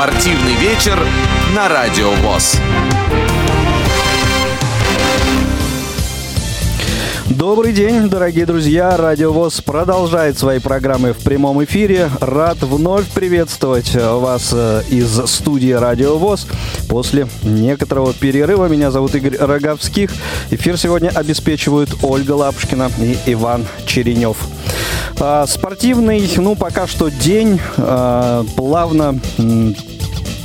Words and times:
Спортивный 0.00 0.54
вечер 0.54 0.98
на 1.54 1.68
Радио 1.68 2.10
ВОЗ. 2.22 2.56
Добрый 7.28 7.74
день, 7.74 8.08
дорогие 8.08 8.46
друзья. 8.46 8.96
Радио 8.96 9.30
ВОЗ 9.30 9.60
продолжает 9.60 10.38
свои 10.38 10.58
программы 10.58 11.12
в 11.12 11.18
прямом 11.18 11.62
эфире. 11.64 12.08
Рад 12.22 12.62
вновь 12.62 13.08
приветствовать 13.08 13.94
вас 13.94 14.54
э, 14.54 14.84
из 14.88 15.20
студии 15.26 15.72
Радио 15.72 16.16
ВОЗ. 16.16 16.46
После 16.88 17.28
некоторого 17.42 18.14
перерыва 18.14 18.70
меня 18.70 18.90
зовут 18.90 19.14
Игорь 19.14 19.36
Роговских. 19.36 20.10
Эфир 20.50 20.78
сегодня 20.78 21.10
обеспечивают 21.10 21.90
Ольга 22.02 22.32
Лапушкина 22.32 22.90
и 22.98 23.18
Иван 23.26 23.66
Черенев. 23.84 24.38
А, 25.22 25.46
спортивный, 25.46 26.26
ну, 26.38 26.56
пока 26.56 26.86
что 26.86 27.10
день 27.10 27.60
а, 27.76 28.44
плавно 28.56 29.20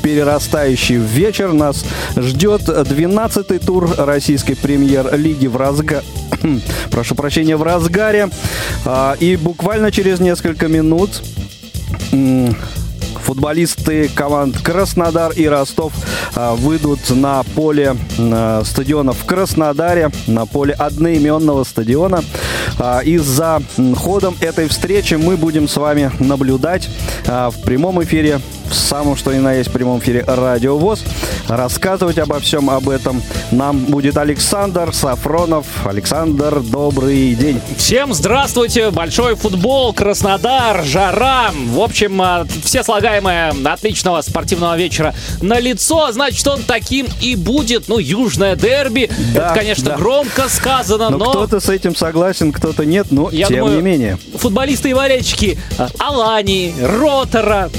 перерастающий 0.05 0.99
в 0.99 1.05
вечер. 1.05 1.51
Нас 1.51 1.83
ждет 2.15 2.69
12-й 2.69 3.57
тур 3.57 3.89
российской 3.97 4.53
премьер-лиги 4.53 5.47
в 5.47 5.57
разгаре. 5.57 6.03
Прошу 6.91 7.15
прощения, 7.15 7.57
в 7.57 7.63
разгаре. 7.63 8.29
А, 8.85 9.15
и 9.19 9.35
буквально 9.35 9.91
через 9.91 10.19
несколько 10.19 10.67
минут 10.67 11.23
футболисты 13.25 14.07
команд 14.09 14.61
Краснодар 14.61 15.31
и 15.31 15.47
Ростов 15.47 15.91
а, 16.35 16.53
выйдут 16.53 17.09
на 17.09 17.41
поле 17.55 17.95
а, 18.19 18.61
стадиона 18.63 19.11
в 19.13 19.25
Краснодаре, 19.25 20.11
на 20.27 20.45
поле 20.45 20.73
одноименного 20.73 21.63
стадиона. 21.63 22.23
И 23.05 23.17
за 23.17 23.61
ходом 23.95 24.35
этой 24.41 24.67
встречи 24.67 25.15
мы 25.15 25.37
будем 25.37 25.67
с 25.67 25.77
вами 25.77 26.11
наблюдать 26.19 26.89
в 27.25 27.61
прямом 27.63 28.03
эфире 28.03 28.39
в 28.69 28.73
самом 28.73 29.15
что 29.15 29.33
ни 29.33 29.37
на 29.37 29.53
есть 29.53 29.71
прямом 29.71 29.99
эфире 29.99 30.23
Радио 30.27 30.77
ВОЗ. 30.77 31.03
Рассказывать 31.47 32.17
обо 32.17 32.39
всем 32.39 32.69
об 32.69 32.89
этом 32.89 33.21
нам 33.51 33.85
будет 33.85 34.17
Александр 34.17 34.93
Сафронов. 34.93 35.65
Александр, 35.85 36.61
добрый 36.61 37.35
день. 37.35 37.61
Всем 37.77 38.13
здравствуйте. 38.13 38.89
Большой 38.91 39.35
футбол, 39.35 39.93
Краснодар, 39.93 40.83
жара. 40.83 41.51
В 41.53 41.79
общем, 41.79 42.21
а, 42.21 42.45
все 42.63 42.83
слагаемые 42.83 43.53
отличного 43.65 44.21
спортивного 44.21 44.75
вечера 44.77 45.13
на 45.41 45.59
лицо. 45.59 46.11
Значит, 46.11 46.47
он 46.47 46.63
таким 46.63 47.07
и 47.21 47.35
будет. 47.35 47.87
Ну, 47.87 47.99
южное 47.99 48.55
дерби. 48.55 49.09
Да, 49.33 49.47
Это, 49.47 49.55
конечно, 49.55 49.89
да. 49.91 49.97
громко 49.97 50.49
сказано, 50.49 51.09
но... 51.11 51.17
но... 51.17 51.29
Кто-то 51.29 51.59
с 51.59 51.69
этим 51.69 51.95
согласен, 51.95 52.51
кто-то 52.65 52.85
нет, 52.85 53.07
но 53.11 53.29
Я 53.31 53.47
тем 53.47 53.59
думаю, 53.59 53.77
не 53.77 53.81
менее. 53.83 54.17
Футболисты 54.35 54.89
и 54.89 54.93
болельщики 54.93 55.57
а, 55.77 55.89
Алани, 55.99 56.73
Ротора, 56.81 57.69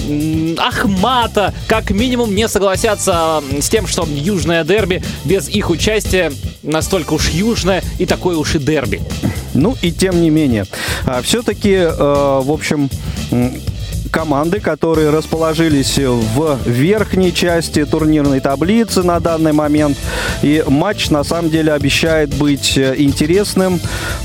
Ахмата 0.59 1.53
как 1.67 1.91
минимум 1.91 2.35
не 2.35 2.49
согласятся 2.49 3.43
с 3.61 3.69
тем, 3.69 3.87
что 3.87 4.07
южное 4.09 4.63
дерби 4.65 5.03
без 5.25 5.49
их 5.49 5.71
участия 5.71 6.33
настолько 6.63 7.15
уж 7.15 7.31
южное 7.31 7.83
и 7.99 8.07
такое 8.07 8.37
уж 8.37 8.55
и 8.55 8.59
дерби. 8.59 9.01
Ну 9.55 9.77
и 9.83 9.91
тем 9.91 10.21
не 10.23 10.31
менее. 10.31 10.67
А, 11.05 11.21
Все-таки, 11.23 11.73
э, 11.73 11.91
в 11.91 12.53
общем, 12.53 12.89
команды, 14.11 14.61
которые 14.61 15.11
расположились 15.11 15.99
в 15.99 16.59
верхней 16.67 17.33
части 17.33 17.85
турнирной 17.85 18.41
таблицы 18.41 19.03
на 19.03 19.21
данный 19.21 19.53
момент. 19.53 19.97
И 20.43 20.65
матч 20.67 21.11
на 21.11 21.25
самом 21.25 21.51
деле 21.51 21.73
обещает 21.73 22.35
быть 22.35 22.77
э, 22.77 22.95
интересным. 22.99 23.81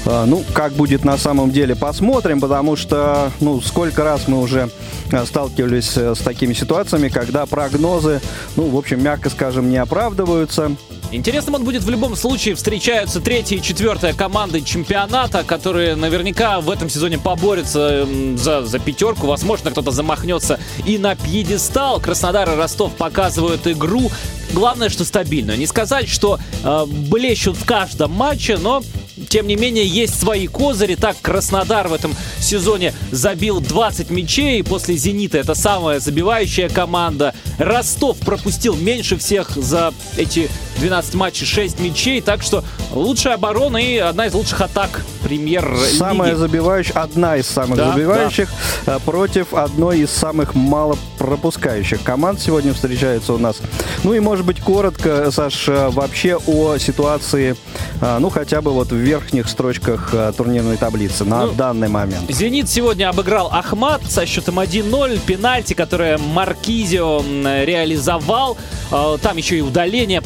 Э, 0.05 0.25
ну, 0.25 0.43
как 0.53 0.73
будет 0.73 1.05
на 1.05 1.17
самом 1.17 1.51
деле, 1.51 1.75
посмотрим, 1.75 2.39
потому 2.39 2.75
что, 2.75 3.31
ну, 3.39 3.61
сколько 3.61 4.03
раз 4.03 4.27
мы 4.27 4.39
уже 4.39 4.69
э, 5.11 5.25
сталкивались 5.25 5.97
с 5.97 6.19
такими 6.19 6.53
ситуациями, 6.53 7.09
когда 7.09 7.45
прогнозы, 7.45 8.21
ну, 8.55 8.69
в 8.69 8.77
общем, 8.77 9.03
мягко 9.03 9.29
скажем, 9.29 9.69
не 9.69 9.77
оправдываются. 9.77 10.71
Интересным 11.11 11.55
он 11.55 11.65
будет 11.65 11.83
в 11.83 11.89
любом 11.89 12.15
случае. 12.15 12.55
Встречаются 12.55 13.19
третья 13.19 13.57
и 13.57 13.61
четвертая 13.61 14.13
команды 14.13 14.61
чемпионата, 14.61 15.43
которые 15.43 15.95
наверняка 15.95 16.61
в 16.61 16.69
этом 16.69 16.89
сезоне 16.89 17.17
поборются 17.17 18.07
за, 18.37 18.63
за 18.65 18.79
пятерку. 18.79 19.27
Возможно, 19.27 19.70
кто-то 19.71 19.91
замахнется 19.91 20.59
и 20.85 20.97
на 20.97 21.15
пьедестал. 21.15 21.99
Краснодар 21.99 22.51
и 22.51 22.55
Ростов 22.55 22.93
показывают 22.93 23.67
игру. 23.67 24.11
Главное, 24.53 24.89
что 24.89 25.05
стабильную. 25.05 25.57
Не 25.57 25.67
сказать, 25.67 26.09
что 26.09 26.39
э, 26.63 26.85
блещут 26.85 27.57
в 27.57 27.65
каждом 27.65 28.11
матче, 28.11 28.57
но 28.57 28.83
тем 29.29 29.47
не 29.47 29.55
менее, 29.55 29.85
есть 29.85 30.19
свои 30.19 30.47
козыри. 30.47 30.95
Так, 30.95 31.15
Краснодар 31.21 31.87
в 31.87 31.93
этом 31.93 32.15
сезоне 32.39 32.93
забил 33.11 33.59
20 33.59 34.09
мячей. 34.09 34.63
После 34.63 34.95
«Зенита» 34.95 35.37
это 35.37 35.53
самая 35.53 35.99
забивающая 35.99 36.69
команда. 36.69 37.33
Ростов 37.57 38.17
пропустил 38.19 38.75
меньше 38.75 39.17
всех 39.17 39.51
за 39.55 39.93
эти 40.17 40.49
12 40.81 41.13
матчей 41.13 41.45
6 41.45 41.79
мячей. 41.79 42.21
Так 42.21 42.41
что 42.41 42.63
лучшая 42.91 43.35
оборона 43.35 43.77
и 43.77 43.97
одна 43.97 44.25
из 44.25 44.33
лучших 44.33 44.61
атак 44.61 45.03
премьер 45.23 45.77
Самая 45.97 46.35
забивающая, 46.35 46.95
одна 46.95 47.37
из 47.37 47.47
самых 47.47 47.77
да, 47.77 47.91
забивающих 47.91 48.49
да. 48.85 48.95
Э, 48.95 48.99
против 48.99 49.53
одной 49.53 49.99
из 49.99 50.09
самых 50.09 50.55
мало 50.55 50.97
пропускающих 51.17 52.01
команд 52.01 52.41
сегодня 52.41 52.73
встречается 52.73 53.33
у 53.33 53.37
нас. 53.37 53.61
Ну 54.03 54.13
и, 54.13 54.19
может 54.19 54.45
быть, 54.45 54.59
коротко, 54.59 55.29
Саш, 55.31 55.69
э, 55.69 55.89
вообще 55.89 56.37
о 56.47 56.77
ситуации, 56.77 57.55
э, 58.01 58.17
ну, 58.19 58.29
хотя 58.29 58.61
бы 58.61 58.71
вот 58.71 58.91
в 58.91 58.95
верхних 58.95 59.47
строчках 59.47 60.13
турнирной 60.35 60.77
таблицы 60.77 61.25
на 61.25 61.45
ну, 61.45 61.53
данный 61.53 61.87
момент. 61.87 62.29
«Зенит» 62.29 62.69
сегодня 62.69 63.09
обыграл 63.09 63.49
«Ахмат» 63.51 64.01
со 64.09 64.25
счетом 64.25 64.59
1-0. 64.59 65.19
Пенальти, 65.25 65.73
которое 65.73 66.17
Маркизио 66.17 67.21
реализовал. 67.21 68.57
Там 68.89 69.37
еще 69.37 69.57
и 69.57 69.61
удаление 69.61 70.21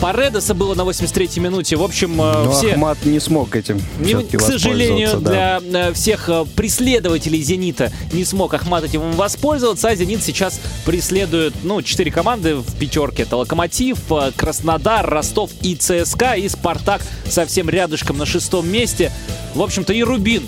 Паредоса 0.45 0.53
было 0.53 0.75
на 0.75 0.81
83-й 0.81 1.39
минуте. 1.39 1.75
В 1.75 1.83
общем, 1.83 2.17
Но 2.17 2.51
все... 2.51 2.73
Ахмат 2.73 3.03
не 3.05 3.19
смог 3.19 3.55
этим 3.55 3.81
не, 3.99 4.13
К 4.13 4.39
сожалению, 4.39 5.19
да. 5.19 5.59
для 5.59 5.93
всех 5.93 6.29
преследователей 6.55 7.41
«Зенита» 7.41 7.91
не 8.11 8.23
смог 8.23 8.53
Ахмат 8.53 8.83
этим 8.83 9.11
воспользоваться, 9.13 9.89
а 9.89 9.95
«Зенит» 9.95 10.23
сейчас 10.23 10.59
преследует, 10.85 11.53
ну, 11.63 11.81
четыре 11.81 12.11
команды 12.11 12.55
в 12.55 12.75
пятерке. 12.75 13.23
Это 13.23 13.37
«Локомотив», 13.37 13.99
Краснодар, 14.35 15.09
Ростов 15.09 15.49
и 15.61 15.75
ЦСКА, 15.75 16.33
и 16.35 16.47
«Спартак» 16.47 17.01
совсем 17.27 17.69
рядышком 17.69 18.17
на 18.17 18.25
шестом 18.25 18.69
месте. 18.69 19.11
В 19.55 19.61
общем-то, 19.61 19.93
и 19.93 20.03
«Рубин» 20.03 20.43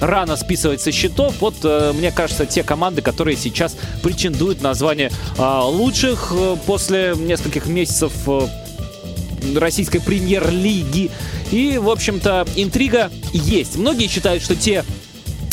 рано 0.00 0.36
списывать 0.36 0.80
со 0.80 0.92
счетов. 0.92 1.34
Вот, 1.40 1.56
э, 1.62 1.92
мне 1.94 2.10
кажется, 2.10 2.46
те 2.46 2.62
команды, 2.62 3.02
которые 3.02 3.36
сейчас 3.36 3.76
претендуют 4.02 4.62
на 4.62 4.74
звание 4.74 5.10
э, 5.38 5.60
лучших 5.64 6.32
э, 6.34 6.56
после 6.66 7.14
нескольких 7.16 7.66
месяцев 7.66 8.12
э, 8.26 8.48
российской 9.56 10.00
премьер-лиги. 10.00 11.10
И, 11.50 11.78
в 11.78 11.90
общем-то, 11.90 12.46
интрига 12.56 13.10
есть. 13.32 13.76
Многие 13.76 14.08
считают, 14.08 14.42
что 14.42 14.54
те 14.54 14.84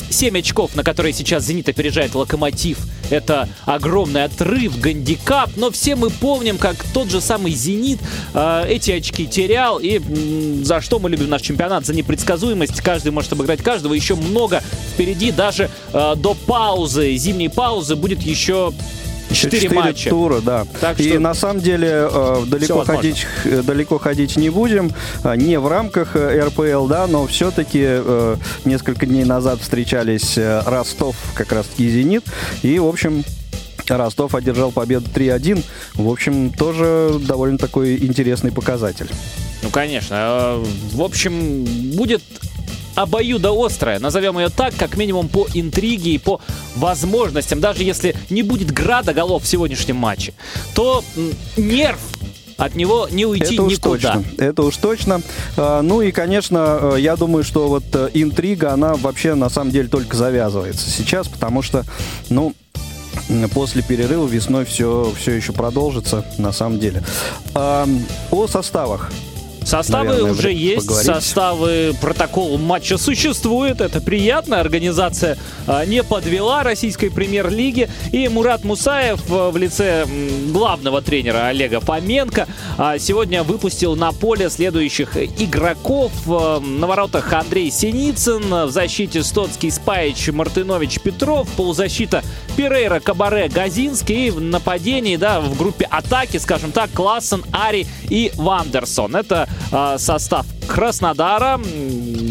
7 0.09 0.39
очков, 0.39 0.75
на 0.75 0.83
которые 0.83 1.13
сейчас 1.13 1.45
«Зенит» 1.45 1.69
опережает 1.69 2.15
«Локомотив», 2.15 2.79
это 3.09 3.47
огромный 3.65 4.25
отрыв, 4.25 4.79
гандикап, 4.79 5.51
но 5.55 5.71
все 5.71 5.95
мы 5.95 6.09
помним, 6.09 6.57
как 6.57 6.75
тот 6.93 7.09
же 7.09 7.21
самый 7.21 7.51
«Зенит» 7.53 7.99
э, 8.33 8.65
эти 8.67 8.91
очки 8.91 9.27
терял, 9.27 9.79
и 9.79 9.97
м, 9.99 10.65
за 10.65 10.81
что 10.81 10.99
мы 10.99 11.09
любим 11.09 11.29
наш 11.29 11.41
чемпионат? 11.41 11.85
За 11.85 11.93
непредсказуемость, 11.93 12.81
каждый 12.81 13.11
может 13.11 13.31
обыграть 13.33 13.61
каждого, 13.61 13.93
еще 13.93 14.15
много 14.15 14.61
впереди, 14.93 15.31
даже 15.31 15.69
э, 15.93 16.15
до 16.17 16.33
паузы, 16.33 17.15
зимней 17.15 17.49
паузы 17.49 17.95
будет 17.95 18.21
еще 18.21 18.73
Четыре 19.31 19.69
матча. 19.69 20.09
тура, 20.09 20.41
да. 20.41 20.65
Так 20.79 20.99
и 20.99 21.17
на 21.17 21.33
самом 21.33 21.61
деле 21.61 22.07
э, 22.09 22.43
далеко, 22.47 22.83
ходить, 22.83 23.27
э, 23.45 23.61
далеко 23.61 23.97
ходить 23.97 24.37
не 24.37 24.49
будем, 24.49 24.91
э, 25.23 25.35
не 25.35 25.59
в 25.59 25.67
рамках 25.67 26.15
РПЛ, 26.15 26.87
да, 26.87 27.07
но 27.07 27.27
все-таки 27.27 27.83
э, 27.83 28.35
несколько 28.65 29.05
дней 29.05 29.25
назад 29.25 29.59
встречались 29.61 30.37
Ростов, 30.37 31.15
как 31.33 31.51
раз-таки 31.51 31.89
«Зенит», 31.89 32.23
и, 32.61 32.79
в 32.79 32.87
общем, 32.87 33.23
Ростов 33.89 34.35
одержал 34.35 34.71
победу 34.71 35.09
3-1. 35.13 35.63
В 35.95 36.09
общем, 36.09 36.51
тоже 36.51 37.19
довольно 37.21 37.57
такой 37.57 37.95
интересный 37.97 38.51
показатель. 38.51 39.09
Ну, 39.63 39.69
конечно. 39.69 40.57
В 40.91 41.01
общем, 41.01 41.63
будет 41.95 42.21
обоюдоострая, 42.97 43.99
назовем 43.99 44.39
ее 44.39 44.49
так, 44.49 44.75
как 44.75 44.97
минимум 44.97 45.29
по 45.29 45.47
интриге 45.53 46.11
и 46.11 46.17
по 46.17 46.41
возможностям. 46.75 47.59
Даже 47.59 47.83
если 47.83 48.15
не 48.31 48.41
будет 48.41 48.71
града 48.71 49.13
голов 49.13 49.43
в 49.43 49.47
сегодняшнем 49.47 49.97
матче, 49.97 50.33
то 50.73 51.03
нерв 51.55 51.99
от 52.57 52.73
него 52.73 53.07
не 53.11 53.27
уйти 53.27 53.53
Это 53.53 53.63
уж 53.63 53.73
никуда. 53.73 54.13
Точно. 54.15 54.43
Это 54.43 54.63
уж 54.63 54.77
точно. 54.77 55.21
А, 55.57 55.83
ну 55.83 56.01
и, 56.01 56.11
конечно, 56.11 56.79
э, 56.95 56.95
я 56.97 57.15
думаю, 57.15 57.43
что 57.43 57.67
вот 57.67 57.83
э, 57.93 58.09
интрига, 58.15 58.73
она 58.73 58.95
вообще 58.95 59.35
на 59.35 59.49
самом 59.49 59.69
деле 59.69 59.87
только 59.89 60.17
завязывается 60.17 60.89
сейчас, 60.89 61.27
потому 61.27 61.61
что, 61.61 61.85
ну, 62.29 62.55
после 63.53 63.83
перерыва 63.83 64.25
весной 64.25 64.65
все, 64.65 65.13
все 65.19 65.33
еще 65.33 65.53
продолжится, 65.53 66.25
на 66.39 66.51
самом 66.51 66.79
деле. 66.79 67.03
О 67.53 68.47
составах 68.47 69.11
Составы 69.67 70.09
наверное, 70.11 70.31
уже 70.31 70.53
есть, 70.53 70.87
поговорить. 70.87 71.05
составы, 71.05 71.95
протокол 71.99 72.57
матча 72.57 72.97
существует, 72.97 73.81
это 73.81 73.99
приятно. 73.99 74.61
Организация 74.61 75.37
а, 75.67 75.83
не 75.85 76.03
подвела 76.03 76.63
российской 76.63 77.09
премьер-лиги. 77.09 77.89
И 78.13 78.29
Мурат 78.29 78.63
Мусаев 78.63 79.21
а, 79.29 79.51
в 79.51 79.57
лице 79.57 80.07
главного 80.53 81.01
тренера 81.01 81.47
Олега 81.47 81.81
Фоменко 81.81 82.47
а, 82.77 82.97
сегодня 82.97 83.43
выпустил 83.43 83.97
на 83.97 84.13
поле 84.13 84.49
следующих 84.49 85.17
игроков. 85.17 86.13
На 86.25 86.87
воротах 86.87 87.33
Андрей 87.33 87.69
Синицын, 87.69 88.67
в 88.67 88.71
защите 88.71 89.21
Стоцкий, 89.21 89.69
Спаич, 89.69 90.29
Мартынович, 90.29 91.01
Петров, 91.01 91.49
полузащита 91.57 92.23
Перейра, 92.55 93.01
Кабаре, 93.01 93.49
Газинский. 93.49 94.27
И 94.27 94.31
в 94.31 94.39
нападении, 94.39 95.17
да, 95.17 95.41
в 95.41 95.57
группе 95.57 95.85
атаки, 95.91 96.37
скажем 96.37 96.71
так, 96.71 96.89
Классен, 96.91 97.43
Ари 97.51 97.85
и 98.09 98.31
Вандерсон. 98.35 99.17
Это 99.17 99.49
состав 99.97 100.45
Краснодара. 100.67 101.59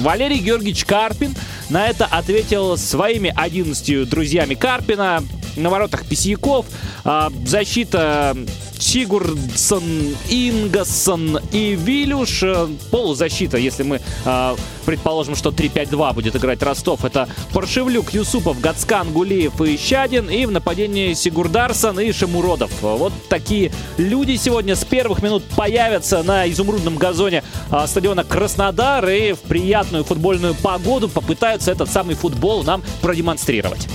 Валерий 0.00 0.38
Георгиевич 0.38 0.84
Карпин 0.84 1.34
на 1.68 1.88
это 1.88 2.06
ответил 2.06 2.76
своими 2.76 3.32
11 3.34 4.08
друзьями 4.08 4.54
Карпина. 4.54 5.22
На 5.56 5.70
воротах 5.70 6.04
Письяков. 6.04 6.66
Э, 7.04 7.28
защита 7.44 8.36
Сигурдсон, 8.78 9.82
Ингассон 10.28 11.38
и 11.52 11.74
Вилюш. 11.74 12.42
Э, 12.42 12.68
полузащита, 12.90 13.56
если 13.56 13.82
мы 13.82 14.00
э, 14.24 14.56
предположим, 14.84 15.34
что 15.34 15.50
3-5-2 15.50 16.14
будет 16.14 16.36
играть 16.36 16.62
Ростов, 16.62 17.04
это 17.04 17.28
Паршевлюк, 17.52 18.12
Юсупов, 18.12 18.60
Гацкан, 18.60 19.12
Гулиев 19.12 19.60
и 19.60 19.76
Щадин. 19.76 20.28
И 20.28 20.46
в 20.46 20.50
нападении 20.50 21.14
Сигурдарсон 21.14 22.00
и 22.00 22.12
Шамуродов. 22.12 22.70
Вот 22.82 23.12
такие 23.28 23.72
люди 23.98 24.36
сегодня 24.36 24.76
с 24.76 24.84
первых 24.84 25.22
минут 25.22 25.44
появятся 25.56 26.22
на 26.22 26.48
изумрудном 26.50 26.96
газоне 26.96 27.42
э, 27.70 27.86
стадиона 27.86 28.24
Краснодар 28.24 29.08
и 29.08 29.32
в 29.32 29.40
приятную 29.40 30.04
футбольную 30.04 30.54
погоду 30.54 31.08
попытаются 31.08 31.72
этот 31.72 31.90
самый 31.90 32.14
футбол 32.14 32.62
нам 32.62 32.82
продемонстрировать. 33.02 33.88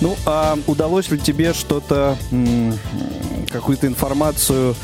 Ну, 0.00 0.16
а 0.26 0.56
удалось 0.66 1.10
ли 1.10 1.18
тебе 1.18 1.52
что-то, 1.52 2.16
какую-то 3.50 3.86
информацию 3.86 4.74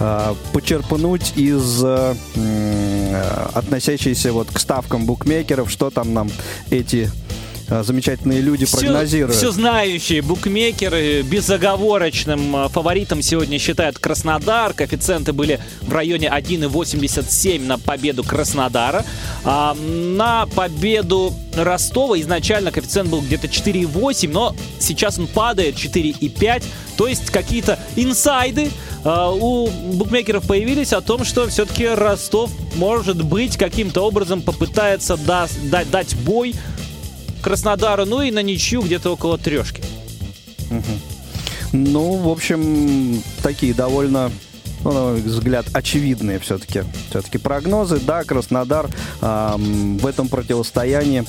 а, 0.00 0.34
почерпнуть 0.52 1.32
из 1.36 1.82
а, 1.84 2.14
относящейся 3.54 4.32
вот 4.32 4.48
к 4.50 4.58
ставкам 4.58 5.06
букмекеров, 5.06 5.70
что 5.70 5.90
там 5.90 6.12
нам 6.14 6.30
эти 6.70 7.10
замечательные 7.68 8.40
люди 8.40 8.64
все, 8.64 8.78
прогнозируют. 8.78 9.36
Все 9.36 9.50
знающие 9.50 10.22
букмекеры 10.22 11.22
безоговорочным 11.22 12.56
а, 12.56 12.68
фаворитом 12.68 13.22
сегодня 13.22 13.58
считают 13.58 13.98
Краснодар. 13.98 14.72
Коэффициенты 14.72 15.32
были 15.32 15.60
в 15.82 15.92
районе 15.92 16.28
1,87 16.28 17.62
на 17.62 17.78
победу 17.78 18.22
Краснодара. 18.22 19.04
А 19.44 19.74
на 19.74 20.46
победу 20.46 21.34
Ростова 21.56 22.20
изначально 22.20 22.70
коэффициент 22.70 23.08
был 23.08 23.20
где-то 23.20 23.46
4,8, 23.46 24.28
но 24.30 24.54
сейчас 24.78 25.18
он 25.18 25.26
падает 25.26 25.76
4,5. 25.76 26.62
То 26.96 27.08
есть 27.08 27.30
какие-то 27.30 27.78
инсайды 27.96 28.70
э, 29.04 29.30
у 29.32 29.68
букмекеров 29.94 30.46
появились 30.46 30.92
о 30.92 31.00
том, 31.00 31.24
что 31.24 31.46
все-таки 31.48 31.86
Ростов, 31.86 32.50
может 32.76 33.22
быть, 33.22 33.56
каким-то 33.56 34.02
образом 34.02 34.40
попытается 34.40 35.16
да, 35.16 35.48
дать 35.90 36.14
бой 36.16 36.54
Краснодару, 37.46 38.06
ну 38.06 38.22
и 38.22 38.32
на 38.32 38.42
ничью 38.42 38.82
где-то 38.82 39.12
около 39.12 39.38
трешки. 39.38 39.80
Ну, 41.70 42.16
в 42.16 42.28
общем, 42.28 43.22
такие 43.40 43.72
довольно 43.72 44.32
ну, 44.82 44.90
на 44.90 45.00
мой 45.02 45.20
взгляд, 45.20 45.66
очевидные 45.72 46.40
все-таки 46.40 46.82
все-таки 47.08 47.38
прогнозы. 47.38 48.00
Да, 48.00 48.24
Краснодар 48.24 48.90
эм, 49.22 49.96
в 49.96 50.06
этом 50.08 50.26
противостоянии, 50.26 51.24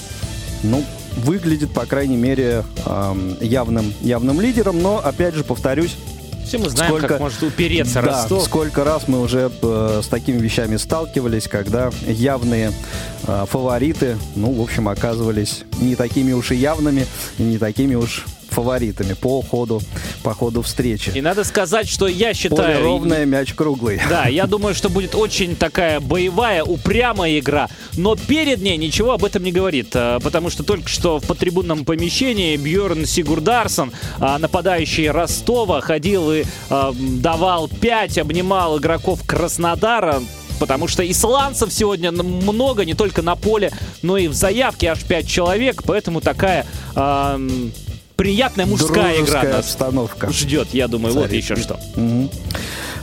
ну, 0.64 0.84
выглядит, 1.18 1.72
по 1.72 1.86
крайней 1.86 2.18
мере, 2.18 2.64
эм, 2.88 3.38
явным, 3.40 3.94
явным 4.02 4.42
лидером, 4.42 4.82
но, 4.82 4.98
опять 4.98 5.36
же, 5.36 5.44
повторюсь, 5.44 5.98
все 6.48 6.58
мы 6.58 6.70
знаем, 6.70 6.92
сколько, 6.92 7.08
как 7.08 7.20
может 7.20 7.44
упереться 7.44 8.02
да, 8.02 8.02
Ростов. 8.02 8.44
Сколько 8.44 8.84
раз 8.84 9.08
мы 9.08 9.20
уже 9.22 9.52
э, 9.62 10.02
с 10.04 10.08
такими 10.08 10.40
вещами 10.40 10.78
сталкивались, 10.78 11.48
когда 11.48 11.92
явные 12.08 12.72
э, 13.24 13.46
фавориты, 13.48 14.18
ну, 14.36 14.52
в 14.54 14.62
общем, 14.62 14.88
оказывались 14.88 15.64
не 15.80 15.96
такими 15.96 16.32
уж 16.32 16.52
и 16.52 16.56
явными, 16.56 17.06
не 17.38 17.58
такими 17.58 17.96
уж 17.96 18.26
фаворитами 18.50 19.14
по 19.14 19.42
ходу, 19.42 19.82
по 20.24 20.34
ходу 20.34 20.62
встречи. 20.62 21.12
И 21.14 21.22
надо 21.22 21.44
сказать, 21.44 21.88
что 21.88 22.08
я 22.08 22.34
считаю... 22.34 22.78
Поле 22.78 22.80
ровное, 22.80 23.26
мяч 23.26 23.54
круглый. 23.54 24.02
Да, 24.10 24.28
я 24.28 24.48
думаю, 24.48 24.76
что 24.76 24.90
будет 24.90 25.16
очень 25.16 25.56
такая 25.56 26.00
боевая, 26.00 26.64
упрямая 26.64 27.40
игра. 27.40 27.70
Но 27.96 28.16
перед 28.16 28.62
ней 28.62 28.78
ничего 28.78 29.14
об 29.14 29.26
этом 29.26 29.44
не 29.44 29.52
говорит. 29.52 29.90
Э, 29.94 30.20
потому 30.22 30.50
что 30.50 30.64
только 30.64 30.90
что 30.90 31.20
в 31.20 31.26
потрибунном 31.26 31.86
помещении 31.86 32.58
Бьорн 32.58 33.06
Сигурдарсон, 33.06 33.92
э, 34.20 34.38
нападающий 34.38 35.10
Ростова, 35.10 35.82
ходил 35.82 36.32
и 36.32 36.44
э, 36.70 36.94
давал 36.98 37.68
5, 37.68 38.18
обнимал 38.18 38.80
игроков 38.80 39.22
Краснодара 39.26 40.22
потому 40.60 40.88
что 40.88 41.10
исландцев 41.10 41.72
сегодня 41.72 42.12
много, 42.12 42.84
не 42.86 42.94
только 42.94 43.22
на 43.22 43.36
поле, 43.36 43.72
но 44.02 44.18
и 44.18 44.28
в 44.28 44.34
заявке 44.34 44.88
аж 44.88 45.04
5 45.04 45.28
человек, 45.28 45.84
поэтому 45.84 46.22
такая 46.22 46.66
э, 46.96 47.70
приятная 48.18 48.66
мужская 48.66 49.22
игра 49.22 49.44
нас 49.44 49.66
обстановка. 49.66 50.30
ждет, 50.32 50.70
я 50.74 50.88
думаю, 50.90 51.14
Царит. 51.14 51.30
вот 51.30 51.38
еще 51.38 51.56
что. 51.56 51.80
Угу. 51.96 52.30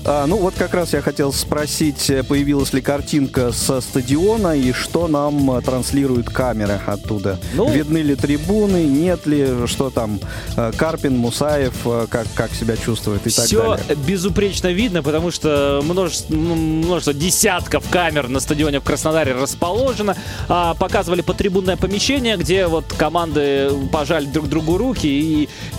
А, 0.06 0.26
ну 0.26 0.36
вот 0.36 0.54
как 0.54 0.74
раз 0.74 0.92
я 0.92 1.00
хотел 1.00 1.32
спросить, 1.32 2.10
э, 2.10 2.22
появилась 2.22 2.74
ли 2.74 2.82
картинка 2.82 3.52
со 3.52 3.80
стадиона 3.80 4.54
и 4.54 4.72
что 4.72 5.08
нам 5.08 5.50
э, 5.50 5.62
транслируют 5.62 6.28
камеры 6.28 6.78
оттуда? 6.84 7.40
Ну, 7.54 7.70
Видны 7.70 7.98
ли 7.98 8.14
трибуны, 8.14 8.84
нет 8.84 9.24
ли, 9.26 9.66
что 9.66 9.88
там, 9.88 10.20
э, 10.56 10.72
Карпин, 10.76 11.16
Мусаев, 11.16 11.74
как, 12.10 12.26
как 12.34 12.52
себя 12.52 12.76
чувствует 12.76 13.26
и 13.26 13.30
так 13.30 13.48
далее? 13.48 13.78
Все 13.78 13.94
безупречно 13.94 14.68
видно, 14.68 15.02
потому 15.02 15.30
что 15.30 15.80
множество, 15.82 16.34
множество 16.34 17.14
десятков 17.14 17.88
камер 17.88 18.28
на 18.28 18.40
стадионе 18.40 18.80
в 18.80 18.84
Краснодаре 18.84 19.32
расположено. 19.32 20.16
А, 20.48 20.74
показывали 20.74 21.22
по 21.22 21.32
трибунное 21.32 21.78
помещение, 21.78 22.36
где 22.36 22.66
вот 22.66 22.84
команды 22.92 23.70
пожали 23.90 24.26
друг 24.26 24.48
другу 24.48 24.76
руки, 24.76 25.06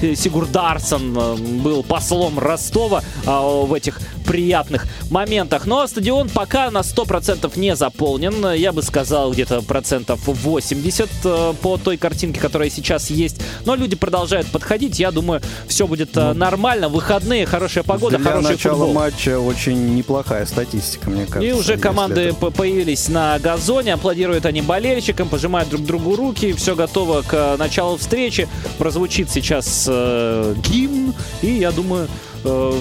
и 0.01 0.15
Сигур 0.15 0.47
Дарсон 0.47 1.13
был 1.61 1.83
послом 1.83 2.39
Ростова 2.39 3.03
а, 3.27 3.41
в 3.41 3.71
этих 3.71 3.99
приятных 4.23 4.87
моментах. 5.09 5.65
Но 5.65 5.85
стадион 5.87 6.29
пока 6.29 6.71
на 6.71 6.79
100% 6.79 7.57
не 7.57 7.75
заполнен. 7.75 8.53
Я 8.53 8.71
бы 8.71 8.81
сказал, 8.81 9.31
где-то 9.31 9.61
процентов 9.61 10.21
80 10.25 11.09
э, 11.23 11.53
по 11.61 11.77
той 11.77 11.97
картинке, 11.97 12.39
которая 12.39 12.69
сейчас 12.69 13.09
есть. 13.09 13.41
Но 13.65 13.75
люди 13.75 13.95
продолжают 13.95 14.47
подходить. 14.47 14.99
Я 14.99 15.11
думаю, 15.11 15.41
все 15.67 15.87
будет 15.87 16.15
э, 16.17 16.33
ну, 16.33 16.33
нормально. 16.33 16.89
Выходные, 16.89 17.45
хорошая 17.45 17.83
погода, 17.83 18.17
для 18.17 18.29
хороший 18.31 18.51
начала 18.51 18.77
футбол. 18.77 18.93
матча 18.93 19.39
очень 19.39 19.95
неплохая 19.95 20.45
статистика, 20.45 21.09
мне 21.09 21.25
кажется. 21.25 21.41
И 21.41 21.51
уже 21.51 21.77
команды 21.77 22.21
это... 22.21 22.51
появились 22.51 23.09
на 23.09 23.37
газоне, 23.39 23.93
аплодируют 23.93 24.45
они 24.45 24.61
болельщикам, 24.61 25.29
пожимают 25.29 25.69
друг 25.69 25.83
другу 25.83 26.15
руки. 26.15 26.53
Все 26.53 26.75
готово 26.75 27.21
к 27.21 27.33
э, 27.33 27.57
началу 27.57 27.97
встречи. 27.97 28.47
Прозвучит 28.77 29.29
сейчас 29.29 29.85
э, 29.89 30.55
гимн. 30.57 31.13
И 31.41 31.47
я 31.47 31.71
думаю, 31.71 32.07
э, 32.43 32.73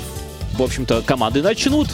в 0.57 0.63
общем-то, 0.63 1.03
команды 1.03 1.43
начнут 1.43 1.89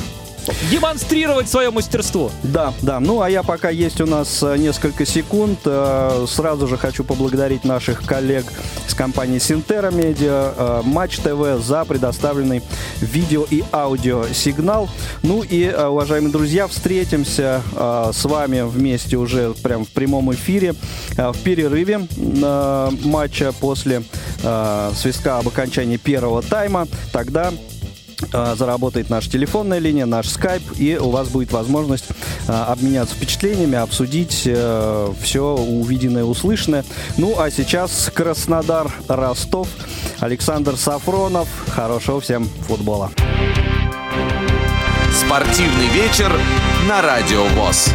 демонстрировать 0.70 1.48
свое 1.48 1.70
мастерство. 1.70 2.30
Да, 2.42 2.72
да. 2.82 3.00
Ну, 3.00 3.20
а 3.20 3.30
я 3.30 3.42
пока 3.42 3.70
есть 3.70 4.00
у 4.00 4.06
нас 4.06 4.42
э, 4.42 4.56
несколько 4.56 5.06
секунд, 5.06 5.58
э, 5.64 6.26
сразу 6.28 6.66
же 6.66 6.76
хочу 6.76 7.04
поблагодарить 7.04 7.64
наших 7.64 8.04
коллег 8.04 8.44
с 8.86 8.94
компании 8.94 9.38
Синтера 9.38 9.90
Медиа, 9.90 10.54
э, 10.56 10.82
Матч 10.84 11.18
ТВ 11.18 11.62
за 11.64 11.84
предоставленный 11.84 12.62
видео 13.00 13.46
и 13.48 13.62
аудио 13.72 14.26
сигнал. 14.32 14.88
Ну 15.22 15.42
и, 15.42 15.68
уважаемые 15.68 16.32
друзья, 16.32 16.66
встретимся 16.66 17.62
с 17.76 18.24
вами 18.24 18.62
вместе 18.62 19.16
уже 19.16 19.52
прям 19.62 19.84
в 19.84 19.88
прямом 19.88 20.32
эфире 20.32 20.74
в 21.16 21.36
перерыве 21.42 22.06
матча 23.04 23.52
после 23.52 24.02
свистка 24.94 25.38
об 25.38 25.48
окончании 25.48 25.96
первого 25.96 26.42
тайма. 26.42 26.86
Тогда 27.12 27.52
заработает 28.54 29.10
наша 29.10 29.30
телефонная 29.30 29.78
линия, 29.78 30.06
наш 30.06 30.28
скайп, 30.28 30.62
и 30.76 30.96
у 30.96 31.10
вас 31.10 31.28
будет 31.28 31.52
возможность 31.52 32.06
а, 32.48 32.72
обменяться 32.72 33.14
впечатлениями, 33.14 33.76
обсудить 33.76 34.42
э, 34.46 35.12
все 35.22 35.54
увиденное, 35.54 36.24
услышанное. 36.24 36.84
Ну, 37.16 37.38
а 37.38 37.50
сейчас 37.50 38.10
Краснодар, 38.14 38.90
Ростов, 39.08 39.68
Александр 40.18 40.76
Сафронов. 40.76 41.48
Хорошего 41.68 42.20
всем 42.20 42.48
футбола. 42.66 43.10
Спортивный 45.14 45.88
вечер 45.88 46.32
на 46.88 47.02
Радио 47.02 47.44
ВОЗ. 47.44 47.90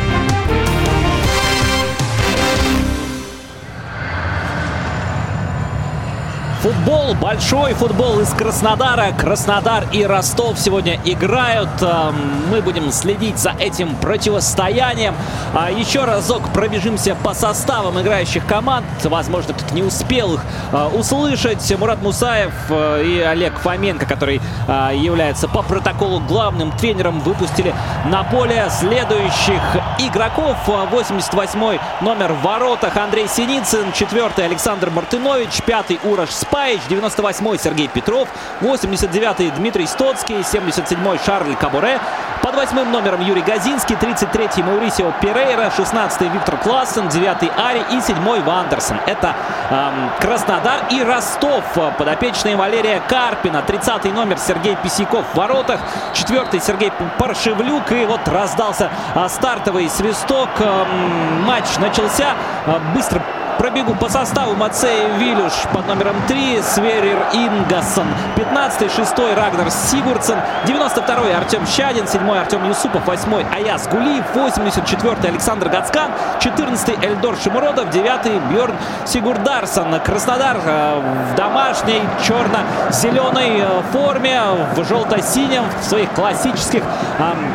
Футбол, 6.65 7.13
большой 7.21 7.75
футбол 7.75 8.21
из 8.21 8.29
Краснодара. 8.29 9.11
Краснодар 9.11 9.85
и 9.91 10.03
Ростов 10.03 10.57
сегодня 10.57 10.99
играют. 11.05 11.69
Эм, 11.79 12.15
мы 12.49 12.63
будем 12.63 12.91
следить 12.91 13.37
за 13.37 13.51
этим 13.51 13.95
противостоянием. 13.97 15.13
А 15.53 15.69
еще 15.69 16.05
разок 16.05 16.51
пробежимся 16.53 17.13
по 17.13 17.35
составам 17.35 18.01
играющих 18.01 18.47
команд. 18.47 18.87
Возможно, 19.03 19.53
кто-то 19.53 19.75
не 19.75 19.83
успел 19.83 20.33
их 20.33 20.41
э, 20.71 20.89
услышать. 20.95 21.71
Мурат 21.77 22.01
Мусаев 22.01 22.51
э, 22.69 23.03
и 23.05 23.19
Олег 23.19 23.59
Фоменко, 23.59 24.07
который 24.07 24.41
э, 24.67 24.89
является 24.95 25.47
по 25.47 25.61
протоколу 25.61 26.19
главным 26.19 26.71
тренером, 26.71 27.19
выпустили 27.19 27.75
на 28.07 28.23
поле 28.23 28.71
следующих 28.71 29.61
игроков. 29.99 30.57
88 30.65 31.79
номер 32.01 32.33
в 32.33 32.41
воротах 32.41 32.97
Андрей 32.97 33.27
Синицын, 33.27 33.91
4 33.93 34.31
Александр 34.37 34.89
Мартынович, 34.89 35.61
5 35.63 36.03
Ураж 36.05 36.31
Спа. 36.31 36.54
Паич, 36.55 36.79
98-й 36.89 37.59
Сергей 37.59 37.89
Петров, 37.89 38.29
89-й 38.61 39.51
Дмитрий 39.51 39.85
Стоцкий, 39.85 40.37
77-й 40.37 41.19
Шарль 41.25 41.53
Кабуре, 41.57 41.99
под 42.41 42.55
восьмым 42.55 42.93
номером 42.93 43.19
Юрий 43.19 43.41
Газинский, 43.41 43.97
33-й 43.97 44.63
Маурисио 44.63 45.11
Перейра, 45.19 45.69
16-й 45.77 46.29
Виктор 46.29 46.55
Классен, 46.55 47.07
9-й 47.07 47.51
Ари 47.57 47.83
и 47.91 47.97
7-й 47.97 48.39
Вандерсон. 48.39 49.01
Это 49.05 49.35
эм, 49.69 50.09
Краснодар 50.21 50.85
и 50.91 51.03
Ростов. 51.03 51.65
Подопечные 51.97 52.55
Валерия 52.55 53.01
Карпина, 53.05 53.61
30-й 53.67 54.13
номер 54.13 54.37
Сергей 54.37 54.77
Писяков 54.77 55.25
в 55.33 55.35
воротах, 55.35 55.81
4-й 56.13 56.61
Сергей 56.61 56.93
Паршевлюк. 57.19 57.91
И 57.91 58.05
вот 58.05 58.25
раздался 58.29 58.89
э, 59.13 59.27
стартовый 59.27 59.89
свисток. 59.89 60.49
Эм, 60.61 61.43
матч 61.43 61.65
начался. 61.79 62.35
Э, 62.65 62.79
быстро 62.93 63.21
Пробегу 63.57 63.95
по 63.95 64.09
составу 64.09 64.53
Мацей 64.55 65.07
Вилюш 65.17 65.53
под 65.73 65.87
номером 65.87 66.15
3, 66.27 66.61
Сверер 66.61 67.17
Ингассон, 67.33 68.05
15-й, 68.35 68.87
6-й 68.87 69.33
Рагнар 69.33 69.71
Сигурдсен, 69.71 70.37
92-й 70.65 71.33
Артем 71.33 71.65
Щадин, 71.65 72.03
7-й 72.05 72.39
Артем 72.39 72.67
Юсупов, 72.67 73.07
8-й 73.07 73.45
Аяс 73.55 73.87
Гулиев, 73.87 74.25
84-й 74.35 75.29
Александр 75.29 75.69
Гацкан, 75.69 76.11
14-й 76.39 77.05
Эльдор 77.05 77.37
Шимуродов, 77.37 77.85
9-й 77.87 78.39
Бьорн 78.53 78.75
Сигурдарсон. 79.05 79.99
Краснодар 80.01 80.57
э, 80.65 81.01
в 81.31 81.35
домашней 81.35 82.01
черно-зеленой 82.25 83.61
э, 83.61 83.81
форме, 83.91 84.41
в 84.75 84.83
желто-синем, 84.83 85.63
в 85.81 85.83
своих 85.83 86.11
классических 86.11 86.83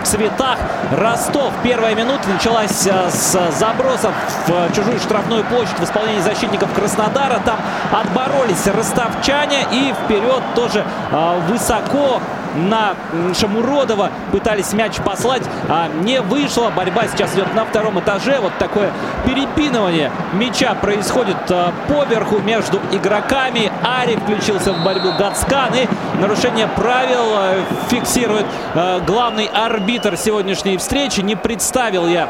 цветах. 0.04 0.58
Ростов. 0.92 1.52
Первая 1.62 1.94
минута 1.94 2.28
началась 2.28 2.86
э, 2.86 3.10
с 3.10 3.38
забросов 3.58 4.12
в 4.46 4.74
чужую 4.74 4.98
штрафную 4.98 5.44
площадь 5.44 5.78
исполнении 5.90 6.20
защитников 6.20 6.72
Краснодара. 6.72 7.40
Там 7.44 7.58
отборолись 7.92 8.66
ростовчане 8.66 9.66
и 9.72 9.92
вперед 10.04 10.42
тоже 10.54 10.84
э, 11.10 11.40
высоко 11.48 12.20
на 12.54 12.94
Шамуродова. 13.38 14.10
Пытались 14.32 14.72
мяч 14.72 14.96
послать, 14.96 15.42
а 15.68 15.88
не 16.02 16.20
вышло. 16.20 16.70
Борьба 16.70 17.06
сейчас 17.06 17.34
идет 17.34 17.54
на 17.54 17.64
втором 17.64 17.98
этаже. 18.00 18.38
Вот 18.40 18.52
такое 18.58 18.90
перепинывание 19.24 20.10
мяча 20.32 20.74
происходит 20.74 21.36
а, 21.50 21.72
поверху 21.88 22.38
между 22.38 22.80
игроками. 22.90 23.70
Ари 23.84 24.16
включился 24.16 24.72
в 24.72 24.84
борьбу 24.84 25.12
Гацкан. 25.18 25.74
И 25.74 25.88
нарушение 26.20 26.68
правил 26.68 27.34
а, 27.34 27.54
фиксирует 27.88 28.46
а, 28.74 29.00
главный 29.00 29.46
арбитр 29.46 30.16
сегодняшней 30.16 30.76
встречи. 30.76 31.20
Не 31.20 31.36
представил 31.36 32.06
я 32.06 32.28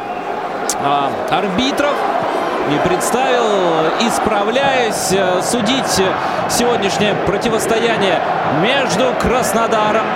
а, 0.82 1.10
арбитров 1.30 1.94
не 2.68 2.78
представил. 2.78 3.88
Исправляюсь. 4.00 5.12
Э, 5.12 5.40
судить 5.42 6.02
сегодняшнее 6.48 7.14
противостояние 7.26 8.20
между 8.62 9.12
Краснодаром 9.20 10.06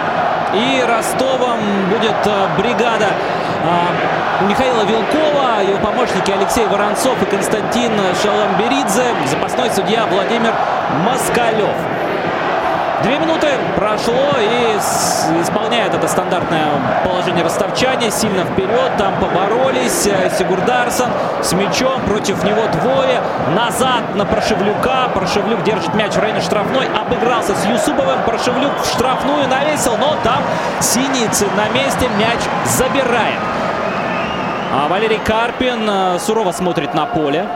и 0.55 0.85
Ростовом 0.87 1.61
будет 1.91 2.15
э, 2.27 2.49
бригада 2.59 3.09
э, 3.09 4.45
Михаила 4.49 4.83
Вилкова, 4.83 5.63
его 5.63 5.79
помощники 5.79 6.31
Алексей 6.31 6.67
Воронцов 6.67 7.21
и 7.23 7.27
Константин 7.27 7.93
Шаламберидзе, 8.23 9.05
запасной 9.27 9.71
судья 9.71 10.07
Владимир 10.07 10.53
Москалев. 11.05 11.75
Две 13.05 13.19
минуты 13.19 13.49
прошло 13.77 14.31
и 14.41 15.43
исполняет 15.43 15.93
это 15.93 16.09
стандартное 16.09 16.65
положение 17.05 17.45
ростовчане. 17.45 18.11
Сильно 18.11 18.45
вперед, 18.47 18.93
там 18.97 19.15
поборолись. 19.21 20.09
Сигурдарсон 20.39 21.11
с 21.43 21.53
мячом, 21.53 22.01
против 22.07 22.43
него 22.45 22.63
двое. 22.81 23.21
Назад 23.55 24.15
на 24.15 24.25
Прошевлюка. 24.25 25.11
Прошевлюк 25.13 25.63
держит 25.65 25.95
мяч 25.95 26.15
в 26.15 26.19
районе 26.19 26.41
штрафной. 26.41 26.89
Обыгрался 26.99 27.55
с 27.55 27.67
Юсуповым. 27.67 28.23
Прошевлюк 28.25 28.73
в 28.83 28.87
штрафную 28.87 29.49
навесил, 29.49 29.99
но 29.99 30.17
там 30.25 30.43
Синицын 30.81 31.55
на 31.57 31.69
месте 31.69 32.09
мяч 32.19 32.41
забирает. 32.65 33.39
А 34.73 34.89
Валерий 34.89 35.21
Карпин 35.23 35.89
э, 35.89 36.19
сурово 36.19 36.53
смотрит 36.53 36.95
на 36.95 37.05
поле. 37.05 37.47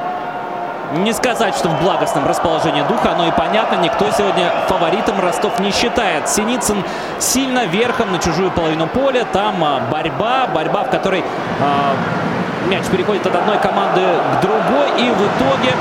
Не 0.93 1.13
сказать, 1.13 1.55
что 1.55 1.69
в 1.69 1.83
благостном 1.83 2.27
расположении 2.27 2.83
духа, 2.83 3.13
оно 3.13 3.27
и 3.27 3.31
понятно. 3.31 3.77
Никто 3.77 4.07
сегодня 4.11 4.51
фаворитом 4.69 5.21
Ростов 5.21 5.59
не 5.61 5.71
считает. 5.71 6.29
Синицын 6.29 6.83
сильно 7.19 7.67
верхом 7.67 8.11
на 8.11 8.19
чужую 8.19 8.51
половину 8.51 8.87
поля. 8.87 9.27
Там 9.31 9.63
а, 9.63 9.81
борьба, 9.91 10.47
борьба, 10.47 10.85
в 10.85 10.91
которой 10.91 11.21
э, 11.21 12.69
мяч 12.69 12.87
переходит 12.87 13.27
от 13.27 13.37
одной 13.37 13.59
команды 13.59 14.01
к 14.01 14.41
другой. 14.41 14.89
И 14.97 15.11
в 15.11 15.21
итоге 15.21 15.75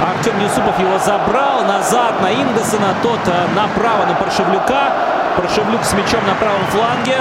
Артем 0.00 0.40
Юсупов 0.40 0.78
его 0.78 0.98
забрал 0.98 1.64
назад 1.64 2.20
на 2.22 2.32
Ингасона. 2.32 2.94
Тот 3.02 3.18
а, 3.26 3.48
направо 3.56 4.06
на 4.06 4.14
Паршевлюка. 4.14 4.92
Паршевлюк 5.36 5.84
с 5.84 5.92
мячом 5.92 6.20
на 6.26 6.34
правом 6.34 6.64
фланге. 6.70 7.18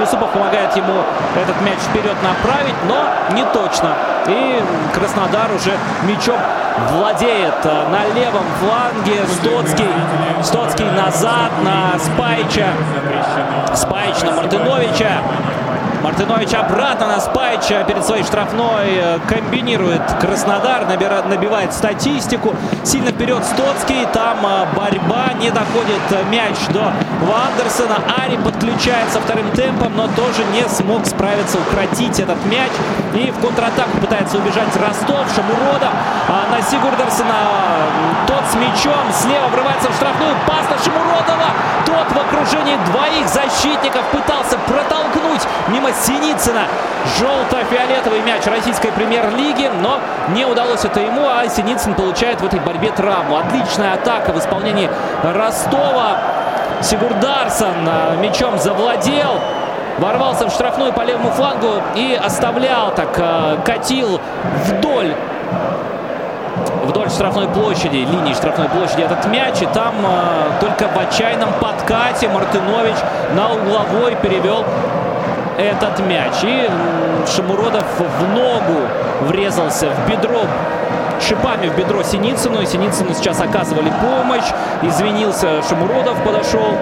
Юсупов 0.00 0.30
помогает 0.30 0.74
ему 0.76 1.02
этот 1.36 1.60
мяч 1.62 1.78
вперед 1.78 2.16
направить, 2.22 2.74
но 2.88 3.04
не 3.34 3.44
точно. 3.52 3.94
И 4.26 4.62
Краснодар 4.94 5.50
уже 5.52 5.72
мячом 6.04 6.38
владеет 6.90 7.54
э, 7.64 7.88
на 7.88 8.06
левом 8.14 8.44
фланге. 8.60 9.26
Стоцкий, 9.26 9.88
Стоцкий 10.42 10.90
назад 10.90 11.50
на 11.62 11.98
Спайча. 11.98 12.68
Спайч 13.74 14.22
на 14.22 14.32
Мартыновича. 14.32 15.22
Мартынович 16.02 16.52
обратно 16.54 17.06
на 17.06 17.20
Спайча 17.20 17.84
перед 17.84 18.04
своей 18.04 18.24
штрафной 18.24 18.96
э, 18.96 19.18
комбинирует 19.28 20.02
Краснодар, 20.20 20.84
набирает, 20.86 21.26
набивает 21.28 21.72
статистику. 21.72 22.56
Сильно 22.82 23.10
вперед 23.12 23.44
Стоцкий, 23.44 24.04
там 24.12 24.38
э, 24.44 24.66
борьба, 24.74 25.32
не 25.40 25.50
доходит 25.50 26.02
мяч 26.28 26.56
до 26.72 26.92
Вандерсона. 27.20 27.98
Ари 28.20 28.36
подключается 28.36 29.20
вторым 29.20 29.48
темпом, 29.52 29.96
но 29.96 30.08
тоже 30.08 30.44
не 30.52 30.68
смог 30.68 31.06
справиться, 31.06 31.58
укротить 31.58 32.18
этот 32.18 32.44
мяч. 32.46 32.72
И 33.14 33.30
в 33.30 33.38
контратаку 33.40 33.98
пытается 34.00 34.38
убежать 34.38 34.74
Ростов, 34.76 35.26
Шамурода 35.34 35.90
а 36.28 36.50
на 36.50 36.62
Сигурдерсона. 36.62 37.34
Тот 38.26 38.42
с 38.50 38.54
мячом 38.54 39.04
слева 39.12 39.48
врывается 39.48 39.90
в 39.90 39.94
штрафную. 39.94 40.34
Пас 40.46 40.64
на 40.70 40.78
Шамуродова. 40.82 41.48
Тот 41.84 42.10
в 42.10 42.18
окружении 42.18 42.76
двоих 42.86 43.28
защитников 43.28 44.02
пытался 44.06 44.56
протолкнуть 44.66 45.42
мимо 45.68 45.90
Синицына. 45.92 46.62
Желто-фиолетовый 47.18 48.22
мяч 48.22 48.46
российской 48.46 48.90
премьер-лиги, 48.92 49.70
но 49.82 50.00
не 50.28 50.46
удалось 50.46 50.84
это 50.84 51.00
ему, 51.00 51.28
а 51.28 51.46
Синицын 51.48 51.94
получает 51.94 52.40
в 52.40 52.46
этой 52.46 52.60
борьбе 52.60 52.92
травму. 52.92 53.36
Отличная 53.36 53.94
атака 53.94 54.32
в 54.32 54.38
исполнении 54.38 54.88
Ростова. 55.22 56.18
Сигурдарсон 56.80 57.86
а, 57.86 58.16
мячом 58.16 58.58
завладел. 58.58 59.40
Ворвался 59.98 60.48
в 60.48 60.50
штрафную 60.52 60.92
по 60.92 61.02
левому 61.02 61.30
флангу 61.30 61.82
и 61.94 62.14
оставлял 62.14 62.94
так, 62.94 63.16
а, 63.18 63.58
катил 63.64 64.20
вдоль 64.66 65.14
вдоль 66.84 67.08
штрафной 67.10 67.48
площади, 67.48 67.96
линии 67.96 68.34
штрафной 68.34 68.68
площади 68.68 69.02
этот 69.02 69.26
мяч. 69.26 69.60
И 69.62 69.66
там 69.66 69.94
э, 70.04 70.60
только 70.60 70.88
в 70.88 70.98
отчаянном 70.98 71.52
подкате 71.60 72.28
Мартынович 72.28 72.96
на 73.34 73.52
угловой 73.52 74.16
перевел 74.16 74.64
этот 75.58 76.00
мяч. 76.00 76.32
И 76.42 76.68
Шамуродов 77.34 77.84
в 77.98 78.28
ногу 78.34 78.80
врезался 79.22 79.88
в 79.90 80.10
бедро 80.10 80.42
шипами 81.20 81.68
в 81.68 81.76
бедро 81.76 82.02
Синицыну. 82.02 82.60
И 82.62 82.66
Синицыну 82.66 83.14
сейчас 83.14 83.40
оказывали 83.40 83.92
помощь. 84.00 84.50
Извинился 84.82 85.62
Шамуродов, 85.62 86.22
подошел. 86.24 86.76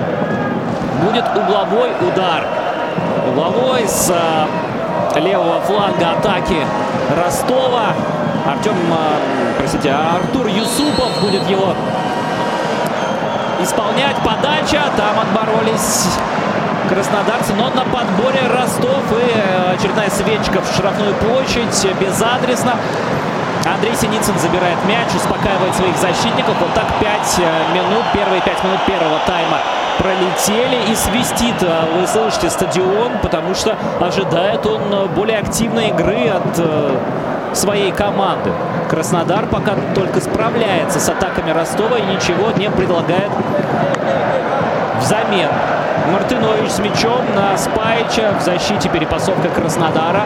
Будет 1.02 1.24
угловой 1.36 1.90
удар. 2.06 2.59
Угловой 3.30 3.86
с 3.86 4.10
э, 4.10 5.20
левого 5.20 5.60
фланга 5.60 6.18
атаки 6.18 6.66
Ростова. 7.16 7.94
Артем, 8.44 8.74
э, 8.74 9.54
простите, 9.56 9.92
Артур 9.92 10.48
Юсупов 10.48 11.20
будет 11.20 11.48
его 11.48 11.72
исполнять. 13.62 14.16
Подача. 14.24 14.82
Там 14.96 15.20
отборолись 15.20 16.08
краснодарцы. 16.88 17.52
Но 17.54 17.70
на 17.70 17.84
подборе 17.84 18.40
Ростов 18.52 19.04
и 19.12 19.38
э, 19.38 19.74
очередная 19.76 20.10
свечка 20.10 20.60
в 20.60 20.66
штрафную 20.74 21.14
площадь. 21.14 21.86
Безадресно. 22.00 22.74
Андрей 23.74 23.94
Синицын 23.94 24.36
забирает 24.38 24.78
мяч, 24.86 25.14
успокаивает 25.14 25.74
своих 25.74 25.96
защитников. 25.96 26.54
Вот 26.60 26.74
так 26.74 26.86
5 26.98 27.10
э, 27.38 27.74
минут, 27.74 28.04
первые 28.12 28.42
5 28.42 28.64
минут 28.64 28.80
первого 28.84 29.18
тайма 29.26 29.58
пролетели 29.98 30.90
и 30.90 30.94
свистит, 30.94 31.62
э, 31.62 31.84
вы 31.94 32.06
слышите, 32.06 32.50
стадион, 32.50 33.18
потому 33.22 33.54
что 33.54 33.76
ожидает 34.00 34.66
он 34.66 34.82
э, 34.92 35.06
более 35.14 35.38
активной 35.38 35.88
игры 35.90 36.28
от 36.28 37.56
своей 37.56 37.92
команды. 37.92 38.52
Краснодар 38.88 39.46
пока 39.46 39.74
только 39.94 40.20
справляется 40.20 41.00
с 41.00 41.08
атаками 41.08 41.50
Ростова 41.50 41.98
и 41.98 42.02
ничего 42.02 42.50
не 42.56 42.70
предлагает 42.70 43.30
взамен. 45.00 45.48
Мартынович 46.12 46.70
с 46.70 46.78
мячом 46.78 47.24
на 47.34 47.56
Спайча 47.56 48.34
в 48.38 48.42
защите 48.42 48.88
перепасовка 48.88 49.48
Краснодара. 49.48 50.24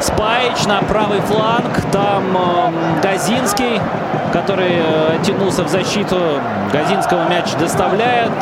Спайч 0.00 0.64
на 0.66 0.80
правый 0.82 1.20
фланг. 1.20 1.68
Там 1.92 2.24
э, 2.34 3.02
Газинский, 3.02 3.80
который 4.32 4.76
э, 4.76 5.18
тянулся 5.22 5.62
в 5.62 5.68
защиту. 5.68 6.18
Газинского 6.72 7.28
мяч 7.28 7.52
доставляет. 7.58 8.32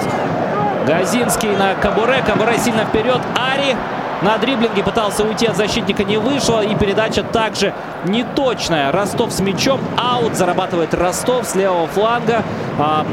Газинский 0.86 1.56
на 1.56 1.74
Кабуре. 1.74 2.22
Кабуре 2.24 2.58
сильно 2.58 2.84
вперед. 2.84 3.20
Ари 3.36 3.76
на 4.22 4.38
дриблинге 4.38 4.84
пытался 4.84 5.24
уйти 5.24 5.46
от 5.46 5.56
защитника, 5.56 6.04
не 6.04 6.16
вышло. 6.16 6.60
И 6.60 6.76
передача 6.76 7.24
также 7.24 7.74
неточная. 8.04 8.92
Ростов 8.92 9.32
с 9.32 9.40
мячом. 9.40 9.80
Аут 9.96 10.36
зарабатывает 10.36 10.94
Ростов 10.94 11.44
с 11.44 11.56
левого 11.56 11.88
фланга. 11.88 12.44
Э, 12.78 13.04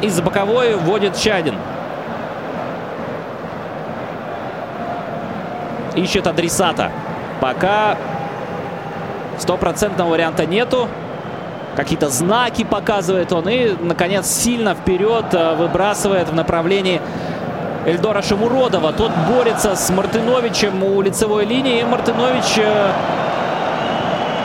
из-за 0.00 0.22
боковой 0.22 0.74
вводит 0.76 1.18
Чадин. 1.18 1.56
Ищет 5.94 6.26
адресата. 6.26 6.90
Пока 7.44 7.98
стопроцентного 9.38 10.12
варианта 10.12 10.46
нету. 10.46 10.88
Какие-то 11.76 12.08
знаки 12.08 12.64
показывает 12.64 13.34
он. 13.34 13.46
И, 13.50 13.76
наконец, 13.78 14.26
сильно 14.28 14.74
вперед 14.74 15.26
э, 15.32 15.54
выбрасывает 15.54 16.30
в 16.30 16.34
направлении 16.34 17.02
Эльдора 17.84 18.22
Шамуродова. 18.22 18.94
Тот 18.94 19.12
борется 19.28 19.76
с 19.76 19.90
Мартыновичем 19.90 20.82
у 20.82 21.02
лицевой 21.02 21.44
линии. 21.44 21.82
И 21.82 21.84
Мартынович 21.84 22.56
э, 22.56 22.92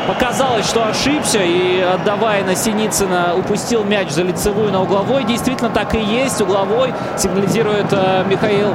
показалось, 0.10 0.68
что 0.68 0.86
ошибся. 0.86 1.40
И, 1.42 1.80
отдавая 1.80 2.44
на 2.44 2.54
Синицына, 2.54 3.34
упустил 3.38 3.86
мяч 3.86 4.10
за 4.10 4.24
лицевую 4.24 4.74
на 4.74 4.82
угловой. 4.82 5.24
Действительно, 5.24 5.70
так 5.70 5.96
и 5.96 6.02
есть. 6.02 6.42
Угловой 6.42 6.94
сигнализирует 7.18 7.94
э, 7.94 8.26
Михаил 8.28 8.74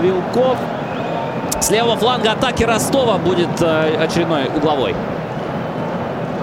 Вилков. 0.00 0.56
С 1.62 1.70
левого 1.70 1.96
фланга 1.96 2.32
атаки 2.32 2.64
Ростова 2.64 3.18
будет 3.18 3.62
э, 3.62 3.96
очередной 4.02 4.46
угловой. 4.46 4.96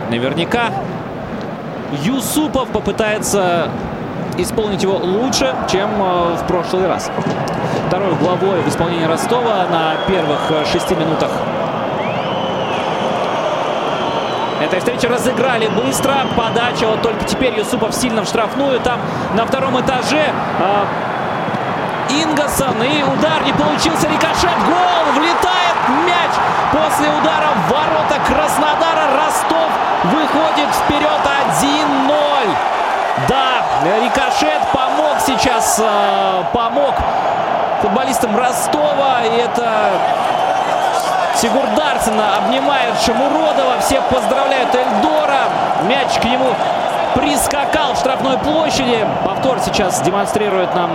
Наверняка 0.10 0.72
Юсупов 2.04 2.70
попытается 2.70 3.68
исполнить 4.38 4.82
его 4.82 4.96
лучше, 4.96 5.54
чем 5.70 5.90
э, 6.02 6.38
в 6.38 6.48
прошлый 6.48 6.88
раз. 6.88 7.12
Второй 7.90 8.14
угловой 8.14 8.62
в 8.62 8.70
исполнении 8.70 9.04
Ростова 9.04 9.66
на 9.70 9.96
первых 10.08 10.40
э, 10.52 10.64
шести 10.72 10.96
минутах 10.96 11.32
этой 14.62 14.80
встречи 14.80 15.06
разыграли 15.06 15.68
быстро. 15.68 16.14
Подача 16.38 16.88
вот 16.88 17.02
только 17.02 17.26
теперь 17.26 17.58
Юсупов 17.58 17.94
сильно 17.94 18.24
в 18.24 18.26
штрафную. 18.26 18.80
Там 18.80 19.02
на 19.36 19.46
втором 19.46 19.80
этаже 19.82 20.34
Ингосон. 22.24 22.82
И 22.84 23.04
удар 23.04 23.44
не 23.44 23.54
получился. 23.54 24.08
Рикошет. 24.08 24.58
Гол. 24.66 25.14
Влетает 25.16 25.76
мяч 26.06 26.32
после 26.72 27.10
удара 27.10 27.50
в 27.56 27.72
ворота 27.72 28.20
Краснодара. 28.28 29.18
Ростов 29.18 29.70
выходит 30.04 30.70
вперед 30.76 31.22
1-0. 31.62 32.56
Да, 33.28 33.64
рикошет 33.84 34.62
помог 34.72 35.18
сейчас. 35.26 35.80
Э, 35.84 36.44
помог 36.54 36.96
футболистам 37.82 38.38
Ростова. 38.38 39.24
И 39.24 39.38
это 39.38 39.92
Сигурдарсена 41.36 42.38
обнимает 42.38 43.00
Шамуродова. 43.02 43.80
Все 43.80 44.02
поздравляют 44.02 44.76
Эльдора. 44.76 45.44
Мяч 45.84 46.20
к 46.20 46.26
нему 46.26 46.54
прискакал 47.16 47.94
в 47.94 47.98
штрафной 47.98 48.38
площади. 48.38 49.08
Повтор 49.24 49.60
сейчас 49.60 50.02
демонстрирует 50.02 50.76
нам 50.76 50.90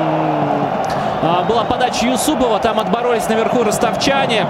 была 1.49 1.64
подача 1.64 2.07
Юсупова. 2.07 2.59
Там 2.59 2.78
отборолись 2.78 3.28
наверху 3.28 3.64
ростовчане. 3.64 4.46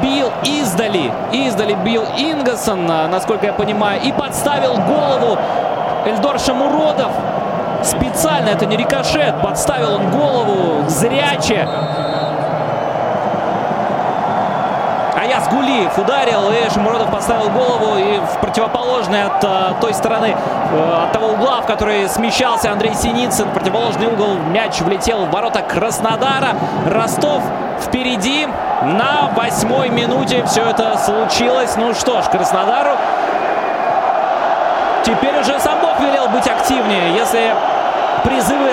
Бил 0.00 0.30
издали. 0.44 1.12
Издали 1.32 1.74
бил 1.74 2.04
Ингосон, 2.16 2.90
а, 2.90 3.08
насколько 3.08 3.46
я 3.46 3.52
понимаю. 3.52 4.00
И 4.02 4.12
подставил 4.12 4.76
голову 4.76 5.38
Эльдор 6.06 6.38
Шамуродов. 6.38 7.10
Специально, 7.82 8.50
это 8.50 8.66
не 8.66 8.76
рикошет. 8.76 9.40
Подставил 9.42 9.94
он 9.94 10.10
голову 10.10 10.88
зряче. 10.88 11.68
Аяс 15.22 15.48
Гулиев 15.48 15.96
ударил, 15.98 16.50
и 16.50 16.70
Шамуродов 16.72 17.10
поставил 17.10 17.48
голову 17.50 17.96
и 17.96 18.18
в 18.18 18.40
противоположной 18.40 19.24
от 19.24 19.44
а, 19.44 19.74
той 19.80 19.94
стороны, 19.94 20.34
а, 20.34 20.61
от 20.72 21.12
того 21.12 21.28
угла, 21.28 21.60
в 21.60 21.66
который 21.66 22.08
смещался 22.08 22.72
Андрей 22.72 22.94
Синицын, 22.94 23.50
противоположный 23.50 24.06
угол 24.06 24.34
мяч 24.50 24.80
влетел 24.80 25.26
в 25.26 25.30
ворота 25.30 25.62
Краснодара. 25.62 26.56
Ростов 26.86 27.42
впереди 27.80 28.48
на 28.82 29.30
восьмой 29.34 29.90
минуте 29.90 30.44
все 30.46 30.62
это 30.64 30.96
случилось. 30.98 31.76
Ну 31.76 31.94
что 31.94 32.22
ж, 32.22 32.26
Краснодару 32.26 32.96
теперь 35.04 35.38
уже 35.40 35.58
сам 35.60 35.80
Бог 35.80 35.98
велел 36.00 36.28
быть 36.28 36.46
активнее. 36.46 37.14
Если 37.14 37.54
призывы 38.24 38.70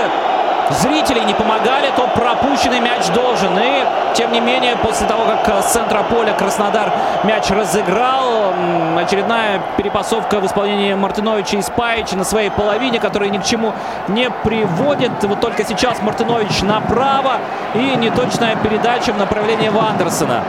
зрителей 0.72 1.24
не 1.26 1.34
помогали, 1.34 1.92
то 1.96 2.08
пропущенный 2.16 2.80
мяч 2.80 3.08
должен. 3.14 3.58
И, 3.58 3.84
тем 4.14 4.32
не 4.32 4.40
менее, 4.40 4.76
после 4.78 5.08
того, 5.08 5.24
как 5.26 5.64
с 5.64 5.72
центра 5.72 6.04
поля 6.04 6.34
Краснодар 6.34 6.92
мяч 7.24 7.50
разыграл, 7.50 8.54
очередная 8.98 9.62
перепасовка 9.78 10.40
в 10.40 10.46
исполнении 10.46 10.94
Мартыновича 10.94 11.58
и 11.58 11.62
Спаича 11.62 12.16
на 12.18 12.24
своей 12.24 12.50
половине, 12.50 13.00
которая 13.00 13.30
ни 13.30 13.38
к 13.38 13.44
чему 13.44 13.74
не 14.08 14.30
приводит. 14.30 15.12
Вот 15.24 15.40
только 15.40 15.64
сейчас 15.66 16.02
Мартынович 16.02 16.62
направо 16.62 17.38
и 17.74 17.96
неточная 17.96 18.56
передача 18.56 19.14
в 19.14 19.18
направлении 19.18 19.70
Вандерсона. 19.70 20.44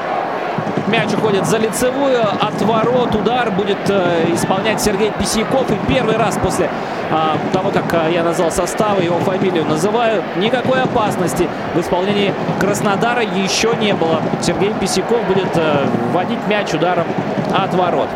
Мяч 0.87 1.12
уходит 1.14 1.46
за 1.46 1.59
лицевую. 1.59 2.20
От 2.22 2.61
ворот 2.62 3.14
удар 3.14 3.50
будет 3.52 3.78
э, 3.88 4.26
исполнять 4.35 4.80
Сергей 4.80 5.12
Писяков. 5.12 5.70
И 5.70 5.76
первый 5.87 6.16
раз 6.16 6.37
после 6.42 6.68
э, 7.11 7.53
того, 7.53 7.70
как 7.70 7.92
э, 7.92 8.12
я 8.12 8.23
назвал 8.23 8.51
состав, 8.51 9.03
его 9.03 9.18
фамилию 9.18 9.64
называю, 9.64 10.23
никакой 10.37 10.83
опасности 10.83 11.49
в 11.75 11.81
исполнении 11.81 12.35
Краснодара 12.59 13.23
еще 13.23 13.75
не 13.77 13.92
было. 13.94 14.20
Сергей 14.40 14.73
Писяков 14.75 15.23
будет 15.25 15.57
э, 15.57 15.87
вводить 16.12 16.46
мяч 16.49 16.73
ударом 16.73 17.07
от 17.57 17.75
ворот. 17.75 18.09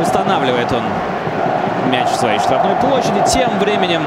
Устанавливает 0.00 0.72
он 0.72 0.82
мяч 1.90 2.08
в 2.08 2.16
своей 2.16 2.38
штрафной 2.38 2.74
площади. 2.76 3.22
Тем 3.28 3.58
временем 3.58 4.02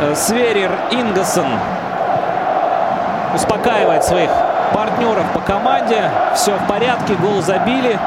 э, 0.00 0.14
Сверер 0.14 0.70
Ингосон 0.90 1.46
успокаивает 3.34 4.04
своих 4.04 4.30
партнеров 4.72 5.24
по 5.32 5.40
команде. 5.40 6.10
Все 6.34 6.56
в 6.56 6.66
порядке, 6.66 7.14
гол 7.14 7.40
забили. 7.42 7.98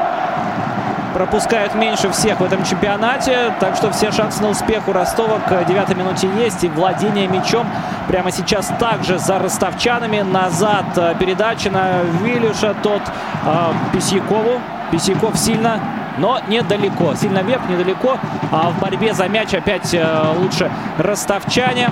Пропускают 1.14 1.74
меньше 1.74 2.10
всех 2.10 2.40
в 2.40 2.44
этом 2.44 2.64
чемпионате. 2.64 3.52
Так 3.60 3.76
что 3.76 3.90
все 3.90 4.10
шансы 4.12 4.42
на 4.42 4.48
успех 4.48 4.88
у 4.88 4.92
Ростова 4.92 5.38
к 5.40 5.64
девятой 5.64 5.94
минуте 5.94 6.28
есть. 6.38 6.64
И 6.64 6.68
владение 6.68 7.26
мячом 7.28 7.66
прямо 8.08 8.30
сейчас 8.30 8.72
также 8.78 9.18
за 9.18 9.38
ростовчанами. 9.38 10.20
Назад 10.20 10.86
э, 10.96 11.14
передача 11.18 11.70
на 11.70 12.02
Вилюша. 12.22 12.74
Тот 12.82 13.02
э, 13.44 13.72
Письякову. 13.92 14.60
Письяков 14.90 15.38
сильно 15.38 15.80
но 16.18 16.40
недалеко. 16.48 17.14
Сильно 17.14 17.40
вверх, 17.40 17.62
недалеко. 17.68 18.18
А 18.50 18.70
в 18.70 18.80
борьбе 18.80 19.12
за 19.12 19.28
мяч 19.28 19.52
опять 19.54 19.92
э, 19.92 20.34
лучше 20.38 20.70
ростовчане. 20.98 21.90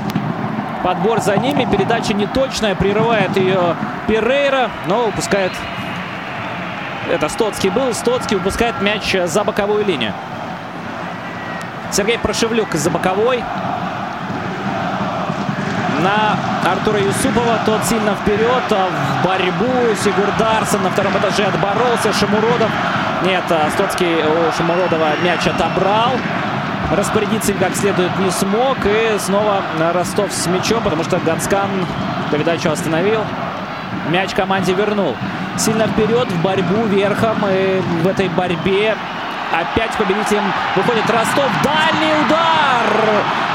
Подбор 0.83 1.21
за 1.21 1.37
ними. 1.37 1.67
Передача 1.71 2.15
неточная. 2.15 2.75
Прерывает 2.75 3.37
ее 3.37 3.77
Перейра. 4.07 4.71
Но 4.87 5.09
упускает... 5.09 5.53
Это 7.11 7.29
Стоцкий 7.29 7.71
был. 7.71 7.93
Стоцкий 7.93 8.37
упускает 8.37 8.81
мяч 8.81 9.17
за 9.25 9.43
боковую 9.43 9.85
линию. 9.85 10.13
Сергей 11.91 12.19
Прошевлюк 12.19 12.73
за 12.75 12.89
боковой. 12.89 13.43
На 16.03 16.37
Артура 16.71 17.01
Юсупова. 17.01 17.59
Тот 17.67 17.85
сильно 17.85 18.15
вперед. 18.15 18.63
А 18.71 18.89
в 18.89 19.27
борьбу 19.27 19.73
Сигурдарсон 20.03 20.85
на 20.85 20.91
втором 20.91 21.13
этаже 21.19 21.47
отборолся. 21.47 22.13
Шамуродов. 22.13 22.71
Нет, 23.25 23.43
а 23.51 23.69
Стоцкий 23.75 24.23
у 24.23 24.53
Шамуродова 24.57 25.09
мяч 25.23 25.47
отобрал 25.47 26.13
распорядиться 26.97 27.53
как 27.55 27.75
следует 27.75 28.17
не 28.21 28.31
смог. 28.31 28.79
И 28.85 29.19
снова 29.19 29.63
Ростов 29.93 30.33
с 30.33 30.47
мячом, 30.47 30.83
потому 30.85 31.03
что 31.03 31.19
Ганскан 31.19 31.69
передачу 32.31 32.71
остановил. 32.71 33.21
Мяч 34.11 34.33
команде 34.33 34.75
вернул. 34.75 35.17
Сильно 35.61 35.87
вперед 35.87 36.27
в 36.33 36.43
борьбу 36.43 36.87
верхом. 36.87 37.37
И 37.51 37.81
в 38.03 38.09
этой 38.09 38.29
борьбе 38.31 38.97
опять 39.53 39.93
победителем 39.93 40.45
выходит 40.75 41.09
Ростов. 41.11 41.51
Дальний 41.63 42.13
удар! 42.25 42.87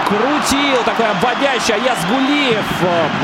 Крутил 0.06 0.84
такой 0.86 1.08
обводящий 1.10 1.74
Аяс 1.74 1.98
Гулиев. 2.08 2.66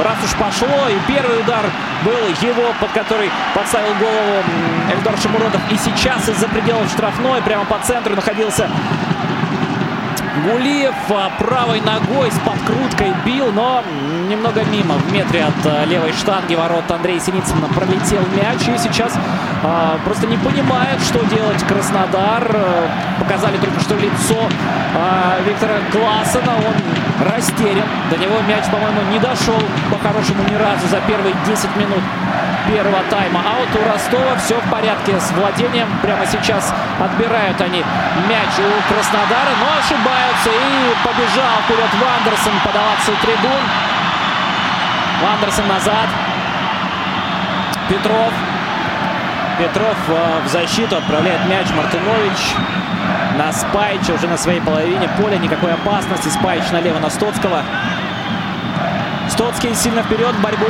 Раз 0.04 0.18
уж 0.24 0.34
пошло. 0.34 0.90
И 0.90 0.98
первый 1.08 1.42
удар 1.42 1.64
был 2.04 2.28
его, 2.42 2.74
под 2.80 2.90
который 2.92 3.30
подставил 3.54 3.94
голову 4.00 4.44
Эльдар 4.92 5.16
Шамуродов. 5.20 5.62
И 5.70 5.78
сейчас 5.78 6.28
из-за 6.28 6.48
пределов 6.48 6.90
штрафной 6.90 7.42
прямо 7.44 7.66
по 7.66 7.78
центру 7.86 8.16
находился 8.16 8.68
Гулиев 10.44 10.96
а, 11.10 11.30
правой 11.38 11.82
ногой 11.82 12.32
с 12.32 12.40
подкруткой 12.40 13.14
бил, 13.26 13.52
но 13.52 13.84
немного 14.28 14.64
мимо. 14.64 14.96
В 14.96 15.14
метре 15.14 15.44
от 15.44 15.66
а, 15.66 15.86
левой 15.86 16.14
штанги 16.14 16.56
ворот 16.56 16.90
Андрей 16.90 17.20
Синицын 17.20 17.62
пролетел 17.76 18.22
мяч. 18.36 18.68
И 18.68 18.78
сейчас 18.78 19.14
э, 19.64 19.98
просто 20.04 20.26
не 20.28 20.38
понимает, 20.38 21.00
что 21.02 21.24
делать 21.26 21.64
Краснодар. 21.64 22.44
Показали 23.20 23.58
только 23.58 23.80
что 23.82 23.96
лицо 23.96 24.40
э, 24.96 25.44
Виктора 25.48 25.76
Классена. 25.92 26.54
Он 26.56 27.28
растерян. 27.28 27.86
До 28.10 28.18
него 28.18 28.36
мяч, 28.48 28.66
по-моему, 28.72 29.02
не 29.12 29.20
дошел 29.20 29.62
по-хорошему 29.92 30.44
ни 30.50 30.56
разу 30.56 30.88
за 30.88 30.98
первые 31.08 31.36
10 31.46 31.76
минут 31.76 32.02
первого 32.68 33.04
тайма. 33.10 33.42
Вот 33.42 33.82
у 33.82 33.92
Ростова 33.92 34.36
все 34.38 34.60
в 34.60 34.70
порядке 34.70 35.20
с 35.20 35.32
владением. 35.32 35.88
Прямо 36.02 36.26
сейчас 36.26 36.74
отбирают 37.00 37.60
они 37.62 37.84
мяч 38.28 38.54
у 38.60 38.94
Краснодара, 38.94 39.54
но 39.60 39.68
ошибаются. 39.80 40.50
И 40.50 41.08
побежал 41.08 41.62
вперед 41.66 41.90
Вандерсон 42.00 42.54
подаваться 42.64 43.12
у 43.12 43.16
трибун. 43.26 43.64
Вандерсон 45.22 45.68
назад. 45.68 46.10
Петров. 47.90 48.34
Петров 49.58 49.98
э, 50.08 50.40
в 50.46 50.48
защиту 50.48 50.98
отправляет 50.98 51.46
мяч 51.46 51.68
Мартынович 51.72 52.56
на 53.38 53.52
Спайча 53.54 54.14
уже 54.14 54.28
на 54.28 54.38
своей 54.38 54.62
половине 54.62 55.10
поля. 55.20 55.38
Никакой 55.38 55.74
опасности. 55.74 56.30
Спайч 56.30 56.70
налево 56.72 57.00
на 57.00 57.10
Стоцкого. 57.10 57.64
Стоцкий 59.30 59.74
сильно 59.76 60.04
вперед 60.04 60.36
в 60.36 60.42
борьбу. 60.42 60.68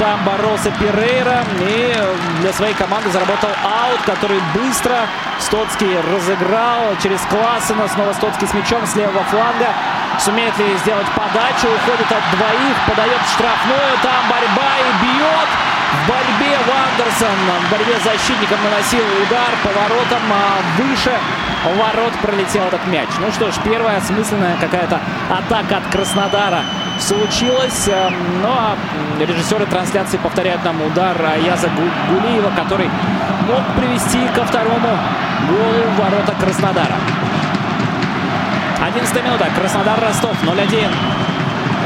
Там 0.00 0.24
боролся 0.24 0.72
Перейра 0.80 1.44
и 1.60 1.94
для 2.40 2.54
своей 2.54 2.72
команды 2.72 3.10
заработал 3.10 3.50
аут, 3.62 4.00
который 4.06 4.40
быстро 4.54 4.96
Стоцкий 5.38 5.94
разыграл 6.00 6.96
через 7.02 7.20
Классена. 7.28 7.86
Снова 7.86 8.14
Стоцкий 8.14 8.46
с 8.46 8.54
мячом 8.54 8.80
с 8.86 8.96
левого 8.96 9.22
фланга. 9.24 9.68
Сумеет 10.18 10.56
ли 10.56 10.74
сделать 10.78 11.06
подачу? 11.14 11.68
Уходит 11.68 12.08
от 12.08 12.24
двоих, 12.32 12.76
подает 12.88 13.20
штрафную. 13.28 13.92
Там 14.00 14.24
борьба 14.24 14.72
и 14.80 14.90
бьет. 15.04 15.50
В 15.92 16.08
борьбе 16.08 16.56
Вандерсон. 16.64 17.36
В 17.68 17.70
борьбе 17.70 18.00
с 18.00 18.04
защитником 18.04 18.56
наносил 18.64 19.04
удар 19.04 19.52
поворотом 19.62 20.22
а 20.32 20.80
выше 20.80 21.12
ворот 21.76 22.12
пролетел 22.22 22.64
этот 22.64 22.86
мяч. 22.86 23.08
Ну 23.18 23.30
что 23.32 23.52
ж, 23.52 23.54
первая 23.62 23.98
осмысленная 23.98 24.56
какая-то 24.56 24.98
атака 25.28 25.76
от 25.76 25.92
Краснодара 25.92 26.64
случилось. 27.00 27.88
Эм, 27.88 28.14
ну 28.42 28.48
а 28.48 28.76
режиссеры 29.18 29.66
трансляции 29.66 30.18
повторяют 30.18 30.64
нам 30.64 30.80
удар 30.82 31.16
Аяза 31.24 31.68
Гулиева, 32.08 32.50
который 32.56 32.88
мог 33.46 33.62
привести 33.76 34.18
ко 34.34 34.44
второму 34.44 34.98
голу 35.48 35.84
ворота 35.98 36.34
Краснодара. 36.40 36.96
11 38.82 39.24
минута. 39.24 39.46
Краснодар-Ростов 39.56 40.36
0-1. 40.42 40.90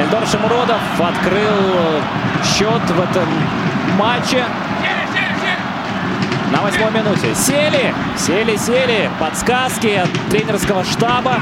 Эльдор 0.01 0.27
Шамуродов 0.27 0.81
открыл 0.99 2.01
счет 2.45 2.83
в 2.89 3.01
этом 3.01 3.29
матче. 3.99 4.45
На 6.53 6.63
восьмой 6.63 6.91
минуте. 6.93 7.35
Сели, 7.35 7.95
сели, 8.17 8.57
сели. 8.57 9.11
Подсказки 9.19 9.89
от 9.89 10.11
тренерского 10.31 10.85
штаба 10.85 11.41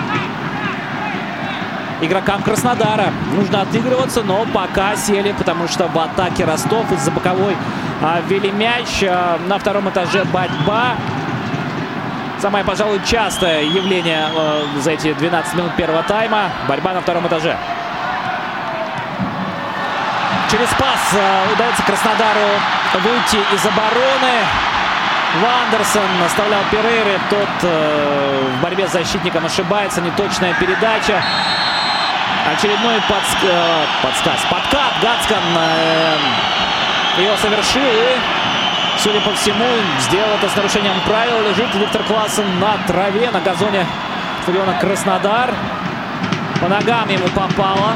игрокам 2.03 2.43
Краснодара. 2.43 3.13
Нужно 3.35 3.63
отыгрываться, 3.63 4.23
но 4.23 4.45
пока 4.53 4.97
сели, 4.97 5.33
потому 5.33 5.69
что 5.69 5.87
в 5.89 5.99
атаке 5.99 6.45
Ростов 6.45 6.91
из-за 6.93 7.11
боковой 7.11 7.57
а, 8.03 8.21
ввели 8.29 8.51
мяч. 8.51 9.03
А, 9.03 9.39
на 9.47 9.59
втором 9.59 9.89
этаже 9.89 10.25
борьба. 10.25 10.97
Самое, 12.41 12.65
пожалуй, 12.65 13.01
частое 13.07 13.63
явление 13.63 14.27
а, 14.37 14.65
за 14.81 14.91
эти 14.93 15.13
12 15.13 15.55
минут 15.55 15.77
первого 15.77 16.03
тайма. 16.03 16.51
Борьба 16.69 16.93
на 16.93 17.01
втором 17.01 17.27
этаже. 17.27 17.57
Через 20.51 20.69
пас 20.71 21.01
а, 21.15 21.53
удается 21.53 21.83
Краснодару 21.85 22.49
выйти 22.95 23.37
из 23.55 23.65
обороны. 23.65 24.43
Вандерсон 25.41 26.23
оставлял 26.27 26.61
Перейры. 26.71 27.19
Тот 27.31 27.49
э, 27.63 28.51
в 28.59 28.63
борьбе 28.63 28.87
с 28.87 28.93
защитником 28.93 29.47
ошибается. 29.47 30.03
Неточная 30.03 30.53
передача. 30.61 31.23
Очередной 32.51 33.01
подск... 33.09 33.39
Э, 33.45 33.85
подсказ. 34.03 34.41
Подкат. 34.51 34.93
Гацкан 35.01 35.43
э, 35.57 37.23
его 37.23 37.37
совершил. 37.37 37.83
И, 37.83 38.19
судя 38.99 39.21
по 39.21 39.33
всему, 39.35 39.65
сделал 40.01 40.31
это 40.35 40.49
с 40.49 40.57
нарушением 40.57 41.01
правил. 41.07 41.41
Лежит 41.49 41.73
Виктор 41.75 42.03
Классен 42.03 42.59
на 42.59 42.79
траве, 42.87 43.31
на 43.31 43.41
газоне 43.41 43.87
стадиона 44.43 44.75
Краснодар. 44.81 45.55
По 46.61 46.69
ногам 46.69 47.09
ему 47.09 47.29
попало. 47.29 47.93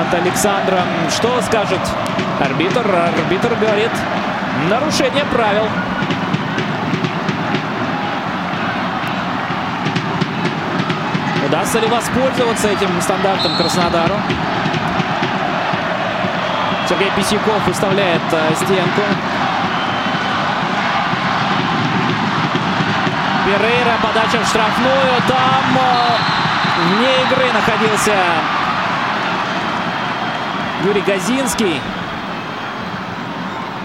От 0.00 0.14
Александра. 0.14 0.82
Что 1.10 1.40
скажет 1.42 1.80
арбитр? 2.40 2.84
Арбитр 2.84 3.54
говорит, 3.54 3.92
нарушение 4.68 5.24
правил. 5.26 5.68
Удастся 11.46 11.78
ли 11.78 11.86
воспользоваться 11.86 12.68
этим 12.68 13.00
стандартом 13.00 13.56
Краснодару? 13.56 14.14
Сергей 16.88 17.10
Писяков 17.12 17.64
выставляет 17.66 18.22
э, 18.32 18.54
стенку. 18.56 19.02
Перейра, 23.44 23.96
подача 24.02 24.42
в 24.42 24.48
штрафную. 24.48 25.22
Там 25.28 25.78
э, 25.78 26.96
вне 26.96 27.22
игры 27.22 27.52
находился 27.52 28.14
Юрий 30.84 31.02
Газинский. 31.02 31.80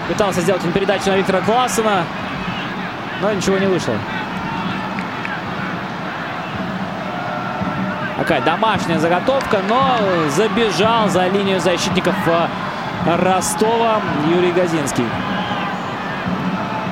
Пытался 0.08 0.40
сделать 0.40 0.64
он 0.64 0.72
передачу 0.72 1.10
на 1.10 1.16
Виктора 1.16 1.40
Классена, 1.42 2.04
но 3.20 3.32
ничего 3.32 3.58
не 3.58 3.66
вышло. 3.66 3.94
Такая 8.32 8.46
домашняя 8.46 8.98
заготовка, 8.98 9.58
но 9.68 9.98
забежал 10.30 11.06
за 11.10 11.28
линию 11.28 11.60
защитников 11.60 12.14
э, 12.26 12.46
Ростова 13.22 14.00
Юрий 14.26 14.52
Газинский. 14.52 15.04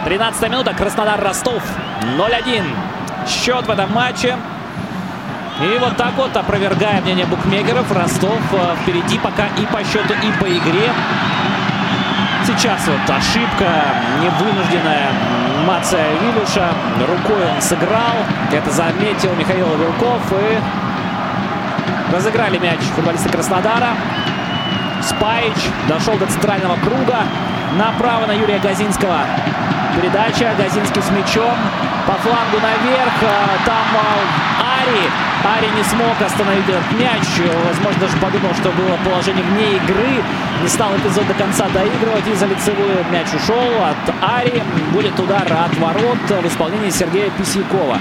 13 0.05 0.51
минута. 0.51 0.75
Краснодар-Ростов 0.75 1.63
0-1. 2.19 2.63
Счет 3.27 3.67
в 3.67 3.71
этом 3.71 3.91
матче. 3.95 4.37
И 5.63 5.79
вот 5.79 5.97
так 5.97 6.13
вот, 6.19 6.37
опровергая 6.37 7.01
мнение 7.01 7.25
букмекеров, 7.25 7.91
Ростов 7.91 8.39
э, 8.53 8.77
впереди 8.83 9.19
пока 9.19 9.47
и 9.47 9.65
по 9.65 9.83
счету, 9.83 10.13
и 10.13 10.43
по 10.43 10.47
игре. 10.47 10.91
Сейчас 12.45 12.87
вот 12.87 13.17
ошибка 13.17 13.67
невынужденная 14.21 15.09
Мация 15.67 16.05
Вилюша. 16.21 16.69
Рукой 16.99 17.51
он 17.51 17.63
сыграл. 17.63 18.17
Это 18.53 18.71
заметил 18.71 19.35
Михаил 19.37 19.69
Вилков. 19.79 20.21
И 20.33 20.90
Разыграли 22.13 22.59
мяч 22.59 22.81
футболисты 22.97 23.29
Краснодара. 23.29 23.91
Спайч 25.03 25.55
дошел 25.89 26.17
до 26.19 26.27
центрального 26.27 26.77
круга. 26.77 27.19
Направо 27.79 28.27
на 28.27 28.33
Юрия 28.33 28.59
Газинского. 28.59 29.21
Передача. 29.95 30.53
Газинский 30.59 31.03
с 31.03 31.11
мячом. 31.11 31.57
По 32.09 32.15
флангу 32.15 32.59
наверх. 32.61 33.13
А, 33.23 33.65
там 33.65 33.87
а, 33.95 34.81
Ари. 34.83 35.57
Ари 35.57 35.71
не 35.77 35.85
смог 35.85 36.21
остановить 36.21 36.69
этот 36.69 36.91
мяч. 36.99 37.23
Возможно, 37.69 38.01
даже 38.01 38.17
подумал, 38.17 38.55
что 38.55 38.71
было 38.71 38.97
положение 39.05 39.45
вне 39.45 39.77
игры. 39.77 40.23
Не 40.63 40.69
стал 40.69 40.91
эпизод 40.97 41.29
до 41.29 41.35
конца 41.35 41.67
доигрывать. 41.73 42.27
И 42.27 42.35
за 42.35 42.47
лицевую 42.47 43.05
мяч 43.13 43.29
ушел 43.33 43.85
от 43.85 44.15
Ари. 44.21 44.61
Будет 44.93 45.19
удар 45.21 45.45
от 45.45 45.77
ворот 45.79 46.19
в 46.29 46.47
исполнении 46.47 46.91
Сергея 46.91 47.31
Писякова. 47.31 47.99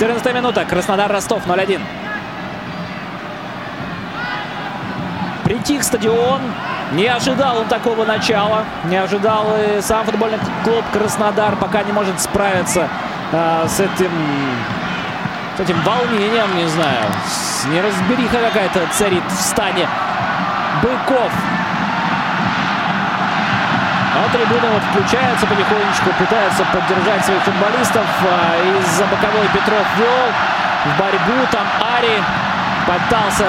14 0.00 0.34
минута. 0.34 0.64
Краснодар-Ростов 0.64 1.46
0-1. 1.46 1.78
Притих 5.44 5.82
стадион. 5.82 6.40
Не 6.92 7.06
ожидал 7.06 7.58
он 7.58 7.66
такого 7.66 8.06
начала. 8.06 8.64
Не 8.86 8.96
ожидал 8.96 9.44
и 9.58 9.82
сам 9.82 10.06
футбольный 10.06 10.38
клуб 10.64 10.82
Краснодар. 10.90 11.54
Пока 11.56 11.82
не 11.82 11.92
может 11.92 12.18
справиться 12.18 12.88
э, 13.30 13.66
с 13.68 13.78
этим 13.78 14.10
с 15.58 15.60
этим 15.60 15.76
волнением, 15.82 16.56
не 16.56 16.66
знаю, 16.68 17.04
неразбериха 17.70 18.38
какая-то 18.38 18.80
царит 18.96 19.22
в 19.28 19.42
стане 19.42 19.86
Быков. 20.82 21.30
Но 24.20 24.28
трибуны 24.28 24.68
вот 24.68 24.82
включаются 24.92 25.46
потихонечку, 25.46 26.10
пытаются 26.18 26.62
поддержать 26.66 27.24
своих 27.24 27.42
футболистов. 27.42 28.04
А, 28.22 28.78
из-за 28.78 29.04
боковой 29.06 29.48
Петров 29.48 29.86
вел 29.96 30.26
в 30.84 30.98
борьбу. 30.98 31.46
Там 31.50 31.66
Ари 31.96 32.22
пытался 32.84 33.46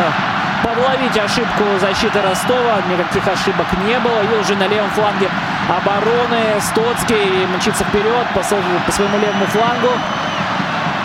подловить 0.63 1.17
ошибку 1.17 1.63
защиты 1.79 2.21
Ростова. 2.21 2.79
Никаких 2.88 3.27
ошибок 3.27 3.67
не 3.86 3.99
было. 3.99 4.21
И 4.23 4.39
уже 4.39 4.55
на 4.55 4.67
левом 4.67 4.89
фланге 4.91 5.29
обороны 5.67 6.62
Стоцкий 6.62 7.45
мчится 7.57 7.84
вперед 7.84 8.27
по, 8.34 8.41
своему 8.41 9.19
левому 9.19 9.45
флангу. 9.47 9.91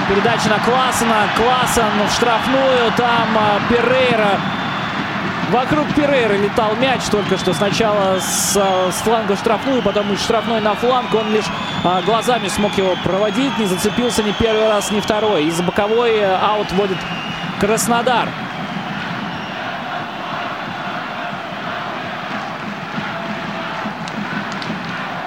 Передача 0.09 0.49
на 0.49 0.61
Классена. 0.61 1.27
Классен 1.35 2.07
в 2.09 2.13
штрафную. 2.13 2.93
Там 2.97 3.37
а, 3.37 3.59
Перейра 3.69 4.39
Вокруг 5.51 5.87
Перейра 5.95 6.35
летал 6.35 6.75
мяч 6.75 7.03
только 7.09 7.39
что 7.39 7.55
сначала 7.55 8.19
с, 8.19 8.57
с 8.57 8.95
фланга 9.03 9.37
штрафную, 9.37 9.81
потом 9.81 10.13
из 10.13 10.21
штрафной 10.21 10.61
на 10.61 10.75
фланг. 10.75 11.15
Он 11.15 11.33
лишь 11.33 11.45
а, 11.85 12.03
глазами 12.03 12.49
смог 12.49 12.77
его 12.77 12.97
проводить, 13.05 13.57
не 13.57 13.67
зацепился 13.67 14.25
ни 14.25 14.33
первый 14.33 14.69
раз, 14.69 14.91
ни 14.91 14.99
второй. 14.99 15.45
Из 15.45 15.61
боковой 15.61 16.17
э, 16.17 16.37
аут 16.37 16.73
вводит 16.73 16.99
Краснодар. 17.61 18.29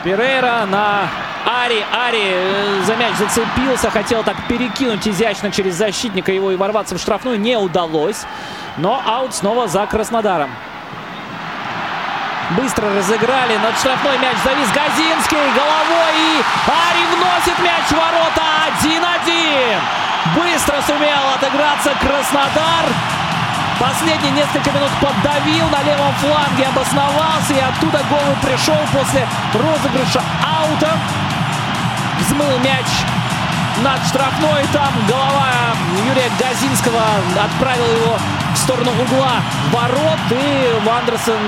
Перейра 0.04 0.66
на 0.66 1.08
Ари. 1.46 1.86
Ари 1.92 2.22
э, 2.24 2.82
за 2.86 2.96
мяч 2.96 3.16
зацепился, 3.16 3.90
хотел 3.90 4.24
так 4.24 4.36
перекинуть 4.48 5.08
изящно 5.08 5.52
через 5.52 5.76
защитника 5.76 6.32
его 6.32 6.52
и 6.52 6.56
ворваться 6.56 6.96
в 6.96 7.00
штрафную. 7.00 7.40
Не 7.40 7.58
удалось. 7.58 8.24
Но 8.78 9.02
аут 9.06 9.34
снова 9.36 9.68
за 9.68 9.86
Краснодаром. 9.88 10.50
Быстро 12.52 12.94
разыграли. 12.96 13.58
Над 13.58 13.78
штрафной 13.78 14.18
мяч 14.18 14.38
завис 14.44 14.70
Газинский. 14.74 15.38
Головой. 15.38 16.16
И 16.18 16.44
Ари 16.68 17.06
вносит 17.16 17.60
мяч 17.60 17.86
в 17.88 17.92
ворота. 17.92 18.44
1-1. 18.84 19.80
Быстро 20.36 20.82
сумел 20.86 21.34
отыграться 21.36 21.94
Краснодар. 22.00 22.86
Последние 23.80 24.32
несколько 24.32 24.72
минут 24.72 24.92
поддавил 25.00 25.70
на 25.70 25.82
левом 25.84 26.14
фланге, 26.16 26.66
обосновался 26.68 27.54
и 27.54 27.60
оттуда 27.60 28.04
гол 28.10 28.36
пришел 28.42 28.76
после 28.92 29.26
розыгрыша 29.54 30.22
аута. 30.44 30.98
Взмыл 32.20 32.58
мяч 32.60 32.86
над 33.84 34.06
штрафной. 34.08 34.66
Там 34.74 34.94
голова 35.08 35.50
Юрия 36.08 36.30
Газинского 36.40 37.02
отправил 37.44 37.86
его 37.86 38.18
в 38.54 38.58
сторону 38.58 38.92
угла 39.02 39.42
ворот. 39.72 40.20
И 40.32 40.80
Вандерсон, 40.86 41.40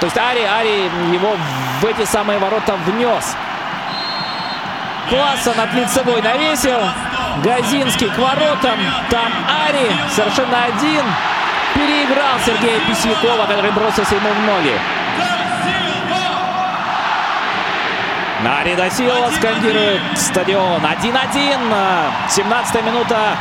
то 0.00 0.06
есть 0.06 0.16
Ари, 0.16 0.42
Ари 0.42 0.90
его 1.12 1.36
в 1.80 1.84
эти 1.84 2.04
самые 2.04 2.38
ворота 2.38 2.76
внес. 2.86 3.36
Класса 5.08 5.52
над 5.56 5.74
лицевой 5.74 6.22
навесил. 6.22 6.78
Газинский 7.42 8.08
к 8.08 8.18
воротам. 8.18 8.78
Там 9.10 9.32
Ари 9.66 9.90
совершенно 10.14 10.64
один. 10.64 11.04
Переиграл 11.74 12.38
Сергея 12.44 12.80
Письякова, 12.80 13.46
который 13.46 13.72
бросился 13.72 14.14
ему 14.14 14.28
в 14.30 14.46
ноги. 14.46 14.78
Нарида 18.42 18.90
Сила 18.90 19.30
скандирует 19.36 20.00
стадион. 20.16 20.82
1-1. 20.82 22.10
17 22.28 22.84
минута 22.84 23.36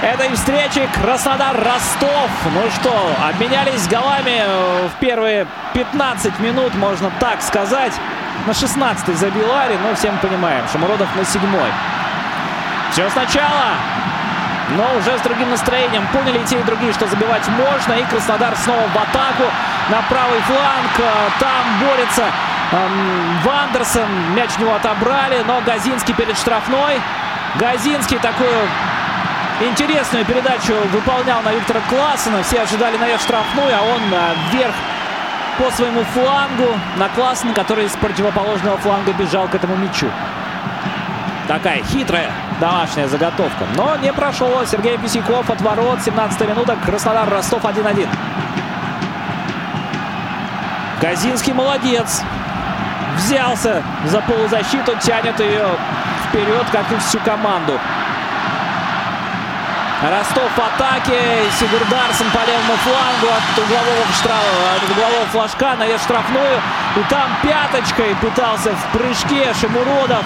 этой 0.00 0.32
встречи. 0.34 0.88
Краснодар-Ростов. 0.94 2.30
Ну 2.54 2.70
что, 2.70 2.94
обменялись 3.28 3.88
голами 3.88 4.42
в 4.88 5.00
первые 5.00 5.46
15 5.74 6.38
минут, 6.38 6.72
можно 6.76 7.10
так 7.18 7.42
сказать. 7.42 7.92
На 8.46 8.52
16-й 8.52 9.14
забил 9.14 9.52
Ари, 9.52 9.76
но 9.82 9.94
всем 9.96 10.16
понимаем, 10.18 10.64
Шамуродов 10.72 11.08
на 11.16 11.24
7 11.24 11.40
Все 12.92 13.10
сначала. 13.10 13.74
Но 14.76 14.84
уже 14.98 15.18
с 15.18 15.20
другим 15.22 15.50
настроением. 15.50 16.06
Поняли 16.12 16.38
и 16.38 16.44
те, 16.44 16.60
и 16.60 16.62
другие, 16.62 16.92
что 16.92 17.08
забивать 17.08 17.46
можно. 17.48 17.94
И 17.94 18.04
Краснодар 18.04 18.54
снова 18.56 18.86
в 18.86 18.96
атаку 18.96 19.50
на 19.90 20.00
правый 20.08 20.40
фланг. 20.42 21.10
Там 21.40 21.80
борется 21.80 22.24
Вандерсон. 23.44 24.34
Мяч 24.34 24.50
у 24.58 24.62
него 24.62 24.74
отобрали, 24.74 25.42
но 25.46 25.60
Газинский 25.60 26.14
перед 26.14 26.36
штрафной. 26.36 27.00
Газинский 27.56 28.18
такую 28.18 28.50
интересную 29.60 30.24
передачу 30.24 30.72
выполнял 30.92 31.42
на 31.42 31.52
Виктора 31.52 31.80
Классена. 31.88 32.42
Все 32.42 32.62
ожидали 32.62 32.96
наверх 32.96 33.20
штрафную, 33.20 33.74
а 33.76 33.82
он 33.82 34.00
а, 34.14 34.34
вверх 34.50 34.74
по 35.58 35.70
своему 35.70 36.02
флангу 36.14 36.68
на 36.96 37.08
Классена, 37.10 37.52
который 37.52 37.88
с 37.88 37.96
противоположного 37.96 38.78
фланга 38.78 39.12
бежал 39.12 39.48
к 39.48 39.54
этому 39.54 39.76
мячу. 39.76 40.10
Такая 41.46 41.82
хитрая 41.84 42.30
домашняя 42.60 43.06
заготовка. 43.08 43.66
Но 43.76 43.96
не 43.96 44.12
прошел 44.12 44.64
Сергей 44.66 44.96
Писяков 44.96 45.50
от 45.50 45.60
ворот. 45.60 46.00
17 46.02 46.40
минута. 46.48 46.76
Краснодар 46.86 47.28
Ростов 47.28 47.64
1-1. 47.64 48.08
Газинский 51.02 51.52
молодец 51.52 52.22
взялся 53.16 53.82
за 54.06 54.20
полузащиту, 54.22 54.92
тянет 55.00 55.38
ее 55.40 55.66
вперед, 56.28 56.66
как 56.70 56.90
и 56.92 56.96
всю 56.96 57.18
команду. 57.20 57.78
Ростов 60.02 60.50
в 60.56 60.58
атаке. 60.58 61.20
Сигурдарсон 61.60 62.26
по 62.32 62.44
левому 62.44 62.74
флангу 62.82 63.28
от 63.28 63.58
углового, 63.58 64.04
штрафа, 64.18 64.76
от 64.76 64.90
углового 64.90 65.26
флажка 65.30 65.76
на 65.76 65.86
штрафную. 65.98 66.60
И 66.96 67.00
там 67.08 67.30
пяточкой 67.42 68.16
пытался 68.20 68.70
в 68.74 68.98
прыжке 68.98 69.54
Шамуродов 69.60 70.24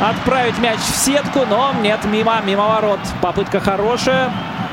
отправить 0.00 0.58
мяч 0.58 0.78
в 0.80 0.96
сетку, 0.96 1.46
но 1.48 1.72
нет, 1.80 2.00
мимо, 2.04 2.40
мимо 2.44 2.66
ворот. 2.66 2.98
Попытка 3.20 3.60
хорошая. 3.60 4.32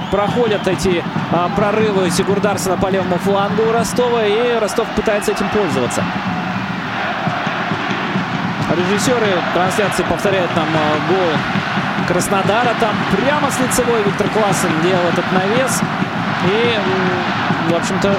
Проходят 0.10 0.67
эти 0.67 1.04
а, 1.32 1.50
прорывы 1.56 2.10
Сигурдарсона 2.10 2.78
по 2.78 2.88
левому 2.88 3.17
флангу 3.19 3.63
у 3.63 3.71
Ростова, 3.71 4.26
и 4.26 4.60
Ростов 4.60 4.88
пытается 4.95 5.32
этим 5.32 5.47
пользоваться. 5.50 6.04
Режиссеры 8.75 9.38
трансляции 9.53 10.03
повторяют 10.03 10.55
нам 10.55 10.67
э, 10.67 11.13
гол 11.13 11.31
Краснодара. 12.07 12.73
Там 12.79 12.95
прямо 13.12 13.51
с 13.51 13.60
лицевой 13.60 14.01
Виктор 14.03 14.29
Классен 14.29 14.71
делал 14.81 15.03
этот 15.12 15.29
навес. 15.34 15.81
И, 16.45 16.79
в 17.69 17.75
общем-то, 17.75 18.15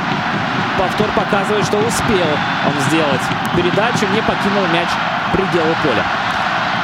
повтор 0.79 1.09
показывает, 1.17 1.65
что 1.65 1.79
успел 1.79 2.27
он 2.67 2.81
сделать 2.89 3.23
передачу. 3.57 4.07
Не 4.13 4.21
покинул 4.21 4.67
мяч 4.73 4.89
пределы 5.33 5.75
поля. 5.83 6.05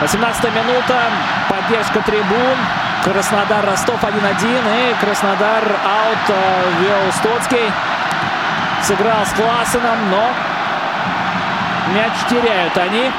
18 0.01 0.45
минута. 0.45 0.97
Поддержка 1.51 2.01
трибун. 2.01 2.57
Краснодар 3.05 3.67
Ростов 3.67 4.03
1-1. 4.03 4.93
И 4.93 5.05
Краснодар 5.05 5.63
аут 5.63 6.25
э, 6.29 6.71
вел 6.81 7.13
Стоцкий. 7.13 7.71
Сыграл 8.83 9.27
с 9.27 9.33
Классеном, 9.35 10.11
но 10.11 10.25
мяч 11.95 12.13
теряют 12.31 12.77
они. 12.79 13.11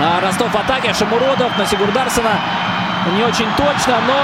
А 0.00 0.20
Ростов 0.20 0.52
в 0.52 0.56
атаке. 0.56 0.94
Шамуродов 0.94 1.56
на 1.58 1.66
Сигурдарсона. 1.66 2.38
Не 3.16 3.24
очень 3.24 3.48
точно, 3.56 3.96
но 4.06 4.14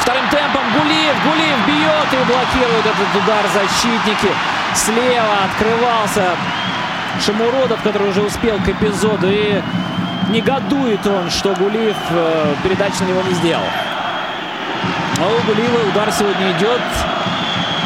вторым 0.00 0.28
темпом 0.30 0.62
Гулиев. 0.72 1.14
Гулиев 1.24 1.66
бьет 1.66 2.12
и 2.12 2.16
блокирует 2.24 2.86
этот 2.86 3.22
удар 3.22 3.44
защитники. 3.54 4.34
Слева 4.74 5.44
открывался 5.44 6.36
Шамуродов, 7.24 7.80
который 7.82 8.10
уже 8.10 8.22
успел 8.22 8.58
к 8.58 8.68
эпизоду. 8.68 9.28
И 9.30 9.62
негодует 10.30 11.06
он, 11.06 11.30
что 11.30 11.54
Гулиев 11.54 11.96
э, 12.10 12.54
передачу 12.64 13.04
на 13.04 13.08
него 13.08 13.22
не 13.22 13.34
сделал. 13.34 13.64
А 15.20 15.26
у 15.26 15.46
Гулиева 15.46 15.88
удар 15.88 16.10
сегодня 16.10 16.50
идет. 16.52 16.80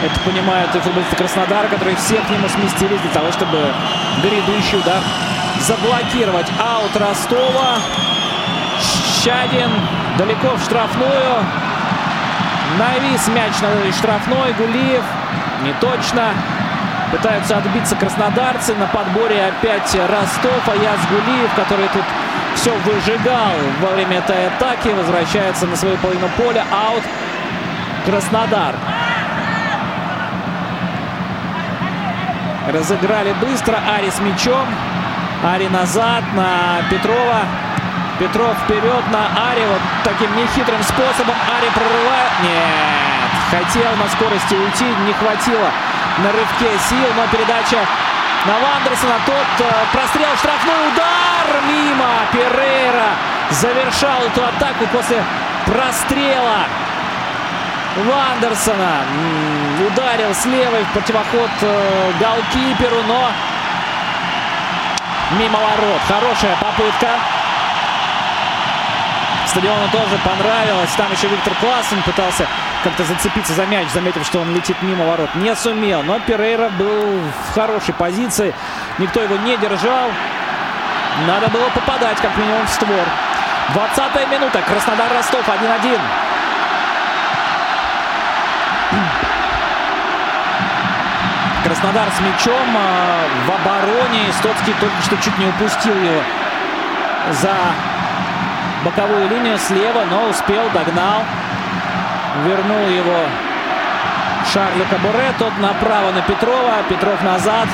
Это 0.05 0.19
понимают 0.21 0.75
и 0.75 0.79
футболисты 0.81 1.17
Краснодара, 1.17 1.69
которые 1.69 1.97
все 1.97 2.17
к 2.17 2.31
нему 2.31 2.49
сместились 2.49 3.01
для 3.01 3.11
того, 3.11 3.31
чтобы 3.31 3.59
грядущий 4.23 4.79
удар 4.79 5.01
заблокировать 5.63 6.47
аут 6.59 6.97
Ростова. 6.97 7.79
Щадин 9.23 9.71
далеко 10.19 10.57
в 10.57 10.65
штрафную. 10.65 11.45
Навис 12.79 13.29
мяч 13.29 13.53
на 13.61 13.93
штрафной. 13.93 14.53
Гулиев 14.55 15.05
не 15.63 15.73
точно. 15.75 16.31
Пытаются 17.13 17.59
отбиться 17.59 17.95
краснодарцы. 17.95 18.75
На 18.75 18.87
подборе 18.87 19.47
опять 19.47 19.95
Ростов. 19.95 20.69
Аяз 20.69 21.01
Гулиев, 21.11 21.55
который 21.55 21.89
тут 21.89 22.05
все 22.57 22.73
выжигал 22.85 23.53
во 23.81 23.91
время 23.95 24.19
этой 24.19 24.49
атаки. 24.49 24.89
Возвращается 24.89 25.67
на 25.67 25.77
свою 25.77 25.97
половину 25.99 26.29
поля. 26.37 26.65
Аут 26.73 27.05
Краснодар. 28.05 28.75
Разыграли 32.73 33.33
быстро. 33.35 33.79
Ари 33.97 34.11
с 34.11 34.19
мячом. 34.19 34.67
Ари 35.43 35.67
назад 35.69 36.23
на 36.35 36.83
Петрова. 36.89 37.43
Петров 38.19 38.57
вперед 38.63 39.05
на 39.11 39.51
Ари. 39.51 39.67
Вот 39.67 39.81
таким 40.05 40.31
нехитрым 40.37 40.81
способом 40.85 41.35
Ари 41.51 41.69
прорывает. 41.75 42.33
Нет, 42.43 43.31
хотел 43.51 43.91
на 43.97 44.09
скорости 44.15 44.55
уйти, 44.55 44.85
не 45.05 45.13
хватило 45.15 45.69
на 46.19 46.31
рывке 46.31 46.71
сил, 46.89 47.09
но 47.17 47.27
передача 47.27 47.81
на 48.47 48.55
Вандерсона. 48.55 49.19
Тот 49.27 49.67
э, 49.67 49.73
прострел, 49.93 50.31
штрафной 50.39 50.89
удар 50.93 51.63
мимо. 51.67 52.07
Перейра 52.31 53.11
завершал 53.51 54.23
эту 54.23 54.45
атаку 54.45 54.87
после 54.93 55.25
прострела 55.67 56.67
Вандерсона. 57.97 59.03
Ударил 59.89 60.33
с 60.35 60.45
в 60.45 60.93
противоход 60.93 61.51
э, 61.63 62.13
голкиперу, 62.21 63.03
но 63.09 63.29
мимо 65.39 65.59
ворот. 65.59 66.01
Хорошая 66.09 66.57
попытка. 66.57 67.09
Стадиону 69.47 69.89
тоже 69.91 70.19
понравилось. 70.25 70.91
Там 70.97 71.13
еще 71.13 71.29
Виктор 71.29 71.55
Классен 71.61 72.03
пытался 72.03 72.47
как-то 72.85 73.05
зацепиться 73.05 73.53
за 73.53 73.67
мяч, 73.67 73.89
заметив, 73.91 74.25
что 74.25 74.41
он 74.41 74.55
летит 74.55 74.77
мимо 74.83 75.05
ворот. 75.05 75.35
Не 75.35 75.55
сумел, 75.55 76.03
но 76.03 76.19
Перейра 76.21 76.69
был 76.71 77.21
в 77.49 77.55
хорошей 77.55 77.95
позиции. 77.95 78.55
Никто 78.99 79.21
его 79.21 79.37
не 79.37 79.57
держал. 79.57 80.11
Надо 81.27 81.49
было 81.49 81.69
попадать 81.71 82.19
как 82.19 82.37
минимум 82.37 82.67
в 82.67 82.71
створ. 82.71 83.07
20 83.75 84.31
минута. 84.31 84.63
Краснодар-Ростов 84.63 85.47
1-1. 85.47 86.01
Краснодар 91.83 92.13
с 92.13 92.21
мячом 92.21 92.77
а, 92.77 93.25
в 93.45 93.51
обороне. 93.51 94.33
Стоцкий 94.39 94.73
только 94.79 95.03
что 95.03 95.17
чуть 95.17 95.37
не 95.37 95.47
упустил 95.47 95.97
его 95.97 96.23
за 97.33 97.55
боковую 98.85 99.29
линию 99.29 99.59
слева, 99.59 100.05
но 100.09 100.29
успел, 100.29 100.63
догнал. 100.73 101.25
Вернул 102.45 102.87
его 102.87 103.27
Шарлю 104.53 104.85
Кабуре. 104.89 105.35
Тот 105.41 105.59
направо 105.59 106.13
на 106.13 106.23
Петрова. 106.23 106.85
Петров 106.89 107.21
назад. 107.23 107.67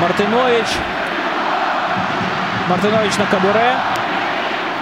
Мартынович. 0.00 0.68
Мартынович 2.68 3.16
на 3.18 3.26
Кабуре. 3.26 3.74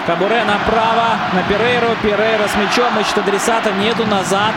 Кабуре 0.07 0.45
направо 0.45 1.17
на 1.33 1.43
Перейру. 1.45 1.97
Перейра 2.03 2.49
с 2.49 2.55
мячом. 2.57 3.01
Ищет 3.01 3.17
адресата. 3.17 3.73
Нету 3.73 4.07
назад. 4.07 4.55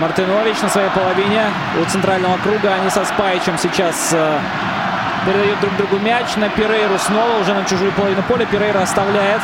Мартынович 0.00 0.60
на 0.62 0.68
своей 0.68 0.90
половине 0.90 1.42
у 1.80 1.84
центрального 1.90 2.36
круга. 2.38 2.74
Они 2.74 2.88
со 2.88 3.04
Спаичем 3.04 3.58
сейчас 3.58 4.10
э, 4.12 4.38
передают 5.26 5.58
друг 5.60 5.76
другу 5.76 5.98
мяч. 5.98 6.36
На 6.36 6.48
Перейру 6.48 6.96
снова 6.98 7.38
уже 7.40 7.52
на 7.52 7.64
чужую 7.64 7.90
половину 7.92 8.22
поля. 8.22 8.46
Перейра 8.46 8.80
оставляет 8.80 9.40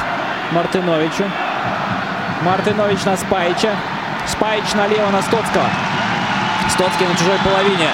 Мартыновичу. 0.52 1.24
Мартынович 2.42 3.04
на 3.04 3.16
Спаича. 3.16 3.74
Спаич 4.26 4.72
налево 4.74 5.10
на 5.10 5.22
Стоцкого. 5.22 5.66
Стоцкий 6.70 7.06
на 7.06 7.16
чужой 7.16 7.38
половине. 7.44 7.88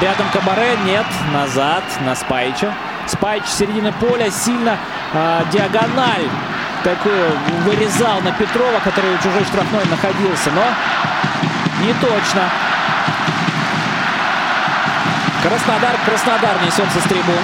Рядом 0.00 0.26
Кабаре. 0.32 0.78
Нет. 0.86 1.06
Назад 1.34 1.84
на 2.00 2.14
Спаича. 2.14 2.72
Спайч 3.06 3.44
середины 3.44 3.92
поля 3.92 4.30
сильно 4.30 4.78
э, 5.12 5.42
диагональ 5.52 6.28
такую 6.82 7.30
вырезал 7.64 8.20
на 8.22 8.32
Петрова, 8.32 8.78
который 8.84 9.14
у 9.14 9.18
чужой 9.18 9.44
штрафной 9.44 9.84
находился. 9.90 10.50
Но 10.54 10.62
не 11.80 11.92
точно. 11.94 12.42
Краснодар, 15.42 15.96
Краснодар 16.04 16.62
несется 16.64 17.00
с 17.00 17.04
трибун. 17.04 17.42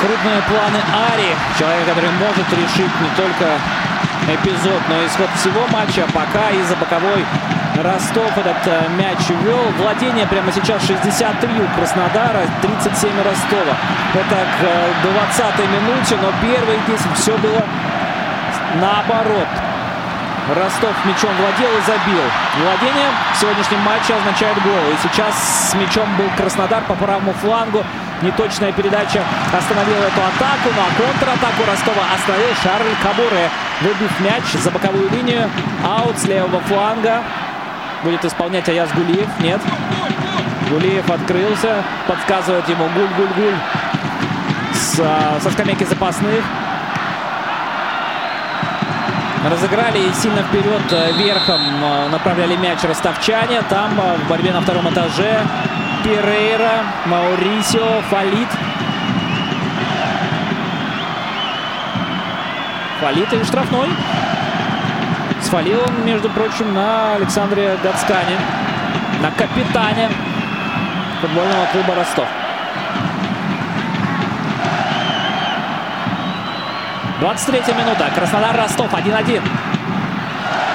Крупные 0.00 0.42
планы 0.42 0.80
Ари. 1.12 1.36
Человек, 1.58 1.86
который 1.86 2.10
может 2.10 2.52
решить 2.52 3.00
не 3.00 3.08
только 3.16 3.58
эпизод, 4.28 4.80
но 4.88 5.06
исход 5.06 5.28
всего 5.36 5.66
матча. 5.72 6.06
Пока 6.12 6.50
из-за 6.50 6.76
боковой 6.76 7.24
Ростов 7.82 8.30
этот 8.36 8.66
э, 8.66 8.88
мяч 8.98 9.30
вел. 9.30 9.64
Владение 9.78 10.26
прямо 10.26 10.52
сейчас 10.52 10.86
63 10.86 11.60
у 11.60 11.66
Краснодара, 11.76 12.46
37 12.60 13.10
у 13.18 13.22
Ростова. 13.24 13.76
Это 14.14 14.46
к 14.60 15.06
20-й 15.06 15.66
минуте, 15.66 16.16
но 16.20 16.30
первые 16.42 16.78
10 16.86 17.06
все 17.16 17.36
было 17.38 17.64
наоборот. 18.80 19.48
Ростов 20.48 20.92
мячом 21.04 21.30
владел 21.38 21.70
и 21.70 21.80
забил. 21.86 22.24
Владение 22.58 23.08
в 23.32 23.40
сегодняшнем 23.40 23.80
матче 23.80 24.14
означает 24.14 24.60
гол. 24.62 24.82
И 24.92 24.96
сейчас 25.06 25.70
с 25.70 25.74
мячом 25.74 26.08
был 26.16 26.26
Краснодар 26.36 26.82
по 26.82 26.94
правому 26.94 27.32
флангу. 27.34 27.84
Неточная 28.22 28.72
передача 28.72 29.22
остановила 29.56 30.04
эту 30.04 30.20
атаку. 30.20 30.68
Ну 30.74 30.82
а 30.82 30.90
контратаку 31.00 31.62
Ростова 31.70 32.02
остановил 32.14 32.54
Шарль 32.62 32.94
Кабуре. 33.02 33.50
Выбив 33.82 34.20
мяч 34.20 34.42
за 34.60 34.70
боковую 34.70 35.10
линию. 35.10 35.48
Аут 35.84 36.18
с 36.18 36.24
левого 36.24 36.60
фланга. 36.62 37.22
Будет 38.02 38.24
исполнять 38.24 38.68
Аяс 38.68 38.90
Гулиев. 38.92 39.28
Нет. 39.38 39.60
Гулиев 40.70 41.08
открылся. 41.08 41.84
Подсказывает 42.08 42.68
ему 42.68 42.86
Гуль-Гуль-Гуль 42.88 43.54
со, 44.74 45.38
со 45.40 45.50
скамейки 45.50 45.84
запасных. 45.84 46.42
Разыграли 49.44 50.12
сильно 50.12 50.42
вперед 50.44 50.82
э, 50.92 51.12
верхом 51.18 51.60
э, 51.60 52.08
направляли 52.10 52.54
мяч 52.54 52.78
ростовчане. 52.84 53.62
Там 53.62 53.98
э, 53.98 54.16
в 54.18 54.28
борьбе 54.28 54.52
на 54.52 54.60
втором 54.60 54.88
этаже 54.88 55.40
Перейра, 56.04 56.84
Маурисио, 57.06 58.02
Фалит. 58.08 58.48
Фалит 63.00 63.32
и 63.32 63.44
штрафной. 63.44 63.88
Свалил 65.40 65.80
он, 65.88 66.04
между 66.04 66.28
прочим, 66.30 66.72
на 66.72 67.16
Александре 67.16 67.76
Гацкане. 67.82 68.38
На 69.20 69.32
капитане 69.32 70.08
футбольного 71.20 71.66
клуба 71.72 71.96
«Ростов». 71.96 72.41
23 77.22 77.72
минута. 77.74 78.10
Краснодар-Ростов 78.16 78.92
1-1. 78.92 79.40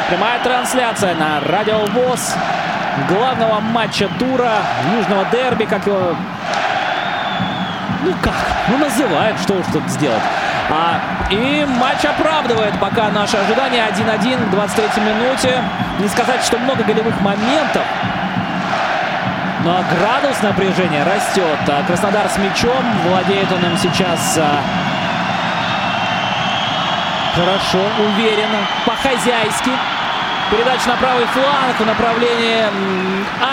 Прямая 0.07 0.39
трансляция 0.41 1.13
на 1.15 1.41
Радио 1.41 1.79
ВОЗ 1.87 2.35
главного 3.09 3.59
матча 3.59 4.07
тура, 4.17 4.53
южного 4.95 5.25
дерби, 5.25 5.65
как 5.65 5.85
его... 5.85 6.15
Ну 8.01 8.13
как? 8.23 8.33
Ну 8.69 8.77
называют, 8.77 9.37
что 9.41 9.55
уж 9.55 9.65
тут 9.73 9.83
сделать. 9.89 10.21
А, 10.69 11.01
и 11.29 11.65
матч 11.65 12.05
оправдывает 12.05 12.79
пока 12.79 13.09
наши 13.09 13.35
ожидания. 13.35 13.85
1-1 13.85 14.47
к 14.47 14.49
23 14.49 15.03
минуте. 15.03 15.61
Не 15.99 16.07
сказать, 16.07 16.41
что 16.45 16.57
много 16.59 16.81
голевых 16.85 17.19
моментов. 17.19 17.83
Но 19.65 19.83
градус 19.99 20.41
напряжения 20.41 21.03
растет. 21.03 21.59
А 21.67 21.83
Краснодар 21.85 22.29
с 22.29 22.37
мячом. 22.37 22.85
Владеет 23.05 23.51
он 23.51 23.65
им 23.69 23.77
сейчас 23.77 24.37
а, 24.37 24.61
Хорошо, 27.37 27.77
уверенно, 27.99 28.57
по-хозяйски. 28.83 29.69
Передача 30.49 30.89
на 30.89 30.95
правый 30.95 31.25
фланг 31.27 31.79
в 31.79 31.85
направлении 31.85 32.63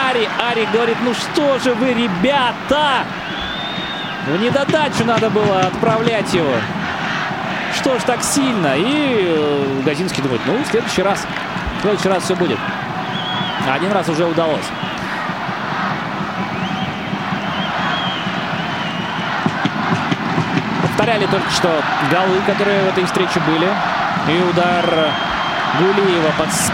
Ари. 0.09 0.27
Ари 0.39 0.67
говорит, 0.73 0.97
ну 1.03 1.13
что 1.13 1.59
же 1.59 1.75
вы, 1.75 1.93
ребята! 1.93 3.05
Ну 4.27 4.37
не 4.37 4.49
додачу 4.49 5.05
надо 5.05 5.29
было 5.29 5.61
отправлять 5.61 6.33
его. 6.33 6.55
Что 7.75 7.99
ж 7.99 8.03
так 8.05 8.23
сильно? 8.23 8.75
И 8.75 9.27
э, 9.27 9.83
Газинский 9.85 10.23
думает, 10.23 10.41
ну 10.47 10.57
в 10.63 10.67
следующий 10.67 11.03
раз, 11.03 11.27
в 11.79 11.83
следующий 11.83 12.09
раз 12.09 12.23
все 12.23 12.35
будет. 12.35 12.59
Один 13.71 13.93
раз 13.93 14.09
уже 14.09 14.25
удалось. 14.25 14.65
Повторяли 21.05 21.27
только 21.27 21.51
что 21.51 21.69
голы, 22.11 22.41
которые 22.47 22.83
в 22.85 22.89
этой 22.89 23.05
встрече 23.05 23.39
были. 23.41 23.69
И 24.27 24.43
удар 24.43 24.85
Гулиева 25.79 26.33
под, 26.39 26.51
с 26.51 26.71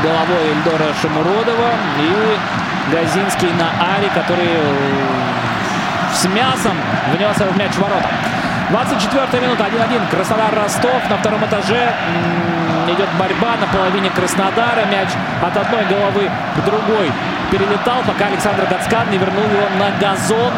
головой 0.00 0.52
Эльдора 0.52 0.94
Шамуродова. 1.02 1.70
И 1.98 2.38
Газинский 2.92 3.50
на 3.58 3.96
Ари, 3.96 4.08
который 4.14 4.48
с 6.14 6.24
мясом 6.26 6.76
внес 7.12 7.36
в 7.36 7.58
мяч 7.58 7.72
в 7.72 7.78
ворота. 7.78 8.08
24 8.70 9.42
минута, 9.42 9.64
1-1. 9.64 10.08
Краснодар-Ростов 10.08 11.10
на 11.10 11.16
втором 11.16 11.44
этаже. 11.44 11.92
Идет 12.86 13.08
борьба 13.18 13.56
на 13.60 13.66
половине 13.66 14.10
Краснодара. 14.10 14.84
Мяч 14.88 15.08
от 15.42 15.56
одной 15.56 15.84
головы 15.86 16.30
к 16.56 16.64
другой 16.64 17.10
перелетал, 17.50 18.02
пока 18.06 18.26
Александр 18.26 18.66
Гацкан 18.70 19.10
не 19.10 19.18
вернул 19.18 19.44
его 19.44 19.66
на 19.80 19.90
газон. 19.98 20.52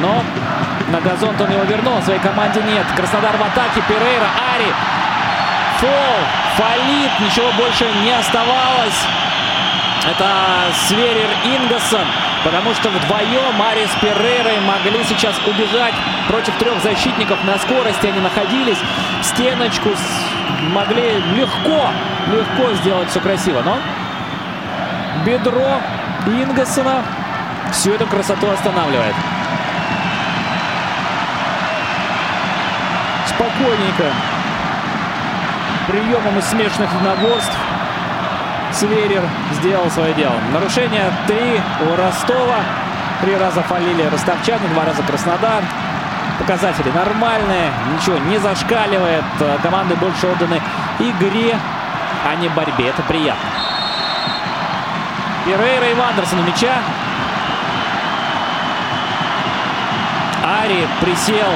Но 0.00 0.22
на 0.90 1.00
газон 1.00 1.34
он 1.38 1.50
его 1.50 1.64
вернул, 1.64 2.02
своей 2.02 2.20
команде 2.20 2.60
нет. 2.62 2.86
Краснодар 2.96 3.36
в 3.36 3.42
атаке, 3.42 3.80
Перейра, 3.88 4.28
Ари. 4.54 4.72
Фол, 5.78 6.16
фалит, 6.56 7.10
ничего 7.20 7.50
больше 7.52 7.86
не 8.02 8.10
оставалось. 8.12 9.00
Это 10.10 10.26
Сверер 10.88 11.30
Ингассон. 11.44 12.06
Потому 12.42 12.72
что 12.74 12.88
вдвоем 12.88 13.54
Марис 13.58 13.90
Перейрой 14.00 14.58
могли 14.60 15.04
сейчас 15.04 15.34
убежать 15.46 15.94
против 16.26 16.54
трех 16.56 16.82
защитников. 16.82 17.38
На 17.44 17.58
скорости 17.58 18.06
они 18.06 18.20
находились. 18.20 18.78
Стеночку 19.22 19.90
могли 20.72 21.20
легко, 21.36 21.88
легко 22.32 22.74
сделать 22.82 23.10
все 23.10 23.20
красиво. 23.20 23.62
Но 23.62 23.76
бедро 25.24 25.80
Ингасона 26.26 27.02
всю 27.72 27.92
эту 27.92 28.06
красоту 28.06 28.50
останавливает. 28.50 29.14
Спокойненько. 33.40 34.04
Приемом 35.88 36.38
из 36.38 36.44
смешанных 36.44 36.92
единоборств 36.92 37.56
Северер 38.70 39.22
сделал 39.52 39.90
свое 39.90 40.12
дело. 40.12 40.34
Нарушение 40.52 41.10
три 41.26 41.58
у 41.80 41.96
Ростова. 41.96 42.58
Три 43.22 43.34
раза 43.38 43.62
фалили 43.62 44.02
ростовчане, 44.02 44.68
два 44.74 44.84
раза 44.84 45.02
Краснодар. 45.04 45.64
Показатели 46.38 46.90
нормальные, 46.90 47.72
ничего 47.96 48.18
не 48.18 48.36
зашкаливает. 48.36 49.24
Команды 49.62 49.96
больше 49.96 50.26
отданы 50.26 50.60
игре, 50.98 51.58
а 52.30 52.34
не 52.34 52.48
борьбе. 52.50 52.88
Это 52.88 53.00
приятно. 53.04 53.48
Перейра 55.46 55.86
и 55.86 55.94
Вандерсон 55.94 56.40
у 56.40 56.42
мяча. 56.42 56.76
Ари 60.44 60.86
присел 61.00 61.48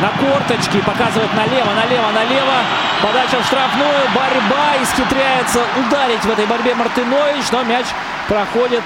на 0.00 0.08
корточки, 0.10 0.80
показывает 0.80 1.32
налево, 1.34 1.72
налево, 1.72 2.10
налево. 2.12 2.54
Подача 3.02 3.40
в 3.40 3.46
штрафную, 3.46 4.08
борьба, 4.14 4.82
исхитряется 4.82 5.60
ударить 5.78 6.24
в 6.24 6.30
этой 6.30 6.46
борьбе 6.46 6.74
Мартынович, 6.74 7.44
но 7.52 7.62
мяч 7.64 7.86
проходит 8.28 8.84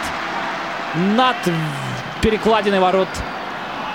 над 0.94 1.36
перекладиной 2.20 2.80
ворот 2.80 3.08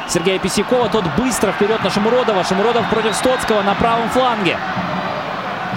Сергея 0.07 0.39
Писякова. 0.39 0.89
Тот 0.89 1.05
быстро 1.17 1.51
вперед 1.51 1.83
на 1.83 1.89
Шамуродова. 1.89 2.43
Шамуродов 2.43 2.87
против 2.89 3.15
Стоцкого 3.15 3.61
на 3.63 3.75
правом 3.75 4.09
фланге. 4.09 4.57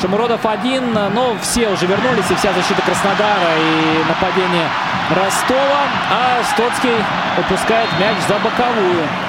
Шамуродов 0.00 0.44
один, 0.46 0.92
но 0.92 1.36
все 1.42 1.68
уже 1.68 1.86
вернулись, 1.86 2.30
и 2.30 2.34
вся 2.34 2.52
защита 2.52 2.82
Краснодара, 2.82 3.56
и 3.58 4.04
нападение 4.08 4.68
Ростова. 5.10 5.82
А 6.10 6.42
Стоцкий 6.52 6.94
упускает 7.36 7.88
мяч 7.98 8.16
за 8.28 8.34
боковую. 8.34 9.27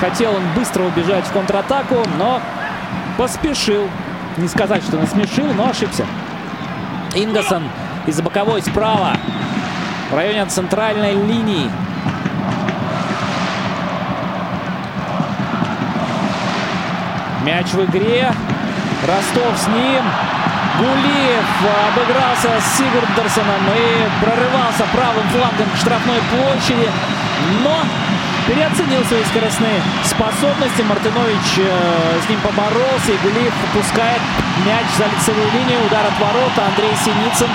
Хотел 0.00 0.32
он 0.34 0.42
быстро 0.54 0.84
убежать 0.84 1.24
в 1.26 1.32
контратаку, 1.32 1.96
но 2.18 2.40
поспешил. 3.16 3.88
Не 4.36 4.46
сказать, 4.46 4.84
что 4.84 4.96
насмешил, 4.96 5.52
но 5.54 5.70
ошибся. 5.70 6.06
Ингосон 7.14 7.64
из 8.06 8.20
боковой 8.20 8.62
справа. 8.62 9.16
В 10.10 10.14
районе 10.14 10.46
центральной 10.46 11.14
линии. 11.14 11.68
Мяч 17.42 17.66
в 17.72 17.84
игре. 17.86 18.32
Ростов 19.04 19.58
с 19.58 19.66
ним. 19.66 20.04
Гулиев 20.78 21.44
обыгрался 21.90 22.60
с 22.60 22.78
Сигурдерсоном 22.78 23.62
и 23.76 24.24
прорывался 24.24 24.84
правым 24.92 25.28
флангом 25.30 25.68
к 25.74 25.76
штрафной 25.76 26.20
площади. 26.30 26.88
Но 27.64 27.82
переоценил 28.48 29.04
свои 29.04 29.22
скоростные 29.24 29.80
способности. 30.04 30.82
Мартынович 30.82 31.58
э, 31.58 32.20
с 32.24 32.28
ним 32.28 32.40
поборолся. 32.40 33.12
И 33.12 33.18
Гулиев 33.18 33.52
выпускает 33.62 34.20
мяч 34.64 34.86
за 34.96 35.04
лицевую 35.04 35.52
линию. 35.52 35.84
Удар 35.86 36.04
от 36.06 36.18
ворота. 36.18 36.66
Андрей 36.66 36.92
Синицын 36.96 37.50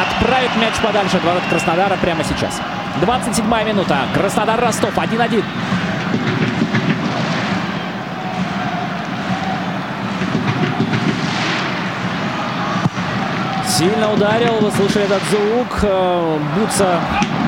отправит 0.00 0.54
мяч 0.56 0.74
подальше 0.82 1.16
от 1.16 1.24
ворот 1.24 1.42
Краснодара 1.48 1.96
прямо 1.96 2.22
сейчас. 2.22 2.60
27 3.00 3.44
минута. 3.64 4.06
Краснодар-Ростов 4.14 4.94
1-1. 4.96 5.42
Сильно 13.76 14.12
ударил, 14.12 14.60
вы 14.60 14.70
слышали 14.70 15.04
этот 15.04 15.20
звук. 15.30 15.80
Э, 15.82 16.38
Буца 16.54 17.00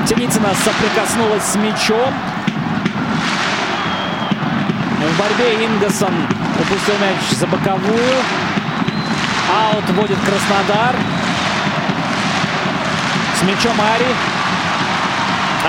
Тяницына 0.05 0.49
соприкоснулась 0.55 1.43
с 1.43 1.55
мячом. 1.55 2.13
В 4.99 5.17
борьбе 5.17 5.65
Ингосон 5.65 6.13
упустил 6.59 6.95
мяч 6.99 7.31
за 7.31 7.47
боковую. 7.47 8.17
Аут 9.55 9.89
вводит 9.91 10.17
Краснодар. 10.19 10.97
С 13.39 13.43
мячом 13.43 13.79
Ари. 13.79 14.11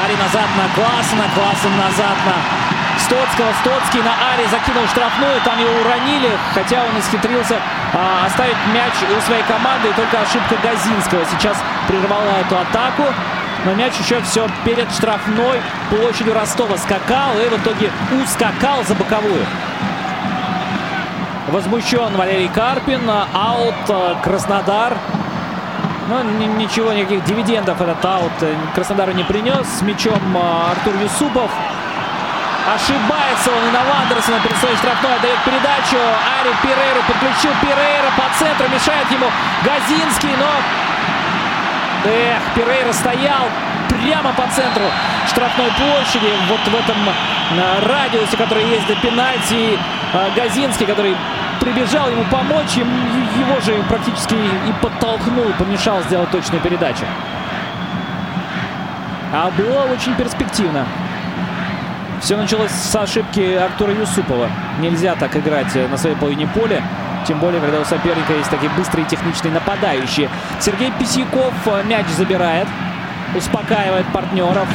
Ари 0.03 0.17
назад 0.17 0.49
на 0.59 0.67
Классена. 0.75 1.31
Классен 1.37 1.77
назад 1.77 2.17
на 2.27 2.99
Стоцкого. 3.05 3.53
Стоцкий 3.61 4.03
на 4.03 4.11
Ари 4.35 4.45
закинул 4.51 4.89
штрафную. 4.89 5.41
Там 5.45 5.57
его 5.61 5.71
уронили, 5.83 6.37
хотя 6.53 6.83
он 6.83 6.99
исхитрился 6.99 7.61
а, 7.95 8.27
оставить 8.27 8.57
мяч 8.75 8.93
у 9.17 9.21
своей 9.23 9.43
команды. 9.45 9.89
И 9.89 9.93
только 9.93 10.21
ошибка 10.21 10.57
Газинского 10.63 11.25
сейчас 11.31 11.57
прервала 11.87 12.41
эту 12.41 12.59
атаку. 12.59 13.05
Но 13.65 13.75
мяч 13.75 13.95
еще 13.99 14.21
все 14.23 14.49
перед 14.65 14.91
штрафной 14.93 15.61
площадью 15.91 16.35
Ростова 16.35 16.77
скакал 16.77 17.39
и 17.39 17.49
в 17.49 17.61
итоге 17.61 17.91
ускакал 18.23 18.85
за 18.85 18.95
боковую. 18.95 19.45
Возмущен 21.49 22.15
Валерий 22.17 22.49
Карпин. 22.49 23.09
Аут 23.09 23.75
э, 23.89 24.15
Краснодар. 24.23 24.97
Но 26.09 26.23
ничего, 26.23 26.93
никаких 26.93 27.25
дивидендов 27.25 27.81
этот 27.81 28.03
аут 28.05 28.33
Краснодару 28.75 29.13
не 29.13 29.25
принес. 29.25 29.67
С 29.79 29.83
мячом 29.83 30.21
э, 30.37 30.71
Артур 30.73 30.95
Юсупов. 31.03 31.51
Ошибается 32.75 33.51
он 33.51 33.65
и 33.67 33.71
на 33.71 33.83
Вандерсона 33.83 34.41
перед 34.41 34.57
штрафной 34.57 35.15
отдает 35.15 35.39
передачу. 35.43 35.97
Ари 35.97 36.53
Пирейру 36.63 37.01
подключил 37.09 37.51
Пирейра 37.63 38.13
по 38.15 38.29
центру. 38.39 38.69
Мешает 38.69 39.11
ему 39.11 39.27
Газинский, 39.65 40.37
но... 40.37 40.51
Эх, 42.05 42.43
Пирейра 42.55 42.93
стоял 42.93 43.49
прямо 43.89 44.33
по 44.35 44.43
центру 44.55 44.85
штрафной 45.29 45.71
площади. 45.79 46.31
Вот 46.49 46.61
в 46.61 46.75
этом 46.75 46.97
э, 47.09 47.89
радиусе, 47.89 48.37
который 48.37 48.65
есть 48.67 48.87
до 48.87 48.97
пенальти. 48.97 49.79
Э, 50.13 50.29
Газинский, 50.37 50.85
который 50.85 51.17
прибежал 51.61 52.11
ему 52.11 52.25
помочь. 52.25 52.77
Его 52.77 53.61
же 53.61 53.83
практически 53.89 54.35
и 54.35 54.73
подтолкнул, 54.83 55.53
помешал 55.59 56.03
сделать 56.03 56.31
точную 56.31 56.61
передачу. 56.61 57.07
А 59.33 59.51
было 59.57 59.85
очень 59.91 60.15
перспективно. 60.15 60.87
Все 62.21 62.37
началось 62.37 62.71
с 62.71 62.95
ошибки 62.97 63.55
Артура 63.55 63.93
Юсупова. 63.93 64.51
Нельзя 64.81 65.15
так 65.15 65.37
играть 65.37 65.73
на 65.91 65.97
своей 65.97 66.17
половине 66.17 66.47
поля. 66.49 66.83
Тем 67.27 67.39
более, 67.39 67.61
когда 67.61 67.81
у 67.81 67.85
соперника 67.85 68.33
есть 68.33 68.51
такие 68.51 68.71
быстрые 68.73 69.07
техничные 69.07 69.53
нападающие. 69.53 70.29
Сергей 70.61 70.91
Писяков 70.99 71.53
э, 71.67 71.83
мяч 71.85 72.07
забирает. 72.17 72.67
Успокаивает 73.37 74.07
партнеров. 74.13 74.67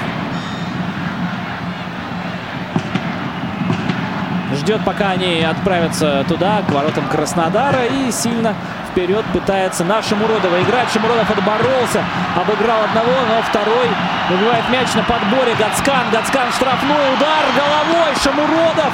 Ждет, 4.56 4.82
пока 4.86 5.12
они 5.12 5.41
отправятся 5.41 6.24
туда, 6.28 6.62
к 6.68 6.72
воротам 6.72 7.08
Краснодара. 7.08 7.86
И 7.86 8.12
сильно 8.12 8.56
вперед 8.91 9.26
пытается 9.34 9.84
на 9.84 10.02
Шамуродова 10.02 10.62
играть. 10.62 10.89
Шамуродов 10.94 11.30
отборолся, 11.30 12.04
обыграл 12.36 12.84
одного, 12.84 13.12
но 13.28 13.41
второй 13.41 13.89
выбивает 14.30 14.69
мяч 14.69 14.93
на 14.95 15.03
подборе. 15.03 15.55
Гацкан, 15.55 16.09
Гацкан 16.11 16.51
штрафной 16.53 17.13
удар 17.13 17.43
головой. 17.55 18.13
Шамуродов 18.24 18.93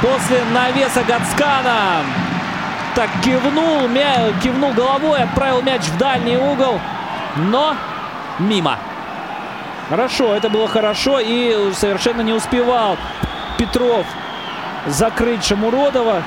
после 0.00 0.42
навеса 0.52 1.02
Гацкана 1.02 2.02
так 2.94 3.08
кивнул, 3.22 3.88
мя, 3.88 4.32
кивнул 4.42 4.72
головой, 4.72 5.22
отправил 5.22 5.62
мяч 5.62 5.82
в 5.82 5.96
дальний 5.96 6.36
угол, 6.36 6.80
но 7.36 7.76
мимо. 8.38 8.78
Хорошо, 9.88 10.34
это 10.34 10.48
было 10.48 10.68
хорошо 10.68 11.18
и 11.20 11.72
совершенно 11.74 12.20
не 12.20 12.32
успевал 12.32 12.96
Петров 13.58 14.06
закрыть 14.86 15.44
Шамуродова. 15.44 16.22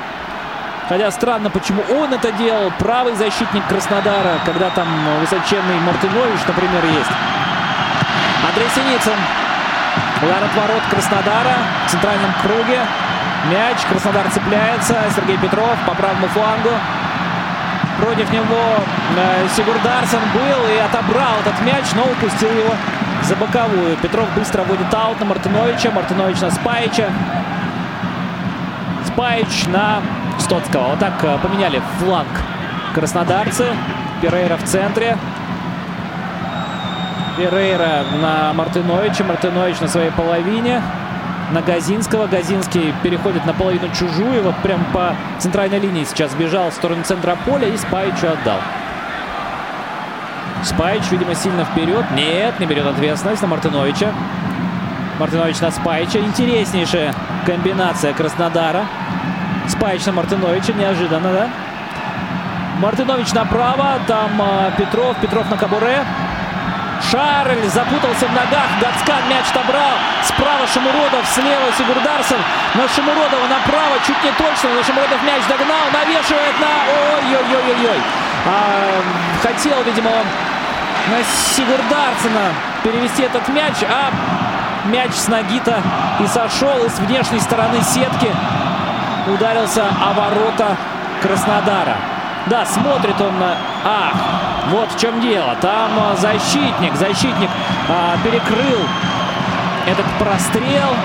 Хотя 0.90 1.12
странно, 1.12 1.50
почему 1.50 1.82
он 1.90 2.14
это 2.14 2.32
делал. 2.34 2.72
Правый 2.78 3.16
защитник 3.16 3.66
Краснодара, 3.68 4.40
когда 4.46 4.70
там 4.70 4.88
высоченный 5.22 5.80
Мартынович, 5.80 6.42
например, 6.46 6.84
есть. 6.86 7.33
Андрей 8.54 8.70
Синицын. 8.70 9.18
Удар 10.22 10.44
от 10.44 10.56
ворот 10.56 10.84
Краснодара 10.92 11.58
в 11.88 11.90
центральном 11.90 12.32
круге. 12.44 12.82
Мяч. 13.50 13.78
Краснодар 13.90 14.30
цепляется. 14.30 14.96
Сергей 15.16 15.38
Петров 15.38 15.76
по 15.88 15.96
правому 15.96 16.28
флангу. 16.28 16.70
Против 18.00 18.32
него 18.32 18.78
э, 19.18 19.48
Сигурдарсон 19.56 20.20
был 20.36 20.68
и 20.70 20.78
отобрал 20.78 21.34
этот 21.42 21.60
мяч, 21.62 21.86
но 21.96 22.04
упустил 22.04 22.50
его 22.52 22.76
за 23.24 23.36
боковую. 23.38 23.98
Петров 23.98 24.30
быстро 24.36 24.62
вводит 24.62 24.94
аут 24.94 25.20
на 25.20 25.26
Мартыновича. 25.26 25.90
Мартынович 25.90 26.42
на 26.42 26.52
Спаича. 26.52 27.10
Спаич 29.08 29.66
на 29.66 30.00
Стоцкого. 30.38 30.90
Вот 30.90 31.00
так 31.00 31.14
э, 31.24 31.40
поменяли 31.42 31.82
фланг 31.98 32.30
краснодарцы. 32.94 33.66
Перейра 34.22 34.58
в 34.58 34.64
центре. 34.66 35.18
Перейра 37.38 38.04
на 38.22 38.54
Мартыновича. 38.54 39.24
Мартынович 39.24 39.80
на 39.80 39.88
своей 39.88 40.12
половине. 40.12 40.82
На 41.52 41.62
Газинского. 41.62 42.28
Газинский 42.28 42.94
переходит 43.02 43.46
на 43.46 43.54
половину 43.54 43.90
чужую. 43.94 44.44
Вот 44.44 44.56
прям 44.58 44.84
по 44.94 45.16
центральной 45.40 45.80
линии 45.80 46.04
сейчас 46.04 46.34
бежал 46.36 46.70
в 46.70 46.74
сторону 46.74 47.04
центра 47.04 47.38
поля 47.46 47.68
и 47.68 47.78
Спайчу 47.78 48.28
отдал. 48.28 48.60
Спайч, 50.64 51.04
видимо, 51.12 51.36
сильно 51.36 51.66
вперед. 51.66 52.06
Нет, 52.16 52.60
не 52.60 52.66
берет 52.66 52.86
ответственность 52.86 53.42
на 53.42 53.48
Мартыновича. 53.48 54.12
Мартынович 55.20 55.60
на 55.60 55.72
Спайча. 55.72 56.20
Интереснейшая 56.20 57.14
комбинация 57.46 58.14
Краснодара. 58.14 58.86
Спайч 59.68 60.06
на 60.06 60.14
Мартыновича. 60.14 60.74
Неожиданно, 60.74 61.34
да? 61.34 61.50
Мартынович 62.80 63.34
направо. 63.34 64.00
Там 64.08 64.32
э, 64.40 64.72
Петров. 64.78 65.18
Петров 65.18 65.50
на 65.50 65.58
Кабуре. 65.58 66.04
Шарль 67.10 67.68
запутался 67.70 68.28
в 68.28 68.34
ногах. 68.34 68.70
Гацкан 68.80 69.28
мяч 69.30 69.46
отобрал. 69.52 69.96
Справа 70.24 70.66
Шамуродов, 70.68 71.26
слева 71.34 71.68
Сигурдарсон. 71.78 72.38
На 72.76 72.88
Шамуродова 72.88 73.48
направо, 73.48 73.96
чуть 74.06 74.24
не 74.24 74.32
точно. 74.32 74.70
Но 74.76 74.84
Шамуродов 74.84 75.22
мяч 75.24 75.44
догнал, 75.48 75.86
навешивает 75.92 76.56
на... 76.60 76.72
Ой-ой-ой-ой-ой. 77.28 78.02
А, 78.46 79.02
хотел, 79.42 79.82
видимо, 79.84 80.12
на 80.12 81.24
Сигурдарсона 81.56 82.54
перевести 82.84 83.24
этот 83.24 83.48
мяч, 83.50 83.76
а 83.84 84.12
мяч 84.86 85.14
с 85.14 85.28
ноги-то 85.28 85.82
и 86.20 86.28
сошел 86.28 86.86
из 86.86 86.98
внешней 87.00 87.40
стороны 87.40 87.82
сетки. 87.82 88.32
Ударился 89.28 89.84
о 90.02 90.14
ворота 90.14 90.78
Краснодара. 91.22 91.96
Да, 92.48 92.66
смотрит 92.66 93.20
он 93.22 93.40
на... 93.40 93.56
Ах, 93.86 94.14
вот 94.70 94.92
в 94.92 95.00
чем 95.00 95.20
дело. 95.22 95.56
Там 95.62 95.92
а, 96.00 96.16
защитник, 96.16 96.96
защитник 96.96 97.50
а, 97.90 98.16
перекрыл 98.24 98.80
этот 99.86 100.06
прострел 100.20 100.96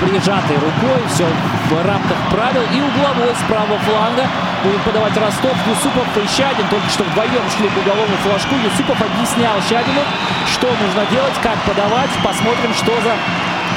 прижатой 0.00 0.56
рукой. 0.56 1.00
Все 1.08 1.26
в 1.70 1.86
рамках 1.86 2.18
правил. 2.30 2.62
И 2.72 2.80
угловой 2.80 3.34
с 3.34 3.42
правого 3.48 3.78
фланга 3.80 4.26
будет 4.62 4.80
подавать 4.82 5.16
Ростов. 5.16 5.56
Юсупов 5.66 6.06
и 6.16 6.26
Щадин 6.28 6.66
только 6.68 6.88
что 6.90 7.04
вдвоем 7.04 7.44
шли 7.56 7.68
к 7.68 7.76
уголовному 7.76 8.18
флажку. 8.22 8.54
Юсупов 8.56 9.00
объяснял 9.00 9.56
Щадину, 9.68 10.02
что 10.46 10.68
нужно 10.68 11.04
делать, 11.10 11.34
как 11.42 11.58
подавать. 11.66 12.10
Посмотрим, 12.22 12.72
что 12.74 12.92
за, 13.02 13.14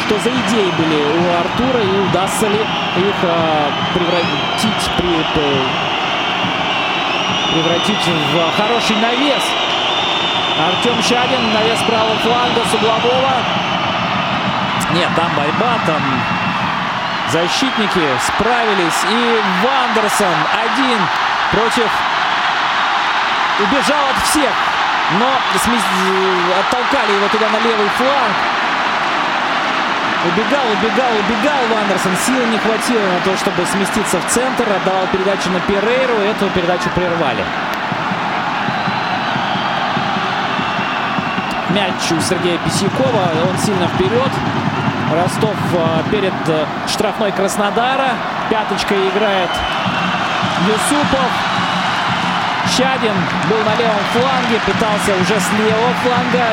что 0.05 0.19
за 0.23 0.29
идеи 0.29 0.69
были 0.77 0.99
у 1.01 1.23
Артура 1.39 1.81
и 1.81 2.09
удастся 2.09 2.47
ли 2.47 2.59
их 2.59 3.15
а, 3.23 3.71
превратить 3.93 4.85
при, 4.97 5.88
превратить 7.51 8.07
в 8.07 8.57
хороший 8.57 8.95
навес. 8.97 9.43
Артем 10.59 11.01
Щадин, 11.01 11.53
навес 11.53 11.79
правого 11.87 12.15
фланга 12.17 12.61
с 12.69 12.73
углового. 12.73 13.31
Нет, 14.91 15.09
там 15.15 15.31
борьба, 15.35 15.79
там 15.85 16.01
защитники 17.31 18.07
справились. 18.27 19.03
И 19.09 19.41
Вандерсон 19.63 20.35
один 20.53 20.99
против... 21.51 21.89
Убежал 23.59 23.99
от 24.09 24.23
всех, 24.23 24.53
но 25.19 25.27
оттолкали 26.61 27.11
его 27.11 27.27
туда 27.27 27.49
на 27.49 27.59
левый 27.59 27.89
фланг. 27.97 28.35
Убегал, 30.25 30.65
убегал, 30.73 31.11
убегал 31.15 31.61
Вандерсон. 31.73 32.11
Сил 32.25 32.45
не 32.47 32.57
хватило 32.57 33.05
на 33.07 33.19
то, 33.23 33.37
чтобы 33.37 33.65
сместиться 33.65 34.19
в 34.19 34.25
центр. 34.27 34.63
Отдавал 34.69 35.07
передачу 35.07 35.49
на 35.49 35.61
Перейру. 35.61 36.15
Эту 36.15 36.49
передачу 36.49 36.89
прервали. 36.93 37.43
Мяч 41.69 42.11
у 42.11 42.19
Сергея 42.19 42.57
Писякова. 42.57 43.31
Он 43.49 43.57
сильно 43.59 43.87
вперед. 43.87 44.31
Ростов 45.13 45.55
а, 45.73 46.03
перед 46.11 46.33
э, 46.47 46.65
штрафной 46.87 47.31
Краснодара. 47.31 48.09
Пяточкой 48.49 49.07
играет 49.09 49.49
Юсупов. 50.67 51.48
Щадин 52.79 53.11
был 53.49 53.57
на 53.65 53.75
левом 53.75 53.99
фланге, 54.13 54.57
пытался 54.65 55.11
уже 55.21 55.37
с 55.37 55.51
левого 55.59 55.93
фланга 56.01 56.45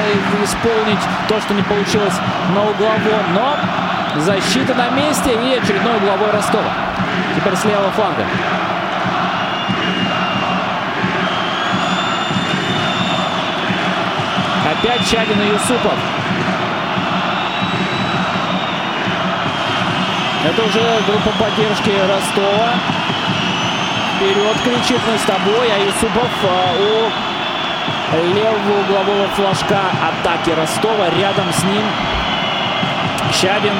исполнить 0.43 0.99
то, 1.29 1.41
что 1.41 1.55
не 1.55 1.63
получилось 1.63 2.15
на 2.53 2.63
угловом. 2.63 3.33
Но 3.33 3.57
защита 4.17 4.75
на 4.75 4.89
месте 4.89 5.31
и 5.31 5.55
очередной 5.55 5.99
угловой 5.99 6.33
Ростова. 6.33 6.73
Теперь 7.37 7.55
с 7.55 7.65
левого 7.65 7.93
фланга. 7.93 8.27
Опять 14.73 15.07
Щадин 15.07 15.41
и 15.43 15.47
Юсупов. 15.47 15.95
Это 20.45 20.63
уже 20.65 20.81
группа 21.07 21.31
поддержки 21.39 21.91
Ростова. 21.91 23.06
Вперед 24.27 24.57
кричит 24.65 25.01
мы 25.07 25.17
с 25.17 25.23
тобой, 25.23 25.71
а 25.71 25.79
Юсупов 25.79 26.29
а, 26.43 26.75
у 28.13 28.35
левого 28.35 28.81
углового 28.81 29.29
флажка 29.37 29.79
атаки 30.03 30.51
Ростова. 30.51 31.11
Рядом 31.11 31.53
с 31.53 31.63
ним 31.63 31.85
Щадин 33.33 33.77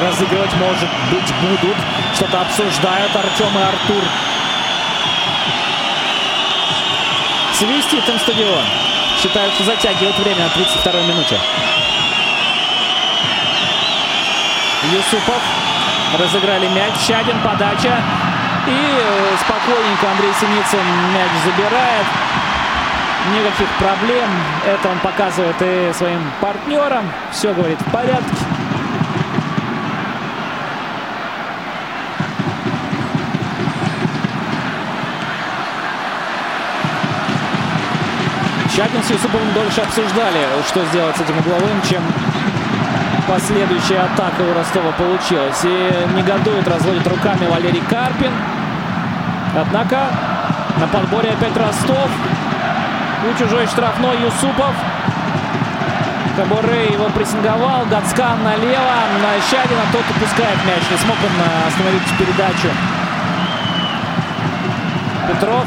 разыгрывать, 0.00 0.54
может 0.58 0.88
быть, 1.10 1.34
будут. 1.42 1.76
Что-то 2.14 2.40
обсуждают 2.42 3.16
Артем 3.16 3.58
и 3.58 3.62
Артур. 3.62 4.04
Свистит 7.54 8.08
им 8.08 8.18
стадион. 8.20 8.64
Считают, 9.20 9.52
что 9.54 9.64
затягивает 9.64 10.16
время 10.20 10.44
на 10.44 10.50
32-й 10.50 11.08
минуте. 11.08 11.40
Юсупов 14.84 15.42
разыграли 16.16 16.68
мяч. 16.68 16.92
Щадин 17.04 17.40
подача. 17.40 18.00
И 18.66 18.70
э, 18.70 19.36
спокойненько 19.40 20.10
Андрей 20.10 20.32
Синицын 20.38 20.86
мяч 21.14 21.30
забирает. 21.44 22.06
Никаких 23.34 23.68
проблем. 23.78 24.28
Это 24.66 24.88
он 24.88 24.98
показывает 25.00 25.56
и 25.60 25.92
своим 25.94 26.20
партнерам. 26.40 27.04
Все, 27.32 27.52
говорит, 27.52 27.80
в 27.80 27.90
порядке. 27.90 28.36
Щадин 38.74 39.02
с 39.02 39.10
Юсуповым 39.10 39.52
дольше 39.52 39.80
обсуждали, 39.82 40.46
что 40.66 40.84
сделать 40.86 41.16
с 41.16 41.20
этим 41.20 41.36
угловым, 41.38 41.82
чем 41.82 42.00
последующая 43.28 43.98
атака 43.98 44.40
у 44.42 44.54
Ростова 44.54 44.92
получилась. 44.92 45.60
И 45.64 45.92
негодует, 46.16 46.66
разводит 46.66 47.06
руками 47.06 47.46
Валерий 47.46 47.82
Карпин. 47.90 48.32
Однако 49.56 49.98
на 50.78 50.86
подборе 50.86 51.30
опять 51.30 51.56
Ростов. 51.56 52.08
У 53.28 53.38
чужой 53.38 53.66
штрафной 53.66 54.16
Юсупов. 54.22 54.74
Кабуре 56.36 56.86
его 56.86 57.08
прессинговал. 57.10 57.84
Гацкан 57.86 58.42
налево. 58.42 58.96
На 59.20 59.40
Щадина 59.50 59.82
тот 59.92 60.04
упускает 60.16 60.56
мяч. 60.64 60.82
Не 60.90 60.96
смог 60.96 61.16
он 61.22 61.36
э, 61.38 61.68
остановить 61.68 62.02
передачу. 62.18 62.68
Петров. 65.28 65.66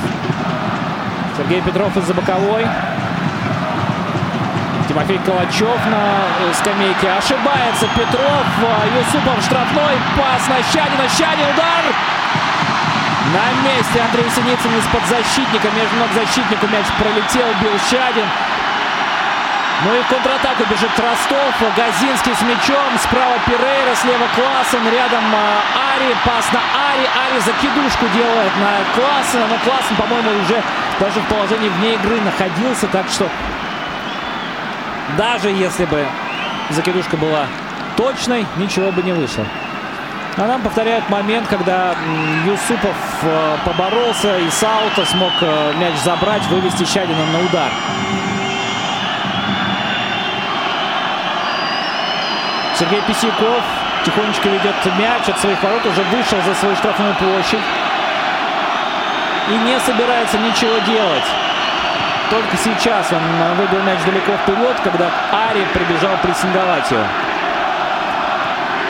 Сергей 1.38 1.61
Петров 1.61 1.95
из-за 1.97 2.13
боковой. 2.13 2.65
Тимофей 4.88 5.19
Калачев 5.19 5.86
на 5.91 6.23
э, 6.39 6.53
скамейке. 6.53 7.11
Ошибается 7.11 7.88
Петров. 7.95 8.45
А, 8.63 8.97
Юсупов 8.97 9.43
штрафной. 9.45 9.93
Пас 10.17 10.47
на 10.47 10.63
Щадина. 10.71 11.07
Щадин 11.09 11.45
удар. 11.53 12.12
На 13.34 13.49
месте 13.65 13.99
Андрей 13.99 14.29
Синицын 14.29 14.77
из-под 14.77 15.01
защитника. 15.09 15.67
Между 15.73 15.95
ног 15.97 16.09
защитнику 16.13 16.67
мяч 16.67 16.86
пролетел. 16.99 17.49
Бил 17.61 17.73
Щадин. 17.89 18.29
Ну 19.86 19.95
и 19.95 20.01
в 20.03 20.07
контратаку 20.07 20.63
бежит 20.69 20.93
Ростов. 20.99 21.55
Газинский 21.75 22.36
с 22.36 22.41
мячом. 22.43 22.93
Справа 23.01 23.39
Перейра, 23.47 23.95
слева 23.95 24.29
Классен. 24.38 24.86
Рядом 24.86 25.25
а, 25.34 25.65
Ари. 25.97 26.13
Пас 26.23 26.45
на 26.53 26.61
Ари. 26.93 27.09
Ари 27.09 27.39
закидушку 27.41 28.05
делает 28.13 28.53
на 28.61 28.71
Классена. 28.93 29.47
Но 29.49 29.57
Классен, 29.65 29.95
по-моему, 29.97 30.29
уже 30.43 30.61
даже 30.99 31.19
в 31.19 31.25
положении 31.25 31.69
вне 31.69 31.95
игры 31.95 32.21
находился. 32.21 32.86
Так 32.88 33.09
что 33.09 33.27
даже 35.17 35.49
если 35.49 35.86
бы 35.86 36.05
закидушка 36.69 37.17
была 37.17 37.47
точной, 37.97 38.45
ничего 38.57 38.91
бы 38.91 39.01
не 39.01 39.13
вышло. 39.13 39.43
А 40.38 40.47
нам 40.47 40.61
повторяют 40.61 41.09
момент, 41.09 41.47
когда 41.47 41.95
Юсупов 42.45 42.95
поборолся 43.65 44.38
и 44.38 44.49
Саута 44.49 45.05
смог 45.05 45.32
э, 45.41 45.74
мяч 45.76 45.95
забрать, 45.99 46.45
вывести 46.47 46.84
Щадина 46.86 47.26
на 47.26 47.39
удар. 47.45 47.71
Сергей 52.78 53.01
Писяков 53.01 53.63
тихонечко 54.03 54.49
ведет 54.49 54.76
мяч 54.97 55.30
от 55.30 55.39
своих 55.39 55.61
ворот, 55.61 55.86
уже 55.86 56.01
вышел 56.03 56.41
за 56.41 56.53
свою 56.55 56.76
штрафную 56.76 57.15
площадь. 57.15 57.63
И 59.49 59.57
не 59.57 59.80
собирается 59.80 60.38
ничего 60.38 60.78
делать. 60.80 61.26
Только 62.30 62.57
сейчас 62.57 63.11
он 63.11 63.55
выбил 63.57 63.84
мяч 63.84 63.99
далеко 64.05 64.32
вперед, 64.38 64.76
когда 64.84 65.11
Ари 65.49 65.65
прибежал 65.74 66.17
прессинговать 66.21 66.89
его. 66.89 67.03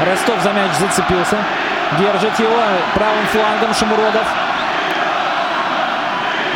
Ростов 0.06 0.42
за 0.42 0.54
мяч 0.54 0.72
зацепился. 0.80 1.38
Держит 2.00 2.40
его 2.40 2.60
правым 2.96 3.26
флангом 3.28 3.74
Шамуродов. 3.74 4.26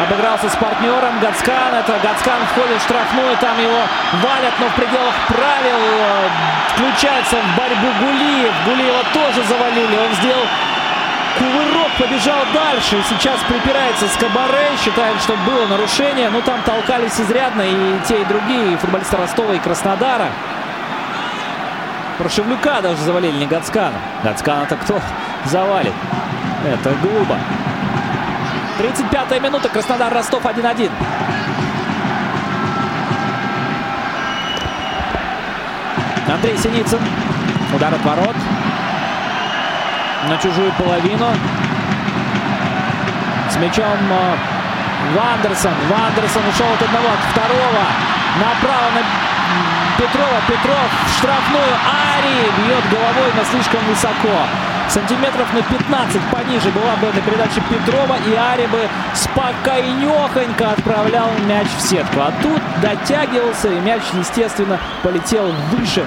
Обыгрался 0.02 0.50
с 0.50 0.56
партнером 0.56 1.20
Гацкан. 1.20 1.74
Это 1.74 1.94
Гацкан 2.04 2.42
входит 2.52 2.80
в 2.80 2.84
штрафную. 2.84 3.36
Там 3.38 3.60
его 3.60 3.82
валят, 4.22 4.54
но 4.60 4.68
в 4.68 4.76
пределах 4.76 5.14
правил. 5.28 5.80
Включается 6.76 7.38
в 7.38 7.58
борьбу 7.58 7.88
Гулиев. 8.00 8.54
Гулиева 8.66 9.04
тоже 9.14 9.44
завалили. 9.48 9.98
Он 9.98 10.14
сделал 10.16 10.46
кувырок, 11.40 11.92
побежал 11.98 12.46
дальше. 12.54 13.04
Сейчас 13.10 13.40
припирается 13.48 14.08
с 14.08 14.18
Кабаре. 14.18 14.70
Считает, 14.84 15.20
что 15.22 15.34
было 15.46 15.66
нарушение. 15.66 16.30
Но 16.30 16.42
там 16.42 16.62
толкались 16.64 17.20
изрядно 17.20 17.64
и 17.64 18.00
те, 18.08 18.22
и 18.22 18.26
другие. 18.26 18.74
И 18.74 18.78
футболисты 18.78 19.18
Ростова 19.18 19.54
и 19.54 19.60
Краснодара. 19.60 20.30
Прошевлюка 22.20 22.82
даже 22.82 22.98
завалили, 23.02 23.38
не 23.38 23.46
Гацкана. 23.46 23.98
Гацкана-то 24.24 24.76
кто 24.78 25.00
завалит? 25.48 25.94
Это 26.66 26.94
глупо. 27.02 27.38
35-я 28.80 29.40
минута. 29.40 29.70
Краснодар-Ростов 29.70 30.46
1-1. 30.46 30.92
Андрей 36.32 36.58
Синицын. 36.58 37.00
Удар 37.74 37.94
от 37.94 38.04
ворот. 38.04 38.36
На 40.30 40.38
чужую 40.38 40.72
половину. 40.74 41.28
С 43.50 43.56
мячом 43.58 43.98
э, 44.12 44.36
Вандерсон. 45.16 45.74
Вандерсон 45.90 46.44
ушел 46.48 46.68
от 46.74 46.82
одного, 46.82 47.08
от 47.08 47.32
второго. 47.32 47.84
Направо 48.40 48.92
на 48.94 49.02
Петрова. 49.98 50.42
Петров 50.48 50.90
в 51.08 51.18
штрафную. 51.18 51.74
Ари 52.18 52.52
бьет 52.58 52.84
головой, 52.92 53.32
но 53.36 53.44
слишком 53.46 53.80
высоко 53.86 54.67
сантиметров 54.90 55.48
на 55.54 55.62
15 55.62 56.22
пониже 56.32 56.70
была 56.72 56.96
бы 56.96 57.08
эта 57.08 57.22
передача 57.22 57.62
Петрова, 57.70 58.16
и 58.26 58.34
Ари 58.36 58.68
бы 58.68 58.88
спокойнехонько 59.14 60.72
отправлял 60.72 61.30
мяч 61.46 61.68
в 61.78 61.82
сетку. 61.82 62.22
А 62.22 62.32
тут 62.42 62.62
дотягивался, 62.82 63.70
и 63.70 63.80
мяч, 63.80 64.02
естественно, 64.14 64.80
полетел 65.04 65.52
выше. 65.72 66.06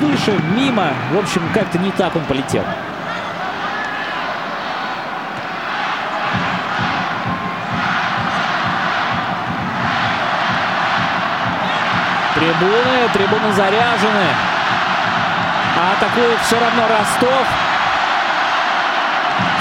Выше, 0.00 0.38
мимо. 0.56 0.92
В 1.12 1.18
общем, 1.18 1.42
как-то 1.54 1.78
не 1.78 1.90
так 1.92 2.14
он 2.16 2.24
полетел. 2.24 2.64
Трибуны, 12.34 13.08
трибуны 13.14 13.52
заряжены. 13.54 14.55
А 15.78 15.92
атакует 15.92 16.40
все 16.40 16.58
равно 16.58 16.82
Ростов. 16.88 17.46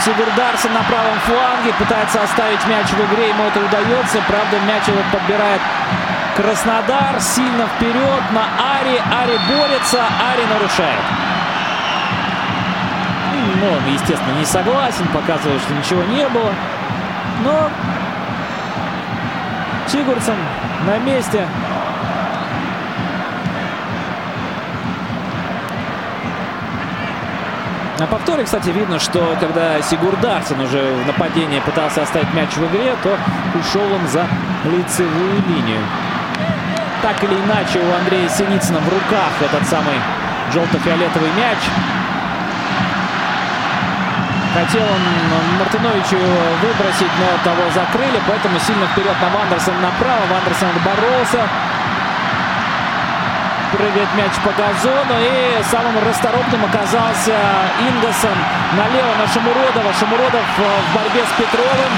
Сигурдарсон 0.04 0.74
на 0.74 0.84
правом 0.84 1.20
фланге 1.26 1.74
пытается 1.78 2.22
оставить 2.22 2.66
мяч 2.68 2.88
в 2.88 3.00
игре. 3.06 3.30
Ему 3.30 3.44
это 3.44 3.60
удается. 3.60 4.22
Правда, 4.28 4.60
мяч 4.60 4.88
его 4.88 5.02
подбирает 5.12 5.62
Краснодар. 6.36 7.20
Сильно 7.20 7.68
вперед 7.68 8.24
на 8.32 8.44
Ари. 8.80 9.02
Ари 9.12 9.38
борется. 9.50 10.04
Ари 10.32 10.46
нарушает. 10.46 11.02
Ну, 13.62 13.72
он, 13.72 13.94
естественно, 13.94 14.38
не 14.38 14.46
согласен. 14.46 15.08
Показывает, 15.08 15.62
что 15.62 15.74
ничего 15.74 16.04
не 16.04 16.28
было. 16.30 16.54
Но 17.44 17.70
Сигурдсон 19.88 20.38
на 20.86 20.98
месте. 21.00 21.48
На 27.98 28.08
повторе, 28.08 28.44
кстати, 28.44 28.70
видно, 28.72 29.00
что 29.00 29.38
когда 29.40 29.82
Сигурдарсон 29.82 30.60
уже 30.60 30.82
в 30.96 31.08
нападении 31.08 31.62
пытался 31.62 32.02
оставить 32.02 32.34
мяч 32.34 32.50
в 32.52 32.66
игре, 32.68 32.94
то 33.02 33.18
ушел 33.58 33.90
он 33.94 34.06
за 34.10 34.28
лицевую 34.66 35.42
линию. 35.48 35.80
Так 37.02 37.24
или 37.24 37.36
иначе, 37.36 37.80
у 37.80 37.96
Андрея 37.96 38.28
Синицына 38.28 38.80
в 38.80 38.90
руках 38.90 39.32
этот 39.40 39.66
самый 39.70 39.96
желто-фиолетовый 40.52 41.30
мяч. 41.38 41.58
Хотел 44.56 44.84
он 44.84 45.60
Мартыновичу 45.60 46.18
выбросить, 46.64 47.12
но 47.20 47.28
того 47.44 47.64
закрыли, 47.74 48.20
поэтому 48.28 48.60
сильно 48.60 48.88
вперед 48.88 49.16
на 49.22 49.30
Вандерсон 49.30 49.82
направо. 49.82 50.24
Вандерсон 50.32 50.70
боролся 50.84 51.48
прыгает 53.86 54.10
мяч 54.16 54.34
по 54.42 54.50
газону. 54.58 55.16
И 55.22 55.64
самым 55.70 55.96
расторопным 56.02 56.66
оказался 56.66 57.38
Ингосон 57.80 58.38
налево 58.74 59.14
на 59.22 59.28
Шамуродова. 59.30 59.94
Шамуродов 59.94 60.48
э, 60.58 60.64
в 60.64 60.96
борьбе 60.96 61.22
с 61.22 61.34
Петровым. 61.38 61.94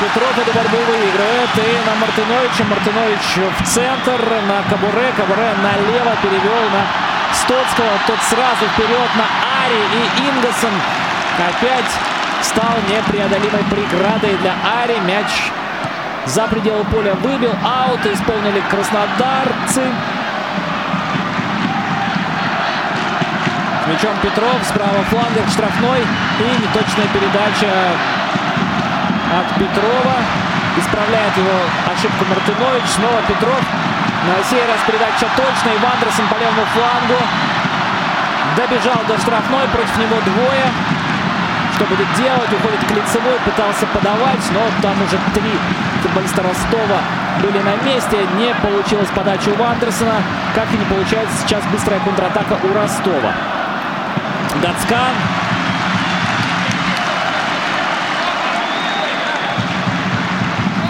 Петров 0.00 0.34
эту 0.38 0.52
борьбу 0.54 0.78
выигрывает. 0.86 1.50
И 1.58 1.68
на 1.86 1.94
Мартыновича. 1.98 2.64
Мартынович 2.70 3.26
в 3.58 3.66
центр. 3.66 4.20
На 4.46 4.62
Кабуре. 4.70 5.10
Кабуре 5.16 5.50
налево 5.62 6.14
перевел 6.22 6.64
на 6.70 6.82
Стоцкого. 7.34 7.98
Тот 8.06 8.20
сразу 8.30 8.62
вперед 8.72 9.10
на 9.18 9.26
Ари. 9.66 9.82
И 9.98 10.30
Ингосон 10.30 10.74
опять 11.38 11.92
стал 12.42 12.74
непреодолимой 12.86 13.64
преградой 13.70 14.36
для 14.38 14.54
Ари. 14.82 14.98
Мяч 15.10 15.50
за 16.26 16.46
пределы 16.46 16.84
поля 16.84 17.14
выбил. 17.14 17.52
Аут 17.64 18.06
исполнили 18.06 18.62
краснодарцы. 18.70 19.90
Мячом 23.92 24.16
Петров, 24.22 24.56
справа 24.64 25.04
флангер, 25.10 25.44
штрафной. 25.52 26.00
И 26.00 26.44
неточная 26.64 27.08
передача 27.12 27.68
от 29.36 29.48
Петрова. 29.60 30.16
Исправляет 30.80 31.36
его 31.36 31.52
ошибку 31.92 32.24
Мартынович. 32.24 32.88
Снова 32.88 33.20
Петров. 33.28 33.60
На 34.24 34.40
сей 34.48 34.64
раз 34.64 34.80
передача 34.88 35.28
точная. 35.36 35.76
Вандерсон 35.76 36.24
по 36.32 36.40
левому 36.40 36.64
флангу. 36.72 37.20
Добежал 38.56 38.96
до 39.04 39.20
штрафной. 39.20 39.68
Против 39.68 39.94
него 40.00 40.16
двое. 40.24 40.66
Что 41.76 41.84
будет 41.84 42.08
делать? 42.16 42.48
Уходит 42.48 42.80
к 42.88 42.90
лицевой. 42.96 43.36
Пытался 43.44 43.84
подавать. 43.92 44.44
Но 44.56 44.62
там 44.80 44.96
уже 45.04 45.20
три 45.36 45.52
футболиста 46.00 46.40
Ростова 46.40 46.96
были 47.44 47.60
на 47.60 47.76
месте. 47.84 48.24
Не 48.40 48.56
получилась 48.56 49.12
подача 49.14 49.50
у 49.52 49.54
Вандерсона. 49.60 50.16
Как 50.54 50.64
и 50.72 50.78
не 50.80 50.86
получается 50.88 51.44
сейчас 51.44 51.60
быстрая 51.66 52.00
контратака 52.00 52.56
у 52.56 52.72
Ростова. 52.72 53.36
Дацкан. 54.62 55.14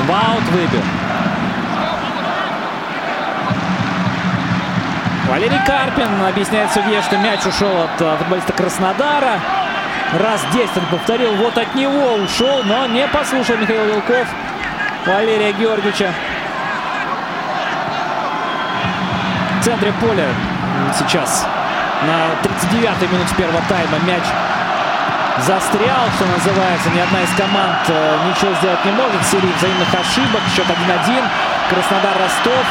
Ваут 0.06 0.44
выбил. 0.50 0.82
Валерий 5.26 5.60
Карпин 5.66 6.22
объясняет 6.22 6.70
судье, 6.72 7.00
что 7.00 7.16
мяч 7.16 7.46
ушел 7.46 7.84
от 7.84 7.98
э, 7.98 8.16
футболиста 8.18 8.52
Краснодара. 8.52 9.40
Раз 10.12 10.44
10 10.52 10.76
он 10.76 10.86
повторил, 10.90 11.34
вот 11.36 11.56
от 11.56 11.74
него 11.74 12.16
ушел, 12.16 12.62
но 12.64 12.84
не 12.86 13.08
послушал 13.08 13.56
Михаил 13.56 13.86
Вилков 13.86 14.28
Валерия 15.06 15.52
Георгиевича. 15.54 16.12
В 19.60 19.64
центре 19.64 19.94
поля 19.98 20.28
сейчас 20.98 21.46
на 22.06 22.34
39-й 22.42 23.06
минуте 23.08 23.34
первого 23.36 23.60
тайма 23.68 23.98
мяч 24.06 24.24
застрял, 25.40 26.04
что 26.16 26.26
называется. 26.26 26.90
Ни 26.90 27.00
одна 27.00 27.22
из 27.22 27.30
команд 27.34 27.78
э, 27.88 28.18
ничего 28.28 28.52
сделать 28.54 28.84
не 28.84 28.92
может. 28.92 29.24
Серии 29.24 29.52
взаимных 29.56 29.88
ошибок. 29.94 30.42
Счет 30.54 30.66
1-1. 30.66 31.24
Краснодар-Ростов. 31.70 32.66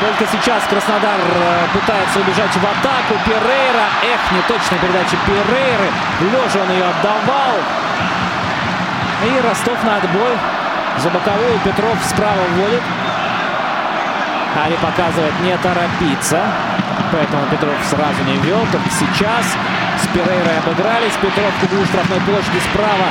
Только 0.00 0.26
сейчас 0.30 0.62
Краснодар 0.68 1.18
э, 1.18 1.66
пытается 1.72 2.20
убежать 2.20 2.52
в 2.52 2.64
атаку. 2.64 3.14
Перейра. 3.24 3.86
Эх, 4.04 4.20
неточная 4.32 4.78
передача 4.78 5.16
Перейры. 5.24 5.90
Лежа 6.20 6.60
он 6.62 6.70
ее 6.70 6.84
отдавал. 6.84 7.56
И 9.24 9.40
Ростов 9.40 9.82
на 9.84 9.96
отбой. 9.96 10.36
За 10.98 11.10
боковую 11.10 11.58
Петров 11.64 11.96
справа 12.04 12.42
вводит. 12.54 12.82
Ари 14.64 14.76
показывает 14.80 15.38
не 15.40 15.56
торопиться. 15.58 16.40
Поэтому 17.12 17.46
Петров 17.46 17.76
сразу 17.88 18.22
не 18.24 18.36
вел. 18.38 18.60
Только 18.72 18.90
сейчас 18.90 19.44
с 20.02 20.06
Перейрой 20.08 20.58
обыгрались. 20.58 21.14
Петров 21.20 21.52
углу 21.62 21.84
штрафной 21.86 22.20
площади 22.20 22.60
справа. 22.70 23.08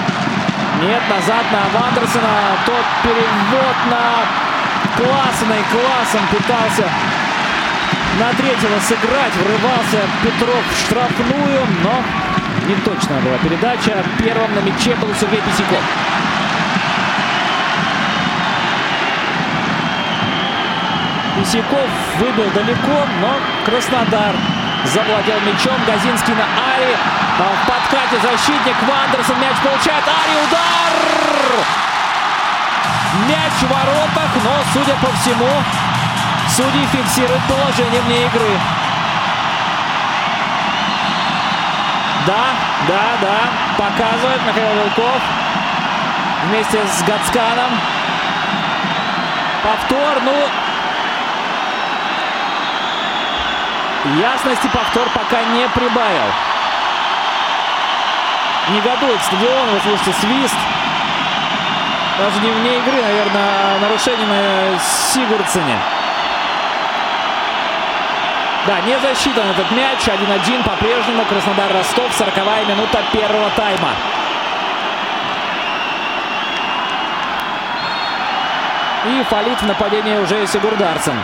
Нет, 0.82 1.02
назад 1.10 1.46
на 1.52 1.64
Вандерсона. 1.80 2.60
Тот 2.66 2.86
перевод 3.04 3.78
на 3.90 4.04
Классена. 4.98 5.56
И 5.60 5.64
Классен 5.72 6.24
пытался 6.32 6.86
на 8.20 8.34
третьего 8.34 8.80
сыграть. 8.80 9.36
Врывался 9.40 10.00
Петров 10.24 10.64
в 10.72 10.78
штрафную, 10.80 11.62
но 11.84 12.04
неточная 12.68 13.22
была 13.22 13.38
передача. 13.38 14.04
Первым 14.20 14.54
на 14.56 14.60
мяче 14.60 14.96
был 14.96 15.10
Сергей 15.20 15.42
Писяков. 15.42 15.84
Писяков 21.36 21.90
выбил 22.18 22.50
далеко, 22.52 23.06
но 23.20 23.36
Краснодар 23.66 24.34
завладел 24.86 25.40
мячом. 25.42 25.76
Газинский 25.86 26.34
на 26.34 26.46
Ари. 26.46 26.96
А 27.38 27.52
в 27.52 27.68
подкате 27.68 28.16
защитник 28.22 28.76
Вандерсон. 28.88 29.38
Мяч 29.40 29.58
получает. 29.58 30.04
Ари 30.08 30.36
удар! 30.48 31.66
Мяч 33.28 33.54
в 33.62 33.68
воротах, 33.68 34.32
но, 34.44 34.52
судя 34.74 34.94
по 34.96 35.12
всему, 35.18 35.50
судьи 36.56 36.86
фиксируют 36.88 37.42
положение 37.50 38.02
вне 38.02 38.26
игры. 38.28 38.60
Да, 42.26 42.46
да, 42.88 43.04
да. 43.22 43.38
Показывает 43.78 44.42
Михаил 44.48 44.74
Вилков 44.76 45.22
вместе 46.46 46.80
с 46.88 47.04
Гацканом. 47.04 47.72
Повтор, 49.64 50.22
ну... 50.24 50.65
Ясности 54.06 54.68
повтор 54.68 55.10
пока 55.10 55.44
не 55.46 55.68
прибавил. 55.70 56.32
Негодует 58.70 59.22
стадион, 59.22 59.70
вы 59.72 59.80
слышите 59.80 60.14
свист. 60.14 60.56
Даже 62.20 62.40
не 62.40 62.52
вне 62.52 62.78
игры, 62.78 63.02
наверное, 63.02 63.80
нарушение 63.80 64.28
на 64.28 64.80
Сигурдсене. 64.80 65.78
Да, 68.68 68.80
не 68.82 69.00
засчитан 69.00 69.48
этот 69.50 69.70
мяч. 69.72 70.00
1-1 70.08 70.64
по-прежнему. 70.64 71.26
Краснодар-Ростов. 71.26 72.14
40 72.14 72.36
минута 72.68 73.04
первого 73.12 73.50
тайма. 73.52 73.90
И 79.06 79.24
фалит 79.24 79.62
в 79.62 79.68
нападении 79.68 80.18
уже 80.18 80.48
Сигурдарцин. 80.48 81.16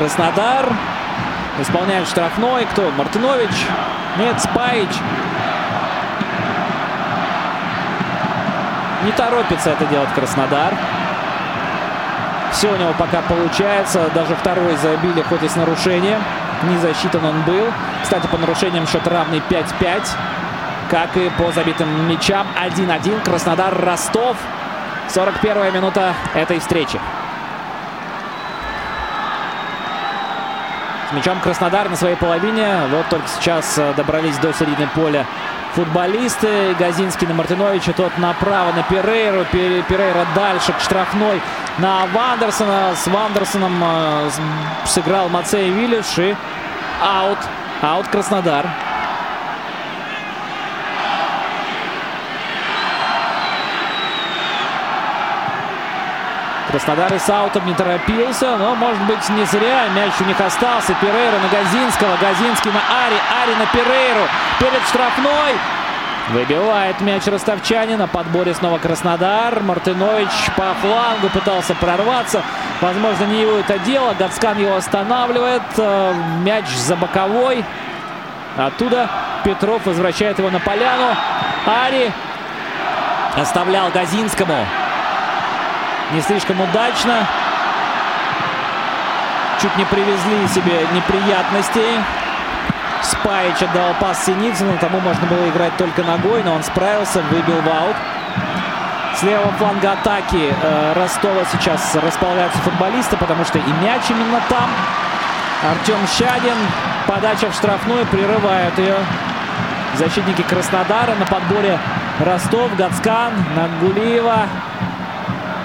Краснодар 0.00 0.64
исполняет 1.58 2.08
штрафной. 2.08 2.64
Кто? 2.64 2.90
Мартынович? 2.92 3.66
Нет, 4.16 4.40
Спайч. 4.40 4.88
Не 9.04 9.12
торопится 9.12 9.68
это 9.68 9.84
делать 9.84 10.08
Краснодар. 10.14 10.74
Все 12.50 12.72
у 12.72 12.76
него 12.76 12.94
пока 12.98 13.20
получается. 13.20 14.10
Даже 14.14 14.34
второй 14.36 14.74
забили, 14.76 15.20
хоть 15.20 15.42
и 15.42 15.48
с 15.48 15.56
нарушением. 15.56 16.22
Не 16.62 16.78
засчитан 16.78 17.22
он 17.22 17.42
был. 17.42 17.66
Кстати, 18.02 18.26
по 18.26 18.38
нарушениям 18.38 18.86
счет 18.86 19.06
равный 19.06 19.42
5-5 19.50 20.08
как 20.90 21.14
и 21.18 21.30
по 21.38 21.52
забитым 21.52 22.08
мячам. 22.08 22.46
1-1. 22.58 23.22
Краснодар-Ростов. 23.22 24.38
41 25.10 25.74
минута 25.74 26.14
этой 26.34 26.58
встречи. 26.58 26.98
С 31.10 31.12
мячом 31.12 31.40
Краснодар 31.40 31.88
на 31.88 31.96
своей 31.96 32.14
половине. 32.14 32.82
Вот 32.92 33.08
только 33.08 33.26
сейчас 33.26 33.76
э, 33.78 33.94
добрались 33.96 34.38
до 34.38 34.52
середины 34.52 34.88
поля 34.94 35.26
футболисты. 35.74 36.72
Газинский 36.78 37.26
на 37.26 37.34
Мартыновича, 37.34 37.92
тот 37.94 38.16
направо 38.18 38.70
на 38.72 38.84
Перейру. 38.84 39.44
Перейра 39.50 40.24
дальше 40.36 40.72
к 40.72 40.80
штрафной 40.80 41.42
на 41.78 42.06
Вандерсона. 42.14 42.94
С 42.94 43.08
Вандерсоном 43.08 43.82
э, 43.82 44.30
сыграл 44.84 45.28
Мацей 45.28 45.70
Виллиш 45.70 46.16
и 46.18 46.36
аут. 47.02 47.38
Аут 47.82 48.06
Краснодар. 48.06 48.66
Краснодар 56.70 57.12
и 57.12 57.18
с 57.18 57.28
аутом 57.28 57.66
не 57.66 57.74
торопился, 57.74 58.56
но, 58.56 58.76
может 58.76 59.02
быть, 59.02 59.28
не 59.30 59.44
зря. 59.44 59.88
Мяч 59.94 60.12
у 60.20 60.24
них 60.24 60.40
остался. 60.40 60.94
Перейра 61.00 61.38
на 61.38 61.48
Газинского. 61.48 62.16
Газинский 62.20 62.70
на 62.70 62.80
Ари. 63.06 63.16
Ари 63.42 63.54
на 63.56 63.66
Перейру. 63.66 64.22
Перед 64.60 64.80
штрафной. 64.88 65.54
Выбивает 66.28 67.00
мяч 67.00 67.26
ростовчанин. 67.26 67.98
На 67.98 68.06
подборе 68.06 68.54
снова 68.54 68.78
Краснодар. 68.78 69.60
Мартынович 69.60 70.30
по 70.56 70.74
флангу 70.80 71.28
пытался 71.32 71.74
прорваться. 71.74 72.42
Возможно, 72.80 73.24
не 73.24 73.40
его 73.40 73.58
это 73.58 73.78
дело. 73.80 74.14
Гацкан 74.16 74.58
его 74.58 74.76
останавливает. 74.76 75.62
Э, 75.76 76.14
мяч 76.44 76.68
за 76.68 76.94
боковой. 76.94 77.64
Оттуда 78.56 79.08
Петров 79.42 79.86
возвращает 79.86 80.38
его 80.38 80.50
на 80.50 80.60
поляну. 80.60 81.16
Ари 81.66 82.12
оставлял 83.36 83.90
Газинскому 83.90 84.54
не 86.12 86.20
слишком 86.20 86.60
удачно. 86.60 87.26
Чуть 89.60 89.76
не 89.76 89.84
привезли 89.84 90.48
себе 90.48 90.86
неприятностей. 90.94 92.00
Спайч 93.02 93.62
отдал 93.62 93.94
пас 94.00 94.24
Синицыну. 94.24 94.76
Тому 94.78 95.00
можно 95.00 95.26
было 95.26 95.48
играть 95.48 95.76
только 95.76 96.02
ногой, 96.02 96.42
но 96.42 96.54
он 96.54 96.62
справился, 96.62 97.20
выбил 97.30 97.60
в 97.60 97.68
аут. 97.68 97.96
С 99.16 99.22
левого 99.22 99.52
фланга 99.52 99.92
атаки 99.92 100.54
э, 100.62 100.92
Ростова 100.94 101.44
сейчас 101.52 101.94
располагаются 101.96 102.58
футболисты, 102.60 103.16
потому 103.16 103.44
что 103.44 103.58
и 103.58 103.72
мяч 103.82 104.02
именно 104.08 104.40
там. 104.48 104.70
Артем 105.70 105.98
Щадин. 106.06 106.56
Подача 107.06 107.50
в 107.50 107.54
штрафную, 107.54 108.06
прерывают 108.06 108.78
ее 108.78 108.96
защитники 109.96 110.42
Краснодара. 110.42 111.14
На 111.18 111.26
подборе 111.26 111.78
Ростов, 112.20 112.74
Гацкан, 112.76 113.32
Нагулиева. 113.56 114.46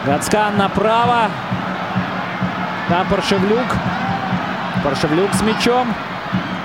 Гацкан 0.05 0.55
направо. 0.57 1.31
Там 2.89 3.07
Паршевлюк. 3.07 3.65
Паршевлюк 4.83 5.33
с 5.33 5.41
мячом. 5.41 5.87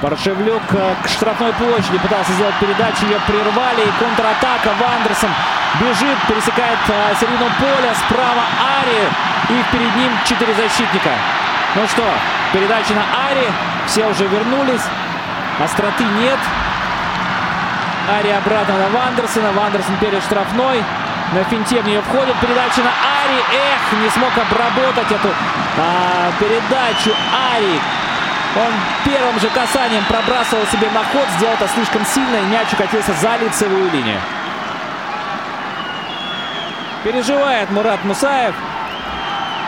Паршевлюк 0.03 0.63
э, 0.73 0.95
к 1.03 1.09
штрафной 1.09 1.55
площади 1.55 1.97
пытался 1.99 2.33
сделать 2.33 2.55
передачу. 2.61 3.07
Ее 3.07 3.19
прервали. 3.27 3.81
И 3.81 3.93
контратака. 3.99 4.77
Вандерсон 4.79 5.31
бежит, 5.81 6.19
пересекает 6.29 6.79
э, 6.89 7.15
середину 7.19 7.49
поля. 7.59 7.95
Справа 8.05 8.45
Ари. 8.77 9.09
И 9.49 9.65
перед 9.73 9.97
ним 9.97 10.13
четыре 10.27 10.53
защитника. 10.53 11.11
Ну 11.77 11.87
что, 11.89 12.05
передача 12.53 12.93
на 12.93 13.05
Ари. 13.31 13.49
Все 13.87 14.07
уже 14.07 14.27
вернулись. 14.27 14.85
Остроты 15.65 16.05
нет. 16.05 16.39
Ари 18.19 18.29
обратно 18.29 18.75
на 18.77 18.89
Вандерсона. 18.91 19.53
Вандерсон 19.53 19.97
перед 19.97 20.23
штрафной. 20.23 20.85
На 21.33 21.45
финте 21.45 21.81
в 21.81 21.87
нее 21.87 22.03
входит. 22.03 22.35
Передача 22.41 22.83
на 22.83 23.10
Ари. 23.31 23.45
Эх, 23.53 24.03
не 24.03 24.11
смог 24.11 24.31
обработать 24.37 25.11
эту 25.11 25.29
а, 25.79 26.33
передачу 26.39 27.15
Ари. 27.55 27.81
Он 28.57 28.73
первым 29.05 29.39
же 29.39 29.49
касанием 29.49 30.05
пробрасывал 30.07 30.67
себе 30.67 30.89
на 30.91 31.05
ход. 31.05 31.29
Сделал 31.37 31.55
это 31.55 31.69
слишком 31.69 32.05
сильно. 32.05 32.37
И 32.37 32.47
мяч 32.47 32.73
укатился 32.73 33.13
за 33.15 33.37
лицевую 33.37 33.91
линию. 33.91 34.21
Переживает 37.05 37.71
Мурат 37.71 38.05
Мусаев. 38.05 38.55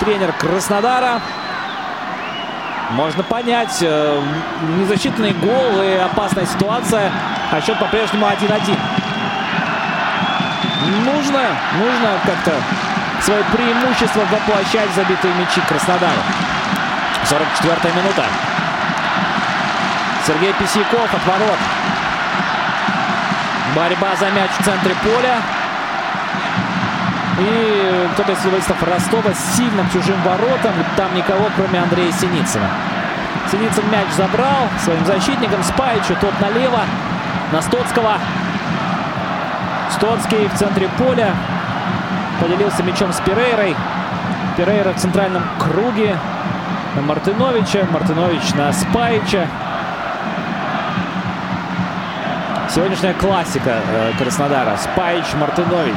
Тренер 0.00 0.32
Краснодара. 0.32 1.20
Можно 2.90 3.22
понять. 3.22 3.78
Э, 3.82 4.20
незащитный 4.78 5.32
гол 5.32 5.80
и 5.80 5.94
опасная 5.94 6.46
ситуация. 6.46 7.12
А 7.52 7.60
счет 7.60 7.78
по-прежнему 7.78 8.26
1-1 8.26 8.76
нужно, 11.04 11.40
нужно 11.78 12.18
как-то 12.24 12.52
свое 13.22 13.44
преимущество 13.44 14.22
воплощать 14.30 14.90
забитые 14.94 15.32
мячи 15.34 15.60
Краснодара. 15.68 16.22
44 17.24 17.94
минута. 17.94 18.24
Сергей 20.26 20.52
Писяков 20.54 21.14
от 21.14 21.26
ворот. 21.26 21.58
Борьба 23.76 24.16
за 24.16 24.30
мяч 24.30 24.50
в 24.58 24.64
центре 24.64 24.94
поля. 25.02 25.36
И 27.38 28.08
кто-то 28.14 28.32
из 28.32 28.38
футболистов 28.38 28.82
Ростова 28.82 29.32
сильно 29.34 29.84
к 29.84 29.92
чужим 29.92 30.20
воротам. 30.22 30.74
Там 30.96 31.14
никого, 31.14 31.48
кроме 31.56 31.80
Андрея 31.80 32.12
Синицына. 32.12 32.68
Синицын 33.50 33.88
мяч 33.90 34.08
забрал 34.16 34.68
своим 34.82 35.04
защитником 35.06 35.62
Спайчу. 35.62 36.16
Тот 36.20 36.38
налево. 36.40 36.80
На 37.52 37.62
Стоцкого. 37.62 38.18
Стоцкий 39.90 40.48
в 40.48 40.54
центре 40.58 40.88
поля. 40.98 41.34
Поделился 42.42 42.82
мячом 42.82 43.12
с 43.12 43.20
Перейрой. 43.20 43.76
Перейра 44.56 44.92
в 44.92 44.96
центральном 44.96 45.44
круге. 45.60 46.16
На 46.96 47.02
Мартыновича. 47.02 47.86
Мартынович 47.88 48.54
на 48.54 48.72
Спайча. 48.72 49.46
Сегодняшняя 52.68 53.14
классика 53.14 53.76
э, 53.88 54.12
Краснодара. 54.18 54.76
Спайч, 54.76 55.24
Мартынович. 55.38 55.94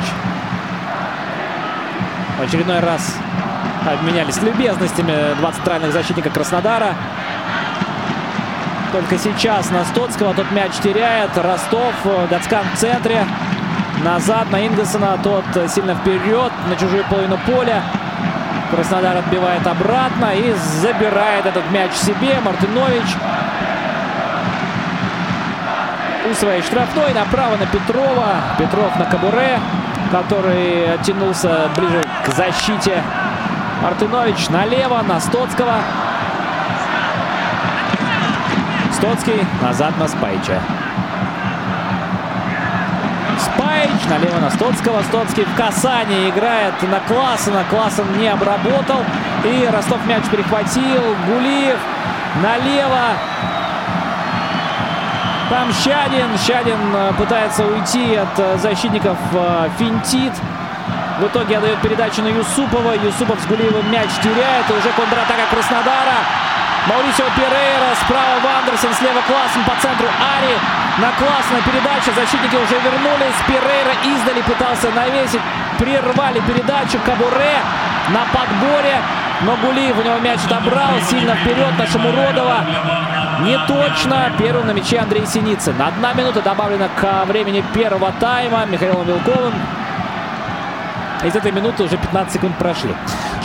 В 2.37 2.43
очередной 2.43 2.79
раз 2.79 3.15
обменялись 3.83 4.39
любезностями 4.43 5.35
два 5.39 5.51
центральных 5.51 5.93
защитника 5.93 6.29
Краснодара. 6.29 6.93
Только 8.91 9.17
сейчас 9.17 9.71
на 9.71 9.83
Стоцкого 9.85 10.35
тот 10.35 10.51
мяч 10.51 10.73
теряет. 10.83 11.35
Ростов, 11.37 11.95
э, 12.03 12.27
Гацкан 12.29 12.65
в 12.75 12.77
центре. 12.77 13.25
Назад 14.05 14.51
на 14.51 14.65
Ингесона. 14.65 15.17
Тот 15.21 15.43
сильно 15.69 15.95
вперед 15.95 16.51
на 16.69 16.75
чужую 16.75 17.03
половину 17.09 17.37
поля. 17.45 17.81
Краснодар 18.71 19.17
отбивает 19.17 19.65
обратно 19.67 20.31
и 20.33 20.53
забирает 20.53 21.45
этот 21.45 21.69
мяч 21.71 21.91
себе. 21.93 22.39
Мартынович 22.43 23.03
у 26.29 26.33
своей 26.35 26.61
штрафной. 26.61 27.13
Направо 27.13 27.57
на 27.57 27.65
Петрова. 27.65 28.35
Петров 28.57 28.97
на 28.97 29.05
Кабуре, 29.05 29.59
который 30.11 30.93
оттянулся 30.93 31.69
ближе 31.75 32.03
к 32.25 32.29
защите. 32.33 33.01
Мартынович 33.81 34.49
налево 34.49 35.01
на 35.01 35.19
Стоцкого. 35.19 35.73
Стоцкий 38.93 39.45
назад 39.61 39.97
на 39.97 40.07
Спайча. 40.07 40.61
Спайч 43.85 44.05
налево 44.09 44.39
на 44.39 44.49
Стоцкого. 44.49 45.01
Стоцкий 45.03 45.43
в 45.43 45.55
касании 45.55 46.29
играет 46.29 46.73
на 46.83 46.99
Классена. 47.01 47.63
Классен 47.69 48.05
не 48.17 48.27
обработал. 48.27 49.03
И 49.43 49.69
Ростов 49.71 50.03
мяч 50.07 50.23
перехватил. 50.25 51.03
Гулиев 51.27 51.77
налево. 52.41 53.13
Там 55.49 55.71
Щадин. 55.71 56.29
Щадин 56.43 56.79
э, 56.95 57.13
пытается 57.17 57.65
уйти 57.65 58.15
от 58.15 58.39
э, 58.39 58.57
защитников. 58.57 59.17
Э, 59.33 59.69
финтит. 59.77 60.33
В 61.19 61.27
итоге 61.27 61.57
отдает 61.57 61.79
передачу 61.81 62.23
на 62.23 62.29
Юсупова. 62.29 62.93
Юсупов 62.93 63.39
с 63.39 63.45
Гулиевым 63.45 63.91
мяч 63.91 64.09
теряет. 64.23 64.67
И 64.69 64.73
уже 64.73 64.89
контратака 64.93 65.45
Краснодара. 65.51 66.17
Маурисио 66.87 67.25
Перейра, 67.35 67.95
справа 68.03 68.39
Вандерсон, 68.43 68.93
слева 68.93 69.21
Классен, 69.27 69.63
по 69.65 69.79
центру 69.81 70.07
Ари. 70.07 70.84
На 70.97 71.11
классная 71.11 71.61
передача, 71.61 72.13
защитники 72.15 72.55
уже 72.55 72.79
вернулись. 72.79 73.35
Перейра 73.47 73.93
издали 74.05 74.41
пытался 74.41 74.89
навесить. 74.91 75.41
Прервали 75.77 76.39
передачу. 76.39 76.99
Кабуре 77.05 77.59
на 78.09 78.23
подборе. 78.31 79.01
Но 79.41 79.57
Гулиев 79.57 79.97
у 79.97 80.01
него 80.01 80.17
мяч 80.19 80.39
добрал. 80.47 80.91
Сильно 81.09 81.35
вперед 81.35 81.77
на 81.77 81.85
Шамуродова. 81.85 82.63
Не 83.41 83.57
точно. 83.67 84.31
Первым 84.37 84.67
на 84.67 84.71
мяче 84.71 84.99
Андрей 84.99 85.25
Синицын. 85.25 85.75
Одна 85.81 86.13
минута 86.13 86.41
добавлена 86.41 86.87
к 86.95 87.25
времени 87.25 87.61
первого 87.73 88.13
тайма 88.21 88.65
Михаилом 88.65 89.05
Вилковым. 89.05 89.53
Из 91.25 91.35
этой 91.35 91.51
минуты 91.51 91.83
уже 91.83 91.97
15 91.97 92.33
секунд 92.33 92.57
прошли. 92.57 92.95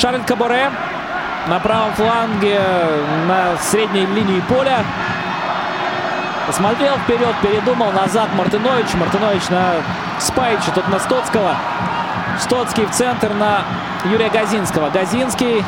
Шарль 0.00 0.22
Кабуре 0.24 0.70
на 1.48 1.58
правом 1.58 1.92
фланге, 1.94 2.60
на 3.26 3.56
средней 3.60 4.06
линии 4.06 4.40
поля. 4.48 4.84
Посмотрел 6.50 6.98
вперед, 6.98 7.32
передумал, 7.44 7.92
назад 7.92 8.28
Мартынович. 8.34 8.94
Мартынович 8.94 9.50
на 9.50 9.74
Спайча, 10.18 10.72
тут 10.74 10.88
на 10.88 10.98
Стоцкого. 10.98 11.54
Стоцкий 12.40 12.86
в 12.86 12.90
центр 12.90 13.32
на 13.34 13.62
Юрия 14.04 14.30
Газинского. 14.30 14.90
Газинский 14.90 15.64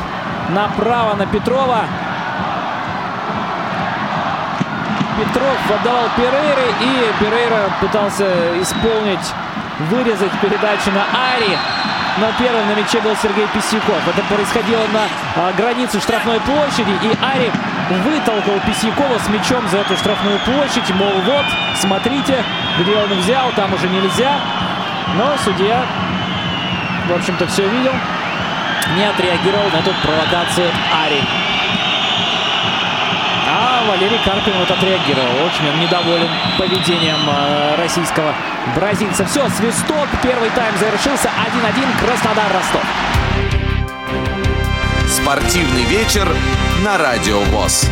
направо 0.49 1.15
на 1.15 1.25
Петрова. 1.25 1.85
Петров 5.17 5.79
отдавал 5.79 6.09
Перейре, 6.17 6.73
и 6.81 7.13
Перейра 7.23 7.69
пытался 7.79 8.27
исполнить, 8.61 9.33
вырезать 9.89 10.37
передачу 10.41 10.91
на 10.91 11.05
Ари 11.33 11.57
но 12.17 12.27
первым 12.37 12.67
на 12.67 12.75
мяче 12.75 12.99
был 13.01 13.15
Сергей 13.21 13.47
Писяков. 13.47 14.07
Это 14.07 14.21
происходило 14.33 14.83
на 14.93 15.07
а, 15.35 15.51
границе 15.53 15.99
штрафной 15.99 16.39
площади, 16.41 16.91
и 17.01 17.09
Ари 17.23 17.51
вытолкал 18.01 18.59
Писякова 18.65 19.19
с 19.19 19.29
мячом 19.29 19.67
за 19.69 19.79
эту 19.79 19.95
штрафную 19.97 20.39
площадь. 20.39 20.89
Мол, 20.95 21.13
вот, 21.25 21.45
смотрите, 21.75 22.43
где 22.79 22.95
он 22.95 23.13
взял, 23.19 23.51
там 23.55 23.73
уже 23.73 23.87
нельзя. 23.87 24.39
Но 25.15 25.35
судья, 25.43 25.85
в 27.07 27.13
общем-то, 27.13 27.47
все 27.47 27.67
видел. 27.67 27.93
Не 28.97 29.05
отреагировал 29.05 29.69
на 29.71 29.77
эту 29.77 29.91
провокацию 30.03 30.69
Ари. 31.03 31.21
А 33.49 33.83
Валерий 33.87 34.19
Карпин 34.25 34.53
вот 34.59 34.71
отреагировал. 34.71 35.45
Очень 35.45 35.69
он 35.69 35.79
недоволен 35.79 36.29
поведением 36.57 37.19
э, 37.27 37.75
российского 37.77 38.33
бразильца. 38.75 39.25
Все, 39.25 39.47
свисток. 39.49 40.07
Первый 40.21 40.49
тайм 40.51 40.75
завершился. 40.77 41.29
1-1 41.29 42.05
Краснодар-Ростов. 42.05 42.83
Спортивный 45.07 45.83
вечер 45.83 46.27
на 46.81 46.97
Радио 46.97 47.39
ВОЗ. 47.41 47.85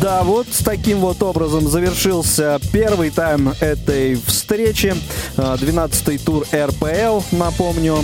Да, 0.00 0.22
вот 0.22 0.46
с 0.50 0.58
таким 0.58 1.00
вот 1.00 1.22
образом 1.22 1.68
завершился 1.68 2.60
первый 2.72 3.10
тайм 3.10 3.52
этой 3.60 4.14
встречи. 4.14 4.94
12-й 5.36 6.18
тур 6.18 6.46
РПЛ, 6.52 7.22
напомню. 7.32 7.98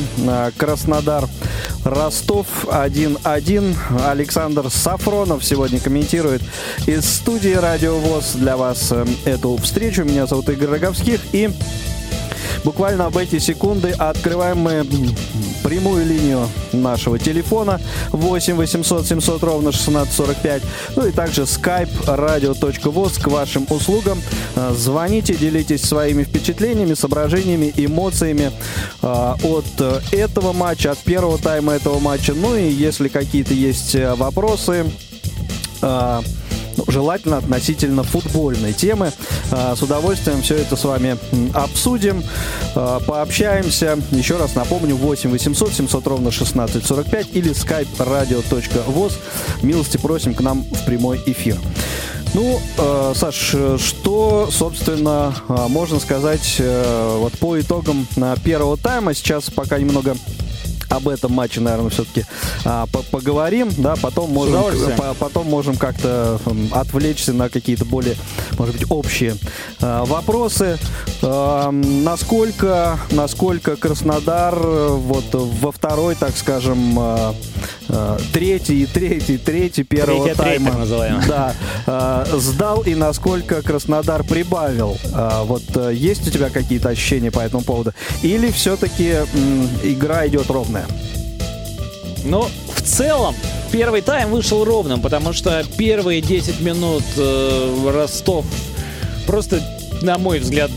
Краснодар, 0.57 1.28
Ростов 1.85 2.47
1-1. 2.64 3.76
Александр 4.07 4.70
Сафронов 4.70 5.45
сегодня 5.45 5.78
комментирует 5.78 6.43
из 6.87 7.05
студии 7.05 7.55
Радио 7.55 7.99
ВОЗ 7.99 8.32
для 8.35 8.57
вас 8.57 8.89
э, 8.91 9.05
эту 9.24 9.57
встречу. 9.59 10.03
Меня 10.03 10.26
зовут 10.26 10.49
Игорь 10.49 10.70
Роговских 10.70 11.20
и 11.32 11.51
Буквально 12.64 13.11
в 13.11 13.18
эти 13.18 13.39
секунды 13.39 13.91
открываем 13.91 14.59
мы 14.59 14.87
прямую 15.75 16.07
линию 16.07 16.49
нашего 16.72 17.18
телефона 17.18 17.81
8 18.12 18.55
800 18.55 19.07
700 19.07 19.43
ровно 19.43 19.70
1645. 19.70 20.62
Ну 20.95 21.07
и 21.07 21.11
также 21.11 21.43
skype 21.43 21.91
radio.voz 22.07 23.20
к 23.20 23.27
вашим 23.27 23.66
услугам. 23.68 24.22
Э, 24.55 24.72
звоните, 24.77 25.35
делитесь 25.35 25.83
своими 25.83 26.22
впечатлениями, 26.22 26.95
соображениями, 26.95 27.72
эмоциями 27.77 28.53
э, 29.03 29.35
от 29.43 30.12
этого 30.12 30.53
матча, 30.53 30.93
от 30.93 30.99
первого 30.99 31.39
тайма 31.39 31.72
этого 31.72 31.99
матча. 31.99 32.35
Ну 32.35 32.55
и 32.55 32.70
если 32.70 33.09
какие-то 33.09 33.55
есть 33.55 33.97
э, 33.97 34.14
вопросы, 34.14 34.85
ну, 35.83 36.22
желательно 36.89 37.39
относительно 37.39 38.03
футбольной 38.03 38.72
темы. 38.72 39.12
А, 39.51 39.74
с 39.76 39.82
удовольствием 39.82 40.43
все 40.43 40.57
это 40.57 40.76
с 40.76 40.85
вами 40.85 41.16
обсудим, 41.55 42.22
а, 42.74 43.01
пообщаемся. 43.01 43.99
Еще 44.11 44.37
раз 44.37 44.55
напомню, 44.55 44.97
8 44.97 45.30
800 45.30 45.72
700 45.72 46.07
ровно 46.07 46.28
1645 46.28 47.28
или 47.32 47.53
skype 47.53 47.89
radio.voz. 47.99 49.14
Милости 49.62 49.97
просим 49.97 50.35
к 50.35 50.41
нам 50.41 50.62
в 50.62 50.85
прямой 50.85 51.20
эфир. 51.26 51.59
Ну, 52.35 52.61
э, 52.78 53.12
Саш, 53.14 53.55
что, 53.78 54.49
собственно, 54.51 55.32
можно 55.47 56.01
сказать 56.01 56.57
э, 56.59 57.16
вот 57.18 57.39
по 57.39 57.61
итогам 57.61 58.09
первого 58.43 58.76
тайма? 58.76 59.14
Сейчас 59.14 59.51
пока 59.51 59.78
немного 59.78 60.16
об 60.89 61.09
этом 61.09 61.32
матче, 61.32 61.61
наверное, 61.61 61.91
все-таки 61.91 62.24
а, 62.64 62.87
поговорим, 63.11 63.70
да, 63.78 63.97
потом 63.97 64.30
можем, 64.30 64.62
по 64.97 65.14
потом 65.14 65.49
можем 65.49 65.76
как-то 65.76 66.41
отвлечься 66.72 67.32
на 67.32 67.49
какие-то 67.49 67.85
более, 67.85 68.16
может 68.59 68.76
быть, 68.76 68.87
общие 68.91 69.37
а, 69.80 70.05
вопросы. 70.05 70.78
А, 71.22 71.70
насколько, 71.70 72.99
насколько 73.11 73.76
Краснодар 73.76 74.59
вот 74.59 75.26
во 75.32 75.72
второй, 75.72 76.14
так 76.14 76.37
скажем, 76.37 76.99
а, 76.99 77.35
а, 77.89 78.18
третий, 78.32 78.87
третий, 78.87 79.39
третий 79.39 79.82
первого 79.82 80.24
Третья 80.24 80.43
тайма, 80.43 80.70
треть, 80.70 80.78
называем. 80.78 81.20
да, 81.28 81.55
а, 81.87 82.26
сдал 82.39 82.82
и 82.82 82.95
насколько 82.95 83.62
Краснодар 83.62 84.24
прибавил. 84.24 84.97
А, 85.12 85.45
вот 85.45 85.62
а, 85.76 85.91
есть 85.91 86.26
у 86.26 86.30
тебя 86.30 86.51
какие-то 86.51 86.89
ощущения 86.89 87.30
по 87.30 87.41
этому 87.41 87.62
поводу? 87.62 87.93
Или 88.22 88.51
все-таки 88.51 89.11
игра 89.82 90.26
идет 90.26 90.51
ровная? 90.75 90.87
Но 92.25 92.49
в 92.75 92.83
целом 92.83 93.35
первый 93.70 94.01
тайм 94.01 94.31
вышел 94.31 94.64
ровным, 94.64 95.01
потому 95.01 95.33
что 95.33 95.62
первые 95.77 96.20
10 96.20 96.61
минут 96.61 97.03
э, 97.16 97.91
Ростов 97.93 98.45
просто, 99.27 99.61
на 100.03 100.18
мой 100.18 100.39
взгляд, 100.39 100.70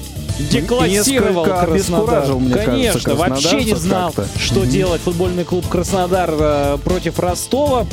деклассировал 0.51 1.43
Краснодар. 1.45 2.27
Мне 2.35 2.53
Конечно, 2.53 2.99
кажется, 3.01 3.15
вообще 3.15 3.63
не 3.63 3.75
знал, 3.75 4.13
что 4.37 4.61
mm-hmm. 4.61 4.67
делать 4.67 5.01
футбольный 5.01 5.45
клуб 5.45 5.67
Краснодар 5.67 6.33
э, 6.33 6.77
против 6.83 7.19
Ростова. 7.19 7.85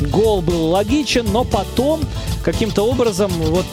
Гол 0.00 0.42
был 0.42 0.70
логичен, 0.70 1.26
но 1.30 1.44
потом 1.44 2.00
каким-то 2.42 2.82
образом 2.82 3.30
вот 3.30 3.66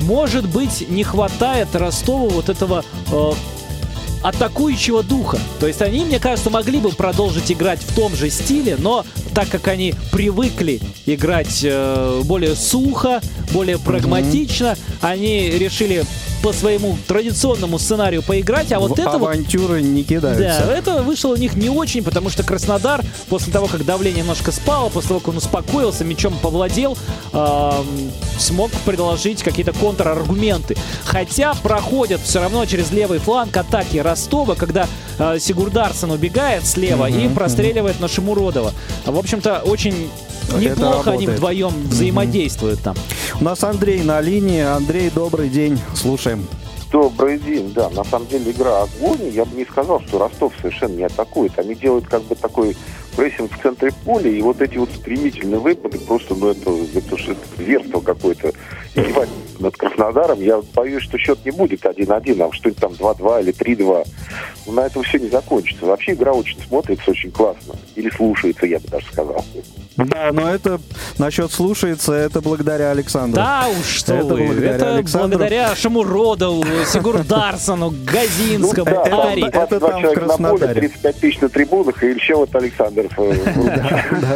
может 0.00 0.46
быть 0.48 0.88
не 0.90 1.04
хватает 1.04 1.74
Ростову 1.74 2.28
вот 2.28 2.48
этого 2.48 2.84
э, 3.10 3.32
атакующего 4.24 5.02
духа. 5.02 5.38
То 5.60 5.66
есть 5.66 5.82
они, 5.82 6.04
мне 6.04 6.18
кажется, 6.18 6.48
могли 6.48 6.80
бы 6.80 6.90
продолжить 6.90 7.52
играть 7.52 7.80
в 7.80 7.94
том 7.94 8.16
же 8.16 8.30
стиле, 8.30 8.76
но 8.78 9.04
так 9.34 9.50
как 9.50 9.68
они 9.68 9.94
привыкли 10.10 10.80
играть 11.04 11.60
э, 11.62 12.22
более 12.24 12.56
сухо, 12.56 13.20
более 13.52 13.78
прагматично, 13.78 14.76
mm-hmm. 14.76 14.96
они 15.02 15.50
решили 15.50 16.04
по 16.44 16.52
своему 16.52 16.98
традиционному 17.08 17.78
сценарию 17.78 18.22
поиграть, 18.22 18.70
а 18.70 18.78
вот 18.78 18.90
в 18.90 19.00
это 19.00 19.12
авантюры 19.12 19.80
вот, 19.80 19.88
не 19.88 20.04
кидаются. 20.04 20.66
Да, 20.66 20.76
это 20.76 21.02
вышло 21.02 21.30
у 21.30 21.36
них 21.36 21.54
не 21.54 21.70
очень, 21.70 22.04
потому 22.04 22.28
что 22.28 22.42
Краснодар 22.42 23.02
после 23.30 23.50
того, 23.50 23.66
как 23.66 23.86
давление 23.86 24.20
немножко 24.20 24.52
спало, 24.52 24.90
после 24.90 25.08
того, 25.08 25.20
как 25.20 25.28
он 25.28 25.38
успокоился, 25.38 26.04
мечом 26.04 26.36
повладел, 26.42 26.98
э, 27.32 27.70
смог 28.38 28.70
предложить 28.84 29.42
какие-то 29.42 29.72
контраргументы. 29.72 30.76
Хотя 31.06 31.54
проходят 31.54 32.20
все 32.20 32.40
равно 32.40 32.66
через 32.66 32.90
левый 32.90 33.20
фланг 33.20 33.56
атаки 33.56 33.96
Ростова, 34.14 34.54
когда 34.54 34.86
э, 35.18 35.40
Сигурдарсон 35.40 36.12
убегает 36.12 36.64
слева 36.64 37.10
mm-hmm, 37.10 37.32
и 37.32 37.34
простреливает 37.34 37.96
mm-hmm. 37.96 38.02
на 38.02 38.08
Шамуродова. 38.08 38.72
В 39.06 39.18
общем-то, 39.18 39.62
очень 39.66 40.08
Неплохо 40.56 41.10
они 41.10 41.26
вдвоем 41.26 41.72
взаимодействуют 41.88 42.80
там. 42.80 42.94
У 43.40 43.44
нас 43.44 43.64
Андрей 43.64 44.04
на 44.04 44.20
линии. 44.20 44.62
Андрей, 44.62 45.10
добрый 45.10 45.48
день. 45.48 45.80
Слушаем. 45.96 46.46
Добрый 46.92 47.40
день, 47.40 47.72
да. 47.74 47.90
На 47.90 48.04
самом 48.04 48.28
деле 48.28 48.52
игра 48.52 48.84
огонь. 48.84 49.30
Я 49.32 49.46
бы 49.46 49.56
не 49.56 49.64
сказал, 49.64 50.00
что 50.06 50.20
Ростов 50.20 50.52
совершенно 50.60 50.92
не 50.92 51.02
атакует. 51.02 51.58
Они 51.58 51.74
делают 51.74 52.06
как 52.06 52.22
бы 52.22 52.36
такой 52.36 52.76
прессинг 53.16 53.52
в 53.52 53.62
центре 53.62 53.92
поля, 54.04 54.30
и 54.30 54.40
вот 54.42 54.60
эти 54.60 54.76
вот 54.76 54.90
стремительные 54.90 55.60
выпады, 55.60 55.98
просто, 55.98 56.34
ну, 56.34 56.48
это, 56.48 56.70
это, 56.70 57.16
это 57.16 57.36
зверство 57.56 58.00
какое-то, 58.00 58.52
издевательство 58.94 59.44
над 59.64 59.76
Краснодаром. 59.76 60.40
Я 60.40 60.60
боюсь, 60.74 61.02
что 61.02 61.18
счет 61.18 61.38
не 61.44 61.50
будет 61.50 61.84
1-1, 61.84 62.08
а 62.42 62.52
что-нибудь 62.52 62.80
там 62.80 62.92
2-2 62.92 63.42
или 63.42 63.52
3-2. 63.52 64.06
Но 64.66 64.72
на 64.72 64.80
этом 64.86 65.02
все 65.02 65.18
не 65.18 65.28
закончится. 65.28 65.86
Вообще 65.86 66.12
игра 66.12 66.32
очень 66.32 66.60
смотрится 66.60 67.10
очень 67.10 67.30
классно. 67.30 67.74
Или 67.94 68.10
слушается, 68.10 68.66
я 68.66 68.78
бы 68.78 68.88
даже 68.88 69.06
сказал. 69.06 69.44
Да, 69.96 70.30
но 70.32 70.52
это 70.52 70.80
насчет 71.18 71.52
слушается, 71.52 72.12
это 72.12 72.40
благодаря 72.40 72.90
Александру. 72.90 73.36
Да 73.36 73.68
уж 73.68 73.86
что 73.86 74.14
это 74.14 74.34
вы. 74.34 74.46
Благодаря 74.46 74.74
это 74.74 74.94
Александру. 74.96 75.38
благодаря 75.38 75.76
Шамуродову, 75.76 76.64
Сигурдарсону, 76.92 77.94
Газинскому, 78.04 78.90
ну, 78.90 79.04
да, 79.04 79.22
Ари. 79.28 79.46
Это, 79.46 79.60
это 79.60 79.80
там 79.80 80.02
в 80.02 80.12
Краснодаре. 80.12 80.74
35 80.74 81.16
тысяч 81.20 81.40
на 81.40 81.48
трибунах, 81.48 82.02
и 82.02 82.08
еще 82.08 82.34
вот 82.34 82.54
Александр. 82.56 83.03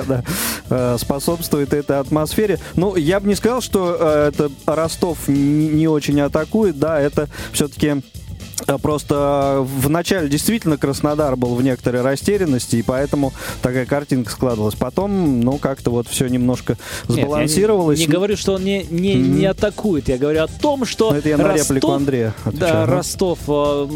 Да, 0.08 0.22
э, 0.70 0.96
Способствует 0.98 1.72
этой 1.72 1.98
атмосфере. 1.98 2.58
Ну, 2.74 2.96
я 2.96 3.20
бы 3.20 3.28
не 3.28 3.34
сказал, 3.34 3.60
что 3.60 3.96
э, 3.98 4.28
это 4.28 4.50
Ростов 4.66 5.28
не 5.28 5.88
очень 5.88 6.20
атакует, 6.20 6.78
да, 6.78 7.00
это 7.00 7.28
все-таки 7.52 8.02
просто 8.80 9.58
в 9.60 9.88
начале 9.88 10.28
действительно 10.28 10.76
Краснодар 10.76 11.36
был 11.36 11.54
в 11.54 11.62
некоторой 11.62 12.02
растерянности, 12.02 12.76
и 12.76 12.82
поэтому 12.82 13.32
такая 13.62 13.86
картинка 13.86 14.30
складывалась. 14.30 14.74
Потом, 14.74 15.40
ну, 15.40 15.58
как-то 15.58 15.90
вот 15.90 16.08
все 16.08 16.28
немножко 16.28 16.76
сбалансировалось. 17.06 17.98
Нет, 17.98 18.08
я 18.08 18.10
не, 18.10 18.12
не 18.12 18.16
говорю, 18.16 18.36
что 18.36 18.54
он 18.54 18.64
не, 18.64 18.84
не, 18.90 19.14
mm-hmm. 19.14 19.38
не 19.38 19.46
атакует. 19.46 20.08
Я 20.08 20.18
говорю 20.18 20.42
о 20.42 20.48
том, 20.48 20.84
что 20.84 21.10
Но 21.10 21.18
это 21.18 21.28
я 21.28 21.36
на 21.36 21.44
Ростов, 21.44 21.70
реплику 21.70 21.92
Андрея 21.92 22.34
отвечаю. 22.44 22.72
Да, 22.72 22.86
Ростов, 22.86 23.38
э, 23.48 23.88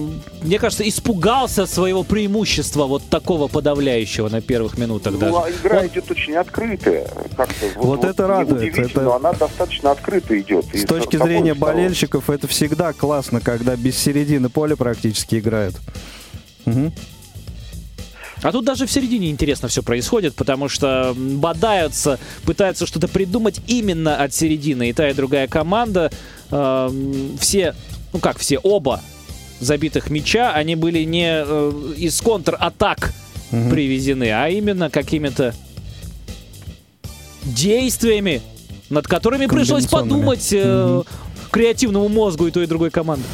мне 0.43 0.59
кажется, 0.59 0.89
испугался 0.89 1.67
своего 1.67 2.03
преимущества 2.03 2.87
вот 2.87 3.03
такого 3.09 3.49
подавляющего 3.49 4.29
на 4.29 4.41
первых 4.41 4.79
минутах 4.79 5.15
ну, 5.15 5.19
даже. 5.19 5.37
А 5.37 5.51
игра 5.51 5.81
он... 5.81 5.87
идет 5.87 6.11
очень 6.11 6.35
открытая. 6.35 7.07
Как-то, 7.37 7.67
вот, 7.75 7.85
вот, 7.85 7.85
вот 7.85 8.05
это 8.05 8.27
радует. 8.27 8.79
Это... 8.79 9.01
Но 9.01 9.17
она 9.17 9.33
достаточно 9.33 9.91
открыто 9.91 10.39
идет. 10.39 10.67
С 10.75 10.85
точки 10.85 11.17
зрения 11.17 11.55
болельщиков, 11.55 12.31
это 12.31 12.47
всегда 12.47 12.93
классно, 12.93 13.41
когда 13.41 13.77
без 13.77 13.99
середины 13.99 14.49
поля 14.53 14.77
практически 14.77 15.37
играют. 15.37 15.77
Угу. 16.67 16.93
А 18.43 18.51
тут 18.51 18.65
даже 18.65 18.87
в 18.87 18.91
середине 18.91 19.31
интересно 19.31 19.69
все 19.69 19.83
происходит, 19.83 20.35
потому 20.35 20.69
что 20.69 21.15
бодаются, 21.17 22.19
пытаются 22.45 22.87
что-то 22.87 23.07
придумать 23.07 23.61
именно 23.69 24.17
от 24.17 24.35
середины. 24.35 24.91
И 24.91 24.93
та, 24.93 25.09
и 25.09 25.15
другая 25.15 25.47
команда, 25.47 26.11
э, 26.51 26.91
все, 27.39 27.75
ну 28.13 28.19
как 28.19 28.39
все, 28.39 28.59
оба 28.59 29.01
забитых 29.61 30.11
мяча, 30.11 30.53
они 30.53 30.75
были 30.75 31.05
не 31.05 31.45
э, 31.45 31.93
из 31.97 32.21
контр-атак 32.21 33.13
угу. 33.53 33.71
привезены, 33.71 34.31
а 34.33 34.49
именно 34.49 34.91
какими-то 34.91 35.55
действиями, 37.45 38.43
над 38.91 39.07
которыми 39.07 39.47
пришлось 39.47 39.87
подумать 39.87 40.53
э, 40.53 40.85
угу. 40.85 41.07
креативному 41.53 42.09
мозгу 42.09 42.49
и 42.49 42.51
той, 42.51 42.65
и 42.65 42.67
другой 42.67 42.91
команды. 42.91 43.25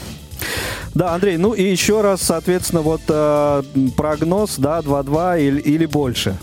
Да, 0.98 1.14
Андрей, 1.14 1.36
ну 1.36 1.52
и 1.52 1.62
еще 1.62 2.00
раз, 2.00 2.22
соответственно, 2.22 2.82
вот 2.82 3.02
э, 3.06 3.62
прогноз, 3.96 4.56
да, 4.58 4.80
2-2 4.80 5.40
или, 5.40 5.60
или 5.60 5.86
больше. 5.86 6.36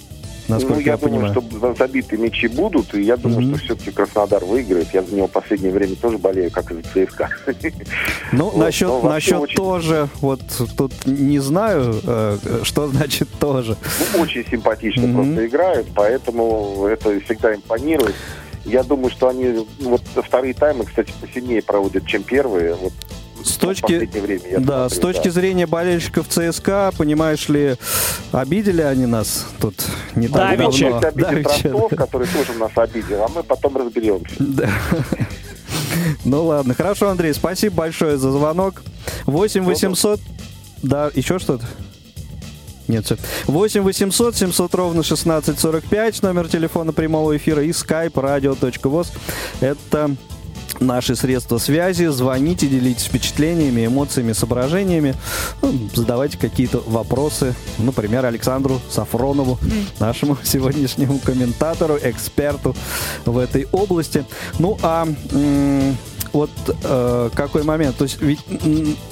Насколько 0.48 0.76
ну, 0.76 0.80
я, 0.80 0.92
я 0.94 0.98
думаю, 0.98 1.34
понимаю. 1.34 1.60
что 1.60 1.76
забитые 1.78 2.22
мячи 2.22 2.48
будут, 2.48 2.96
и 2.96 3.02
я 3.02 3.18
думаю, 3.18 3.42
mm-hmm. 3.42 3.58
что 3.58 3.66
все-таки 3.66 3.92
Краснодар 3.92 4.46
выиграет. 4.46 4.94
Я 4.94 5.04
за 5.04 5.14
него 5.14 5.28
в 5.28 5.32
последнее 5.32 5.74
время 5.74 5.98
тоже 5.98 6.20
болею, 6.20 6.52
как 6.52 6.72
и 6.72 6.76
за 6.76 6.84
ЦСКА. 6.84 7.30
Ну, 8.32 8.46
вот, 8.46 8.56
насчет, 8.56 9.04
насчет 9.04 9.40
очень... 9.40 9.56
тоже, 9.58 10.08
вот 10.22 10.40
тут 10.78 10.94
не 11.06 11.40
знаю, 11.40 12.00
э, 12.06 12.38
что 12.64 12.88
значит 12.88 13.28
тоже. 13.38 13.76
Ну, 14.14 14.22
очень 14.22 14.46
симпатично 14.50 15.02
mm-hmm. 15.02 15.16
просто 15.16 15.48
играют, 15.48 15.88
поэтому 15.94 16.86
это 16.86 17.20
всегда 17.26 17.56
импонирует. 17.56 18.16
Я 18.64 18.84
думаю, 18.84 19.10
что 19.12 19.28
они 19.28 19.68
вот 19.82 20.02
вторые 20.16 20.54
таймы, 20.54 20.86
кстати, 20.86 21.12
посильнее 21.20 21.62
проводят, 21.62 22.08
чем 22.08 22.24
первые. 22.24 22.76
Вот 22.76 22.94
с 23.46 23.58
точки, 23.58 23.94
время, 23.94 24.60
да, 24.60 24.90
смотрю, 24.90 24.90
с 24.90 25.00
точки 25.00 25.26
да. 25.26 25.32
зрения 25.32 25.68
болельщиков 25.68 26.28
ЦСКА, 26.28 26.92
понимаешь 26.98 27.48
ли, 27.48 27.76
обидели 28.32 28.82
они 28.82 29.06
нас 29.06 29.46
тут 29.62 29.76
не 30.16 30.28
так 30.28 30.58
Давича. 30.58 30.90
давно. 30.90 31.08
Обидит 31.08 31.48
Ростов, 31.48 31.92
который 31.96 32.28
тоже 32.28 32.54
нас 32.54 32.72
обидел, 32.76 33.24
а 33.24 33.28
мы 33.28 33.44
потом 33.44 33.78
разберемся. 33.78 34.36
Да. 34.40 34.70
Ну 36.24 36.44
ладно, 36.44 36.74
хорошо, 36.74 37.10
Андрей, 37.10 37.34
спасибо 37.34 37.76
большое 37.76 38.18
за 38.18 38.32
звонок. 38.32 38.84
8 39.26 39.64
800... 39.64 40.20
Да, 40.82 41.10
еще 41.14 41.40
что-то? 41.40 41.66
Нет, 42.88 43.06
все. 43.06 43.18
8 43.48 43.82
800 43.82 44.36
700 44.36 44.76
ровно 44.76 45.00
1645, 45.00 46.22
номер 46.22 46.48
телефона 46.48 46.94
прямого 46.94 47.36
эфира 47.36 47.64
и 47.64 47.70
skype 47.70 48.14
radio.voz. 48.14 49.08
Это 49.62 50.16
наши 50.80 51.16
средства 51.16 51.58
связи. 51.58 52.06
Звоните, 52.06 52.68
делитесь 52.68 53.06
впечатлениями, 53.06 53.86
эмоциями, 53.86 54.34
соображениями. 54.34 55.16
Ну, 55.62 55.74
задавайте 55.94 56.38
какие-то 56.38 56.84
вопросы, 56.86 57.54
например, 57.78 58.26
Александру 58.26 58.80
Сафронову, 58.90 59.60
нашему 60.00 60.38
сегодняшнему 60.44 61.20
комментатору, 61.20 61.98
эксперту 62.02 62.76
в 63.26 63.38
этой 63.38 63.68
области. 63.72 64.26
Ну, 64.60 64.78
а 64.82 65.08
вот 66.36 66.52
э, 66.84 67.30
какой 67.34 67.64
момент? 67.64 67.96
То 67.96 68.04
есть 68.04 68.22
ведь 68.22 68.40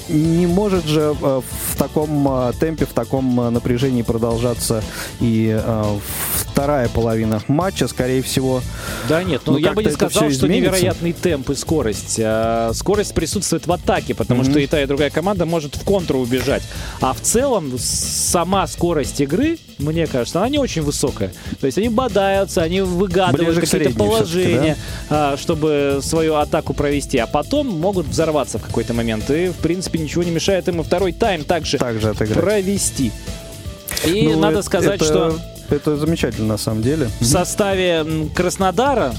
не 0.10 0.46
может 0.46 0.86
же 0.86 1.16
э, 1.20 1.42
в 1.42 1.78
таком 1.78 2.28
э, 2.28 2.54
темпе, 2.60 2.86
в 2.86 2.92
таком 2.94 3.40
э, 3.40 3.50
напряжении 3.50 4.02
продолжаться 4.02 4.84
и 5.22 5.58
э, 5.58 5.98
вторая 6.54 6.90
половина 6.90 7.42
матча, 7.48 7.88
скорее 7.88 8.22
всего. 8.22 8.62
Да 9.08 9.24
нет, 9.24 9.42
ну, 9.46 9.54
ну 9.54 9.58
я 9.58 9.72
бы 9.72 9.84
не 9.84 9.90
сказал, 9.92 10.30
что 10.30 10.48
невероятный 10.48 11.14
темп 11.14 11.52
и 11.52 11.56
скорость. 11.56 12.20
А, 12.22 12.72
скорость 12.74 13.14
присутствует 13.14 13.68
в 13.68 13.72
атаке, 13.72 14.14
потому 14.14 14.42
mm-hmm. 14.42 14.50
что 14.52 14.60
и 14.60 14.68
та, 14.68 14.82
и 14.82 14.86
другая 14.86 15.10
команда 15.10 15.46
может 15.46 15.76
в 15.76 15.84
контру 15.84 16.20
убежать. 16.20 16.64
А 17.02 17.14
в 17.14 17.22
целом 17.22 17.74
сама 17.80 18.68
скорость 18.68 19.22
игры, 19.22 19.58
мне 19.84 20.08
кажется, 20.08 20.40
она 20.40 20.50
не 20.50 20.60
очень 20.60 20.82
высокая. 20.82 21.32
То 21.60 21.66
есть 21.66 21.78
они 21.78 21.90
бодаются, 21.90 22.62
они 22.62 22.82
выгадывают 22.82 23.60
какие-то 23.60 23.96
положения, 23.98 24.78
да? 25.10 25.38
чтобы 25.38 26.00
свою 26.02 26.36
атаку 26.36 26.74
провести, 26.74 27.18
а 27.18 27.28
потом 27.28 27.68
могут 27.68 28.08
взорваться 28.08 28.58
в 28.58 28.64
какой-то 28.64 28.94
момент. 28.94 29.30
И, 29.30 29.50
в 29.50 29.58
принципе, 29.58 30.00
ничего 30.00 30.24
не 30.24 30.32
мешает 30.32 30.68
им 30.68 30.82
и 30.82 30.84
второй 30.84 31.12
тайм 31.12 31.44
также, 31.44 31.78
также 31.78 32.14
провести. 32.14 33.12
И 34.06 34.30
ну, 34.30 34.40
надо 34.40 34.62
сказать, 34.62 35.02
это... 35.02 35.06
что 35.06 35.40
это 35.70 35.98
замечательно 35.98 36.48
на 36.48 36.58
самом 36.58 36.82
деле. 36.82 37.10
В 37.20 37.26
составе 37.26 38.06
Краснодара 38.36 39.14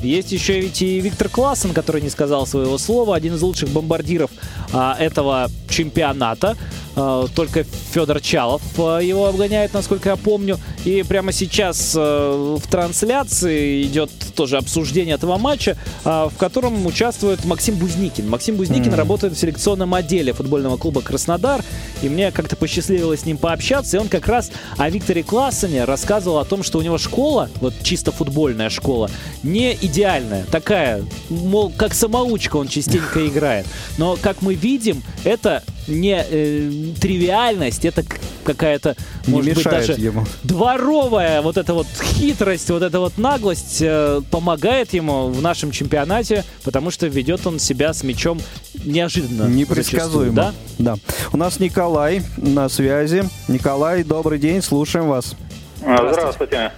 есть 0.00 0.32
еще 0.32 0.60
ведь 0.60 0.82
и 0.82 1.00
Виктор 1.00 1.28
Классен, 1.28 1.72
который 1.72 2.02
не 2.02 2.10
сказал 2.10 2.46
своего 2.46 2.78
слова, 2.78 3.16
один 3.16 3.34
из 3.34 3.42
лучших 3.42 3.70
бомбардиров 3.70 4.30
а, 4.72 4.96
этого 4.98 5.50
чемпионата. 5.68 6.56
А, 6.96 7.26
только 7.34 7.64
Федор 7.92 8.20
Чалов 8.20 8.62
а, 8.78 8.98
его 9.00 9.26
обгоняет, 9.26 9.74
насколько 9.74 10.08
я 10.08 10.16
помню. 10.16 10.58
И 10.84 11.02
прямо 11.02 11.30
сейчас 11.30 11.94
а, 11.94 12.56
в 12.56 12.66
трансляции 12.68 13.82
идет 13.82 14.10
тоже 14.34 14.56
обсуждение 14.56 15.14
этого 15.14 15.38
матча, 15.38 15.78
в 16.04 16.32
котором 16.38 16.84
участвует 16.84 17.44
Максим 17.46 17.76
Бузникин. 17.76 18.28
Максим 18.28 18.56
Бузникин 18.56 18.92
mm-hmm. 18.92 18.96
работает 18.96 19.32
в 19.32 19.38
селекционном 19.38 19.94
отделе 19.94 20.34
футбольного 20.34 20.76
клуба 20.76 21.00
«Краснодар», 21.00 21.64
и 22.02 22.10
мне 22.10 22.30
как-то 22.30 22.54
посчастливилось 22.54 23.20
с 23.20 23.24
ним 23.24 23.38
пообщаться, 23.38 23.96
и 23.96 24.00
он 24.00 24.08
как 24.08 24.26
раз 24.28 24.50
о 24.76 24.90
Викторе 24.90 25.22
Классене 25.22 25.84
рассказывал 25.84 26.38
о 26.38 26.44
том, 26.44 26.62
что 26.62 26.78
у 26.78 26.82
него 26.82 26.98
школа, 26.98 27.48
вот 27.62 27.72
чисто 27.82 28.12
футбольная 28.12 28.68
школа, 28.68 29.10
не 29.42 29.72
идеальная, 29.72 30.44
такая, 30.50 31.02
мол, 31.30 31.72
как 31.74 31.94
самоучка 31.94 32.56
он 32.56 32.68
частенько 32.68 33.26
играет. 33.26 33.66
Но, 33.96 34.18
как 34.20 34.42
мы 34.42 34.52
видим, 34.52 35.02
это 35.24 35.62
не 35.86 36.24
э, 36.28 36.92
тривиальность, 37.00 37.84
это 37.84 38.04
какая-то, 38.44 38.96
может 39.26 39.54
быть, 39.54 39.64
даже 39.64 39.92
ему. 39.92 40.24
дворовая 40.44 41.42
вот 41.42 41.56
эта 41.56 41.74
вот 41.74 41.86
хитрость, 42.02 42.70
вот 42.70 42.82
эта 42.82 43.00
вот 43.00 43.18
наглость 43.18 43.78
э, 43.80 44.20
помогает 44.30 44.92
ему 44.94 45.28
в 45.28 45.42
нашем 45.42 45.70
чемпионате, 45.70 46.44
потому 46.64 46.90
что 46.90 47.06
ведет 47.06 47.46
он 47.46 47.58
себя 47.58 47.92
с 47.92 48.02
мячом 48.02 48.40
неожиданно. 48.84 49.48
Непредсказуемо. 49.48 50.34
Да? 50.34 50.54
да. 50.78 50.96
У 51.32 51.36
нас 51.36 51.58
Николай 51.58 52.22
на 52.36 52.68
связи. 52.68 53.24
Николай, 53.48 54.04
добрый 54.04 54.38
день, 54.38 54.62
слушаем 54.62 55.08
вас. 55.08 55.34
Здравствуйте. 55.80 56.14
Здравствуйте. 56.14 56.72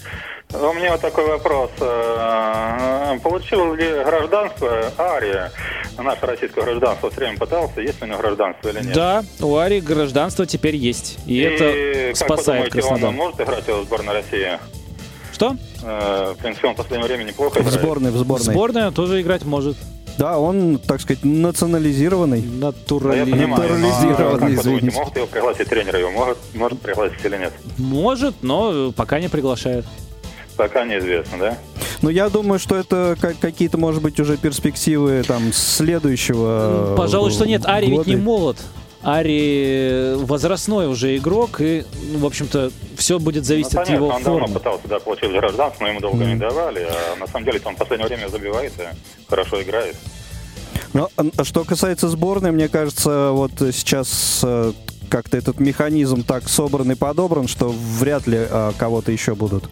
У 0.52 0.72
меня 0.72 0.92
вот 0.92 1.00
такой 1.02 1.26
вопрос. 1.26 1.70
Э, 1.80 3.18
получил 3.22 3.74
ли 3.74 4.02
гражданство 4.02 4.90
Ария, 4.98 5.52
наше 5.98 6.24
российское 6.24 6.62
гражданство, 6.62 7.10
все 7.10 7.20
время 7.20 7.38
пытался, 7.38 7.82
есть 7.82 8.00
ли 8.00 8.06
у 8.06 8.10
него 8.10 8.18
гражданство 8.20 8.68
или 8.70 8.82
нет? 8.82 8.94
Да, 8.94 9.24
у 9.40 9.56
Арии 9.56 9.80
гражданство 9.80 10.46
теперь 10.46 10.76
есть. 10.76 11.18
И, 11.26 11.34
и 11.34 11.40
это 11.40 12.16
спасает 12.16 12.64
как 12.72 12.80
Краснодар. 12.80 13.10
он 13.10 13.16
может 13.16 13.40
играть 13.40 13.68
в 13.68 13.84
сборной 13.84 14.14
России? 14.14 14.58
Что? 15.34 15.54
Э, 15.82 16.32
в 16.34 16.40
принципе, 16.40 16.68
он 16.68 16.74
в 16.74 16.76
последнее 16.78 17.08
время 17.08 17.24
неплохо 17.24 17.60
играет. 17.60 17.76
В 17.76 17.80
сборной, 17.80 18.10
в 18.10 18.16
сборной. 18.16 18.44
В 18.44 18.50
сборной 18.50 18.92
тоже 18.92 19.20
играть 19.20 19.44
может. 19.44 19.76
Да, 20.16 20.38
он, 20.38 20.78
так 20.78 21.00
сказать, 21.02 21.24
национализированный. 21.24 22.40
Натурали... 22.40 23.30
Да, 23.30 23.46
Натурализированный, 23.46 24.56
а, 24.56 24.60
извините. 24.60 24.96
Могут 24.98 25.16
его 25.16 25.26
пригласить 25.26 25.68
тренера 25.68 25.98
его? 26.00 26.10
Может, 26.10 26.38
может 26.54 26.80
пригласить 26.80 27.22
или 27.24 27.36
нет? 27.36 27.52
Может, 27.76 28.42
но 28.42 28.92
пока 28.92 29.20
не 29.20 29.28
приглашает. 29.28 29.84
Пока 30.58 30.84
неизвестно, 30.84 31.38
да? 31.38 31.58
Ну, 32.02 32.10
я 32.10 32.28
думаю, 32.28 32.58
что 32.58 32.74
это 32.74 33.16
какие-то, 33.40 33.78
может 33.78 34.02
быть, 34.02 34.18
уже 34.18 34.36
перспективы 34.36 35.22
там 35.22 35.52
следующего 35.52 36.94
Пожалуй, 36.96 37.30
что 37.30 37.46
нет. 37.46 37.64
Ари 37.64 37.86
ведь 37.86 38.06
не 38.06 38.16
молод. 38.16 38.56
Ари 39.00 40.14
возрастной 40.16 40.88
уже 40.88 41.16
игрок, 41.16 41.60
и, 41.60 41.84
ну, 42.12 42.18
в 42.18 42.26
общем-то, 42.26 42.72
все 42.96 43.20
будет 43.20 43.44
зависеть 43.44 43.74
ну, 43.74 43.84
понятно, 43.84 43.94
от 43.94 44.00
его 44.00 44.08
он 44.08 44.22
формы. 44.22 44.40
давно 44.40 44.58
пытался 44.58 44.88
да, 44.88 44.98
получить 44.98 45.30
гражданство, 45.30 45.84
но 45.84 45.90
ему 45.90 46.00
долго 46.00 46.24
mm. 46.24 46.32
не 46.32 46.36
давали. 46.36 46.80
А 46.80 47.16
на 47.20 47.28
самом 47.28 47.44
деле 47.44 47.60
он 47.64 47.76
в 47.76 47.78
последнее 47.78 48.08
время 48.08 48.28
забивает 48.28 48.72
и 48.78 49.28
хорошо 49.30 49.62
играет. 49.62 49.94
Но 50.92 51.08
а 51.16 51.44
что 51.44 51.62
касается 51.62 52.08
сборной, 52.08 52.50
мне 52.50 52.68
кажется, 52.68 53.30
вот 53.30 53.52
сейчас 53.58 54.40
э, 54.42 54.72
как-то 55.08 55.36
этот 55.36 55.60
механизм 55.60 56.24
так 56.24 56.48
собран 56.48 56.90
и 56.90 56.96
подобран, 56.96 57.46
что 57.46 57.68
вряд 57.68 58.26
ли 58.26 58.38
а, 58.40 58.72
кого-то 58.76 59.12
еще 59.12 59.36
будут 59.36 59.64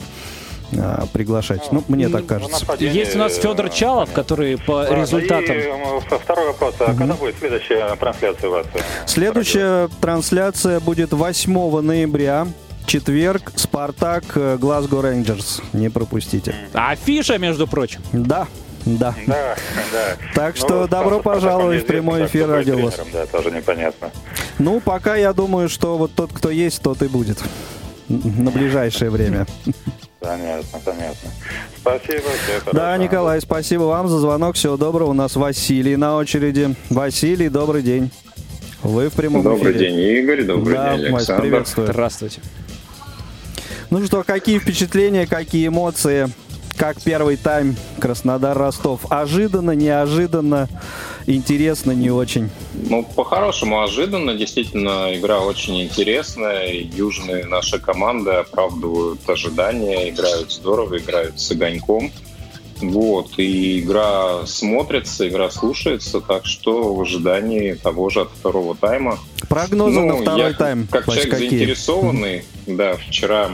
а, 0.79 1.07
приглашать. 1.13 1.71
Ну, 1.73 1.85
мне 1.89 2.09
так 2.09 2.27
кажется. 2.27 2.67
Есть 2.79 3.15
у 3.15 3.19
нас 3.19 3.37
Федор 3.37 3.69
Чалов, 3.69 4.13
который 4.13 4.59
по 4.59 4.85
да, 4.85 4.95
результатам... 4.95 5.57
И 5.57 6.19
второй 6.23 6.49
вопрос. 6.49 6.75
А 6.81 6.85
угу. 6.85 6.99
когда 6.99 7.15
будет 7.15 7.37
следующая 7.39 7.95
трансляция 7.97 8.49
у 8.49 8.53
вас? 8.53 8.67
Следующая 9.07 9.89
трансляция 10.01 10.81
будет 10.81 11.13
8 11.13 11.81
ноября. 11.81 12.47
Четверг, 12.87 13.53
Спартак, 13.57 14.25
э, 14.37 14.59
Глазго 14.61 15.03
Рейнджерс. 15.03 15.61
Не 15.73 15.89
пропустите. 15.89 16.55
Афиша, 16.73 17.37
между 17.37 17.67
прочим. 17.67 18.01
Да, 18.13 18.47
да. 18.85 19.13
Да, 19.27 19.57
да. 19.93 20.17
Так 20.35 20.55
ну, 20.61 20.65
что 20.65 20.87
добро 20.87 21.19
пожаловать 21.19 21.83
в 21.83 21.87
прямой 21.87 22.27
эфир 22.27 22.49
Радио 22.49 22.79
ВОЗ. 22.79 23.01
Да, 23.13 23.27
тоже 23.27 23.51
непонятно. 23.51 24.13
Ну, 24.61 24.79
пока 24.79 25.17
я 25.17 25.33
думаю, 25.33 25.69
что 25.69 25.99
вот 25.99 26.13
тот, 26.15 26.33
кто 26.33 26.51
есть, 26.51 26.81
тот 26.81 27.03
и 27.03 27.09
будет. 27.09 27.43
На 28.09 28.53
ближайшее 28.53 29.11
время. 29.11 29.47
Понятно, 30.21 30.79
понятно. 30.85 31.31
Спасибо. 31.77 32.25
Да, 32.73 32.97
Николай, 32.97 33.41
спасибо 33.41 33.83
вам 33.83 34.09
за 34.09 34.19
звонок. 34.19 34.57
Всего 34.57 34.77
доброго. 34.77 35.11
У 35.11 35.13
нас 35.13 35.37
Василий 35.37 35.97
на 35.97 36.17
очереди. 36.17 36.75
Василий, 36.91 37.49
добрый 37.49 37.83
день. 37.83 38.11
Вы 38.83 39.09
в 39.09 39.15
прямом 39.15 39.43
добрый 39.43 39.73
эфире. 39.73 39.89
Добрый 39.89 40.07
день, 40.07 40.19
Игорь. 40.19 40.43
Добрый 40.45 40.75
да, 40.75 40.97
день, 40.97 41.15
Александр. 41.15 41.43
приветствую. 41.43 41.89
Здравствуйте. 41.89 42.41
Ну 43.91 44.05
что, 44.05 44.25
какие 44.25 44.59
впечатления, 44.59 45.27
какие 45.27 45.69
эмоции? 45.69 46.29
Как 46.77 47.01
первый 47.03 47.37
тайм 47.37 47.75
Краснодар-Ростов? 48.01 49.07
Ожиданно, 49.11 49.71
неожиданно? 49.71 50.69
интересно, 51.27 51.93
не 51.93 52.11
очень? 52.11 52.51
Ну, 52.75 53.03
по-хорошему, 53.03 53.83
ожиданно. 53.83 54.35
Действительно, 54.35 55.17
игра 55.17 55.41
очень 55.41 55.83
интересная. 55.83 56.71
Южные 56.73 57.47
наши 57.47 57.79
команды 57.79 58.31
оправдывают 58.31 59.29
ожидания, 59.29 60.11
играют 60.11 60.53
здорово, 60.53 60.99
играют 60.99 61.41
с 61.41 61.51
огоньком. 61.51 62.13
Вот, 62.81 63.39
и 63.39 63.81
игра 63.81 64.47
смотрится, 64.47 65.27
игра 65.27 65.51
слушается, 65.51 66.21
так 66.21 66.45
что 66.45 66.95
в 66.95 67.01
ожидании 67.01 67.73
того 67.73 68.11
же 68.11 68.23
от 68.23 68.31
второго 68.31 68.77
тайма. 68.77 69.19
Прогнозы 69.49 70.01
ну, 70.01 70.07
на 70.07 70.17
второй 70.17 70.51
я, 70.51 70.53
тайм. 70.53 70.87
Как 70.91 71.07
человек 71.07 71.31
какие? 71.31 71.49
заинтересованный, 71.49 72.45
да, 72.67 72.97
вчера 72.97 73.49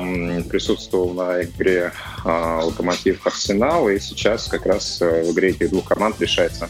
присутствовал 0.48 1.14
на 1.14 1.42
игре 1.42 1.92
а, 2.24 2.62
Локомотив 2.64 3.24
Арсенал, 3.26 3.88
и 3.88 4.00
сейчас 4.00 4.48
как 4.48 4.66
раз 4.66 5.00
э, 5.00 5.22
в 5.22 5.32
игре 5.32 5.50
этих 5.50 5.70
двух 5.70 5.84
команд 5.86 6.20
решается 6.20 6.68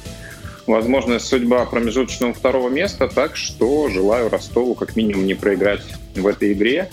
возможная 0.66 1.18
судьба 1.18 1.64
промежуточного 1.66 2.32
второго 2.32 2.68
места, 2.68 3.08
так 3.08 3.36
что 3.36 3.88
желаю 3.88 4.28
Ростову 4.28 4.74
как 4.74 4.96
минимум 4.96 5.26
не 5.26 5.34
проиграть 5.34 5.82
в 6.14 6.26
этой 6.26 6.52
игре. 6.52 6.90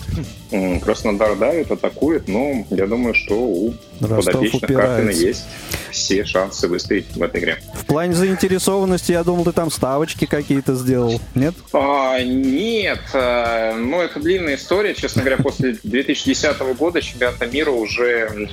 Краснодар 0.81 1.35
давит, 1.35 1.71
атакует, 1.71 2.27
но 2.27 2.65
я 2.69 2.87
думаю, 2.87 3.13
что 3.13 3.35
у 3.35 3.73
Ростов 4.01 4.25
подопечных 4.25 4.73
Картина 4.73 5.09
есть 5.09 5.45
все 5.91 6.25
шансы 6.25 6.67
выстоять 6.67 7.05
в 7.15 7.21
этой 7.21 7.41
игре. 7.41 7.61
В 7.73 7.85
плане 7.85 8.13
заинтересованности, 8.13 9.11
я 9.11 9.23
думал, 9.23 9.45
ты 9.45 9.51
там 9.51 9.69
ставочки 9.69 10.25
какие-то 10.25 10.75
сделал, 10.75 11.19
нет? 11.35 11.53
А, 11.73 12.21
нет, 12.21 13.01
а, 13.13 13.75
ну 13.75 14.01
это 14.01 14.19
длинная 14.19 14.55
история, 14.55 14.93
честно 14.93 15.21
говоря, 15.21 15.37
после 15.37 15.73
2010 15.83 16.59
года 16.77 17.01
чемпионата 17.01 17.45
мира 17.47 17.71
уже 17.71 18.49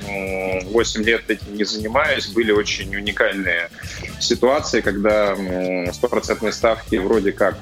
8 0.71 1.03
лет 1.03 1.29
этим 1.29 1.55
не 1.55 1.63
занимаюсь, 1.63 2.27
были 2.27 2.51
очень 2.51 2.95
уникальные 2.95 3.69
ситуации, 4.19 4.81
когда 4.81 5.35
стопроцентные 5.93 6.51
ставки 6.53 6.95
вроде 6.95 7.31
как 7.31 7.57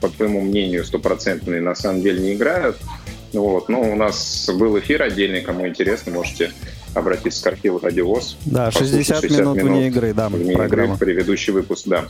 по 0.00 0.08
твоему 0.08 0.40
мнению, 0.40 0.84
стопроцентные 0.84 1.60
на 1.60 1.74
самом 1.74 2.02
деле 2.02 2.20
не 2.20 2.34
играют. 2.34 2.76
Вот. 3.34 3.68
Но 3.68 3.80
у 3.80 3.96
нас 3.96 4.48
был 4.54 4.78
эфир 4.78 5.02
отдельный, 5.02 5.42
кому 5.42 5.68
интересно, 5.68 6.12
можете 6.12 6.52
обратиться 6.94 7.42
к 7.42 7.46
архиву 7.48 7.80
Радиовоз. 7.80 8.36
Да, 8.46 8.70
60, 8.70 9.20
60 9.20 9.38
минут, 9.40 9.56
минут 9.56 9.70
вне 9.70 9.88
игры, 9.88 10.14
да, 10.14 10.28
вне 10.28 10.54
программа. 10.54 10.94
Игры, 10.94 11.06
предыдущий 11.06 11.52
выпуск, 11.52 11.86
да. 11.86 12.04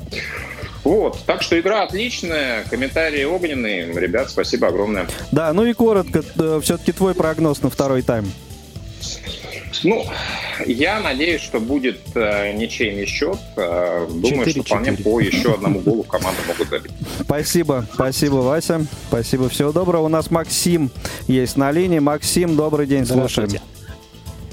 Вот, 0.85 1.19
так 1.25 1.41
что 1.41 1.59
игра 1.59 1.83
отличная, 1.83 2.65
комментарии 2.65 3.25
огненные. 3.25 3.91
Ребят, 3.99 4.31
спасибо 4.31 4.69
огромное. 4.69 5.07
Да, 5.33 5.53
ну 5.55 5.65
и 5.65 5.73
коротко, 5.73 6.23
э, 6.39 6.61
все-таки 6.63 6.93
твой 6.93 7.15
прогноз 7.15 7.63
на 7.63 7.71
второй 7.71 8.03
тайм. 8.03 8.31
Ну, 9.83 10.05
я 10.67 11.01
надеюсь, 11.01 11.43
что 11.43 11.61
будет 11.61 12.01
э, 12.15 12.53
ничейный 12.53 13.07
счет. 13.07 13.39
Э, 13.57 14.07
думаю, 14.09 14.47
4 14.47 14.47
-4. 14.47 14.51
что 14.51 14.63
вполне 14.63 14.93
по 14.93 15.21
еще 15.21 15.55
одному 15.55 15.81
голу 15.81 16.03
команды 16.05 16.41
могут 16.47 16.69
забить. 16.69 16.93
Спасибо, 17.21 17.87
спасибо, 17.93 18.37
Вася. 18.37 18.87
Спасибо, 19.09 19.49
всего 19.49 19.73
доброго. 19.73 20.05
У 20.05 20.09
нас 20.09 20.31
Максим 20.31 20.91
есть 21.27 21.57
на 21.57 21.73
линии. 21.73 21.99
Максим, 21.99 22.57
добрый 22.57 22.87
день, 22.87 23.05
слушаем. 23.07 23.51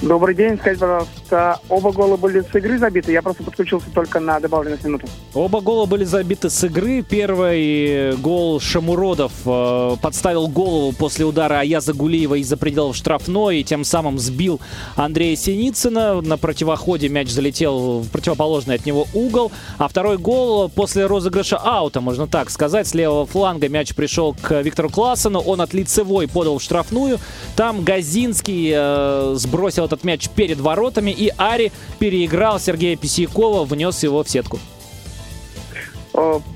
Добрый 0.02 0.34
день, 0.34 0.58
скажите, 0.58 0.80
пожалуйста, 0.80 1.60
оба 1.70 1.92
гола 1.92 2.18
были 2.18 2.42
с 2.42 2.56
игры 2.56 2.80
забиты? 2.80 3.12
Я 3.12 3.22
просто 3.22 3.44
подключился 3.44 3.86
только 3.94 4.20
на 4.20 4.40
добавленных 4.40 4.84
минутах. 4.84 5.08
Оба 5.36 5.62
гола 5.62 5.86
были 5.86 6.06
забиты 6.06 6.50
с 6.50 6.64
игры. 6.64 7.04
Первый 7.04 8.16
гол 8.18 8.60
Шамуродов 8.60 9.32
э, 9.46 9.96
подставил 10.02 10.48
голову 10.48 10.92
после 10.92 11.24
удара 11.24 11.60
Аяза 11.60 11.94
Гулиева 11.94 12.36
из-за 12.42 12.58
пределов 12.58 12.96
штрафной 12.96 13.60
и 13.60 13.64
тем 13.64 13.84
самым 13.84 14.18
сбил 14.18 14.60
Андрея 14.96 15.36
Синицына. 15.36 16.20
На 16.22 16.38
противоходе 16.38 17.08
мяч 17.08 17.30
залетел 17.30 18.00
в 18.00 18.10
противоположный 18.10 18.76
от 18.76 18.88
него 18.88 19.06
угол. 19.14 19.52
А 19.78 19.88
второй 19.88 20.18
гол 20.18 20.68
после 20.70 21.06
розыгрыша 21.06 21.58
аута, 21.58 22.02
можно 22.02 22.26
так 22.26 22.50
сказать, 22.50 22.88
с 22.88 22.96
левого 22.96 23.28
фланга 23.28 23.70
мяч 23.70 23.94
пришел 23.94 24.34
к 24.34 24.62
Виктору 24.62 24.90
Классену. 24.90 25.42
Он 25.42 25.62
от 25.62 25.76
лицевой 25.76 26.28
подал 26.28 26.58
в 26.58 26.64
штрафную. 26.64 27.20
Там 27.56 27.84
Газинский 27.84 28.72
э, 28.74 29.34
сбросил 29.36 29.91
этот 29.92 30.04
мяч 30.04 30.30
перед 30.30 30.60
воротами, 30.60 31.12
и 31.12 31.32
Ари 31.38 31.72
переиграл 32.00 32.60
Сергея 32.60 32.96
Писякова, 32.96 33.66
внес 33.66 34.04
его 34.04 34.24
в 34.24 34.30
сетку. 34.30 34.60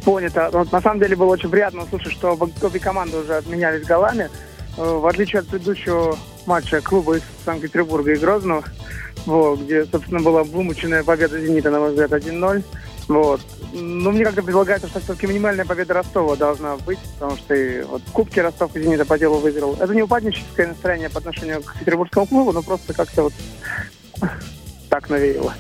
Понято. 0.04 0.50
Вот, 0.52 0.72
на 0.72 0.82
самом 0.82 1.00
деле 1.00 1.16
было 1.16 1.32
очень 1.32 1.50
приятно 1.50 1.84
услышать, 1.84 2.12
что 2.12 2.38
обе 2.62 2.80
команды 2.80 3.18
уже 3.18 3.36
обменялись 3.36 3.86
голами. 3.86 4.30
В 4.78 5.08
отличие 5.08 5.40
от 5.40 5.48
предыдущего 5.48 6.18
матча 6.46 6.82
клуба 6.82 7.18
из 7.18 7.24
Санкт-Петербурга 7.46 8.14
и 8.14 8.18
Грозного, 8.18 8.64
вот, 9.26 9.62
где, 9.62 9.86
собственно, 9.86 10.20
была 10.20 10.44
вымученная 10.44 11.04
победа 11.04 11.40
«Зенита», 11.40 11.72
на 11.72 11.80
мой 11.80 11.92
взгляд, 11.92 12.12
1-0. 12.12 12.64
Вот. 13.08 13.42
Ну, 13.74 14.12
мне 14.12 14.24
как-то 14.24 14.42
предлагается, 14.42 14.88
что 14.88 15.00
все-таки 15.00 15.28
минимальная 15.28 15.66
победа 15.66 15.94
Ростова 15.94 16.36
должна 16.36 16.78
быть, 16.78 17.00
потому 17.20 17.38
что 17.38 17.54
и 17.54 17.84
вот 17.84 18.02
Кубки 18.14 18.40
Ростов 18.40 18.76
и 18.76 18.82
Зенита 18.82 19.06
по 19.06 19.20
делу 19.20 19.38
выиграл. 19.38 19.76
Это 19.80 19.94
не 19.94 20.02
упадническое 20.02 20.68
настроение 20.68 21.10
по 21.10 21.20
отношению 21.20 21.62
к 21.62 21.78
петербургскому 21.80 22.26
клубу, 22.26 22.52
но 22.52 22.64
просто 22.64 22.94
как-то 22.94 23.24
вот 23.24 23.34
так 24.90 25.10
навеяло. 25.10 25.54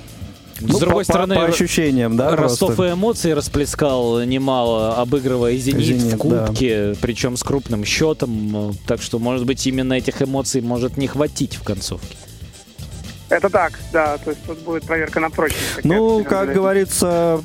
Ну, 0.61 0.77
С 0.77 0.79
другой 0.79 1.03
по, 1.03 1.11
стороны, 1.11 1.35
по 1.35 1.45
ощущениям, 1.45 2.15
да, 2.15 2.35
Ростов 2.35 2.75
просто. 2.75 2.85
и 2.85 2.93
эмоции 2.93 3.31
расплескал 3.31 4.21
немало, 4.23 4.95
обыгрывая 4.95 5.57
«Зенит», 5.57 5.85
«Зенит» 5.85 6.13
в 6.13 6.17
Кубке, 6.17 6.93
да. 6.93 6.99
причем 7.01 7.35
с 7.35 7.43
крупным 7.43 7.83
счетом. 7.83 8.73
Так 8.87 9.01
что, 9.01 9.19
может 9.19 9.45
быть, 9.45 9.67
именно 9.67 9.93
этих 9.93 10.21
эмоций 10.21 10.61
может 10.61 10.95
не 10.95 11.07
хватить 11.07 11.55
в 11.55 11.63
концовке. 11.63 12.15
Это 13.27 13.49
так, 13.49 13.79
да, 13.91 14.19
то 14.19 14.29
есть 14.29 14.43
тут 14.43 14.59
будет 14.59 14.83
проверка 14.83 15.19
на 15.19 15.31
прочность. 15.31 15.83
Ну, 15.83 16.23
как 16.23 16.53
говорится, 16.53 17.43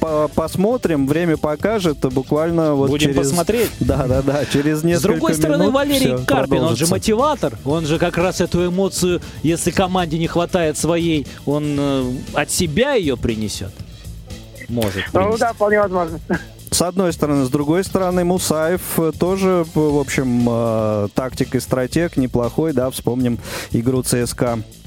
по 0.00 0.28
посмотрим, 0.34 1.06
время 1.06 1.36
покажет, 1.36 1.98
буквально 1.98 2.74
вот 2.74 2.88
Будем 2.88 3.10
через... 3.10 3.28
посмотреть. 3.28 3.70
Да, 3.80 4.06
да, 4.06 4.22
да, 4.22 4.44
через 4.46 4.82
несколько 4.82 4.98
С 4.98 5.02
другой 5.02 5.34
стороны, 5.34 5.64
минут 5.64 5.74
Валерий 5.74 6.24
Карпин, 6.24 6.62
он 6.62 6.76
же 6.76 6.86
мотиватор, 6.86 7.58
он 7.64 7.86
же 7.86 7.98
как 7.98 8.16
раз 8.16 8.40
эту 8.40 8.66
эмоцию, 8.66 9.20
если 9.42 9.70
команде 9.72 10.18
не 10.18 10.26
хватает 10.26 10.78
своей, 10.78 11.26
он 11.44 11.76
э, 11.78 12.12
от 12.34 12.50
себя 12.50 12.94
ее 12.94 13.16
принесет. 13.16 13.72
Может. 14.68 15.04
Ну 15.12 15.36
да, 15.36 15.52
вполне 15.52 15.80
возможно. 15.80 16.18
С 16.70 16.82
одной 16.82 17.12
стороны. 17.12 17.44
С 17.44 17.48
другой 17.48 17.82
стороны, 17.82 18.24
Мусаев 18.24 18.80
тоже, 19.18 19.66
в 19.74 19.98
общем, 19.98 20.46
э, 20.48 21.08
тактик 21.14 21.56
и 21.56 21.60
стратег 21.60 22.16
неплохой, 22.16 22.72
да, 22.72 22.90
вспомним 22.90 23.38
игру 23.72 24.02
ЦСКА 24.02 24.60
Э, 24.60 24.79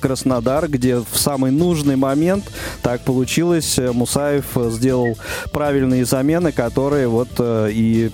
Краснодар, 0.00 0.68
где 0.68 0.96
в 0.96 1.16
самый 1.16 1.50
нужный 1.50 1.96
момент 1.96 2.44
так 2.82 3.02
получилось, 3.02 3.78
э, 3.78 3.90
Мусаев 3.90 4.44
сделал 4.68 5.16
правильные 5.50 6.04
замены, 6.04 6.52
которые 6.52 7.08
вот 7.08 7.28
э, 7.38 7.70
и, 7.72 8.10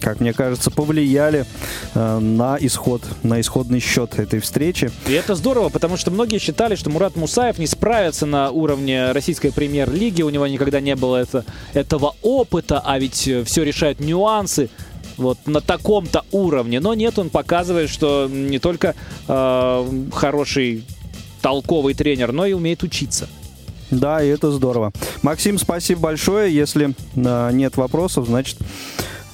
как 0.00 0.20
мне 0.20 0.32
кажется, 0.32 0.70
повлияли 0.70 1.44
на 1.94 2.56
исход, 2.60 3.02
на 3.22 3.40
исходный 3.40 3.80
счет 3.80 4.18
этой 4.18 4.40
встречи. 4.40 4.90
И 5.06 5.12
это 5.12 5.34
здорово, 5.34 5.68
потому 5.68 5.96
что 5.96 6.10
многие 6.10 6.38
считали, 6.38 6.74
что 6.74 6.90
Мурат 6.90 7.16
Мусаев 7.16 7.58
не 7.58 7.66
справится 7.66 8.26
на 8.26 8.50
уровне 8.50 9.12
российской 9.12 9.52
премьер-лиги, 9.52 10.22
у 10.22 10.30
него 10.30 10.46
никогда 10.46 10.80
не 10.80 10.96
было 10.96 11.16
это, 11.16 11.44
этого 11.74 12.14
опыта, 12.22 12.82
а 12.84 12.98
ведь 12.98 13.30
все 13.44 13.62
решают 13.62 14.00
нюансы 14.00 14.68
вот 15.16 15.38
на 15.46 15.60
таком-то 15.60 16.24
уровне. 16.32 16.80
Но 16.80 16.94
нет, 16.94 17.18
он 17.18 17.30
показывает, 17.30 17.90
что 17.90 18.28
не 18.30 18.58
только 18.58 18.94
э, 19.28 20.08
хороший 20.12 20.84
толковый 21.40 21.94
тренер, 21.94 22.32
но 22.32 22.46
и 22.46 22.52
умеет 22.52 22.82
учиться. 22.82 23.28
Да, 23.90 24.22
и 24.22 24.28
это 24.28 24.50
здорово. 24.50 24.92
Максим, 25.22 25.58
спасибо 25.58 26.00
большое. 26.00 26.54
Если 26.54 26.94
э, 27.14 27.50
нет 27.52 27.76
вопросов, 27.76 28.26
значит, 28.26 28.58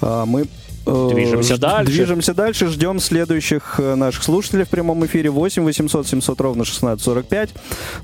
э, 0.02 0.24
мы 0.26 0.46
э, 0.86 1.10
Движемся 1.14 1.56
дальше. 1.56 1.92
Движемся 1.92 2.34
дальше. 2.34 2.66
Ждем 2.66 3.00
следующих 3.00 3.76
э, 3.78 3.94
наших 3.94 4.22
слушателей 4.22 4.64
в 4.64 4.68
прямом 4.68 5.04
эфире. 5.06 5.30
8 5.30 5.64
800 5.64 6.06
700 6.06 6.40
ровно 6.40 6.62
1645 6.62 7.50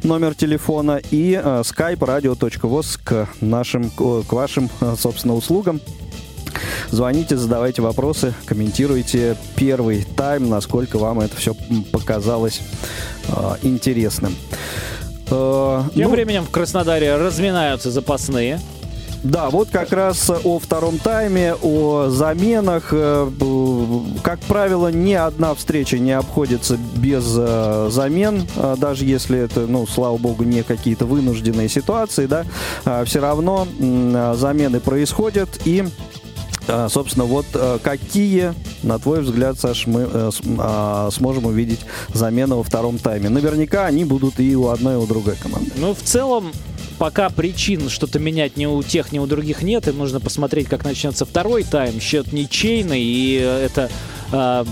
номер 0.05 0.34
телефона 0.34 1.00
и 1.10 1.32
э, 1.32 1.62
skype 1.66 1.98
radio.voz 1.98 2.98
к 3.05 3.28
нашим, 3.42 3.90
к 3.90 4.32
вашим, 4.32 4.70
собственно, 4.96 5.34
услугам. 5.34 5.82
Звоните, 6.90 7.36
задавайте 7.36 7.82
вопросы, 7.82 8.34
комментируйте 8.46 9.36
первый 9.56 10.04
тайм, 10.16 10.48
насколько 10.48 10.98
вам 10.98 11.20
это 11.20 11.36
все 11.36 11.54
показалось 11.92 12.60
э, 13.28 13.54
интересным. 13.62 14.34
Э, 15.30 15.82
Тем 15.94 16.04
ну, 16.04 16.10
временем 16.10 16.44
в 16.44 16.50
Краснодаре 16.50 17.16
разминаются 17.16 17.90
запасные. 17.90 18.60
Да, 19.24 19.50
вот 19.50 19.68
как 19.70 19.92
раз 19.92 20.30
о 20.30 20.58
втором 20.60 20.98
тайме, 20.98 21.54
о 21.60 22.08
заменах. 22.08 22.88
Э, 22.92 23.28
как 24.22 24.38
правило, 24.40 24.88
ни 24.88 25.12
одна 25.12 25.54
встреча 25.54 25.98
не 25.98 26.12
обходится 26.12 26.78
без 26.96 27.24
э, 27.36 27.88
замен, 27.90 28.46
э, 28.56 28.76
даже 28.78 29.04
если 29.04 29.40
это, 29.40 29.66
ну, 29.66 29.86
слава 29.86 30.16
богу, 30.18 30.44
не 30.44 30.62
какие-то 30.62 31.04
вынужденные 31.04 31.68
ситуации, 31.68 32.26
да, 32.26 32.44
все 33.04 33.20
равно 33.20 33.66
замены 34.34 34.80
происходят 34.80 35.48
и 35.64 35.82
а, 35.82 35.86
собственно, 36.89 37.24
вот 37.24 37.47
э, 37.55 37.78
какие, 37.82 38.55
на 38.82 38.99
твой 38.99 39.23
взгляд, 39.23 39.59
Саш, 39.59 39.86
мы 39.86 40.09
э, 40.11 40.31
а, 40.59 41.09
сможем 41.11 41.47
увидеть 41.47 41.81
замены 42.12 42.57
во 42.57 42.62
втором 42.62 42.99
тайме? 42.99 43.28
Наверняка 43.28 43.86
они 43.86 44.05
будут 44.05 44.39
и 44.40 44.55
у 44.57 44.69
одной, 44.69 44.95
и 44.95 44.97
у 44.97 45.07
другой 45.07 45.36
команды. 45.36 45.70
Ну, 45.77 45.95
в 45.95 46.03
целом, 46.03 46.53
пока 46.99 47.31
причин 47.31 47.89
что-то 47.89 48.19
менять 48.19 48.57
ни 48.57 48.66
у 48.66 48.82
тех, 48.82 49.12
ни 49.12 49.19
у 49.19 49.27
других 49.27 49.62
нет. 49.62 49.89
И 49.89 49.93
нужно 49.93 50.20
посмотреть, 50.20 50.69
как 50.69 50.85
начнется 50.85 51.24
второй 51.24 51.65
тайм. 51.65 52.01
Счет 52.01 52.32
ничейный, 52.32 53.03
и 53.03 53.35
это, 53.35 53.90
э, 54.32 54.65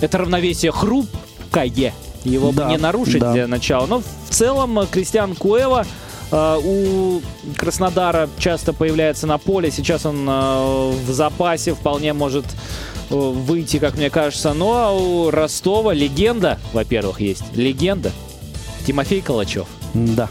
это 0.00 0.18
равновесие 0.18 0.72
хрупкое. 0.72 1.92
Его 2.22 2.52
да, 2.52 2.68
не 2.68 2.76
нарушить 2.76 3.20
да. 3.20 3.32
для 3.32 3.46
начала. 3.46 3.86
Но 3.86 4.00
в 4.00 4.34
целом 4.34 4.86
Кристиан 4.90 5.34
Куэва 5.34 5.84
Э, 5.84 5.86
у 6.32 7.20
Краснодара 7.56 8.28
часто 8.38 8.72
появляется 8.72 9.26
на 9.26 9.38
поле. 9.38 9.70
Сейчас 9.70 10.06
он 10.06 10.28
э, 10.28 10.92
в 11.06 11.10
запасе 11.10 11.74
вполне 11.74 12.12
может 12.12 12.44
э, 13.10 13.14
выйти, 13.14 13.78
как 13.78 13.96
мне 13.96 14.10
кажется. 14.10 14.52
Ну 14.52 14.72
а 14.72 14.92
у 14.92 15.30
Ростова 15.30 15.92
легенда, 15.92 16.58
во-первых, 16.72 17.20
есть. 17.20 17.42
Легенда. 17.54 18.12
Тимофей 18.86 19.20
Калачев. 19.20 19.66
Да 19.94 20.28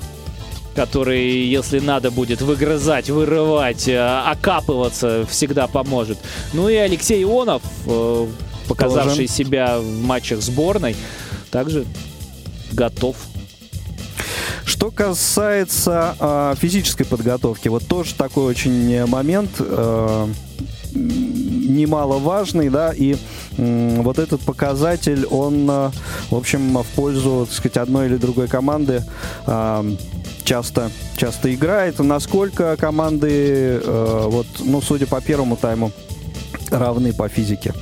который, 0.76 1.46
если 1.46 1.80
надо 1.80 2.10
будет 2.10 2.42
выгрызать, 2.42 3.10
вырывать, 3.10 3.90
окапываться, 3.90 5.26
всегда 5.30 5.68
поможет. 5.68 6.18
Ну 6.54 6.70
и 6.70 6.76
Алексей 6.76 7.22
Ионов, 7.22 7.62
показавший 8.66 9.28
Тоже. 9.28 9.38
себя 9.38 9.80
в 9.80 10.02
матчах 10.04 10.42
сборной, 10.42 10.96
также 11.52 11.86
готов 12.72 13.18
что 14.70 14.92
касается 14.92 16.16
э, 16.20 16.54
физической 16.60 17.04
подготовки, 17.04 17.68
вот 17.70 17.88
тоже 17.88 18.14
такой 18.14 18.46
очень 18.46 19.06
момент 19.08 19.50
э, 19.60 20.28
немаловажный, 20.94 22.70
да, 22.70 22.94
и 22.96 23.16
э, 23.58 24.02
вот 24.02 24.20
этот 24.20 24.42
показатель, 24.42 25.26
он, 25.26 25.68
э, 25.70 25.90
в 26.30 26.36
общем, 26.36 26.78
в 26.78 26.86
пользу, 26.96 27.48
так 27.48 27.56
сказать, 27.56 27.78
одной 27.78 28.06
или 28.06 28.18
другой 28.18 28.48
команды 28.48 29.04
э, 29.48 29.96
часто, 30.44 30.92
часто 31.18 31.54
играет. 31.54 31.98
Насколько 32.00 32.78
команды, 32.78 33.82
э, 33.84 34.26
вот, 34.28 34.48
ну, 34.60 34.82
судя 34.82 35.08
по 35.08 35.20
первому 35.20 35.58
тайму, 35.58 35.92
равны 36.70 37.12
по 37.12 37.28
физике? 37.28 37.74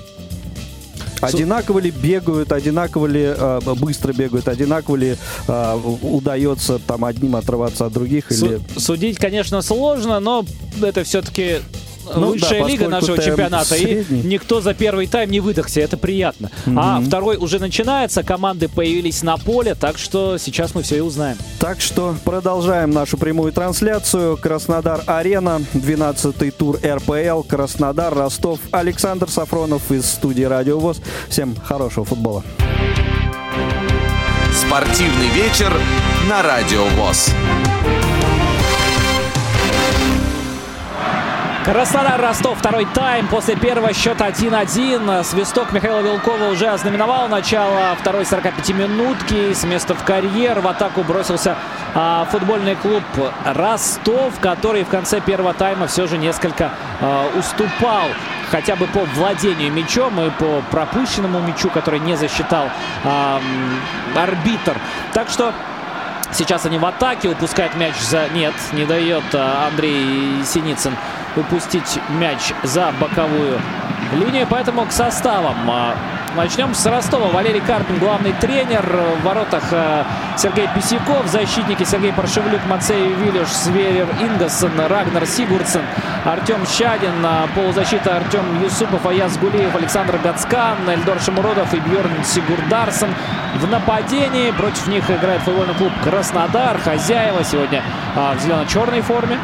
Одинаково 1.21 1.79
ли 1.79 1.91
бегают, 1.91 2.51
одинаково 2.51 3.07
ли 3.07 3.33
э, 3.35 3.59
быстро 3.75 4.13
бегают, 4.13 4.47
одинаково 4.47 4.95
ли 4.95 5.17
э, 5.47 5.79
удается 6.01 6.79
там 6.79 7.05
одним 7.05 7.35
отрываться 7.35 7.85
от 7.85 7.93
других? 7.93 8.31
Су- 8.31 8.45
или... 8.45 8.59
Судить, 8.77 9.17
конечно, 9.17 9.61
сложно, 9.61 10.19
но 10.19 10.45
это 10.81 11.03
все-таки 11.03 11.57
ну, 12.15 12.27
лучшая 12.27 12.61
да, 12.61 12.67
лига 12.67 12.87
нашего 12.87 13.17
чемпионата, 13.17 13.75
средний. 13.75 14.21
и 14.21 14.27
никто 14.27 14.61
за 14.61 14.73
первый 14.73 15.07
тайм 15.07 15.31
не 15.31 15.39
выдохся, 15.39 15.81
это 15.81 15.97
приятно. 15.97 16.51
Mm-hmm. 16.65 16.75
А 16.77 17.01
второй 17.01 17.37
уже 17.37 17.59
начинается, 17.59 18.23
команды 18.23 18.67
появились 18.69 19.23
на 19.23 19.37
поле, 19.37 19.75
так 19.75 19.97
что 19.97 20.37
сейчас 20.37 20.75
мы 20.75 20.83
все 20.83 20.97
и 20.97 20.99
узнаем. 20.99 21.37
Так 21.59 21.81
что 21.81 22.15
продолжаем 22.23 22.91
нашу 22.91 23.17
прямую 23.17 23.51
трансляцию. 23.51 24.37
Краснодар-Арена, 24.37 25.61
12-й 25.73 26.51
тур 26.51 26.79
РПЛ, 26.83 27.41
Краснодар, 27.47 28.13
Ростов. 28.13 28.59
Александр 28.71 29.29
Сафронов 29.29 29.91
из 29.91 30.05
студии 30.05 30.43
Радио 30.43 30.79
ВОЗ. 30.79 31.01
Всем 31.29 31.55
хорошего 31.55 32.05
футбола. 32.05 32.43
Спортивный 34.53 35.29
вечер 35.29 35.71
на 36.29 36.41
Радио 36.41 36.83
ВОЗ. 36.97 37.31
Краснодар, 41.67 42.21
Ростов, 42.21 42.57
второй 42.59 42.85
тайм. 42.85 43.27
После 43.27 43.57
первого 43.57 43.91
счета 43.91 44.29
1-1. 44.29 45.21
Свисток 45.25 45.73
Михаила 45.73 45.99
Вилкова 45.99 46.45
уже 46.45 46.67
ознаменовал 46.67 47.27
начало 47.27 47.93
второй 47.99 48.23
45-минутки. 48.23 49.51
С 49.51 49.65
места 49.65 49.93
в 49.93 50.01
карьер 50.05 50.61
в 50.61 50.67
атаку 50.69 51.03
бросился 51.03 51.57
а, 51.93 52.25
футбольный 52.31 52.75
клуб 52.75 53.03
Ростов, 53.43 54.39
который 54.39 54.85
в 54.85 54.87
конце 54.87 55.19
первого 55.19 55.53
тайма 55.53 55.87
все 55.87 56.07
же 56.07 56.17
несколько 56.17 56.71
а, 57.01 57.29
уступал 57.37 58.05
хотя 58.49 58.77
бы 58.77 58.87
по 58.87 59.01
владению 59.15 59.73
мячом 59.73 60.21
и 60.21 60.29
по 60.29 60.63
пропущенному 60.71 61.41
мячу, 61.41 61.69
который 61.69 61.99
не 61.99 62.15
засчитал 62.15 62.69
а, 63.03 63.41
арбитр. 64.15 64.77
Так 65.13 65.27
что 65.27 65.51
Сейчас 66.33 66.65
они 66.65 66.77
в 66.77 66.85
атаке, 66.85 67.29
упускают 67.29 67.75
мяч 67.75 67.95
за... 67.99 68.27
Нет, 68.33 68.53
не 68.73 68.85
дает 68.85 69.23
а, 69.33 69.69
Андрей 69.69 70.43
Синицын 70.45 70.93
упустить 71.37 71.99
мяч 72.09 72.53
за 72.63 72.91
боковую 72.99 73.59
линию. 74.13 74.47
Поэтому 74.49 74.85
к 74.85 74.91
составам. 74.91 75.55
А, 75.69 75.95
начнем 76.35 76.73
с 76.73 76.85
Ростова. 76.85 77.27
Валерий 77.27 77.61
Карпин, 77.61 77.97
главный 77.99 78.33
тренер. 78.33 78.85
В 79.21 79.25
воротах 79.25 79.63
э, 79.71 80.03
Сергей 80.37 80.67
Писяков, 80.73 81.27
защитники 81.27 81.83
Сергей 81.83 82.13
Паршевлюк, 82.13 82.61
Мацей 82.69 83.13
Вилюш, 83.13 83.49
Сверер 83.49 84.07
Ингассон, 84.21 84.71
Рагнар 84.87 85.25
Сигурдсен, 85.25 85.81
Артем 86.25 86.65
Щадин, 86.65 87.23
э, 87.23 87.47
полузащита 87.55 88.17
Артем 88.17 88.61
Юсупов, 88.61 89.05
Аяз 89.05 89.37
Гулиев, 89.37 89.75
Александр 89.75 90.19
Гацкан, 90.23 90.89
Эльдор 90.89 91.19
Шамуродов 91.19 91.73
и 91.73 91.79
Бьерн 91.79 92.23
Сигурдарсон. 92.23 93.09
В 93.55 93.67
нападении 93.69 94.51
против 94.51 94.87
них 94.87 95.09
играет 95.09 95.41
футбольный 95.41 95.73
клуб 95.73 95.91
Краснодар. 96.03 96.77
Хозяева 96.77 97.43
сегодня 97.43 97.81
а, 98.15 98.35
в 98.35 98.41
зелено-черной 98.41 99.01
форме. 99.01 99.39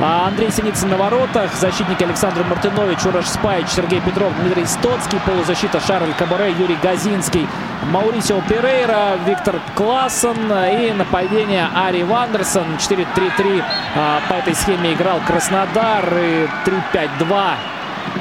А 0.00 0.26
Андрей 0.26 0.50
Синицын 0.50 0.88
на 0.88 0.96
воротах. 0.96 1.54
Защитники 1.54 2.02
Александр 2.02 2.44
Мартынович, 2.44 3.04
Ураж 3.06 3.26
Спайч, 3.26 3.68
Сергей 3.68 4.00
Петров, 4.00 4.32
Дмитрий 4.40 4.66
Стоцкий. 4.66 5.20
Полузащита 5.20 5.80
Шарль 5.80 6.12
Кабаре, 6.18 6.52
Юрий 6.52 6.76
Газинский, 6.82 7.46
Маурисио 7.92 8.40
Перейра, 8.48 9.16
Виктор 9.24 9.60
Классен. 9.74 10.52
И 10.52 10.92
нападение 10.92 11.68
Ари 11.74 12.02
Вандерсон. 12.02 12.76
4-3-3 12.76 13.62
а, 13.96 14.20
по 14.28 14.34
этой 14.34 14.54
схеме 14.54 14.94
играл 14.94 15.20
Краснодар. 15.26 16.04
И 16.18 16.48
3-5-2, 16.64 17.54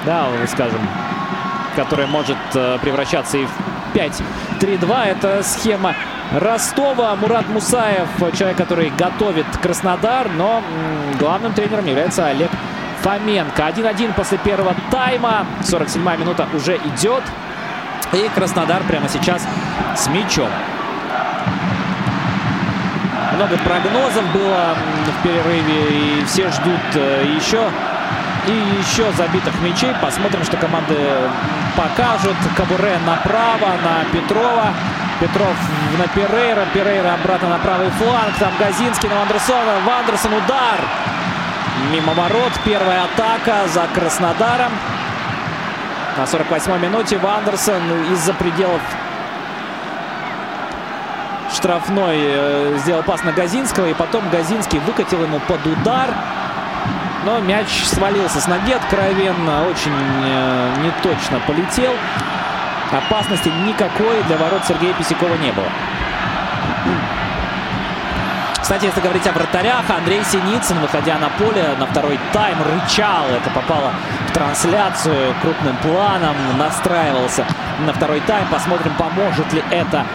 да, 0.05 0.27
скажем, 0.47 0.87
которая 1.75 2.07
может 2.07 2.37
э, 2.53 2.77
превращаться 2.81 3.37
и 3.37 3.45
в 3.45 3.72
5-3-2. 3.93 5.05
Это 5.05 5.43
схема 5.43 5.95
Ростова. 6.31 7.15
Мурат 7.15 7.47
Мусаев, 7.49 8.07
человек, 8.37 8.57
который 8.57 8.89
готовит 8.89 9.45
Краснодар, 9.61 10.29
но 10.29 10.61
главным 11.19 11.53
тренером 11.53 11.85
является 11.85 12.25
Олег 12.27 12.49
Фоменко. 13.01 13.61
1-1 13.61 14.13
после 14.13 14.37
первого 14.37 14.75
тайма. 14.89 15.45
47-я 15.61 16.17
минута 16.17 16.47
уже 16.53 16.77
идет. 16.77 17.23
И 18.13 18.29
Краснодар 18.35 18.83
прямо 18.83 19.09
сейчас 19.09 19.45
с 19.95 20.07
мячом. 20.07 20.49
Много 23.35 23.57
прогнозов 23.57 24.23
было 24.31 24.75
в 25.07 25.23
перерыве, 25.23 25.89
и 25.89 26.25
все 26.25 26.51
ждут 26.51 26.79
э, 26.93 27.25
еще 27.35 27.67
и 28.47 28.51
еще 28.79 29.11
забитых 29.13 29.53
мячей. 29.61 29.91
Посмотрим, 30.01 30.43
что 30.43 30.57
команды 30.57 30.95
покажут. 31.75 32.35
Кабуре 32.55 32.97
направо 33.05 33.73
на 33.83 34.05
Петрова. 34.11 34.73
Петров 35.19 35.55
на 35.97 36.07
Перейра. 36.07 36.65
Перейра 36.73 37.13
обратно 37.13 37.49
на 37.49 37.57
правый 37.59 37.89
фланг. 37.91 38.33
Там 38.39 38.51
Газинский 38.59 39.09
на 39.09 39.15
Вандерсона. 39.19 39.79
Вандерсон 39.85 40.33
удар. 40.33 40.79
Мимо 41.91 42.13
ворот. 42.13 42.53
Первая 42.65 43.03
атака 43.03 43.67
за 43.67 43.87
Краснодаром. 43.93 44.71
На 46.17 46.23
48-й 46.23 46.79
минуте 46.79 47.17
Вандерсон 47.17 47.81
из-за 48.13 48.33
пределов 48.33 48.81
штрафной 51.51 52.17
э, 52.19 52.77
сделал 52.79 53.03
пас 53.03 53.23
на 53.23 53.31
Газинского. 53.31 53.87
И 53.87 53.93
потом 53.93 54.29
Газинский 54.29 54.79
выкатил 54.79 55.23
ему 55.23 55.39
под 55.39 55.65
удар. 55.65 56.13
Но 57.25 57.39
мяч 57.39 57.67
свалился 57.85 58.41
с 58.41 58.47
ноги 58.47 58.73
откровенно. 58.73 59.67
Очень 59.67 59.93
э, 59.93 60.75
неточно 60.83 61.39
полетел. 61.47 61.93
Опасности 62.91 63.49
никакой 63.65 64.21
для 64.27 64.37
ворот 64.37 64.61
Сергея 64.67 64.93
Писякова 64.93 65.35
не 65.35 65.51
было. 65.51 65.67
Кстати, 68.61 68.85
если 68.85 69.01
говорить 69.01 69.27
о 69.27 69.33
вратарях, 69.33 69.83
Андрей 69.89 70.23
Синицын, 70.23 70.79
выходя 70.79 71.17
на 71.17 71.29
поле 71.29 71.75
на 71.79 71.85
второй 71.85 72.19
тайм, 72.31 72.57
рычал. 72.61 73.25
Это 73.25 73.49
попало 73.49 73.91
в 74.29 74.31
трансляцию 74.31 75.35
крупным 75.41 75.75
планом. 75.77 76.35
Настраивался 76.57 77.45
на 77.85 77.93
второй 77.93 78.21
тайм. 78.21 78.47
Посмотрим, 78.49 78.93
поможет 78.95 79.51
ли 79.51 79.63
это 79.69 80.05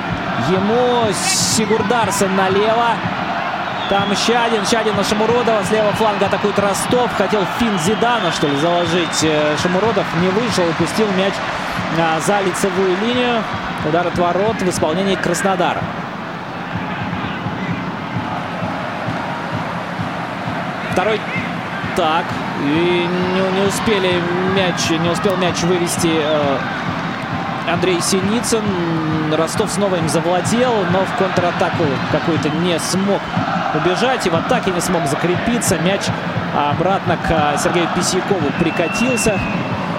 ему. 0.49 1.13
Сигурдарсон 1.13 2.35
налево. 2.37 2.97
Там 3.89 4.15
Щадин. 4.15 4.67
Щадин 4.67 4.97
на 4.97 5.05
Шамуродова. 5.05 5.65
С 5.65 5.71
левого 5.71 5.93
фланга 5.95 6.27
атакует 6.27 6.59
Ростов. 6.59 7.11
Хотел 7.17 7.41
фин 7.59 7.79
Зидана, 7.79 8.31
что 8.33 8.47
ли, 8.47 8.57
заложить. 8.57 9.23
Э, 9.23 9.57
Шамуродов 9.63 10.05
не 10.21 10.29
вышел 10.29 10.69
и 10.69 10.73
пустил 10.73 11.07
мяч 11.17 11.33
за 12.27 12.41
лицевую 12.41 12.97
линию. 13.01 13.43
Удар 13.89 14.07
от 14.07 14.19
ворот 14.19 14.61
в 14.61 14.69
исполнении 14.69 15.15
Краснодара. 15.15 15.81
Второй 20.93 21.21
так. 21.97 22.25
И 22.65 23.09
не, 23.35 23.61
не 23.61 23.67
успели 23.67 24.21
мяч, 24.55 24.91
не 24.91 25.11
успел 25.11 25.37
мяч 25.37 25.63
вывести 25.63 26.11
э, 26.13 26.59
Андрей 27.73 28.03
Синицын. 28.03 28.63
Ростов 29.35 29.71
снова 29.71 29.97
им 29.97 30.09
завладел, 30.09 30.75
но 30.93 31.05
в 31.05 31.17
контратаку 31.17 31.85
какой-то 32.13 32.51
не 32.51 32.79
смог 32.81 33.21
убежать. 33.75 34.27
И 34.27 34.31
в 34.31 34.35
атаке 34.35 34.71
не 34.71 34.81
смог 34.81 35.07
закрепиться. 35.07 35.79
Мяч 35.79 36.03
обратно 36.57 37.17
к 37.17 37.59
Сергею 37.59 37.89
Писякову 37.95 38.51
прикатился. 38.59 39.39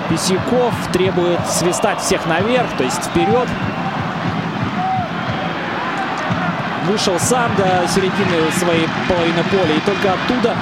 Писяков 0.09 0.73
требует 0.91 1.39
свистать 1.47 1.99
всех 2.01 2.25
наверх, 2.25 2.67
то 2.77 2.83
есть 2.83 3.03
вперед. 3.03 3.47
Вышел 6.87 7.19
сам 7.19 7.55
до 7.55 7.87
середины 7.87 8.51
своей 8.57 8.87
половины 9.07 9.43
поля 9.51 9.75
и 9.75 9.79
только 9.81 10.13
оттуда 10.13 10.55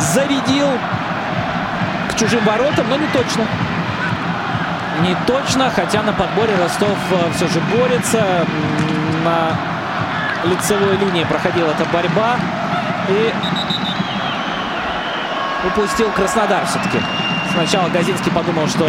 зарядил 0.00 0.68
к 2.10 2.16
чужим 2.16 2.44
воротам, 2.44 2.88
но 2.88 2.96
не 2.96 3.06
точно. 3.08 3.44
Не 5.02 5.14
точно, 5.26 5.70
хотя 5.70 6.02
на 6.02 6.12
подборе 6.12 6.56
Ростов 6.56 6.96
э, 7.10 7.32
все 7.34 7.46
же 7.48 7.60
борется. 7.60 8.46
На 9.24 9.75
лицевой 10.46 10.96
линии 10.96 11.24
проходила 11.24 11.70
эта 11.70 11.84
борьба. 11.86 12.36
И 13.08 13.32
упустил 15.66 16.10
Краснодар 16.10 16.64
все-таки. 16.66 16.98
Сначала 17.52 17.88
Газинский 17.88 18.30
подумал, 18.32 18.68
что 18.68 18.84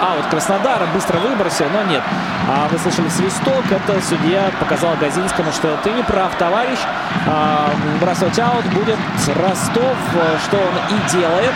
аут 0.00 0.26
Краснодара, 0.30 0.86
быстро 0.94 1.18
выбросил, 1.18 1.66
но 1.70 1.82
нет. 1.82 2.02
А 2.48 2.66
вы 2.68 2.78
слышали 2.78 3.08
свисток, 3.08 3.62
это 3.70 4.00
судья 4.00 4.50
показал 4.58 4.96
Газинскому, 4.98 5.52
что 5.52 5.76
ты 5.82 5.90
не 5.90 6.02
прав, 6.02 6.34
товарищ. 6.36 6.78
А, 7.26 7.70
бросать 8.00 8.38
аут 8.38 8.64
будет 8.72 8.96
Ростов, 9.36 9.96
что 10.44 10.56
он 10.56 10.96
и 10.96 11.10
делает. 11.10 11.52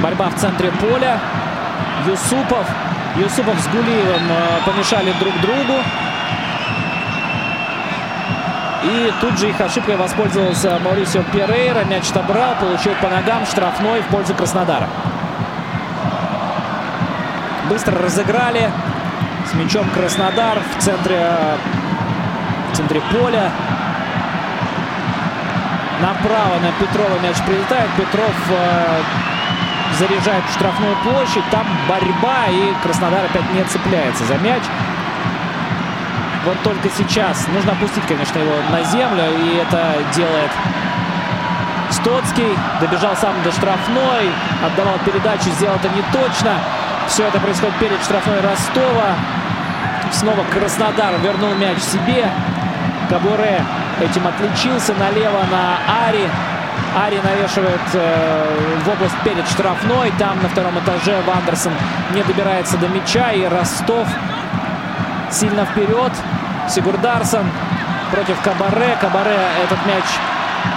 Борьба 0.00 0.28
в 0.30 0.34
центре 0.36 0.70
поля. 0.70 1.18
Юсупов. 2.06 2.66
Юсупов 3.16 3.58
с 3.60 3.66
Гулиевым 3.68 4.30
э, 4.30 4.64
помешали 4.64 5.12
друг 5.20 5.38
другу. 5.40 5.82
И 8.84 9.12
тут 9.20 9.38
же 9.38 9.48
их 9.48 9.60
ошибкой 9.60 9.96
воспользовался 9.96 10.78
Маурисио 10.80 11.22
Перейра. 11.32 11.84
Мяч 11.84 12.10
отобрал, 12.10 12.56
получил 12.60 12.92
по 13.00 13.08
ногам 13.08 13.46
штрафной 13.46 14.00
в 14.00 14.06
пользу 14.06 14.34
Краснодара. 14.34 14.88
Быстро 17.68 17.98
разыграли. 17.98 18.70
С 19.50 19.54
мячом 19.54 19.88
Краснодар 19.90 20.58
в 20.60 20.82
центре, 20.82 21.20
в 22.72 22.76
центре 22.76 23.00
поля. 23.12 23.50
Направо 26.00 26.58
на 26.60 26.72
Петрова 26.80 27.18
мяч 27.22 27.36
прилетает. 27.46 27.88
Петров 27.96 28.34
э, 28.50 29.00
заряжает 29.98 30.44
в 30.48 30.54
штрафную 30.54 30.96
площадь. 31.04 31.44
Там 31.52 31.66
борьба, 31.88 32.46
и 32.50 32.74
Краснодар 32.82 33.24
опять 33.24 33.48
не 33.52 33.62
цепляется 33.64 34.24
за 34.24 34.38
мяч. 34.38 34.62
Вот 36.44 36.56
только 36.64 36.88
сейчас. 36.90 37.46
Нужно 37.48 37.72
опустить, 37.72 38.04
конечно, 38.06 38.38
его 38.38 38.54
на 38.70 38.82
землю. 38.84 39.24
И 39.38 39.56
это 39.56 39.94
делает 40.14 40.50
Стоцкий. 41.90 42.58
Добежал 42.80 43.14
сам 43.16 43.34
до 43.44 43.52
штрафной. 43.52 44.30
Отдавал 44.64 44.98
передачу. 45.04 45.50
Сделал 45.50 45.76
это 45.76 45.88
не 45.90 46.02
точно. 46.12 46.58
Все 47.06 47.24
это 47.26 47.38
происходит 47.38 47.76
перед 47.76 48.02
штрафной 48.02 48.40
Ростова. 48.40 49.14
Снова 50.10 50.44
Краснодар 50.52 51.14
вернул 51.22 51.54
мяч 51.54 51.78
себе. 51.78 52.28
Кабуре 53.08 53.62
этим 54.00 54.26
отличился. 54.26 54.94
Налево 54.94 55.44
на 55.50 56.06
Ари. 56.08 56.28
Ари 56.96 57.20
навешивает 57.22 57.80
э, 57.94 58.78
в 58.84 58.88
область 58.88 59.16
перед 59.24 59.46
штрафной. 59.48 60.12
Там 60.18 60.42
на 60.42 60.48
втором 60.48 60.78
этаже 60.78 61.22
Вандерсон 61.26 61.72
не 62.14 62.22
добирается 62.22 62.76
до 62.78 62.88
мяча. 62.88 63.30
И 63.30 63.44
Ростов 63.44 64.08
сильно 65.32 65.64
вперед. 65.64 66.12
Сигурдарсон 66.68 67.50
против 68.10 68.40
Кабаре. 68.42 68.96
Кабаре 69.00 69.38
этот 69.64 69.84
мяч 69.86 70.04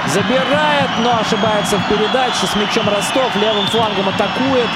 забирает, 0.07 0.89
но 1.03 1.19
ошибается 1.19 1.77
в 1.77 1.87
передаче. 1.89 2.47
С 2.47 2.55
мячом 2.55 2.87
Ростов 2.89 3.35
левым 3.35 3.67
флангом 3.67 4.09
атакует. 4.09 4.69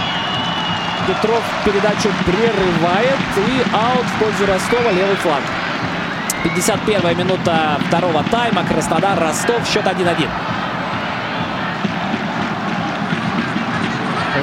Петров 1.08 1.44
передачу 1.64 2.10
прерывает. 2.26 3.20
И 3.38 3.64
аут 3.74 4.06
в 4.06 4.20
пользу 4.20 4.46
Ростова, 4.46 4.92
левый 4.92 5.16
фланг. 5.16 5.44
51 6.44 7.18
минута 7.18 7.80
второго 7.88 8.24
тайма. 8.24 8.64
Краснодар, 8.64 9.20
Ростов. 9.20 9.66
Счет 9.68 9.86
1-1. 9.86 10.28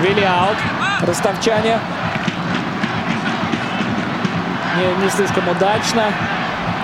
Вели 0.00 0.24
аут. 0.24 0.56
Ростовчане. 1.06 1.78
Не, 4.76 5.04
не 5.04 5.10
слишком 5.10 5.48
удачно. 5.48 6.04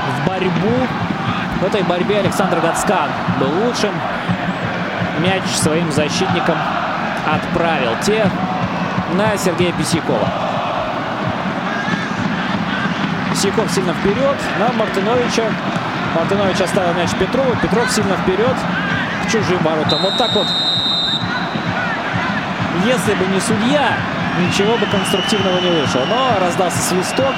В 0.09 0.29
борьбу. 0.29 0.87
В 1.61 1.65
этой 1.65 1.83
борьбе 1.83 2.19
Александр 2.19 2.61
Гацкан 2.61 3.11
был 3.39 3.49
лучшим. 3.67 3.93
Мяч 5.21 5.45
своим 5.55 5.93
защитникам 5.93 6.59
отправил 7.27 7.93
те 8.03 8.29
на 9.15 9.37
Сергея 9.37 9.73
Писякова. 9.73 10.29
Писяков 13.31 13.71
сильно 13.71 13.93
вперед 13.95 14.37
на 14.59 14.73
Мартыновича. 14.73 15.45
Мартынович 16.15 16.61
оставил 16.61 16.95
мяч 16.95 17.11
Петрову. 17.13 17.55
Петров 17.63 17.91
сильно 17.91 18.17
вперед 18.17 18.57
к 19.25 19.31
чужим 19.31 19.59
воротам. 19.59 20.03
Вот 20.03 20.17
так 20.17 20.33
вот. 20.35 20.47
Если 22.85 23.15
бы 23.15 23.27
не 23.27 23.41
судья, 23.41 23.97
ничего 24.41 24.77
бы 24.77 24.87
конструктивного 24.87 25.61
не 25.61 25.71
вышло. 25.71 26.01
Но 26.09 26.39
раздался 26.41 26.79
свисток. 26.79 27.35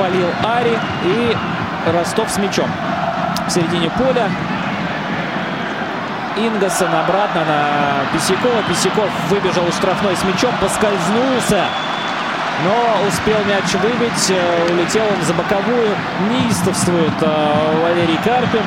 Спалил 0.00 0.30
Ари 0.42 0.78
и 1.04 1.36
Ростов 1.92 2.30
с 2.30 2.38
мячом. 2.38 2.70
В 3.46 3.50
середине 3.50 3.90
поля. 3.90 4.30
Ингассон 6.38 6.88
обратно 6.94 7.44
на 7.44 8.10
Писякова. 8.10 8.62
Писяков 8.66 9.10
выбежал 9.28 9.68
из 9.68 9.76
штрафной 9.76 10.16
с 10.16 10.24
мячом, 10.24 10.54
поскользнулся. 10.58 11.66
Но 12.64 13.06
успел 13.08 13.36
мяч 13.44 13.74
выбить, 13.74 14.32
улетел 14.70 15.04
он 15.04 15.22
за 15.22 15.34
боковую. 15.34 15.94
Неистовствует 16.30 17.12
э, 17.20 17.82
Валерий 17.82 18.18
Карпин. 18.24 18.64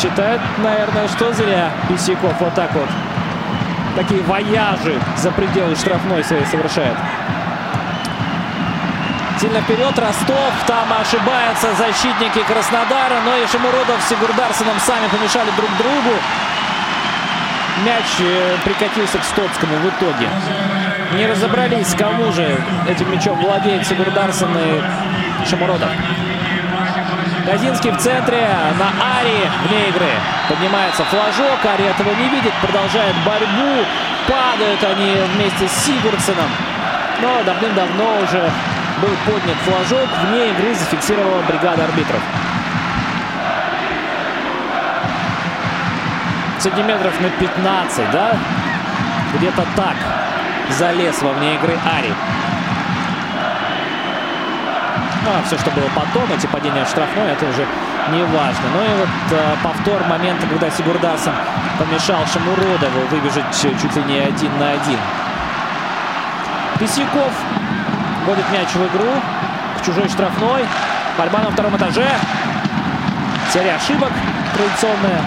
Считает, 0.00 0.40
наверное, 0.58 1.08
что 1.08 1.32
зря 1.32 1.72
Писяков 1.88 2.34
вот 2.38 2.54
так 2.54 2.72
вот. 2.74 2.88
Такие 3.96 4.22
вояжи 4.22 5.00
за 5.16 5.32
пределы 5.32 5.74
штрафной 5.74 6.22
своей 6.22 6.46
совершает. 6.46 6.94
Сильно 9.44 9.60
вперед 9.60 9.98
Ростов. 9.98 10.54
Там 10.66 10.90
ошибаются 10.98 11.68
защитники 11.74 12.42
Краснодара. 12.48 13.20
Но 13.26 13.36
и 13.36 13.46
Шамуродов 13.46 14.00
с 14.00 14.08
Сигурдарсоном 14.08 14.78
сами 14.80 15.06
помешали 15.08 15.50
друг 15.54 15.68
другу. 15.76 16.16
Мяч 17.84 18.06
прикатился 18.64 19.18
к 19.18 19.24
Стоцкому 19.24 19.76
в 19.76 19.88
итоге. 19.90 20.30
Не 21.12 21.26
разобрались, 21.26 21.94
кому 21.94 22.32
же 22.32 22.56
этим 22.88 23.12
мячом 23.12 23.38
владеет 23.38 23.86
Сигурдарсон 23.86 24.56
и 24.56 25.46
Шамуродов. 25.46 25.90
Газинский 27.44 27.90
в 27.90 27.98
центре, 27.98 28.48
на 28.78 29.18
Ари 29.18 29.50
вне 29.68 29.88
игры. 29.90 30.12
Поднимается 30.48 31.04
флажок, 31.04 31.62
Ари 31.66 31.84
этого 31.84 32.14
не 32.14 32.30
видит, 32.30 32.54
продолжает 32.62 33.14
борьбу. 33.26 33.84
Падают 34.26 34.82
они 34.84 35.16
вместе 35.34 35.68
с 35.68 35.84
Сигурдсоном. 35.84 36.48
Но 37.20 37.42
давным-давно 37.44 38.20
уже 38.22 38.50
был 39.00 39.10
поднят 39.26 39.56
флажок. 39.64 40.08
Вне 40.26 40.50
игры 40.50 40.74
зафиксировала 40.74 41.42
бригада 41.42 41.84
арбитров. 41.84 42.20
Сантиметров 46.58 47.20
на 47.20 47.28
15, 47.30 48.10
да? 48.10 48.36
Где-то 49.34 49.66
так 49.76 49.96
залез 50.70 51.20
во 51.22 51.32
вне 51.32 51.56
игры 51.56 51.76
Ари. 51.84 52.14
Ну, 55.24 55.30
а 55.30 55.42
все, 55.46 55.58
что 55.58 55.70
было 55.70 55.88
потом, 55.94 56.30
эти 56.36 56.46
падения 56.46 56.84
в 56.84 56.88
штрафной, 56.88 57.32
это 57.32 57.46
уже 57.46 57.66
не 58.12 58.22
важно. 58.24 58.64
Ну 58.74 58.82
и 58.82 58.98
вот 58.98 59.08
э, 59.32 59.56
повтор 59.62 60.04
момента, 60.04 60.46
когда 60.46 60.70
Сигурдасов 60.70 61.32
помешал 61.78 62.26
Шамуродову 62.26 63.00
выбежать 63.10 63.46
чуть 63.58 63.96
ли 63.96 64.02
не 64.04 64.18
один 64.18 64.58
на 64.58 64.72
один. 64.72 64.98
Писяков 66.78 67.32
вводит 68.24 68.44
мяч 68.50 68.68
в 68.74 68.86
игру 68.86 69.10
к 69.78 69.84
чужой 69.84 70.08
штрафной. 70.08 70.66
Борьба 71.18 71.40
на 71.40 71.50
втором 71.50 71.76
этаже. 71.76 72.08
Серия 73.52 73.76
ошибок 73.76 74.10
традиционная. 74.54 75.20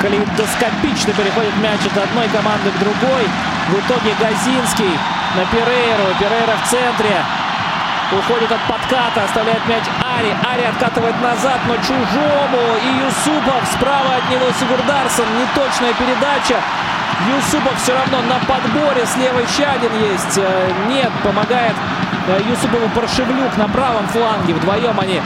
Калейдоскопично 0.00 1.12
переходит 1.12 1.56
мяч 1.58 1.80
от 1.86 1.96
одной 1.98 2.28
команды 2.28 2.70
к 2.70 2.78
другой. 2.78 3.24
В 3.68 3.78
итоге 3.78 4.14
Газинский 4.18 4.98
на 5.36 5.44
Перейру. 5.46 6.14
Перейра 6.18 6.56
в 6.62 6.68
центре. 6.68 7.16
Уходит 8.12 8.50
от 8.50 8.60
подката, 8.66 9.22
оставляет 9.24 9.64
мяч 9.68 9.84
Ари. 10.02 10.34
Ари 10.52 10.64
откатывает 10.64 11.14
назад, 11.22 11.60
но 11.68 11.76
чужому. 11.76 12.62
И 12.82 13.06
Юсупов 13.06 13.62
справа 13.72 14.16
от 14.16 14.30
него 14.30 14.46
Сигурдарсон. 14.58 15.26
Неточная 15.38 15.94
передача. 15.94 16.56
Юсупов 17.28 17.76
все 17.82 17.92
равно 17.94 18.22
на 18.22 18.38
подборе. 18.46 19.04
Слева 19.06 19.40
еще 19.40 19.64
один 19.64 19.92
есть. 20.10 20.38
Э, 20.38 20.70
нет, 20.88 21.10
помогает 21.22 21.74
э, 22.28 22.40
Юсупову 22.48 22.88
Паршевлюк 22.94 23.56
на 23.56 23.68
правом 23.68 24.06
фланге. 24.08 24.54
Вдвоем 24.54 24.98
они 24.98 25.20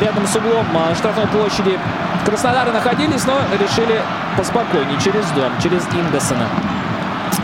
рядом 0.00 0.26
с 0.26 0.36
углом 0.36 0.66
э, 0.74 0.94
штрафной 0.94 1.26
площади 1.26 1.78
Краснодара 2.24 2.72
находились, 2.72 3.24
но 3.26 3.38
решили 3.58 4.02
поспокойнее 4.36 4.98
через 5.00 5.26
дом, 5.30 5.52
через 5.62 5.84
Ингасона. 5.92 6.46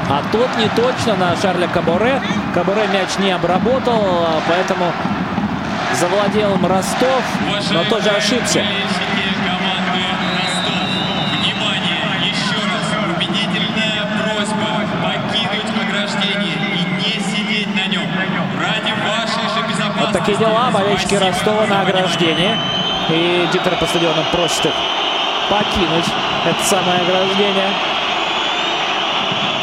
А 0.09 0.23
тот 0.33 0.49
не 0.59 0.69
точно 0.69 1.15
на 1.17 1.37
Шарля 1.37 1.69
Каборе. 1.69 2.21
Каборе 2.55 2.87
мяч 2.93 3.19
не 3.19 3.31
обработал, 3.31 4.29
поэтому 4.49 4.93
завладел 5.99 6.55
им 6.55 6.67
Ростов, 6.67 7.23
но 7.71 7.85
тоже 7.85 8.11
ошибся. 8.11 8.65
Такие 20.15 20.39
дела. 20.39 20.71
Болельщики 20.71 21.17
Ростова 21.17 21.67
на 21.67 21.81
ограждении. 21.81 22.57
И 23.11 23.49
диктор 23.53 23.77
по 23.77 23.85
стадиону 23.85 24.23
просит 24.33 24.67
их 24.67 24.73
покинуть 25.51 26.07
это 26.47 26.65
самое 26.65 27.01
ограждение. 27.01 27.69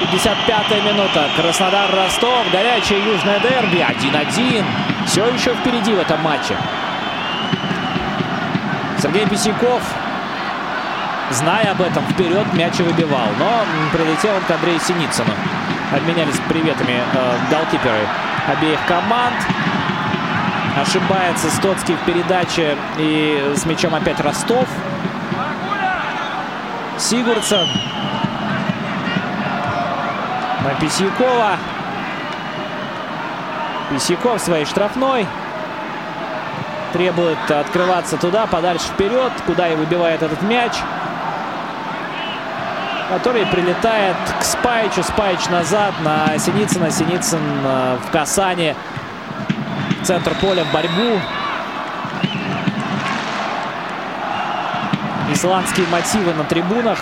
55-я 0.02 0.82
минута. 0.92 1.30
Краснодар-Ростов. 1.38 2.52
Горячее 2.52 3.04
южное 3.04 3.40
дерби. 3.40 3.78
1-1. 3.78 4.66
Все 5.06 5.26
еще 5.26 5.56
впереди 5.56 5.94
в 5.94 6.00
этом 6.00 6.22
матче. 6.22 6.56
Сергей 9.02 9.26
Писяков, 9.28 9.82
зная 11.32 11.72
об 11.72 11.82
этом, 11.82 12.04
вперед 12.06 12.54
мяч 12.54 12.80
и 12.80 12.84
выбивал. 12.84 13.28
Но 13.40 13.50
прилетел 13.92 14.36
он 14.36 14.42
к 14.44 14.52
Андрею 14.52 14.80
Синицыну. 14.80 15.34
Обменялись 15.92 16.40
приветами 16.48 17.02
э, 17.14 17.38
голкиперы 17.50 18.08
обеих 18.48 18.80
команд. 18.88 19.36
Ошибается 20.78 21.50
Стоцкий 21.50 21.96
в 21.96 22.06
передаче. 22.06 22.78
И 22.98 23.54
с 23.56 23.66
мячом 23.66 23.94
опять 23.94 24.20
Ростов. 24.20 24.68
Сигурдсон. 26.98 27.68
На 30.64 30.76
Писякова. 30.80 31.58
Писяков 33.90 34.42
своей 34.42 34.66
штрафной. 34.66 35.28
Требует 36.94 37.50
открываться 37.50 38.18
туда, 38.18 38.46
подальше 38.48 38.86
вперед, 38.88 39.32
куда 39.46 39.68
и 39.70 39.76
выбивает 39.76 40.22
этот 40.22 40.42
мяч. 40.44 40.74
Который 43.10 43.46
прилетает 43.48 44.16
к 44.40 44.44
Спайчу. 44.44 45.04
Спайч 45.04 45.50
назад 45.50 45.94
на 46.02 46.38
Синицына. 46.38 46.92
Синицын 46.92 47.42
э, 47.66 47.98
в 48.08 48.12
касание. 48.12 48.76
Центр 50.04 50.34
поля 50.42 50.64
в 50.64 50.72
борьбу. 50.72 51.20
Исландские 55.32 55.86
мотивы 55.88 56.34
на 56.34 56.44
трибунах. 56.44 57.00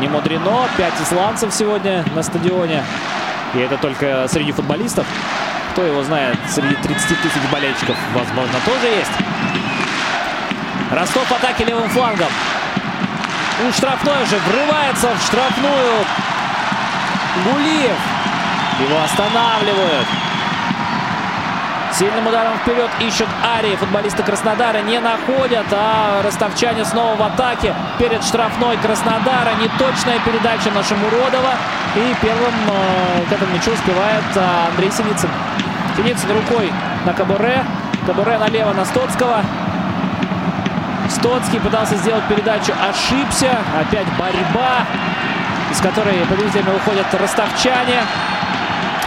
Не 0.00 0.08
мудрено. 0.08 0.66
Пять 0.78 0.94
исландцев 1.02 1.52
сегодня 1.52 2.04
на 2.14 2.22
стадионе. 2.22 2.82
И 3.54 3.58
это 3.58 3.76
только 3.76 4.26
среди 4.28 4.52
футболистов. 4.52 5.06
Кто 5.72 5.82
его 5.82 6.02
знает, 6.02 6.38
среди 6.48 6.74
30 6.74 7.20
тысяч 7.20 7.42
болельщиков, 7.50 7.96
возможно, 8.14 8.58
тоже 8.64 8.86
есть. 8.86 9.12
Ростов 10.90 11.26
в 11.26 11.32
атаке 11.32 11.64
левым 11.64 11.88
флангом. 11.90 12.28
У 13.66 13.72
штрафной 13.72 14.24
же 14.26 14.38
врывается 14.38 15.08
в 15.14 15.22
штрафную 15.22 16.04
Гулиев. 17.44 17.98
Его 18.80 19.02
останавливают. 19.02 20.21
Сильным 21.98 22.26
ударом 22.26 22.56
вперед 22.58 22.90
ищут 23.00 23.28
Арии. 23.44 23.76
Футболисты 23.76 24.22
Краснодара 24.22 24.80
не 24.80 24.98
находят, 24.98 25.66
а 25.72 26.22
ростовчане 26.22 26.86
снова 26.86 27.16
в 27.16 27.22
атаке. 27.22 27.74
Перед 27.98 28.24
штрафной 28.24 28.78
Краснодара. 28.78 29.52
Неточная 29.60 30.18
передача 30.20 30.70
на 30.70 30.82
Шамуродова. 30.82 31.52
И 31.94 32.14
первым 32.22 32.54
э, 32.68 33.24
к 33.28 33.32
этому 33.32 33.52
мячу 33.52 33.72
успевает 33.72 34.24
э, 34.34 34.40
Андрей 34.70 34.90
Синицын. 34.90 35.28
Синицын 35.96 36.30
рукой 36.32 36.72
на 37.04 37.12
Кабуре. 37.12 37.62
Кабуре 38.06 38.38
налево 38.38 38.72
на 38.72 38.86
Стоцкого. 38.86 39.42
Стоцкий 41.10 41.60
пытался 41.60 41.96
сделать 41.96 42.24
передачу, 42.24 42.72
ошибся. 42.88 43.50
Опять 43.78 44.06
борьба, 44.18 44.86
из 45.70 45.78
которой 45.78 46.24
победителями 46.26 46.74
уходят 46.74 47.06
ростовчане. 47.12 48.00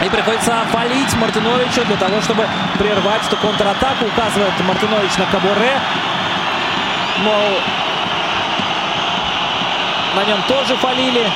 И 0.06 0.08
приходится 0.08 0.52
фалить 0.70 1.12
Мартыновичу 1.16 1.84
для 1.84 1.96
того, 1.96 2.20
чтобы 2.20 2.46
прервать 2.78 3.26
эту 3.26 3.36
контратаку. 3.38 4.04
Указывает 4.04 4.52
Мартынович 4.60 5.16
на 5.18 5.26
Кабуре. 5.26 5.80
Мол, 7.24 7.58
на 10.14 10.24
нем 10.24 10.40
тоже 10.46 10.76
фалили. 10.76 11.28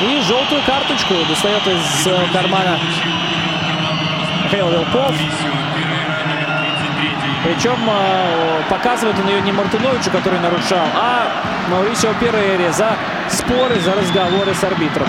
И 0.00 0.20
желтую 0.22 0.60
карточку 0.62 1.14
достает 1.28 1.64
из 1.68 2.06
э, 2.08 2.26
кармана 2.32 2.80
Михаил 4.42 4.70
Вилков. 4.70 5.12
Причем 7.44 7.78
э, 7.88 8.62
показывает 8.70 9.16
он 9.20 9.28
ее 9.28 9.40
не 9.40 9.52
Мартыновичу, 9.52 10.10
который 10.10 10.40
нарушал, 10.40 10.84
а 10.96 11.28
Маурисио 11.70 12.12
Перейре 12.14 12.72
за 12.72 12.96
споры, 13.28 13.78
за 13.78 13.94
разговоры 13.94 14.52
с 14.52 14.64
арбитром. 14.64 15.06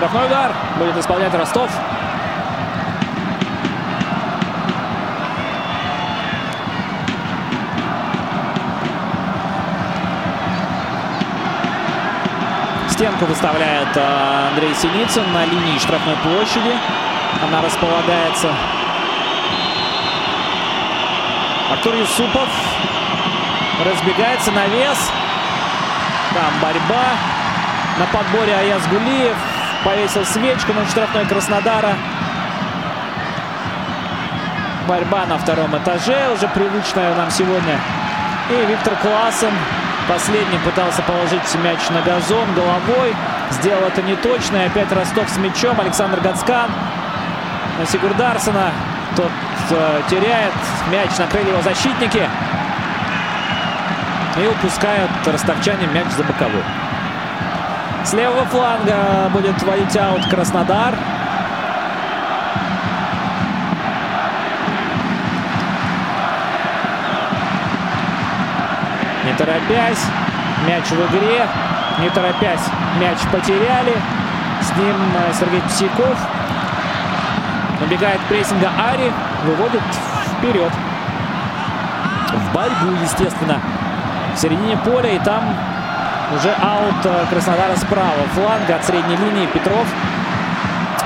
Штрафной 0.00 0.28
удар 0.28 0.54
будет 0.78 0.96
исполнять 0.96 1.34
Ростов. 1.34 1.70
Стенку 12.88 13.26
выставляет 13.26 13.94
э, 13.94 14.48
Андрей 14.52 14.74
Синицын 14.74 15.30
на 15.34 15.44
линии 15.44 15.78
штрафной 15.78 16.16
площади. 16.22 16.74
Она 17.46 17.60
располагается. 17.60 18.48
Артур 21.72 21.94
Юсупов 21.96 22.48
разбегается 23.84 24.50
на 24.50 24.66
вес. 24.66 25.12
Там 26.32 26.58
борьба. 26.62 27.04
На 27.98 28.06
подборе 28.06 28.54
Аяз 28.54 28.86
Гулиев 28.86 29.36
повесил 29.84 30.24
свечку 30.24 30.72
на 30.72 30.86
штрафной 30.86 31.26
Краснодара. 31.26 31.94
Борьба 34.86 35.26
на 35.26 35.38
втором 35.38 35.76
этаже, 35.76 36.32
уже 36.34 36.48
привычная 36.48 37.14
нам 37.14 37.30
сегодня. 37.30 37.78
И 38.50 38.66
Виктор 38.66 38.96
Классен 38.96 39.52
Последний 40.10 40.58
пытался 40.58 41.02
положить 41.02 41.54
мяч 41.62 41.78
на 41.90 42.02
газон 42.02 42.52
головой. 42.54 43.14
Сделал 43.50 43.82
это 43.82 44.02
не 44.02 44.16
точно. 44.16 44.56
И 44.56 44.66
опять 44.66 44.90
Ростов 44.90 45.28
с 45.28 45.36
мячом. 45.36 45.80
Александр 45.80 46.20
Гацкан 46.20 46.68
на 47.78 47.86
Сигурдарсона. 47.86 48.72
Тот 49.14 49.30
э, 49.70 50.00
теряет. 50.10 50.52
Мяч 50.90 51.16
накрыли 51.16 51.50
его 51.50 51.62
защитники. 51.62 52.28
И 54.36 54.46
упускают 54.48 55.10
ростовчане 55.26 55.86
мяч 55.86 56.08
за 56.16 56.24
боковой. 56.24 56.64
С 58.04 58.12
левого 58.14 58.44
фланга 58.46 59.28
будет 59.30 59.62
вводить 59.62 59.96
аут 59.96 60.24
Краснодар. 60.26 60.94
Не 69.24 69.34
торопясь, 69.34 70.02
мяч 70.66 70.84
в 70.86 71.06
игре. 71.08 71.46
Не 71.98 72.08
торопясь, 72.10 72.66
мяч 72.98 73.18
потеряли. 73.30 73.94
С 74.62 74.76
ним 74.76 74.96
э, 75.14 75.32
Сергей 75.38 75.60
Псяков. 75.62 76.18
Набегает 77.80 78.20
прессинга 78.22 78.70
Ари. 78.90 79.12
Выводит 79.44 79.82
вперед. 80.38 80.72
В 82.32 82.54
борьбу, 82.54 82.96
естественно. 83.02 83.60
В 84.34 84.38
середине 84.38 84.78
поля. 84.78 85.10
И 85.10 85.18
там 85.18 85.54
уже 86.34 86.50
аут 86.50 87.04
э, 87.04 87.26
Краснодара 87.30 87.76
справа. 87.76 88.22
Фланга 88.34 88.76
от 88.76 88.84
средней 88.84 89.16
линии 89.16 89.46
Петров. 89.46 89.86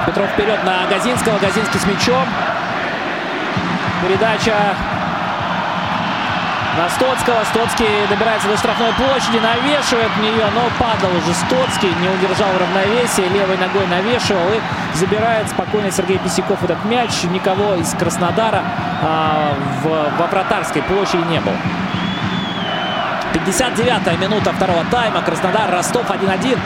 Петров 0.06 0.28
вперед 0.30 0.62
на 0.64 0.86
Газинского. 0.88 1.38
Газинский 1.38 1.80
с 1.80 1.86
мячом. 1.86 2.26
Передача 4.02 4.54
на 6.76 6.88
Стоцкого. 6.90 7.44
Стоцкий 7.44 8.06
добирается 8.08 8.48
до 8.48 8.56
штрафной 8.56 8.92
площади, 8.94 9.38
навешивает 9.38 10.10
в 10.10 10.20
нее, 10.20 10.44
но 10.54 10.62
падал 10.78 11.10
уже 11.16 11.32
Стоцкий, 11.34 11.94
не 12.00 12.08
удержал 12.08 12.48
равновесие, 12.58 13.28
левой 13.28 13.56
ногой 13.56 13.86
навешивал 13.86 14.48
и 14.52 14.96
забирает 14.96 15.48
спокойно 15.48 15.90
Сергей 15.90 16.18
Писяков 16.18 16.62
этот 16.62 16.84
мяч. 16.84 17.10
Никого 17.24 17.74
из 17.74 17.94
Краснодара 17.94 18.62
а, 19.02 19.54
в, 19.82 20.18
во 20.18 20.26
вратарской 20.26 20.82
площади 20.82 21.24
не 21.28 21.40
было. 21.40 21.56
59-я 23.34 24.16
минута 24.16 24.52
второго 24.52 24.84
тайма. 24.90 25.20
Краснодар, 25.22 25.70
Ростов 25.70 26.08
1-1. 26.08 26.58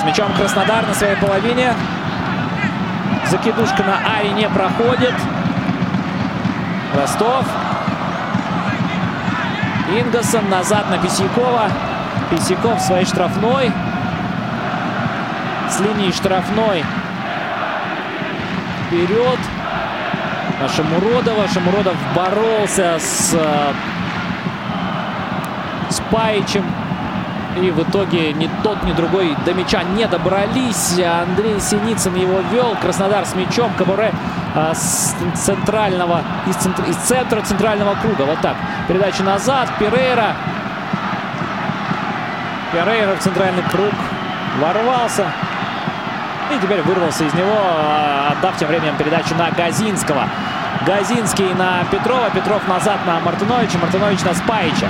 С 0.00 0.04
мячом 0.04 0.32
Краснодар 0.34 0.86
на 0.86 0.94
своей 0.94 1.16
половине. 1.16 1.74
Закидушка 3.26 3.82
на 3.82 3.98
Ари 4.16 4.28
не 4.28 4.48
проходит. 4.48 5.14
Ростов. 6.94 7.44
Ингосон 9.90 10.48
назад 10.48 10.88
на 10.88 10.98
Писякова. 10.98 11.68
Писяков 12.30 12.80
своей 12.80 13.04
штрафной. 13.04 13.72
С 15.68 15.80
линии 15.80 16.12
штрафной 16.12 16.84
вперед. 18.86 19.38
На 20.62 20.68
Шамуродова. 20.68 21.48
Шамуродов 21.48 21.96
боролся 22.14 22.96
с, 23.00 23.36
с 25.90 26.00
Паичем. 26.08 26.64
И 27.60 27.72
в 27.72 27.82
итоге 27.82 28.32
ни 28.32 28.48
тот, 28.62 28.80
ни 28.84 28.92
другой 28.92 29.36
до 29.44 29.54
мяча 29.54 29.82
не 29.82 30.06
добрались. 30.06 31.00
Андрей 31.00 31.58
Синицын 31.58 32.14
его 32.14 32.38
вел. 32.52 32.76
Краснодар 32.80 33.26
с 33.26 33.34
мячом. 33.34 33.72
Кабуре 33.76 34.12
а, 34.54 34.72
с 34.72 35.16
центрального, 35.34 36.22
из, 36.46 36.54
центра, 36.54 36.84
из 36.86 36.96
центра 36.96 37.40
центрального 37.40 37.96
круга. 37.96 38.22
Вот 38.22 38.40
так. 38.40 38.54
Передача 38.86 39.24
назад. 39.24 39.68
Перейра. 39.80 40.36
Перейра 42.70 43.16
в 43.16 43.18
центральный 43.18 43.64
круг. 43.64 43.94
Ворвался. 44.60 45.26
И 46.52 46.58
теперь 46.60 46.82
вырвался 46.82 47.24
из 47.24 47.34
него, 47.34 47.50
а, 47.52 48.34
отдав 48.38 48.56
тем 48.58 48.68
временем 48.68 48.96
передачу 48.96 49.34
на 49.34 49.50
Газинского. 49.50 50.28
Газинский 50.86 51.54
на 51.54 51.84
Петрова. 51.90 52.30
Петров 52.30 52.66
назад 52.66 53.06
на 53.06 53.20
Мартыновича. 53.20 53.78
Мартынович 53.78 54.20
на 54.22 54.34
Спаича. 54.34 54.88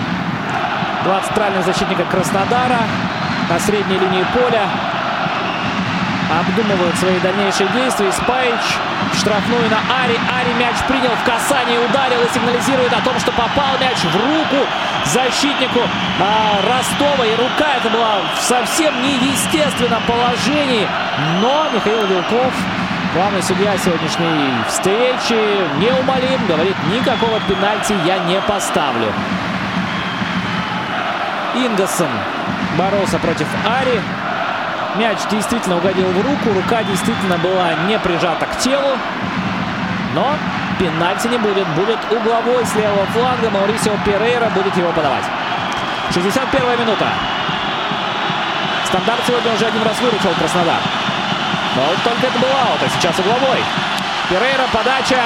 Два 1.04 1.20
центральных 1.20 1.64
защитника 1.64 2.04
Краснодара 2.04 2.78
на 3.50 3.58
средней 3.58 3.98
линии 3.98 4.24
поля 4.32 4.68
обдумывают 6.40 6.96
свои 6.96 7.18
дальнейшие 7.20 7.68
действия. 7.68 8.10
Спайч 8.12 8.60
штрафную 9.18 9.68
на 9.68 9.78
Ари. 10.02 10.18
Ари 10.32 10.52
мяч 10.54 10.76
принял 10.88 11.10
в 11.10 11.24
касание, 11.24 11.78
ударил 11.84 12.22
и 12.22 12.32
сигнализирует 12.32 12.92
о 12.92 13.02
том, 13.02 13.18
что 13.20 13.30
попал 13.32 13.76
мяч 13.78 13.98
в 13.98 14.14
руку 14.16 14.66
защитнику 15.04 15.80
а, 16.20 16.60
Ростова. 16.62 17.26
И 17.26 17.36
рука 17.36 17.76
это 17.76 17.90
была 17.90 18.20
в 18.34 18.40
совсем 18.40 18.94
неестественном 19.02 20.02
положении. 20.04 20.88
Но 21.40 21.68
Михаил 21.74 22.06
Вилков, 22.06 22.54
главный 23.14 23.42
судья 23.42 23.76
сегодняшней 23.76 24.52
встречи, 24.68 25.38
неумолим, 25.78 26.46
говорит, 26.46 26.76
никакого 26.90 27.40
пенальти 27.40 27.94
я 28.06 28.18
не 28.18 28.40
поставлю. 28.42 29.12
Ингасон 31.54 32.08
боролся 32.78 33.18
против 33.18 33.46
Ари. 33.66 34.00
Мяч 34.96 35.18
действительно 35.30 35.76
угодил 35.76 36.06
в 36.08 36.16
руку. 36.16 36.54
Рука 36.54 36.82
действительно 36.82 37.38
была 37.38 37.74
не 37.86 37.98
прижата 37.98 38.46
к 38.46 38.58
телу. 38.58 38.96
Но 40.14 40.34
пенальти 40.78 41.28
не 41.28 41.38
будет. 41.38 41.66
Будет 41.68 41.98
угловой 42.10 42.64
с 42.64 42.74
левого 42.74 43.06
фланга. 43.06 43.50
Маурисио 43.50 43.92
Перейра 44.04 44.48
будет 44.50 44.76
его 44.76 44.90
подавать. 44.92 45.24
61 46.12 46.80
минута. 46.80 47.06
Стандарт 48.86 49.20
сегодня 49.26 49.52
уже 49.54 49.66
один 49.66 49.82
раз 49.82 49.98
выручил 50.00 50.30
Краснодар. 50.38 51.01
Но 51.76 51.82
вот 51.82 52.02
только 52.04 52.26
это 52.26 52.38
был 52.38 52.48
аут, 52.48 52.80
а 52.84 52.88
сейчас 52.88 53.18
угловой. 53.18 53.60
Перейра, 54.28 54.66
подача. 54.72 55.20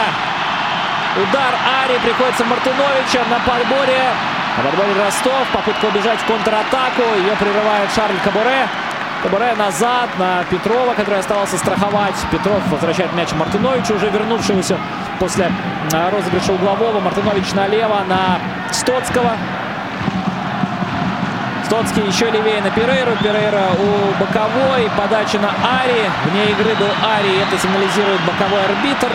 Удар 1.16 1.54
Ари 1.82 1.98
приходится 1.98 2.44
Мартыновича 2.44 3.24
на 3.30 3.38
подборе. 3.40 4.12
На 4.56 4.62
подборе 4.62 4.92
Ростов. 5.02 5.46
Попытка 5.52 5.86
убежать 5.86 6.20
в 6.20 6.26
контратаку. 6.26 7.02
Ее 7.18 7.34
прерывает 7.36 7.90
Шарль 7.94 8.18
Кабуре. 8.22 8.68
Кабуре 9.22 9.54
назад 9.54 10.10
на 10.18 10.44
Петрова, 10.44 10.94
который 10.94 11.18
оставался 11.18 11.58
страховать. 11.58 12.14
Петров 12.30 12.60
возвращает 12.70 13.12
мяч 13.14 13.32
Мартыновичу, 13.32 13.94
уже 13.94 14.08
вернувшемуся 14.10 14.78
после 15.18 15.50
а, 15.92 16.10
розыгрыша 16.10 16.52
углового. 16.52 17.00
Мартынович 17.00 17.52
налево 17.54 18.02
на 18.06 18.38
Стоцкого. 18.70 19.32
Стоцкий 21.66 22.06
еще 22.06 22.30
левее 22.30 22.62
на 22.62 22.70
Перейру. 22.70 23.16
Перейра 23.16 23.66
у 23.76 24.20
боковой. 24.20 24.88
Подача 24.96 25.40
на 25.40 25.48
Ари. 25.48 26.08
Вне 26.26 26.52
игры 26.52 26.76
был 26.76 26.86
Ари. 26.86 27.40
Это 27.42 27.60
сигнализирует 27.60 28.20
боковой 28.24 28.64
арбитр. 28.66 29.08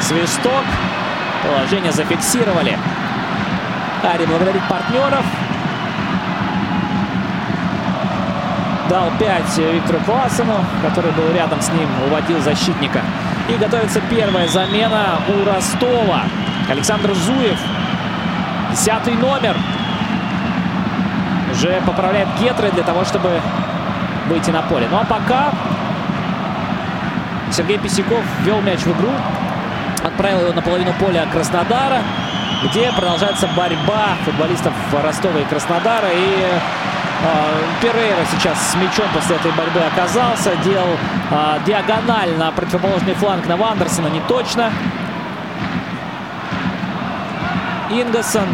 Свисток. 0.00 0.64
Положение 1.42 1.90
зафиксировали. 1.90 2.78
Ари 4.04 4.26
благодарит 4.26 4.62
партнеров. 4.68 5.24
дал 8.88 9.10
5 9.18 9.58
Виктору 9.72 9.98
Классену, 10.04 10.64
который 10.80 11.10
был 11.12 11.32
рядом 11.34 11.60
с 11.60 11.68
ним, 11.70 11.88
уводил 12.06 12.40
защитника. 12.40 13.00
И 13.48 13.54
готовится 13.54 14.00
первая 14.08 14.46
замена 14.46 15.18
у 15.26 15.44
Ростова. 15.44 16.22
Александр 16.70 17.12
Зуев, 17.12 17.58
десятый 18.70 19.14
номер, 19.14 19.56
уже 21.54 21.80
поправляет 21.86 22.28
Гетры 22.40 22.70
для 22.72 22.82
того, 22.82 23.04
чтобы 23.04 23.40
выйти 24.28 24.50
на 24.50 24.62
поле. 24.62 24.88
Ну 24.90 24.98
а 24.98 25.04
пока 25.04 25.50
Сергей 27.52 27.78
Писяков 27.78 28.24
ввел 28.42 28.60
мяч 28.60 28.80
в 28.80 28.90
игру, 28.90 29.10
отправил 30.02 30.40
его 30.40 30.52
на 30.52 30.62
половину 30.62 30.92
поля 30.94 31.26
Краснодара, 31.32 32.02
где 32.64 32.90
продолжается 32.92 33.48
борьба 33.56 34.16
футболистов 34.24 34.72
Ростова 34.92 35.38
и 35.38 35.44
Краснодара. 35.44 36.08
И 36.08 36.44
э, 36.44 36.58
Перейра 37.80 38.24
сейчас 38.32 38.58
с 38.70 38.74
мячом 38.74 39.06
после 39.14 39.36
этой 39.36 39.52
борьбы 39.52 39.80
оказался, 39.80 40.56
делал 40.64 40.96
э, 41.30 41.58
диагональ 41.66 42.34
на 42.36 42.50
противоположный 42.50 43.14
фланг 43.14 43.46
на 43.46 43.56
Вандерсона, 43.56 44.08
не 44.08 44.20
точно. 44.20 44.72
Ингассон 47.90 48.48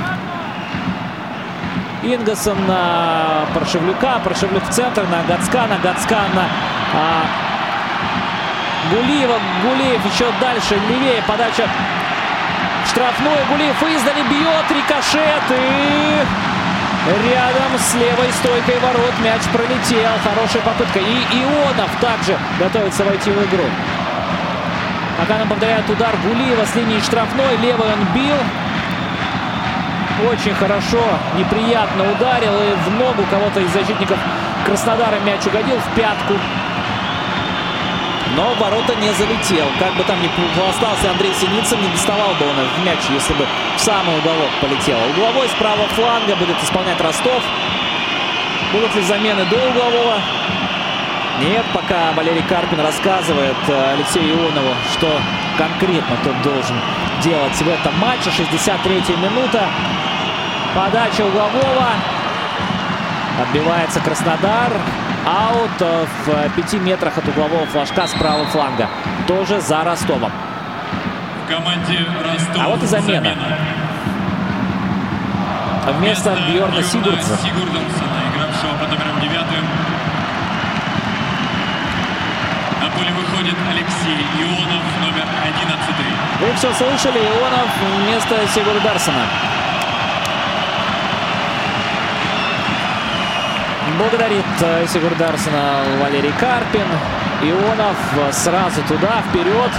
Ингассон 2.14 2.66
на 2.66 3.46
Паршевлюка. 3.54 4.20
Паршевлюк 4.24 4.64
в 4.64 4.70
центр 4.70 5.04
на 5.06 5.22
Гацкана. 5.28 5.78
Гацкан 5.82 6.34
на 6.34 6.44
а, 6.94 7.22
Гулиева. 8.90 9.38
Гулиев 9.62 10.04
еще 10.12 10.26
дальше, 10.40 10.74
левее. 10.88 11.22
Подача 11.26 11.68
штрафной. 12.90 13.38
Гулиев 13.48 13.82
издали 13.82 14.22
бьет. 14.22 14.70
Рикошет. 14.70 15.50
И 15.50 16.18
рядом 17.30 17.78
с 17.78 17.94
левой 17.94 18.32
стойкой 18.40 18.78
ворот 18.80 19.14
мяч 19.22 19.42
пролетел. 19.52 20.10
Хорошая 20.24 20.62
попытка. 20.62 20.98
И 20.98 21.42
Ионов 21.42 21.90
также 22.00 22.36
готовится 22.58 23.04
войти 23.04 23.30
в 23.30 23.44
игру. 23.46 23.64
Пока 25.18 25.38
нам 25.38 25.48
повторяет 25.48 25.88
удар 25.88 26.14
Гулиева 26.24 26.64
с 26.64 26.74
линии 26.74 27.00
штрафной. 27.00 27.56
Левый 27.58 27.86
он 27.86 28.04
бил. 28.14 28.36
Очень 30.28 30.54
хорошо, 30.54 31.02
неприятно 31.38 32.04
ударил 32.12 32.52
и 32.52 32.74
в 32.74 32.90
ногу 32.98 33.24
кого-то 33.30 33.60
из 33.60 33.70
защитников 33.72 34.18
Краснодара 34.66 35.18
мяч 35.20 35.46
угодил 35.46 35.78
в 35.78 35.94
пятку. 35.94 36.34
Но 38.36 38.54
в 38.54 38.58
ворота 38.58 38.94
не 38.96 39.12
залетел. 39.12 39.66
Как 39.78 39.94
бы 39.94 40.04
там 40.04 40.16
ни 40.20 40.28
остался 40.68 41.10
Андрей 41.10 41.32
Синицын, 41.34 41.80
не 41.80 41.88
доставал 41.88 42.34
бы 42.34 42.46
он 42.46 42.58
этот 42.58 42.84
мяч, 42.84 42.98
если 43.10 43.32
бы 43.34 43.46
в 43.76 43.80
самый 43.80 44.18
уголок 44.18 44.50
полетел. 44.60 44.98
Угловой 45.10 45.48
с 45.48 45.52
правого 45.52 45.88
фланга 45.88 46.36
будет 46.36 46.62
исполнять 46.62 47.00
Ростов. 47.00 47.42
Будут 48.72 48.94
ли 48.94 49.02
замены 49.02 49.44
до 49.46 49.56
углового? 49.56 50.20
Нет, 51.40 51.64
пока 51.72 52.12
Валерий 52.12 52.42
Карпин 52.42 52.80
рассказывает 52.80 53.56
э, 53.66 53.92
Алексею 53.94 54.36
Ионову, 54.36 54.74
что 54.92 55.08
конкретно 55.56 56.16
тот 56.22 56.40
должен 56.42 56.76
делать 57.22 57.54
в 57.54 57.68
этом 57.68 57.98
матче. 57.98 58.30
63-я 58.30 59.16
минута. 59.16 59.64
Подача 60.74 61.22
углового. 61.22 61.86
Отбивается 63.42 64.00
Краснодар. 64.00 64.72
Аут 65.26 65.80
в 65.80 66.50
пяти 66.56 66.78
метрах 66.78 67.18
от 67.18 67.28
углового 67.28 67.66
флажка 67.66 68.06
с 68.06 68.12
правого 68.12 68.46
фланга. 68.46 68.88
Тоже 69.26 69.60
за 69.60 69.82
Ростовом. 69.84 70.30
В 71.44 71.52
команде 71.52 71.98
Ростов 72.24 72.62
а 72.64 72.68
вот 72.68 72.82
и 72.82 72.86
замена. 72.86 73.22
замена. 73.22 73.56
Вместо, 75.98 76.30
Вместо 76.30 76.52
Бьорна. 76.52 76.82
Сигурдсона, 76.82 77.38
игравшего 78.32 78.72
под 78.78 78.90
номером 78.90 79.20
девятым. 79.20 79.64
На 82.80 82.88
поле 82.90 83.10
выходит 83.10 83.56
Алексей 83.68 84.26
Ионов, 84.40 84.84
номер 85.02 85.26
11. 85.42 85.94
Вы 86.40 86.54
все 86.56 86.72
слышали, 86.72 87.18
Ионов 87.18 87.68
вместо 88.04 88.46
Сигурдарсона. 88.54 89.24
Благодарит 94.00 94.46
э, 94.62 94.86
Сигурдарсона 94.86 95.82
Валерий 96.00 96.32
Карпин. 96.40 96.86
Ионов 97.42 97.98
сразу 98.32 98.80
туда, 98.88 99.22
вперед. 99.28 99.70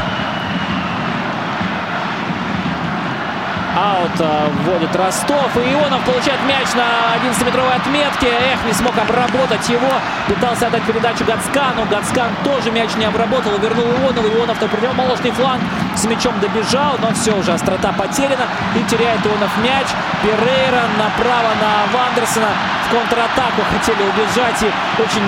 Аут 3.76 4.20
э, 4.20 4.48
вводит 4.64 4.96
Ростов. 4.96 5.58
И 5.58 5.74
Ионов 5.74 6.04
получает 6.06 6.40
мяч 6.48 6.68
на 6.76 7.18
11-метровой 7.18 7.74
отметке. 7.74 8.28
Эх, 8.28 8.64
не 8.68 8.74
смог 8.74 8.94
обработать 8.96 9.68
его. 9.68 9.90
Пытался 10.28 10.68
отдать 10.68 10.84
передачу 10.84 11.26
Гацкану. 11.26 11.88
Гацкан 11.90 12.30
тоже 12.44 12.70
мяч 12.70 12.92
не 12.98 13.06
обработал. 13.06 13.58
Вернул 13.58 13.88
Ионова. 13.88 14.28
Ионов 14.28 14.62
на 14.62 14.68
противоположный 14.68 15.32
фланг 15.32 15.62
с 15.96 16.06
мячом 16.06 16.40
добежал. 16.40 16.98
Но 17.02 17.14
все, 17.14 17.36
уже 17.36 17.54
острота 17.54 17.92
потеряна. 17.92 18.46
И 18.76 18.84
теряет 18.84 19.26
Ионов 19.26 19.52
мяч. 19.64 19.88
Перейра 20.22 20.84
направо 20.98 21.52
на 21.62 21.72
Вандерсона 21.94 22.50
в 22.88 22.92
контратаку 22.92 23.62
хотели 23.72 24.04
убежать. 24.04 24.62
И 24.64 25.02
очень 25.02 25.28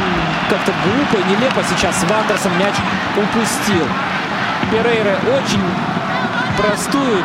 как-то 0.50 0.72
глупо 0.84 1.18
и 1.18 1.32
нелепо 1.32 1.62
сейчас 1.70 2.04
Вандерсон 2.04 2.58
мяч 2.58 2.76
упустил. 3.18 3.88
Перейра 4.72 5.18
очень 5.38 5.64
простую 6.58 7.24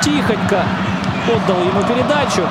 тихонько 0.00 0.62
отдал 1.28 1.62
ему 1.62 1.82
передачу. 1.82 2.42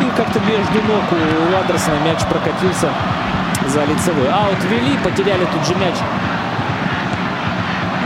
И 0.00 0.04
как-то 0.16 0.40
между 0.40 0.82
ног 0.82 1.04
у 1.12 1.56
Андерсона 1.56 1.96
мяч 2.04 2.18
прокатился 2.28 2.88
за 3.66 3.84
лицевой. 3.84 4.28
Аут 4.28 4.62
вели, 4.64 4.96
потеряли 4.98 5.44
тут 5.46 5.64
же 5.66 5.74
мяч. 5.76 5.94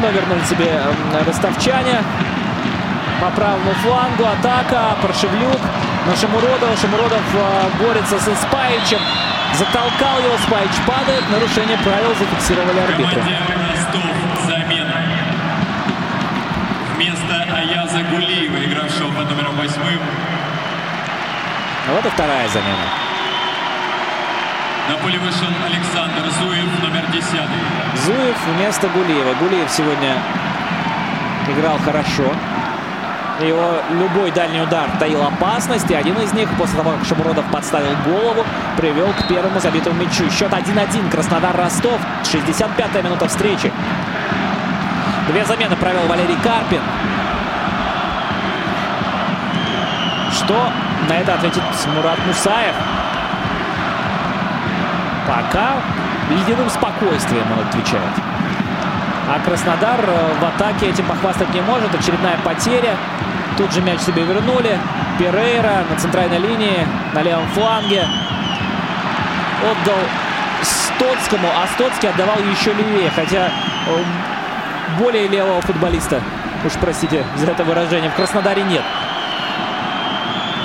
Но 0.01 0.09
вернули 0.09 0.44
себе 0.44 0.82
ростовчане. 1.24 2.02
По 3.20 3.30
правому 3.30 3.72
флангу 3.82 4.24
атака. 4.24 4.97
Паршевлюк 5.02 5.60
на 6.06 6.16
Шамуродова. 6.16 6.76
Шамуродов 6.76 7.22
э, 7.34 7.68
борется 7.78 8.18
с 8.18 8.24
Спаичем. 8.43 9.01
Затолкал 9.55 10.18
его. 10.18 10.36
Спаич 10.47 10.74
падает. 10.86 11.24
Нарушение 11.30 11.78
правил 11.78 12.14
зафиксировали 12.18 12.80
арбитры. 12.80 13.22
Аяза 17.56 18.02
Гулиева, 18.10 18.64
игравшего 18.64 19.10
под 19.12 19.30
номером 19.30 19.56
восьмым. 19.56 20.01
Вот 21.88 22.05
и 22.05 22.09
вторая 22.09 22.48
замена. 22.48 22.86
На 24.88 24.97
поле 24.98 25.18
вышел 25.18 25.48
Александр 25.64 26.30
Зуев, 26.38 26.82
номер 26.82 27.06
10. 27.10 27.30
Зуев 28.05 28.36
вместо 28.47 28.88
Гулиева. 28.88 29.34
Гулиев 29.34 29.70
сегодня 29.70 30.16
играл 31.48 31.78
хорошо. 31.85 32.24
Его 33.40 33.74
любой 33.90 34.31
дальний 34.31 34.62
удар 34.62 34.89
таил 34.98 35.23
опасности. 35.23 35.93
Один 35.93 36.18
из 36.20 36.32
них, 36.32 36.48
после 36.59 36.78
того, 36.78 36.93
как 36.93 37.05
Шамуродов 37.05 37.44
подставил 37.52 37.94
голову, 38.06 38.47
привел 38.78 39.09
к 39.12 39.28
первому 39.28 39.60
забитому 39.60 40.01
мячу. 40.01 40.31
Счет 40.31 40.51
1-1. 40.51 41.10
Краснодар-Ростов. 41.10 42.01
65-я 42.24 43.02
минута 43.02 43.28
встречи. 43.28 43.70
Две 45.28 45.44
замены 45.44 45.77
провел 45.77 46.06
Валерий 46.06 46.36
Карпин. 46.43 46.81
Что 50.32 50.70
на 51.09 51.14
это 51.14 51.35
ответит 51.35 51.62
Мурат 51.94 52.18
Мусаев? 52.27 52.74
Пока 55.27 55.74
ледяным 56.31 56.70
спокойствием 56.70 57.44
он 57.52 57.66
отвечает. 57.66 58.35
А 59.28 59.40
Краснодар 59.40 60.01
э, 60.07 60.35
в 60.40 60.44
атаке 60.44 60.90
этим 60.90 61.05
похвастать 61.07 61.53
не 61.53 61.61
может. 61.61 61.93
Очередная 61.94 62.36
потеря. 62.44 62.97
Тут 63.57 63.73
же 63.73 63.81
мяч 63.81 64.01
себе 64.01 64.23
вернули. 64.23 64.78
Перейра 65.19 65.85
на 65.90 65.97
центральной 65.97 66.39
линии, 66.39 66.86
на 67.12 67.23
левом 67.23 67.48
фланге. 67.48 68.07
Отдал 69.62 69.98
Стоцкому, 70.62 71.48
а 71.48 71.66
Стоцкий 71.74 72.09
отдавал 72.09 72.36
еще 72.39 72.73
левее. 72.73 73.11
Хотя 73.11 73.48
э, 73.48 74.05
более 75.01 75.27
левого 75.27 75.61
футболиста, 75.62 76.20
уж 76.65 76.73
простите 76.74 77.24
за 77.36 77.51
это 77.51 77.65
выражение, 77.65 78.11
в 78.11 78.15
Краснодаре 78.15 78.62
нет. 78.62 78.82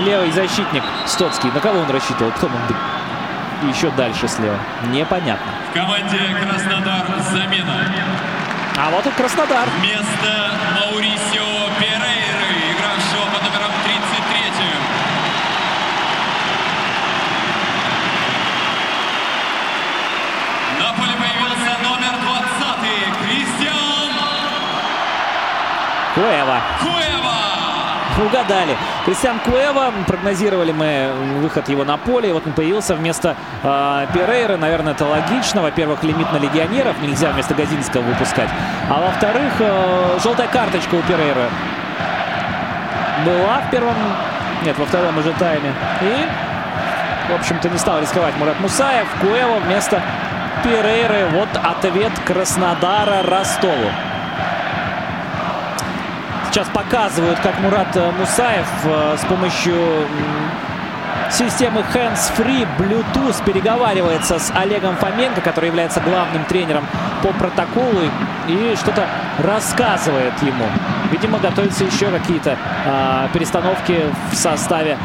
Левый 0.05 0.31
защитник 0.31 0.83
Стоцкий. 1.07 1.49
На 1.51 1.59
кого 1.59 1.79
он 1.79 1.89
рассчитывал? 1.89 2.31
Кто 2.31 2.47
быть 2.47 3.71
еще 3.75 3.89
дальше 3.91 4.27
слева? 4.27 4.57
Непонятно. 4.89 5.51
В 5.71 5.73
команде 5.73 6.17
Краснодар 6.41 7.05
замена. 7.31 8.30
А 8.77 8.89
вот 8.89 9.05
и 9.05 9.11
Краснодар. 9.11 9.67
Вместо 9.79 10.51
Маурисио 10.75 11.69
Перейры, 11.79 12.71
игравшего 12.71 13.25
под 13.33 13.43
номером 13.43 13.71
33. 13.83 14.51
На 20.79 20.93
поле 20.93 21.13
появился 21.15 21.77
номер 21.83 22.13
20 22.21 23.17
Кристиан 23.21 24.11
Куэва. 26.15 26.61
Куэва. 26.81 26.90
Угадали. 28.17 28.75
Кристиан 29.05 29.39
Куэва, 29.39 29.91
прогнозировали 30.05 30.71
мы 30.71 31.11
выход 31.39 31.69
его 31.69 31.83
на 31.83 31.97
поле, 31.97 32.29
и 32.29 32.31
вот 32.31 32.45
он 32.45 32.53
появился 32.53 32.95
вместо 32.95 33.35
э, 33.63 34.07
Перейра. 34.13 34.57
Наверное, 34.57 34.93
это 34.93 35.05
логично. 35.05 35.61
Во-первых, 35.61 36.03
лимит 36.03 36.31
на 36.31 36.37
легионеров, 36.37 37.01
нельзя 37.01 37.31
вместо 37.31 37.55
Газинского 37.55 38.01
выпускать. 38.01 38.49
А 38.89 39.01
во-вторых, 39.01 39.53
э, 39.59 40.19
желтая 40.21 40.47
карточка 40.47 40.95
у 40.95 41.01
Перейра 41.01 41.49
была 43.25 43.61
в 43.65 43.71
первом, 43.71 43.95
нет, 44.65 44.77
во 44.77 44.85
втором 44.85 45.17
уже 45.17 45.31
тайме. 45.33 45.73
И, 46.01 47.31
в 47.31 47.35
общем-то, 47.35 47.69
не 47.69 47.77
стал 47.77 48.01
рисковать 48.01 48.35
Мурат 48.37 48.59
Мусаев. 48.59 49.07
Куэва 49.21 49.59
вместо 49.65 50.01
Перейры. 50.63 51.27
Вот 51.31 51.49
ответ 51.63 52.11
Краснодара 52.25 53.23
Ростову. 53.23 53.89
Сейчас 56.51 56.67
показывают, 56.67 57.39
как 57.39 57.57
Мурат 57.61 57.95
э, 57.95 58.11
Мусаев 58.11 58.67
э, 58.83 59.15
с 59.17 59.25
помощью 59.25 59.73
системы 61.29 61.81
Hands 61.93 62.19
Free 62.37 62.67
Bluetooth 62.77 63.41
переговаривается 63.45 64.37
с 64.37 64.51
Олегом 64.53 64.97
Фоменко, 64.97 65.39
который 65.39 65.67
является 65.67 66.01
главным 66.01 66.43
тренером 66.43 66.85
по 67.23 67.29
протоколу 67.29 68.01
и 68.49 68.75
что-то 68.75 69.07
рассказывает 69.37 70.33
ему. 70.41 70.65
Видимо, 71.09 71.39
готовятся 71.39 71.85
еще 71.85 72.07
какие-то 72.07 72.57
э, 72.85 73.27
перестановки 73.31 74.01
в 74.29 74.35
составе 74.35 74.97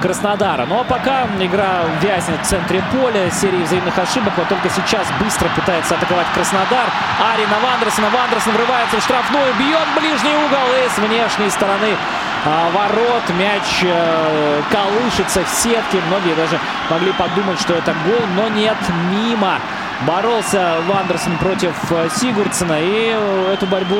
Краснодара. 0.00 0.66
Ну 0.66 0.80
а 0.80 0.84
пока 0.84 1.26
игра 1.40 1.84
вязнет 2.00 2.40
в 2.42 2.46
центре 2.46 2.82
поля, 2.92 3.30
серии 3.30 3.62
взаимных 3.62 3.98
ошибок. 3.98 4.32
Вот 4.36 4.48
только 4.48 4.68
сейчас 4.70 5.06
быстро 5.20 5.48
пытается 5.56 5.94
атаковать 5.94 6.26
Краснодар. 6.34 6.86
Ари 7.32 7.46
на 7.46 7.58
Вандерсона. 7.58 8.08
Вандерсон 8.10 8.52
врывается 8.54 8.98
в 8.98 9.02
штрафную, 9.02 9.54
бьет 9.58 9.88
ближний 9.98 10.34
угол 10.34 10.66
и 10.84 10.88
с 10.88 10.98
внешней 10.98 11.50
стороны 11.50 11.96
а, 12.44 12.70
ворот 12.70 13.28
мяч 13.38 13.82
э, 13.82 14.62
колышется 14.70 15.42
в 15.44 15.48
сетке. 15.48 16.00
Многие 16.08 16.34
даже 16.34 16.60
могли 16.90 17.12
подумать, 17.12 17.60
что 17.60 17.74
это 17.74 17.92
гол, 18.04 18.20
но 18.36 18.48
нет, 18.48 18.76
мимо. 19.10 19.58
Боролся 20.06 20.76
Вандерсон 20.86 21.38
против 21.38 21.74
э, 21.90 22.08
Сигурдсона 22.14 22.80
и 22.80 23.14
э, 23.14 23.52
эту 23.54 23.66
борьбу 23.66 23.96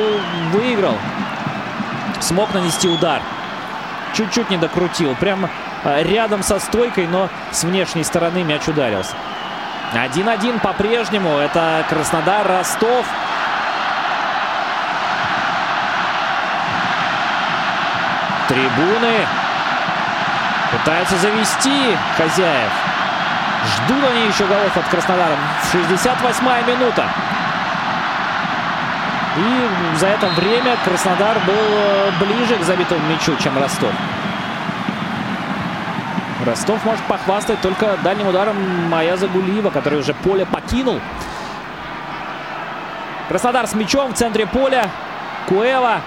выиграл. 0.53 0.95
Смог 2.21 2.53
нанести 2.53 2.87
удар. 2.87 3.21
Чуть-чуть 4.13 4.49
не 4.49 4.57
докрутил. 4.57 5.13
Прямо 5.15 5.49
рядом 6.01 6.43
со 6.43 6.59
стойкой, 6.59 7.07
но 7.07 7.29
с 7.51 7.63
внешней 7.63 8.03
стороны 8.03 8.43
мяч 8.43 8.67
ударился. 8.67 9.15
1-1 9.93 10.59
по-прежнему. 10.59 11.37
Это 11.37 11.85
Краснодар, 11.89 12.47
Ростов. 12.47 13.05
Трибуны 18.47 19.27
пытаются 20.71 21.17
завести 21.17 21.97
хозяев. 22.17 22.71
Ждут 23.65 24.03
они 24.11 24.27
еще 24.27 24.45
голов 24.45 24.75
от 24.75 24.87
Краснодара. 24.87 25.35
68-я 25.73 26.61
минута. 26.61 27.05
И 29.37 29.97
за 29.97 30.07
это 30.07 30.27
время 30.29 30.77
Краснодар 30.83 31.37
был 31.39 31.53
э, 31.53 32.11
ближе 32.19 32.55
к 32.57 32.63
забитому 32.63 33.01
мячу, 33.07 33.35
чем 33.37 33.57
Ростов. 33.57 33.91
Ростов 36.47 36.85
может 36.85 37.03
похвастать 37.07 37.59
только 37.59 37.97
дальним 38.05 38.27
ударом 38.27 38.55
Маяза 38.87 39.27
Гулиева, 39.27 39.69
который 39.69 39.99
уже 39.99 40.13
поле 40.13 40.45
покинул. 40.45 41.01
Краснодар 43.27 43.67
с 43.67 43.73
мячом 43.73 44.13
в 44.13 44.15
центре 44.15 44.47
поля. 44.47 44.89
Куэва. 45.49 45.97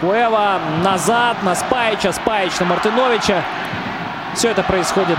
Куэва 0.00 0.58
назад 0.82 1.40
на 1.44 1.54
Спаича. 1.54 2.10
Спаич 2.10 2.58
на 2.58 2.66
Мартыновича. 2.66 3.44
Все 4.34 4.50
это 4.50 4.64
происходит 4.64 5.18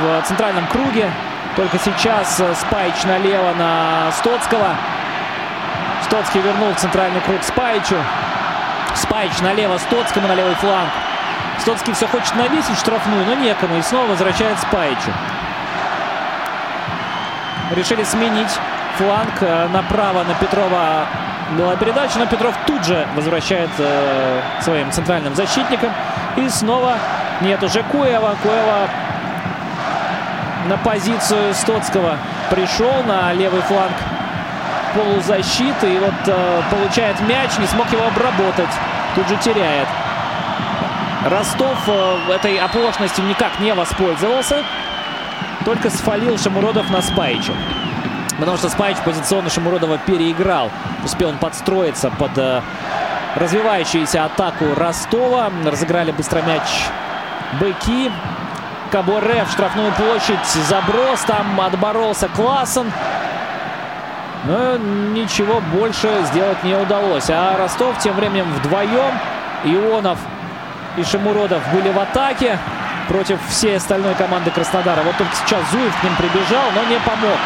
в 0.00 0.22
центральном 0.26 0.66
круге. 0.66 1.08
Только 1.54 1.78
сейчас 1.78 2.42
Спаич 2.66 3.04
налево 3.04 3.52
на 3.56 4.10
Стоцкого. 4.10 4.74
Стоцкий 6.02 6.40
вернул 6.40 6.72
в 6.72 6.80
центральный 6.80 7.20
круг 7.20 7.44
Спаичу. 7.44 7.96
Спаич 8.96 9.38
налево 9.40 9.78
Стоцкому 9.78 10.26
на 10.26 10.34
левый 10.34 10.56
фланг. 10.56 10.90
Стоцкий 11.60 11.92
все 11.94 12.06
хочет 12.06 12.34
навесить 12.34 12.78
штрафную, 12.78 13.24
но 13.26 13.34
некому. 13.34 13.76
И 13.76 13.82
снова 13.82 14.08
возвращает 14.08 14.58
Спаичу. 14.58 15.12
Решили 17.70 18.04
сменить 18.04 18.50
фланг 18.96 19.32
э, 19.40 19.68
направо 19.68 20.24
на 20.24 20.34
Петрова 20.34 21.06
была 21.56 21.76
передача, 21.76 22.18
но 22.18 22.26
Петров 22.26 22.54
тут 22.66 22.84
же 22.84 23.06
возвращает 23.14 23.70
э, 23.78 24.40
своим 24.60 24.90
центральным 24.90 25.34
защитникам. 25.34 25.92
И 26.36 26.48
снова 26.48 26.94
нет 27.40 27.62
уже 27.62 27.82
Куева. 27.82 28.36
Куева 28.42 28.88
на 30.66 30.76
позицию 30.78 31.54
Стоцкого 31.54 32.16
пришел 32.50 33.02
на 33.06 33.32
левый 33.32 33.60
фланг 33.62 33.92
полузащиты. 34.94 35.94
И 35.94 35.98
вот 35.98 36.14
э, 36.26 36.62
получает 36.70 37.20
мяч, 37.20 37.50
не 37.58 37.66
смог 37.66 37.90
его 37.92 38.06
обработать. 38.06 38.70
Тут 39.14 39.28
же 39.28 39.36
теряет. 39.36 39.88
Ростов 41.24 41.78
э, 41.86 42.32
этой 42.34 42.58
оплошностью 42.58 43.24
никак 43.24 43.58
не 43.58 43.72
воспользовался. 43.72 44.62
Только 45.64 45.88
сфалил 45.88 46.38
Шамуродов 46.38 46.90
на 46.90 47.00
Спаича. 47.00 47.52
Потому 48.38 48.58
что 48.58 48.68
Спаич 48.68 48.98
позиционно 48.98 49.48
Шамуродова 49.48 49.98
переиграл. 49.98 50.70
Успел 51.02 51.30
он 51.30 51.38
подстроиться 51.38 52.10
под 52.10 52.36
э, 52.36 52.60
развивающуюся 53.36 54.24
атаку 54.26 54.74
Ростова. 54.76 55.50
Разыграли 55.64 56.12
быстро 56.12 56.42
мяч 56.42 56.62
быки. 57.58 58.12
Каборе 58.90 59.44
в 59.44 59.50
штрафную 59.50 59.92
площадь. 59.92 60.44
Заброс. 60.68 61.20
Там 61.26 61.58
отборолся 61.58 62.28
Классен. 62.28 62.92
Но 64.44 64.76
ничего 64.76 65.62
больше 65.72 66.10
сделать 66.24 66.62
не 66.64 66.74
удалось. 66.74 67.30
А 67.30 67.56
Ростов 67.56 67.98
тем 67.98 68.14
временем 68.14 68.52
вдвоем. 68.52 69.14
Ионов 69.64 70.18
и 70.96 71.04
Шамуродов 71.04 71.62
были 71.72 71.90
в 71.90 71.98
атаке 71.98 72.58
против 73.08 73.38
всей 73.48 73.76
остальной 73.76 74.14
команды 74.14 74.50
Краснодара. 74.50 75.02
Вот 75.02 75.16
только 75.16 75.34
сейчас 75.34 75.60
Зуев 75.70 75.94
к 76.00 76.04
ним 76.04 76.14
прибежал, 76.16 76.64
но 76.74 76.84
не 76.84 76.98
помог. 77.00 77.38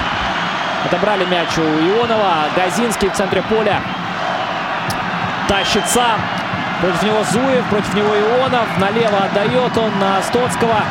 Отобрали 0.85 1.25
мяч 1.25 1.49
у 1.59 1.63
Ионова. 1.63 2.49
Газинский 2.55 3.09
в 3.09 3.15
центре 3.15 3.43
поля 3.43 3.81
тащится. 5.49 6.05
Против 6.81 7.03
него 7.03 7.25
Зуев, 7.33 7.65
против 7.67 7.95
него 7.95 8.15
Ионов. 8.15 8.67
Налево 8.79 9.25
отдает 9.25 9.77
он 9.77 9.99
на 9.99 10.23
Стоцкого. 10.23 10.83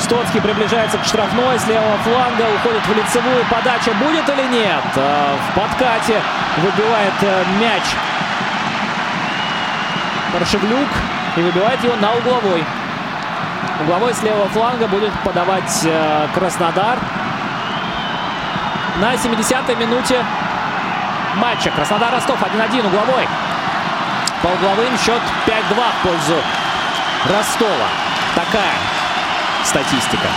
Стоцкий 0.00 0.40
приближается 0.40 0.96
к 0.98 1.04
штрафной. 1.04 1.58
С 1.58 1.66
левого 1.66 1.98
фланга 2.04 2.46
уходит 2.54 2.86
в 2.86 2.96
лицевую. 2.96 3.44
Подача 3.50 3.92
будет 3.94 4.28
или 4.28 4.46
нет? 4.48 4.82
А, 4.96 5.36
в 5.36 5.54
подкате 5.54 6.22
выбивает 6.62 7.12
э, 7.22 7.44
мяч 7.60 7.82
Паршевлюк 10.32 10.88
и 11.38 11.42
выбивает 11.42 11.82
его 11.84 11.94
на 11.96 12.12
угловой. 12.14 12.64
Угловой 13.80 14.12
с 14.12 14.22
левого 14.22 14.48
фланга 14.48 14.88
будет 14.88 15.12
подавать 15.22 15.82
э, 15.84 16.26
Краснодар. 16.34 16.98
На 19.00 19.14
70-й 19.14 19.74
минуте 19.76 20.24
матча. 21.36 21.70
Краснодар-Ростов 21.70 22.42
1-1 22.42 22.86
угловой. 22.86 23.28
По 24.42 24.48
угловым 24.48 24.98
счет 24.98 25.20
5-2 25.46 25.74
в 25.76 26.08
пользу 26.08 26.36
Ростова. 27.26 27.88
Такая 28.34 28.74
статистика. 29.64 30.28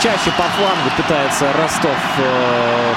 Чаще 0.00 0.30
по 0.30 0.42
флангу 0.42 0.90
пытается 0.96 1.52
Ростов 1.52 1.98
э, 2.18 2.94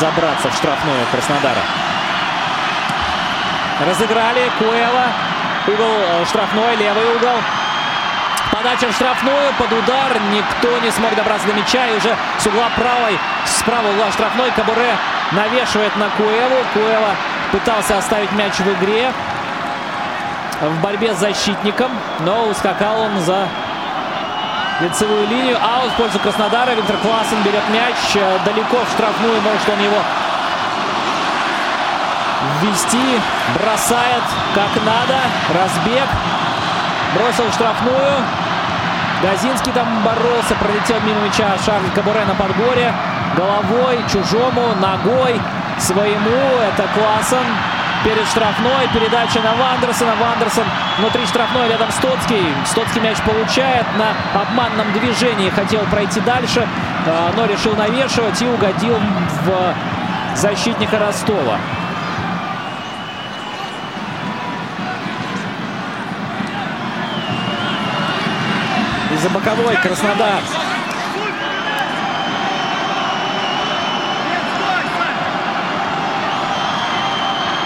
забраться 0.00 0.50
в 0.50 0.54
штрафную 0.54 1.06
Краснодара. 1.12 1.62
Разыграли 3.86 4.50
Куэла. 4.58 5.33
Угол 5.66 5.96
э, 5.96 6.24
штрафной, 6.26 6.76
левый 6.76 7.16
угол. 7.16 7.36
Подача 8.52 8.86
в 8.86 8.92
штрафную, 8.92 9.52
под 9.58 9.72
удар. 9.72 10.20
Никто 10.30 10.78
не 10.80 10.90
смог 10.90 11.14
добраться 11.14 11.46
до 11.46 11.54
мяча. 11.54 11.86
И 11.86 11.96
уже 11.96 12.14
с 12.38 12.46
угла 12.46 12.68
правой, 12.76 13.18
с 13.46 13.62
правого 13.62 13.90
угла 13.92 14.12
штрафной 14.12 14.50
Кабуре 14.50 14.94
навешивает 15.32 15.96
на 15.96 16.10
Куэву. 16.10 16.56
Куэва 16.74 17.16
пытался 17.50 17.96
оставить 17.96 18.30
мяч 18.32 18.52
в 18.58 18.72
игре. 18.74 19.10
В 20.60 20.82
борьбе 20.82 21.14
с 21.14 21.18
защитником. 21.18 21.90
Но 22.20 22.48
ускакал 22.48 23.00
он 23.00 23.20
за 23.20 23.48
лицевую 24.80 25.26
линию. 25.28 25.56
Аут 25.56 25.92
в 25.92 25.96
пользу 25.96 26.18
Краснодара. 26.18 26.72
Виктор 26.72 26.96
Классен 26.98 27.42
берет 27.42 27.66
мяч 27.70 27.96
э, 28.16 28.38
далеко 28.44 28.84
в 28.84 28.92
штрафную. 28.92 29.40
Может 29.40 29.68
он 29.70 29.82
его 29.82 29.98
ввести. 32.64 33.20
Бросает 33.54 34.22
как 34.54 34.70
надо. 34.84 35.18
Разбег. 35.52 36.08
Бросил 37.14 37.50
штрафную. 37.52 38.22
Газинский 39.22 39.72
там 39.72 39.86
боролся. 40.02 40.54
Пролетел 40.60 41.00
мимо 41.00 41.20
мяча 41.20 41.56
Шарль 41.64 41.90
Кабуре 41.94 42.24
на 42.24 42.34
подборе. 42.34 42.92
Головой, 43.36 43.98
чужому, 44.10 44.74
ногой, 44.80 45.40
своему. 45.78 46.60
Это 46.62 46.88
Классен. 46.94 47.44
перед 48.04 48.26
штрафной. 48.28 48.88
Передача 48.92 49.40
на 49.40 49.54
Вандерсона. 49.54 50.12
Вандерсон 50.20 50.64
внутри 50.98 51.26
штрафной 51.26 51.68
рядом 51.68 51.90
Стоцкий. 51.90 52.52
Стоцкий 52.66 53.00
мяч 53.00 53.18
получает 53.22 53.86
на 53.96 54.40
обманном 54.40 54.92
движении. 54.92 55.50
Хотел 55.50 55.80
пройти 55.86 56.20
дальше, 56.20 56.66
а, 57.06 57.32
но 57.36 57.46
решил 57.46 57.74
навешивать 57.76 58.40
и 58.42 58.46
угодил 58.46 58.98
в 59.44 59.74
защитника 60.36 60.98
Ростова. 60.98 61.58
Из-за 69.24 69.32
боковой 69.32 69.74
Краснодар 69.76 70.42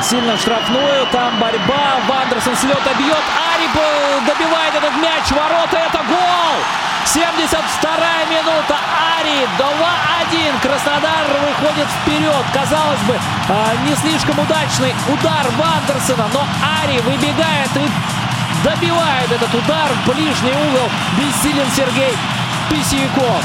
сильно 0.01 0.37
в 0.37 0.41
штрафную. 0.41 1.07
Там 1.11 1.37
борьба. 1.41 1.99
Вандерсон 2.07 2.55
с 2.55 2.63
лета 2.63 2.95
бьет. 2.97 3.25
Ари 3.51 3.67
добивает 4.25 4.73
этот 4.73 4.95
мяч. 5.03 5.29
Ворота. 5.33 5.79
Это 5.79 5.99
гол. 6.07 6.55
72-я 7.07 8.25
минута. 8.31 8.77
Ари 9.19 9.49
2-1. 9.59 10.61
Краснодар 10.63 11.27
выходит 11.43 11.89
вперед. 12.03 12.45
Казалось 12.55 13.01
бы, 13.01 13.19
а, 13.49 13.75
не 13.85 13.97
слишком 13.97 14.39
удачный 14.39 14.95
удар 15.09 15.45
Вандерсона. 15.59 16.29
Но 16.33 16.47
Ари 16.85 17.01
выбегает 17.01 17.77
и 17.77 18.18
добивает 18.65 19.31
этот 19.31 19.55
удар 19.55 19.89
в 19.93 20.11
ближний 20.11 20.53
угол. 20.53 20.89
Бессилен 21.17 21.67
Сергей 21.75 22.15
Писяков. 22.71 23.45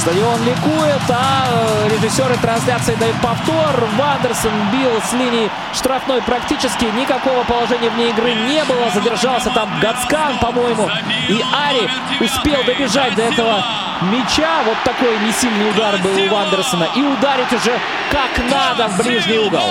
Стадион 0.00 0.42
ликует, 0.44 1.02
а 1.10 1.44
э, 1.46 1.88
режиссеры 1.90 2.34
трансляции 2.38 2.94
дают 2.94 3.16
повтор. 3.20 3.86
Вандерсон 3.98 4.50
бил 4.72 4.90
с 5.02 5.12
линии 5.12 5.50
штрафной 5.74 6.22
практически. 6.22 6.86
Никакого 6.86 7.44
положения 7.44 7.90
вне 7.90 8.08
игры 8.08 8.32
не 8.32 8.64
было. 8.64 8.88
Задержался 8.94 9.50
там 9.50 9.68
Гацкан, 9.78 10.38
по-моему. 10.38 10.88
И 11.28 11.44
Ари 11.52 11.90
успел 12.18 12.64
добежать 12.64 13.14
до 13.14 13.22
этого 13.24 13.62
мяча. 14.00 14.62
Вот 14.64 14.78
такой 14.86 15.18
несильный 15.18 15.68
удар 15.68 15.98
был 15.98 16.16
у 16.16 16.28
Вандерсона. 16.34 16.88
И 16.96 17.02
ударить 17.02 17.52
уже 17.52 17.78
как 18.10 18.42
надо 18.50 18.88
в 18.88 18.96
ближний 18.96 19.38
угол. 19.38 19.70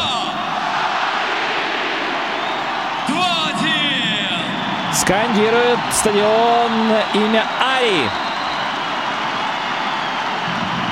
Скандирует 5.10 5.80
стадион 5.91 6.72
имя 7.15 7.44
Ари. 7.60 8.07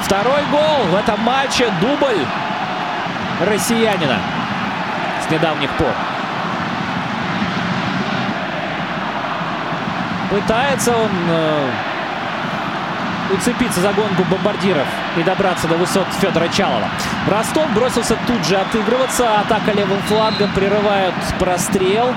Второй 0.02 0.42
гол 0.50 0.86
в 0.90 0.96
этом 0.96 1.20
матче. 1.22 1.72
Дубль 1.80 2.26
россиянина 3.42 4.18
с 5.22 5.30
недавних 5.30 5.70
пор. 5.74 5.94
Пытается 10.32 10.98
он 10.98 11.12
э, 11.30 11.70
уцепиться 13.36 13.82
за 13.82 13.94
гонку 13.94 14.24
бомбардиров 14.24 14.88
и 15.16 15.22
добраться 15.22 15.68
до 15.68 15.76
высот 15.76 16.08
Федора 16.20 16.48
Чалова. 16.48 16.90
Ростов 17.30 17.70
бросился 17.76 18.18
тут 18.26 18.44
же 18.48 18.56
отыгрываться. 18.56 19.42
Атака 19.42 19.74
левым 19.74 20.02
флангом 20.08 20.52
прерывают 20.54 21.14
прострел. 21.38 22.16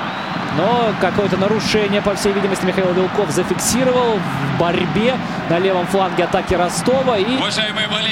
Но 0.57 0.93
какое-то 1.01 1.37
нарушение, 1.37 2.03
по 2.03 2.15
всей 2.15 2.33
видимости, 2.33 2.65
Михаил 2.65 2.93
Вилков 2.93 3.31
зафиксировал 3.31 4.19
в 4.19 4.59
борьбе 4.59 5.17
на 5.49 5.59
левом 5.59 5.87
фланге 5.87 6.25
атаки 6.25 6.55
Ростова. 6.55 7.19
И 7.19 7.27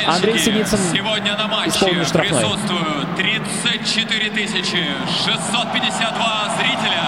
Андрей 0.07 0.39
Синицын 0.39 0.79
сегодня 0.93 1.37
на 1.37 1.49
матче 1.49 1.87
присутствуют 1.87 3.17
34 3.17 4.31
652 5.25 6.49
зрителя. 6.59 7.03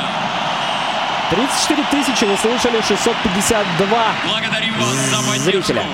34 1.31 1.85
тысячи, 1.93 2.24
вы 2.24 2.36
слышали, 2.36 2.81
652 2.81 3.98
зрителя. 5.39 5.85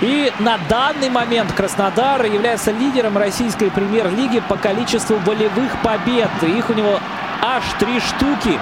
И 0.00 0.32
на 0.40 0.58
данный 0.68 1.10
момент 1.10 1.52
Краснодар 1.52 2.24
является 2.24 2.72
лидером 2.72 3.16
российской 3.18 3.70
премьер-лиги 3.70 4.40
по 4.48 4.56
количеству 4.56 5.16
волевых 5.18 5.80
побед. 5.82 6.30
Их 6.42 6.70
у 6.70 6.72
него 6.74 7.00
аж 7.42 7.64
три 7.78 8.00
штуки. 8.00 8.58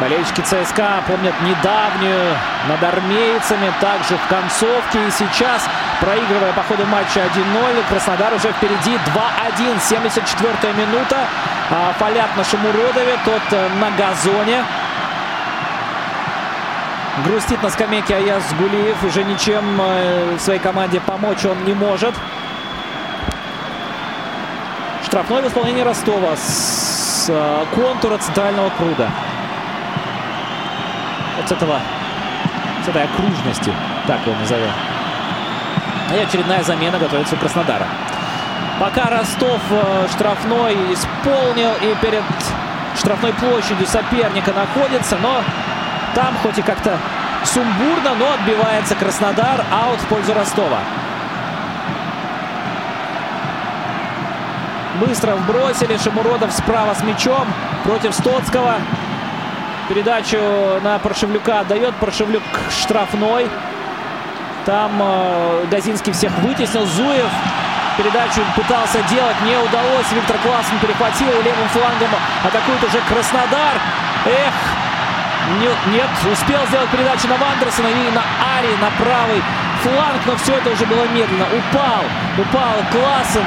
Болельщики 0.00 0.42
ЦСКА 0.42 1.02
помнят 1.08 1.34
недавнюю 1.40 2.36
над 2.68 2.82
армейцами, 2.84 3.72
также 3.80 4.18
в 4.18 4.26
концовке. 4.28 5.08
И 5.08 5.10
сейчас, 5.10 5.66
проигрывая 6.00 6.52
по 6.52 6.62
ходу 6.64 6.84
матча 6.84 7.20
1-0, 7.20 7.88
Краснодар 7.88 8.34
уже 8.34 8.52
впереди 8.52 8.94
2-1. 8.94 9.80
74-я 9.80 10.72
минута. 10.72 11.16
А, 11.70 11.94
Фалят 11.98 12.36
на 12.36 12.44
Шамуродове, 12.44 13.18
тот 13.24 13.42
э, 13.52 13.68
на 13.80 13.90
газоне. 13.92 14.64
Грустит 17.24 17.62
на 17.62 17.70
скамейке 17.70 18.16
Аяз 18.16 18.44
Гулиев. 18.58 19.02
Уже 19.02 19.24
ничем 19.24 19.64
э, 19.80 20.36
своей 20.38 20.60
команде 20.60 21.00
помочь 21.00 21.46
он 21.46 21.64
не 21.64 21.72
может. 21.72 22.14
Штрафной 25.06 25.40
в 25.40 25.48
исполнении 25.48 25.80
Ростова 25.80 26.36
э, 27.28 27.64
контура 27.74 28.18
центрального 28.18 28.70
круга. 28.70 29.10
Вот 31.36 31.48
с 31.48 31.52
этого, 31.52 31.78
с 32.84 32.88
этой 32.88 33.04
окружности, 33.04 33.72
так 34.06 34.26
его 34.26 34.36
назовем. 34.40 34.70
И 36.14 36.18
очередная 36.18 36.62
замена 36.62 36.98
готовится 36.98 37.34
у 37.34 37.38
Краснодара. 37.38 37.86
Пока 38.78 39.10
Ростов 39.10 39.60
э, 39.70 40.06
штрафной 40.12 40.74
исполнил 40.92 41.72
и 41.80 41.94
перед 42.00 42.22
штрафной 42.96 43.32
площадью 43.34 43.86
соперника 43.86 44.52
находится, 44.52 45.16
но 45.22 45.42
там 46.14 46.34
хоть 46.42 46.58
и 46.58 46.62
как-то 46.62 46.98
сумбурно, 47.44 48.14
но 48.18 48.32
отбивается 48.34 48.94
Краснодар. 48.94 49.64
Аут 49.70 50.00
в 50.00 50.06
пользу 50.06 50.34
Ростова. 50.34 50.80
Быстро 55.00 55.34
вбросили. 55.34 55.98
Шамуродов 55.98 56.52
справа 56.52 56.94
с 56.94 57.02
мячом 57.02 57.46
против 57.84 58.14
Стоцкого. 58.14 58.74
Передачу 59.88 60.38
на 60.82 60.98
Паршевлюка 60.98 61.60
отдает. 61.60 61.94
Паршевлюк 61.96 62.42
штрафной. 62.70 63.48
Там 64.64 64.92
э, 65.00 65.64
Газинский 65.70 66.12
всех 66.12 66.32
вытеснил. 66.38 66.86
Зуев 66.86 67.30
передачу 67.96 68.40
пытался 68.56 69.02
делать. 69.10 69.36
Не 69.44 69.56
удалось. 69.56 70.10
Виктор 70.12 70.36
Классен 70.38 70.78
перехватил 70.80 71.28
левым 71.42 71.68
флангом. 71.68 72.10
Атакует 72.44 72.82
уже 72.84 73.00
Краснодар. 73.08 73.76
Эх, 74.24 74.54
нет, 75.60 75.76
нет, 75.92 76.10
успел 76.32 76.58
сделать 76.66 76.90
передачу 76.90 77.28
на 77.28 77.36
Вандерсона 77.36 77.86
и 77.86 78.10
на 78.10 78.22
Ари 78.58 78.74
на 78.80 78.90
правый 78.98 79.42
фланг, 79.82 80.20
но 80.26 80.36
все 80.36 80.54
это 80.54 80.70
уже 80.70 80.84
было 80.86 81.04
медленно. 81.08 81.46
Упал, 81.46 82.02
упал 82.36 82.74
Классен 82.90 83.44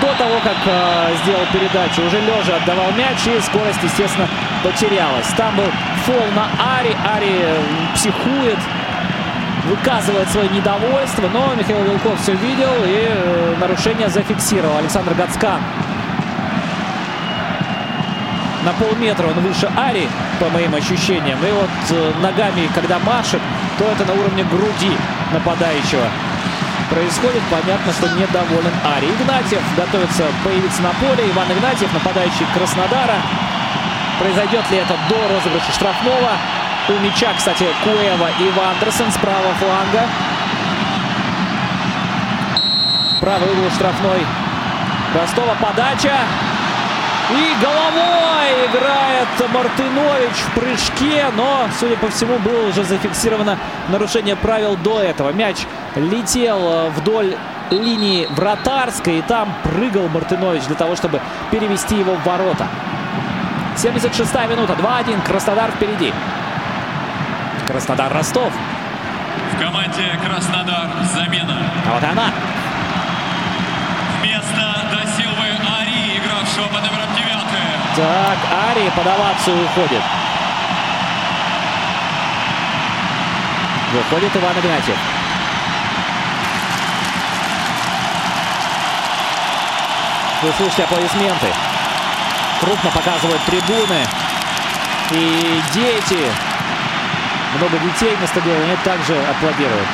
до 0.00 0.06
того, 0.14 0.38
как 0.42 0.56
э, 0.66 1.14
сделал 1.22 1.44
передачу. 1.52 2.02
Уже 2.06 2.20
лежа 2.20 2.56
отдавал 2.56 2.92
мяч 2.92 3.26
и 3.26 3.40
скорость, 3.40 3.82
естественно, 3.82 4.28
потерялась. 4.62 5.26
Там 5.36 5.56
был 5.56 5.70
фол 6.06 6.24
на 6.34 6.46
Ари. 6.78 6.96
Ари 7.04 7.44
психует, 7.94 8.58
выказывает 9.66 10.28
свое 10.30 10.48
недовольство, 10.50 11.28
но 11.32 11.54
Михаил 11.54 11.82
Вилков 11.84 12.20
все 12.20 12.32
видел 12.32 12.72
и 12.84 13.06
э, 13.08 13.54
нарушение 13.60 14.08
зафиксировал. 14.08 14.76
Александр 14.78 15.14
Гацкан 15.14 15.60
на 18.64 18.72
полметра 18.74 19.26
он 19.26 19.34
выше 19.40 19.70
Ари, 19.76 20.08
по 20.38 20.48
моим 20.50 20.74
ощущениям. 20.74 21.38
И 21.44 21.50
вот 21.50 21.70
э, 21.90 22.12
ногами, 22.22 22.68
когда 22.74 22.98
машет, 22.98 23.40
то 23.78 23.84
это 23.84 24.04
на 24.04 24.12
уровне 24.12 24.44
груди 24.44 24.96
нападающего 25.32 26.04
происходит. 26.90 27.42
Понятно, 27.50 27.92
что 27.92 28.08
недоволен 28.18 28.74
Ари. 28.84 29.06
Игнатьев 29.06 29.62
готовится 29.76 30.24
появиться 30.44 30.82
на 30.82 30.90
поле. 31.00 31.30
Иван 31.30 31.50
Игнатьев, 31.52 31.92
нападающий 31.94 32.46
Краснодара. 32.52 33.16
Произойдет 34.18 34.70
ли 34.70 34.78
это 34.78 34.94
до 35.08 35.16
розыгрыша 35.32 35.72
штрафного? 35.72 36.32
У 36.88 36.92
мяча, 37.04 37.32
кстати, 37.36 37.66
Куэва 37.84 38.28
и 38.38 38.50
Вандерсон 38.50 39.10
с 39.10 39.16
правого 39.16 39.54
фланга. 39.54 40.06
Правый 43.20 43.48
угол 43.50 43.70
штрафной. 43.70 44.26
Ростова 45.14 45.54
подача. 45.60 46.14
И 47.30 47.62
головой 47.62 48.66
играет 48.66 49.28
Мартынович 49.54 50.36
в 50.36 50.54
прыжке, 50.54 51.26
но, 51.36 51.68
судя 51.78 51.96
по 51.96 52.08
всему, 52.08 52.38
было 52.38 52.68
уже 52.68 52.82
зафиксировано 52.82 53.56
нарушение 53.88 54.34
правил 54.34 54.76
до 54.76 55.00
этого. 55.00 55.30
Мяч 55.30 55.58
летел 55.96 56.90
вдоль 56.96 57.36
линии 57.70 58.26
вратарской, 58.30 59.18
и 59.18 59.22
там 59.22 59.52
прыгал 59.62 60.08
Мартынович 60.08 60.64
для 60.64 60.76
того, 60.76 60.96
чтобы 60.96 61.20
перевести 61.50 61.96
его 61.96 62.14
в 62.14 62.24
ворота. 62.24 62.66
76-я 63.76 64.46
минута, 64.46 64.74
2-1, 64.74 65.22
Краснодар 65.22 65.70
впереди. 65.70 66.12
Краснодар-Ростов. 67.66 68.52
В 69.54 69.58
команде 69.58 70.18
Краснодар 70.24 70.90
замена. 71.14 71.56
А 71.86 71.94
вот 71.94 72.04
она. 72.04 72.32
Вместо 74.20 74.86
Досилвы 74.90 75.48
Ари 75.80 76.20
Так, 77.96 78.38
Ари 78.70 78.90
под 78.96 79.06
овацию 79.06 79.64
уходит. 79.64 80.02
Выходит 83.92 84.36
Иван 84.36 84.58
Игнатьев. 84.58 85.19
Вы 90.42 90.50
слышите 90.56 90.84
аплодисменты. 90.84 91.48
Крупно 92.60 92.90
показывают 92.90 93.42
трибуны. 93.44 94.06
И 95.10 95.62
дети, 95.74 96.18
много 97.58 97.78
детей 97.78 98.16
на 98.18 98.26
стадионе, 98.26 98.76
также 98.82 99.14
аплодируют. 99.22 99.88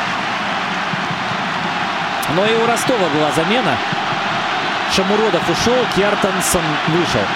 Но 2.35 2.45
и 2.45 2.55
у 2.55 2.67
Ростова 2.67 3.09
была 3.09 3.33
замена. 3.33 3.77
Шамуродов 4.95 5.43
ушел, 5.51 5.85
Кертонсон 5.97 6.63
вышел. 6.89 7.27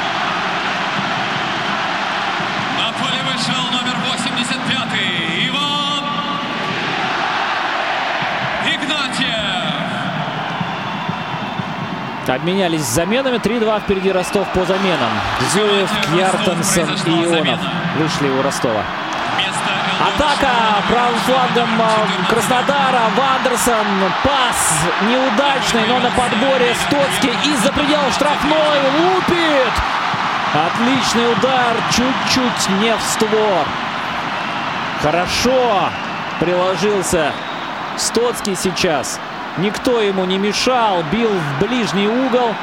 Обменялись 12.31 12.82
заменами. 12.82 13.39
3-2 13.39 13.81
впереди 13.81 14.12
Ростов 14.12 14.47
по 14.55 14.65
заменам. 14.65 15.11
Зуев, 15.52 15.90
Кьяртенсон 16.07 16.89
и 17.07 17.24
Ионов 17.24 17.59
вышли 17.98 18.28
у 18.28 18.40
Ростова. 18.43 18.85
Атака 20.01 20.48
правым 20.89 21.19
флангом 21.27 21.69
э, 21.81 22.32
Краснодара. 22.32 23.02
Вандерсон. 23.16 23.86
Пас 24.23 24.85
неудачный, 25.02 25.86
но 25.89 25.98
на 25.98 26.11
подборе 26.11 26.74
Стоцкий 26.86 27.36
из-за 27.52 27.73
пределов 27.73 28.15
штрафной. 28.15 28.78
Лупит. 29.01 29.73
Отличный 30.55 31.32
удар. 31.32 31.77
Чуть-чуть 31.90 32.70
не 32.81 32.97
в 32.97 33.02
створ. 33.02 33.66
Хорошо 35.02 35.90
приложился 36.39 37.32
Стоцкий 37.97 38.55
сейчас. 38.55 39.19
Никто 39.59 40.01
ему 40.01 40.24
не 40.24 40.39
мешал. 40.39 41.02
Бил 41.10 41.31
в 41.31 41.64
ближний 41.64 42.09
угол. 42.09 42.55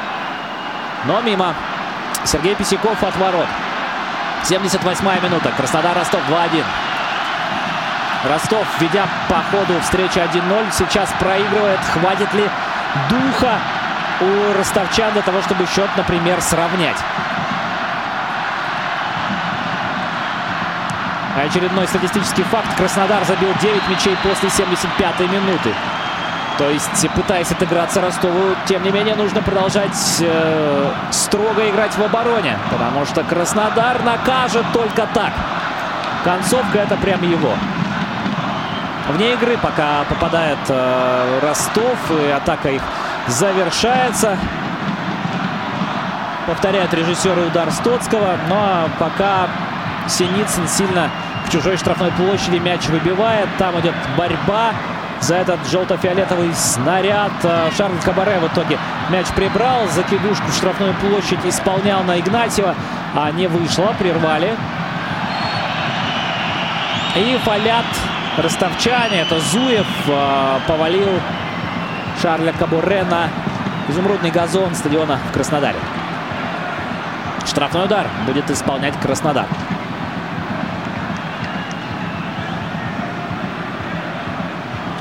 Но 1.04 1.20
мимо. 1.20 1.54
Сергей 2.24 2.54
Писяков 2.54 3.02
от 3.02 3.16
ворот. 3.16 3.46
78-я 4.44 5.20
минута. 5.20 5.52
Краснодар-Ростов 5.56 6.20
2-1. 6.28 6.64
Ростов, 8.24 8.66
ведя 8.80 9.06
по 9.28 9.36
ходу 9.50 9.80
встречи 9.80 10.18
1-0, 10.18 10.72
сейчас 10.72 11.08
проигрывает. 11.20 11.78
Хватит 11.92 12.32
ли 12.34 12.50
духа 13.08 13.58
у 14.20 14.58
ростовчан 14.58 15.12
для 15.12 15.22
того, 15.22 15.40
чтобы 15.42 15.66
счет, 15.66 15.88
например, 15.96 16.40
сравнять? 16.40 16.96
Очередной 21.36 21.86
статистический 21.86 22.42
факт. 22.42 22.74
Краснодар 22.76 23.24
забил 23.24 23.54
9 23.62 23.88
мячей 23.88 24.16
после 24.24 24.48
75-й 24.48 25.28
минуты. 25.28 25.72
То 26.58 26.68
есть, 26.68 27.08
пытаясь 27.14 27.50
отыграться 27.52 28.00
Ростову, 28.00 28.56
тем 28.66 28.82
не 28.82 28.90
менее, 28.90 29.14
нужно 29.14 29.40
продолжать 29.42 29.96
э, 30.20 30.90
строго 31.12 31.70
играть 31.70 31.96
в 31.96 32.02
обороне. 32.02 32.58
Потому 32.72 33.06
что 33.06 33.22
Краснодар 33.22 34.02
накажет 34.02 34.64
только 34.72 35.06
так. 35.14 35.32
Концовка 36.24 36.78
это 36.78 36.96
прям 36.96 37.22
его. 37.22 37.52
Вне 39.10 39.34
игры 39.34 39.56
пока 39.56 40.02
попадает 40.08 40.58
э, 40.68 41.38
Ростов, 41.42 41.96
и 42.10 42.30
атака 42.30 42.70
их 42.70 42.82
завершается. 43.28 44.36
Повторяет 46.48 46.92
режиссеры 46.92 47.46
удар 47.46 47.70
Стоцкого. 47.70 48.36
Но 48.48 48.88
пока 48.98 49.46
Синицын 50.08 50.66
сильно 50.66 51.08
в 51.46 51.52
чужой 51.52 51.76
штрафной 51.76 52.10
площади 52.10 52.56
мяч 52.56 52.88
выбивает. 52.88 53.48
Там 53.58 53.78
идет 53.78 53.94
борьба 54.16 54.72
за 55.20 55.36
этот 55.36 55.58
желто-фиолетовый 55.68 56.52
снаряд. 56.54 57.32
Шарль 57.76 57.98
Кабаре 58.04 58.38
в 58.38 58.46
итоге 58.46 58.78
мяч 59.10 59.26
прибрал. 59.28 59.86
Закидушку 59.88 60.46
в 60.46 60.54
штрафную 60.54 60.94
площадь 60.94 61.44
исполнял 61.44 62.02
на 62.04 62.18
Игнатьева. 62.18 62.74
А 63.14 63.30
не 63.32 63.46
вышло. 63.46 63.94
Прервали. 63.98 64.54
И 67.16 67.38
фалят 67.44 67.86
ростовчане. 68.36 69.22
Это 69.22 69.40
Зуев 69.40 69.86
повалил 70.66 71.20
Шарля 72.22 72.52
Кабуре 72.52 73.04
на 73.04 73.28
изумрудный 73.88 74.30
газон 74.30 74.74
стадиона 74.74 75.18
в 75.28 75.32
Краснодаре. 75.32 75.78
Штрафной 77.46 77.86
удар 77.86 78.06
будет 78.26 78.50
исполнять 78.50 78.94
Краснодар. 79.00 79.46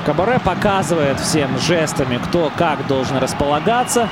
Кабаре 0.07 0.39
показывает 0.39 1.19
всем 1.19 1.59
жестами, 1.59 2.17
кто 2.17 2.49
как 2.55 2.88
должен 2.88 3.17
располагаться. 3.17 4.07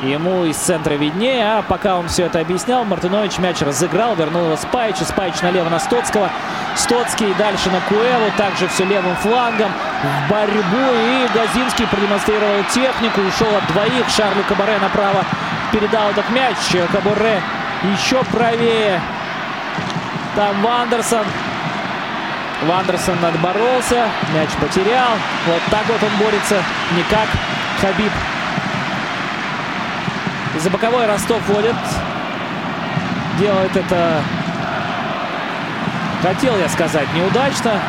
Ему 0.00 0.46
из 0.46 0.56
центра 0.56 0.94
виднее, 0.94 1.58
а 1.58 1.62
пока 1.62 1.98
он 1.98 2.08
все 2.08 2.24
это 2.24 2.40
объяснял, 2.40 2.86
Мартынович 2.86 3.36
мяч 3.36 3.60
разыграл, 3.60 4.14
вернул 4.16 4.46
его 4.46 4.56
Спайчу. 4.56 5.04
Спайч 5.04 5.42
налево 5.42 5.68
на 5.68 5.78
Стоцкого. 5.78 6.30
Стоцкий 6.74 7.34
дальше 7.34 7.70
на 7.70 7.80
Куэлу, 7.82 8.30
также 8.38 8.66
все 8.68 8.86
левым 8.86 9.14
флангом 9.16 9.70
в 10.02 10.30
борьбу. 10.30 10.62
И 10.62 11.28
Газинский 11.34 11.86
продемонстрировал 11.86 12.64
технику, 12.72 13.20
ушел 13.20 13.54
от 13.54 13.66
двоих. 13.74 14.08
Шарлю 14.08 14.42
Кабаре 14.48 14.78
направо 14.78 15.22
передал 15.70 16.08
этот 16.08 16.30
мяч. 16.30 16.56
Кабаре 16.90 17.42
еще 17.92 18.24
правее. 18.32 19.02
Там 20.34 20.62
Вандерсон. 20.62 21.26
Вандерсон 22.62 23.22
отборолся, 23.24 24.08
мяч 24.32 24.50
потерял. 24.60 25.10
Вот 25.46 25.60
так 25.70 25.86
вот 25.88 26.02
он 26.02 26.16
борется, 26.18 26.62
не 26.92 27.02
как 27.04 27.28
Хабиб. 27.80 28.12
За 30.60 30.70
боковой 30.70 31.06
Ростов 31.06 31.40
вводит. 31.48 31.74
Делает 33.38 33.76
это, 33.76 34.22
хотел 36.22 36.56
я 36.56 36.68
сказать, 36.68 37.12
неудачно. 37.14 37.80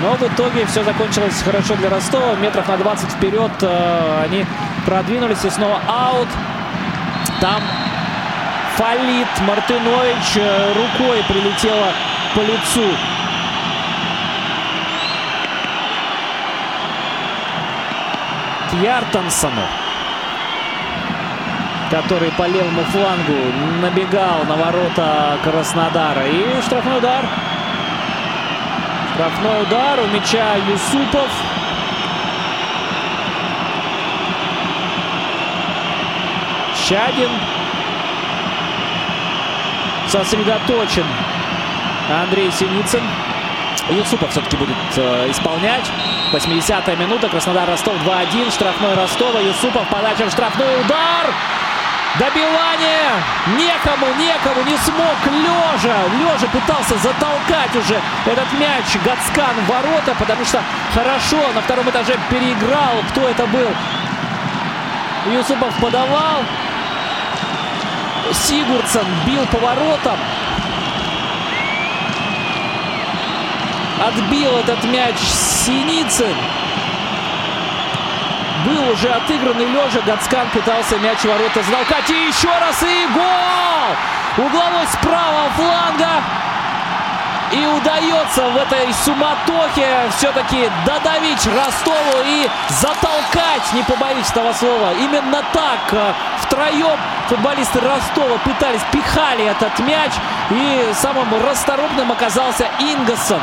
Но 0.00 0.14
в 0.14 0.22
итоге 0.22 0.66
все 0.66 0.82
закончилось 0.82 1.42
хорошо 1.44 1.76
для 1.76 1.90
Ростова. 1.90 2.34
Метров 2.36 2.66
на 2.66 2.76
20 2.78 3.10
вперед 3.10 3.52
э, 3.60 4.24
они 4.24 4.46
продвинулись. 4.86 5.44
И 5.44 5.50
снова 5.50 5.80
аут. 5.86 6.28
Там 7.40 7.62
фалит 8.76 9.28
Мартынович. 9.46 10.36
Э, 10.36 10.72
рукой 10.72 11.22
прилетела 11.28 11.92
по 12.34 12.40
лицу 12.40 12.96
Яртансону, 18.74 19.62
который 21.90 22.30
по 22.32 22.46
левому 22.46 22.82
флангу 22.84 23.52
набегал 23.80 24.44
на 24.44 24.56
ворота 24.56 25.38
Краснодара. 25.44 26.26
И 26.26 26.60
штрафной 26.62 26.98
удар. 26.98 27.24
Штрафной 29.14 29.62
удар 29.62 30.00
у 30.00 30.06
мяча 30.06 30.56
Юсупов. 30.56 31.30
Щадин 36.74 37.30
сосредоточен 40.08 41.06
Андрей 42.10 42.50
Синицын. 42.50 43.02
Юсупов 43.90 44.30
все-таки 44.30 44.56
будет 44.56 44.76
э, 44.96 45.30
исполнять. 45.30 45.90
80-я 46.32 46.96
минута. 46.96 47.28
Краснодар-Ростов 47.28 47.94
2-1. 48.04 48.50
Штрафной 48.50 48.94
Ростова. 48.94 49.40
Юсупов. 49.40 49.86
Подача 49.88 50.26
в 50.26 50.30
штрафной. 50.30 50.80
Удар! 50.80 51.26
Добивание! 52.18 53.08
Некому, 53.56 54.06
некому, 54.18 54.62
не 54.66 54.76
смог 54.76 55.16
Лежа. 55.26 55.96
Лежа 56.18 56.46
пытался 56.52 56.96
затолкать 56.98 57.74
уже 57.74 57.98
этот 58.26 58.52
мяч 58.60 58.84
Гацкан 59.02 59.54
в 59.64 59.68
ворота, 59.68 60.14
потому 60.18 60.44
что 60.44 60.60
хорошо 60.94 61.40
на 61.54 61.62
втором 61.62 61.88
этаже 61.88 62.18
переиграл. 62.28 63.02
Кто 63.10 63.28
это 63.28 63.46
был? 63.46 63.68
Юсупов 65.32 65.74
подавал. 65.80 66.44
Сигурдсон 68.32 69.06
бил 69.26 69.46
по 69.46 69.58
воротам. 69.58 70.18
Отбил 74.06 74.56
этот 74.58 74.84
мяч 74.84 75.16
Синицын. 75.64 76.34
Был 78.66 78.92
уже 78.92 79.08
отыгранный 79.08 79.66
лежа. 79.66 80.00
Гацкан 80.04 80.48
пытался 80.50 80.98
мяч 80.98 81.22
ворота 81.24 81.62
затолкать. 81.62 82.10
И 82.10 82.26
еще 82.26 82.48
раз 82.48 82.82
и 82.82 83.06
гол! 83.14 84.44
Угловой 84.46 84.86
с 84.86 84.96
правого 84.96 85.50
фланга. 85.56 86.22
И 87.52 87.64
удается 87.66 88.48
в 88.48 88.56
этой 88.56 88.92
суматохе 89.04 90.10
все-таки 90.16 90.68
додавить 90.84 91.46
Ростову 91.46 92.22
и 92.24 92.48
затолкать, 92.70 93.72
не 93.74 93.82
побоюсь 93.82 94.30
этого 94.30 94.52
слова. 94.54 94.94
Именно 94.94 95.44
так 95.52 95.92
э, 95.92 96.12
втроем 96.40 96.98
футболисты 97.28 97.78
Ростова 97.80 98.38
пытались, 98.38 98.80
пихали 98.90 99.44
этот 99.44 99.78
мяч. 99.80 100.12
И 100.50 100.92
самым 100.94 101.28
расторопным 101.46 102.10
оказался 102.10 102.66
Ингассон. 102.80 103.40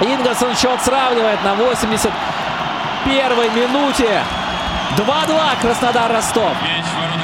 Ингассон 0.00 0.54
счет 0.54 0.80
сравнивает 0.82 1.42
на 1.42 1.54
81-й 1.54 3.48
минуте. 3.50 4.22
2-2 4.96 5.60
Краснодар-Ростов. 5.60 6.56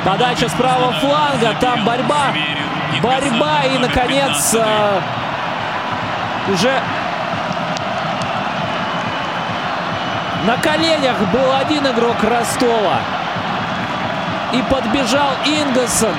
Подача 0.05 0.49
с 0.49 0.53
правого 0.53 0.93
фланга. 0.95 1.55
Там 1.61 1.85
борьба. 1.85 2.33
Борьба. 3.01 3.63
И, 3.65 3.79
наконец, 3.79 4.55
э, 4.55 5.01
уже 6.53 6.83
на 10.45 10.57
коленях 10.59 11.17
был 11.33 11.53
один 11.57 11.87
игрок 11.87 12.23
Ростова. 12.23 12.99
И 14.53 14.63
подбежал 14.63 15.31
Ингассон, 15.45 16.15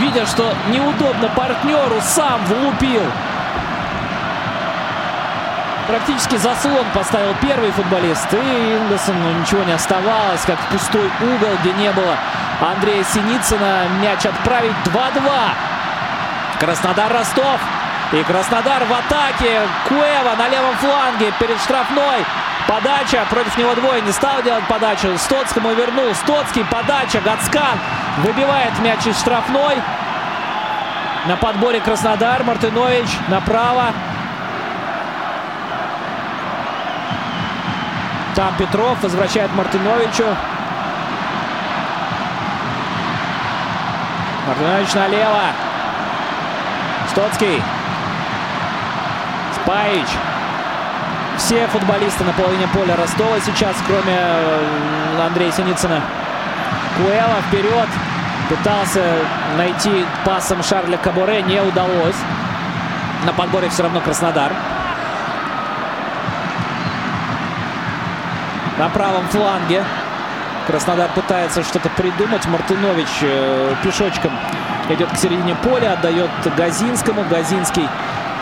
видя, 0.00 0.26
что 0.26 0.52
неудобно 0.68 1.28
партнеру, 1.28 2.00
сам 2.02 2.44
влупил. 2.46 3.02
Практически 5.90 6.36
заслон 6.36 6.86
поставил 6.94 7.34
первый 7.42 7.72
футболист. 7.72 8.32
И 8.32 8.36
Ингасону 8.36 9.40
ничего 9.40 9.64
не 9.64 9.72
оставалось, 9.72 10.40
как 10.46 10.56
в 10.60 10.66
пустой 10.68 11.10
угол, 11.20 11.48
где 11.62 11.72
не 11.72 11.90
было 11.90 12.16
Андрея 12.60 13.02
Синицына. 13.02 13.88
Мяч 14.00 14.24
отправить 14.24 14.76
2-2. 14.84 15.20
Краснодар-Ростов. 16.60 17.60
И 18.12 18.22
Краснодар 18.22 18.84
в 18.84 18.92
атаке. 18.92 19.62
Куева 19.88 20.36
на 20.38 20.48
левом 20.48 20.76
фланге 20.76 21.32
перед 21.40 21.60
штрафной. 21.60 22.24
Подача. 22.68 23.26
Против 23.28 23.58
него 23.58 23.74
двое. 23.74 24.00
Не 24.02 24.12
стал 24.12 24.44
делать 24.44 24.68
подачу. 24.68 25.18
Стоцкому 25.18 25.72
вернул. 25.74 26.14
Стоцкий. 26.14 26.64
Подача. 26.66 27.20
Гацкан 27.20 27.80
выбивает 28.18 28.78
мяч 28.78 29.08
из 29.08 29.18
штрафной. 29.18 29.82
На 31.26 31.36
подборе 31.36 31.80
Краснодар. 31.80 32.44
Мартынович 32.44 33.08
направо. 33.26 33.92
Там 38.40 38.54
Петров 38.56 38.96
возвращает 39.02 39.54
Мартыновичу. 39.54 40.24
Мартынович 44.48 44.94
налево. 44.94 45.42
Стоцкий. 47.10 47.62
Спаич. 49.56 50.06
Все 51.36 51.66
футболисты 51.66 52.24
на 52.24 52.32
половине 52.32 52.66
поля 52.68 52.96
Ростова 52.96 53.38
сейчас, 53.40 53.76
кроме 53.86 54.18
Андрея 55.22 55.52
Синицына. 55.52 56.00
Куэла 56.96 57.42
вперед. 57.46 57.88
Пытался 58.48 59.04
найти 59.58 60.06
пасом 60.24 60.62
Шарля 60.62 60.96
Кабуре. 60.96 61.42
Не 61.42 61.60
удалось. 61.60 62.16
На 63.26 63.34
подборе 63.34 63.68
все 63.68 63.82
равно 63.82 64.00
Краснодар. 64.00 64.50
На 68.80 68.88
правом 68.88 69.28
фланге 69.28 69.84
Краснодар 70.66 71.10
пытается 71.10 71.62
что-то 71.62 71.90
придумать. 71.90 72.46
Мартынович 72.46 73.08
э, 73.20 73.74
пешочком 73.82 74.32
идет 74.88 75.10
к 75.10 75.16
середине 75.18 75.54
поля, 75.56 75.92
отдает 75.92 76.30
Газинскому. 76.56 77.24
Газинский 77.24 77.86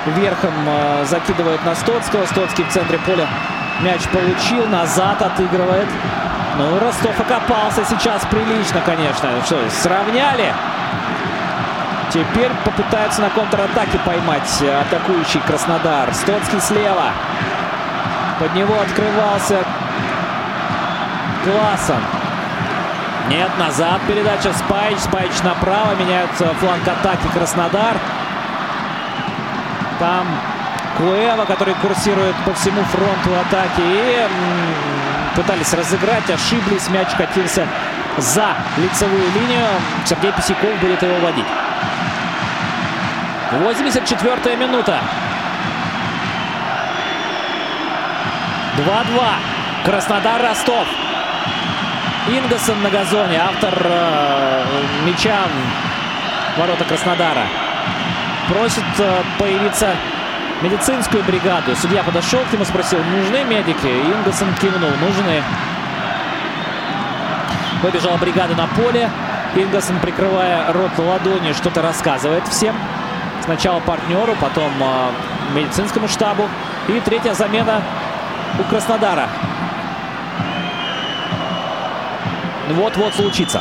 верхом 0.07 0.55
э, 0.65 1.07
закидывает 1.07 1.65
на 1.65 1.75
Стоцкого. 1.75 2.25
Стоцкий 2.27 2.63
в 2.63 2.69
центре 2.69 2.99
поля 2.99 3.27
мяч 3.81 4.03
получил, 4.11 4.65
назад 4.69 5.21
отыгрывает. 5.21 5.89
Ну, 6.57 6.79
Ростов 6.79 7.19
окопался 7.19 7.85
сейчас 7.85 8.25
прилично, 8.31 8.81
конечно. 8.87 9.31
Что, 9.45 9.59
сравняли? 9.71 10.55
Теперь 12.13 12.53
попытаются 12.65 13.23
на 13.23 13.31
контратаке 13.31 13.99
поймать 14.07 14.63
атакующий 14.87 15.41
Краснодар. 15.41 16.15
Стоцкий 16.15 16.61
слева. 16.61 17.11
Под 18.39 18.55
него 18.55 18.81
открывался 18.81 19.65
Классон. 21.49 22.03
Нет, 23.31 23.51
назад 23.59 24.01
передача 24.07 24.53
Спайч. 24.53 24.99
Спайч 24.99 25.33
направо. 25.43 25.95
Меняется 25.95 26.53
фланг 26.61 26.87
атаки 26.87 27.27
Краснодар. 27.33 27.97
Там 29.99 30.27
Куэва, 30.99 31.45
который 31.47 31.75
курсирует 31.75 32.37
по 32.45 32.53
всему 32.53 32.83
фронту 32.85 33.31
атаки. 33.41 33.81
И 33.81 34.27
пытались 35.37 35.73
разыграть, 35.73 36.29
ошиблись. 36.31 36.89
Мяч 36.91 37.09
катился 37.17 37.67
за 38.19 38.49
лицевую 38.77 39.31
линию. 39.33 39.67
Сергей 40.05 40.33
Писяков 40.33 40.79
будет 40.81 41.03
его 41.03 41.19
водить. 41.21 41.47
84-я 43.53 44.57
минута. 44.57 45.01
2-2. 48.77 49.23
Краснодар-Ростов. 49.85 51.08
Ингассон 52.29 52.83
на 52.83 52.91
газоне, 52.91 53.39
автор 53.39 53.75
э, 53.83 54.65
мяча 55.07 55.47
ворота 56.59 56.85
Краснодара. 56.85 57.47
Просит 58.51 58.85
э, 58.99 59.23
появиться 59.39 59.97
медицинскую 60.61 61.25
бригаду. 61.25 61.75
Судья 61.75 62.03
подошел 62.03 62.41
к 62.41 62.53
нему, 62.53 62.67
спросил, 62.67 62.99
нужны 63.03 63.45
медики? 63.45 63.87
Ингассон 63.87 64.53
кивнул, 64.61 64.91
нужны. 65.01 65.43
Выбежала 67.83 68.19
бригада 68.19 68.55
на 68.55 68.67
поле. 68.67 69.09
Ингассон, 69.55 69.99
прикрывая 70.01 70.71
рот 70.75 70.99
ладонью, 70.99 71.55
что-то 71.55 71.81
рассказывает 71.81 72.47
всем. 72.49 72.77
Сначала 73.43 73.81
партнеру, 73.81 74.37
потом 74.39 74.71
э, 74.79 75.11
медицинскому 75.55 76.09
штабу. 76.09 76.47
И 76.89 77.01
третья 77.01 77.33
замена 77.33 77.81
у 78.59 78.65
Краснодара. 78.65 79.29
Вот-вот 82.73 83.15
случится. 83.15 83.61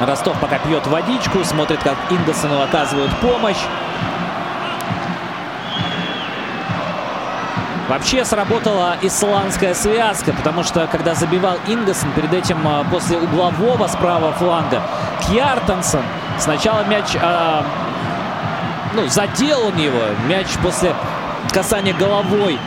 Ростов 0.00 0.36
пока 0.40 0.58
пьет 0.58 0.86
водичку, 0.86 1.44
смотрит, 1.44 1.82
как 1.82 1.96
Ингасону 2.10 2.60
оказывают 2.62 3.12
помощь. 3.20 3.62
Вообще 7.88 8.24
сработала 8.24 8.96
исландская 9.02 9.74
связка, 9.74 10.32
потому 10.32 10.62
что 10.62 10.86
когда 10.86 11.14
забивал 11.14 11.56
Ингассон, 11.66 12.10
перед 12.12 12.32
этим 12.32 12.66
а, 12.66 12.84
после 12.90 13.18
углового 13.18 13.86
с 13.86 13.94
правого 13.96 14.32
фланга, 14.32 14.82
Кьяртансон 15.26 16.02
сначала 16.38 16.84
мяч, 16.84 17.14
э, 17.14 17.62
ну, 18.94 19.06
задел 19.08 19.66
он 19.66 19.76
его, 19.76 20.00
мяч 20.26 20.46
после 20.62 20.94
касания 21.52 21.92
головой 21.92 22.58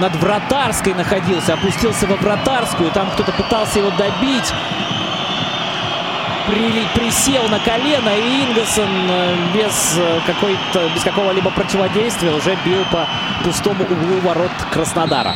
над 0.00 0.16
вратарской 0.16 0.94
находился, 0.94 1.54
опустился 1.54 2.06
во 2.06 2.16
вратарскую, 2.16 2.90
там 2.90 3.10
кто-то 3.10 3.32
пытался 3.32 3.78
его 3.78 3.90
добить. 3.90 4.52
При, 6.46 6.84
присел 6.94 7.48
на 7.48 7.60
колено, 7.60 8.08
и 8.08 8.44
Ингассон 8.44 8.88
э, 9.08 9.36
без, 9.54 9.98
э, 9.98 10.20
какой-то, 10.26 10.88
без 10.94 11.02
какого-либо 11.04 11.50
противодействия 11.50 12.32
уже 12.32 12.56
бил 12.64 12.84
по 12.90 13.06
пустому 13.44 13.84
углу 13.84 14.20
ворот 14.22 14.50
Краснодара. 14.72 15.32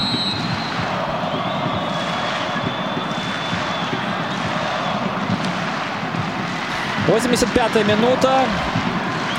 Восемьдесят 7.07 7.53
пятая 7.53 7.85
минута. 7.85 8.47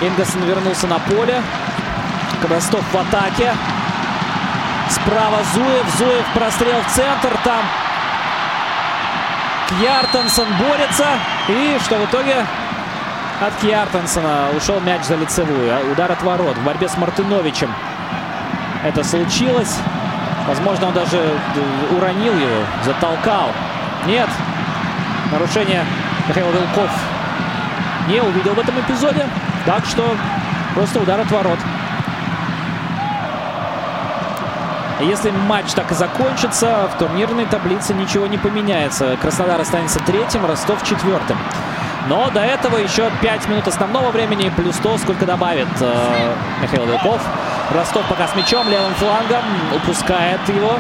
Ингассон 0.02 0.44
вернулся 0.44 0.88
на 0.88 1.00
поле. 1.00 1.42
Ростов 2.48 2.84
в 2.94 2.96
атаке. 2.96 3.54
Справа 4.96 5.44
Зуев. 5.54 5.86
Зуев 5.98 6.26
прострел 6.34 6.82
в 6.82 6.92
центр. 6.92 7.38
Там 7.44 7.62
Кьяртенсон 9.70 10.48
борется. 10.58 11.06
И 11.50 11.78
что 11.84 11.96
в 11.96 12.06
итоге 12.06 12.46
от 13.42 13.54
Кьяртенсона 13.62 14.48
ушел 14.56 14.80
мяч 14.80 15.04
за 15.04 15.16
лицевую. 15.16 15.72
А 15.72 15.92
удар 15.92 16.12
от 16.12 16.24
ворот. 16.24 16.58
В 16.58 16.64
борьбе 16.64 16.88
с 16.88 16.98
Мартыновичем 16.98 17.74
это 18.84 19.04
случилось. 19.04 19.78
Возможно, 20.48 20.88
он 20.88 20.94
даже 20.94 21.20
уронил 21.92 22.34
его, 22.34 22.64
затолкал. 22.86 23.50
Нет. 24.06 24.30
Нарушение 25.32 25.84
Михаил 26.28 26.52
Вилков 26.52 26.92
не 28.08 28.22
увидел 28.22 28.54
в 28.54 28.60
этом 28.60 28.80
эпизоде. 28.80 29.26
Так 29.66 29.86
что 29.86 30.16
просто 30.74 31.00
удар 31.00 31.20
от 31.20 31.32
ворот. 31.32 31.60
Если 35.00 35.30
матч 35.30 35.74
так 35.74 35.92
и 35.92 35.96
закончится, 35.96 36.90
в 36.94 36.98
турнирной 36.98 37.46
таблице 37.46 37.94
ничего 37.94 38.28
не 38.28 38.38
поменяется. 38.38 39.18
Краснодар 39.22 39.60
останется 39.60 40.00
третьим, 40.00 40.46
Ростов 40.46 40.84
четвертым. 40.84 41.38
Но 42.08 42.30
до 42.30 42.40
этого 42.40 42.78
еще 42.78 43.10
5 43.22 43.50
минут 43.50 43.68
основного 43.68 44.12
времени, 44.12 44.52
плюс 44.56 44.78
то, 44.78 44.98
сколько 44.98 45.26
добавит 45.26 45.68
э, 45.82 46.34
Михаил 46.62 46.86
Вилков. 46.86 47.20
Ростов 47.74 48.06
пока 48.08 48.28
с 48.28 48.36
мячом, 48.36 48.70
левым 48.70 48.94
флангом, 48.94 49.44
упускает 49.76 50.40
его, 50.48 50.80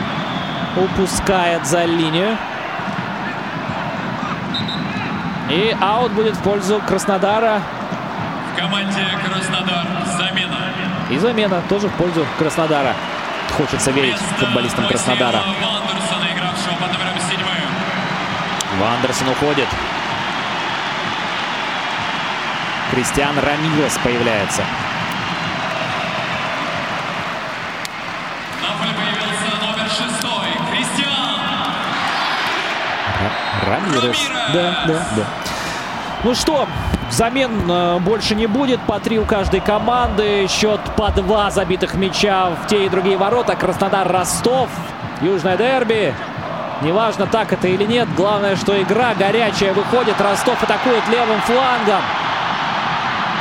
упускает 0.77 1.65
за 1.65 1.83
линию. 1.83 2.37
И 5.49 5.75
аут 5.81 6.11
будет 6.13 6.35
в 6.35 6.41
пользу 6.41 6.81
Краснодара. 6.87 7.61
В 8.53 8.59
команде 8.59 9.01
Краснодар 9.25 9.85
замена. 10.17 10.57
И 11.09 11.17
замена 11.17 11.61
тоже 11.67 11.89
в 11.89 11.93
пользу 11.93 12.25
Краснодара. 12.37 12.93
Хочется 13.57 13.91
верить 13.91 14.17
футболистам 14.37 14.85
Краснодара. 14.85 15.41
Вандерсона, 15.41 16.25
игравшего 16.33 16.73
под 16.73 16.91
номером 16.91 17.17
7. 17.19 17.39
Вандерсон 18.79 19.29
уходит. 19.29 19.67
Кристиан 22.91 23.39
Рамирес 23.39 23.97
появляется. 24.03 24.63
На 28.61 28.77
поле 28.77 28.91
появился 28.93 29.55
номер 29.61 29.89
6. 29.89 30.01
Кристиан. 30.71 31.39
Рамирес. 33.65 34.31
Да, 34.53 34.83
да, 34.85 35.07
да. 35.15 35.25
Ну 36.25 36.35
что, 36.35 36.67
замен 37.11 37.69
э, 37.69 37.99
больше 37.99 38.35
не 38.35 38.47
будет. 38.47 38.79
По 38.81 38.99
три 38.99 39.19
у 39.19 39.25
каждой 39.25 39.59
команды. 39.59 40.47
Счет 40.47 40.81
по 40.95 41.09
два 41.09 41.51
забитых 41.51 41.95
мяча 41.95 42.49
в 42.49 42.67
те 42.67 42.85
и 42.85 42.89
другие 42.89 43.17
ворота. 43.17 43.55
Краснодар-Ростов. 43.55 44.69
Южное 45.21 45.57
дерби. 45.57 46.13
Неважно, 46.81 47.25
так 47.25 47.53
это 47.53 47.67
или 47.67 47.85
нет. 47.85 48.07
Главное, 48.15 48.55
что 48.55 48.79
игра 48.81 49.13
горячая 49.13 49.73
выходит. 49.73 50.19
Ростов 50.19 50.61
атакует 50.61 51.07
левым 51.09 51.39
флангом. 51.41 52.01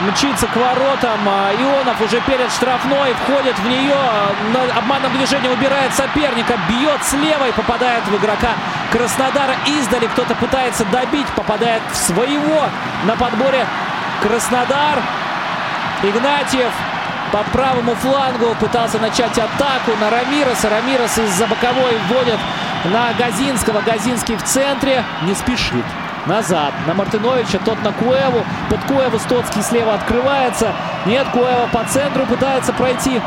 Мчится 0.08 0.46
к 0.46 0.56
воротам. 0.56 1.20
А 1.28 1.50
Ионов 1.52 2.00
уже 2.00 2.20
перед 2.20 2.50
штрафной. 2.52 3.14
Входит 3.24 3.58
в 3.58 3.68
нее. 3.68 3.96
На 4.52 4.78
обманном 4.78 5.12
движении 5.16 5.48
убирает 5.48 5.92
соперника. 5.94 6.54
Бьет 6.68 7.02
слева 7.02 7.48
и 7.48 7.52
попадает 7.52 8.04
в 8.06 8.16
игрока 8.16 8.50
Краснодара. 8.94 9.54
Издали 9.66 10.06
кто-то 10.06 10.34
пытается 10.36 10.84
добить. 10.86 11.26
Попадает 11.34 11.82
в 11.92 11.96
своего 11.96 12.62
на 13.04 13.16
подборе 13.16 13.66
Краснодар. 14.22 15.02
Игнатьев 16.02 16.70
по 17.32 17.42
правому 17.52 17.94
флангу 17.96 18.54
пытался 18.60 19.00
начать 19.00 19.36
атаку 19.36 19.90
на 20.00 20.10
Рамироса. 20.10 20.70
Рамирос 20.70 21.18
из-за 21.18 21.46
боковой 21.46 21.98
вводит 22.08 22.38
на 22.84 23.12
Газинского. 23.18 23.80
Газинский 23.80 24.36
в 24.36 24.44
центре. 24.44 25.02
Не 25.22 25.34
спешит. 25.34 25.84
Назад. 26.26 26.72
На 26.86 26.94
Мартыновича. 26.94 27.58
Тот 27.64 27.82
на 27.82 27.92
Куэву. 27.92 28.44
Под 28.70 28.80
Куэву 28.84 29.18
Стоцкий 29.18 29.62
слева 29.62 29.94
открывается. 29.94 30.72
Нет, 31.06 31.26
Куэва 31.32 31.68
по 31.72 31.82
центру 31.84 32.26
пытается 32.26 32.72
пройти. 32.72 33.20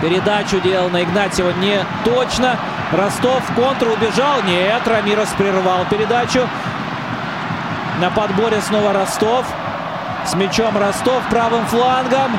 Передачу 0.00 0.60
делал 0.60 0.88
на 0.88 1.02
Игнатьева 1.02 1.50
не 1.60 1.84
точно. 2.04 2.56
Ростов 2.96 3.42
контр 3.56 3.88
убежал. 3.88 4.42
Нет, 4.42 4.86
Рамирос 4.86 5.28
прервал 5.36 5.84
передачу. 5.90 6.48
На 8.00 8.10
подборе 8.10 8.60
снова 8.60 8.92
Ростов. 8.92 9.46
С 10.24 10.34
мячом 10.34 10.76
Ростов 10.78 11.22
правым 11.28 11.66
флангом. 11.66 12.38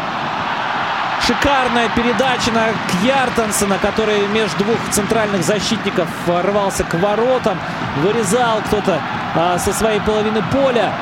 Шикарная 1.25 1.89
передача 1.89 2.51
на 2.51 2.67
Кьяртансона, 2.91 3.77
который 3.79 4.27
между 4.27 4.63
двух 4.63 4.77
центральных 4.91 5.43
защитников 5.43 6.07
рвался 6.27 6.83
к 6.83 6.93
воротам. 6.95 7.59
Вырезал 7.97 8.61
кто-то 8.67 8.99
а, 9.35 9.57
со 9.57 9.73
своей 9.73 9.99
половины 10.01 10.41
поля, 10.51 10.93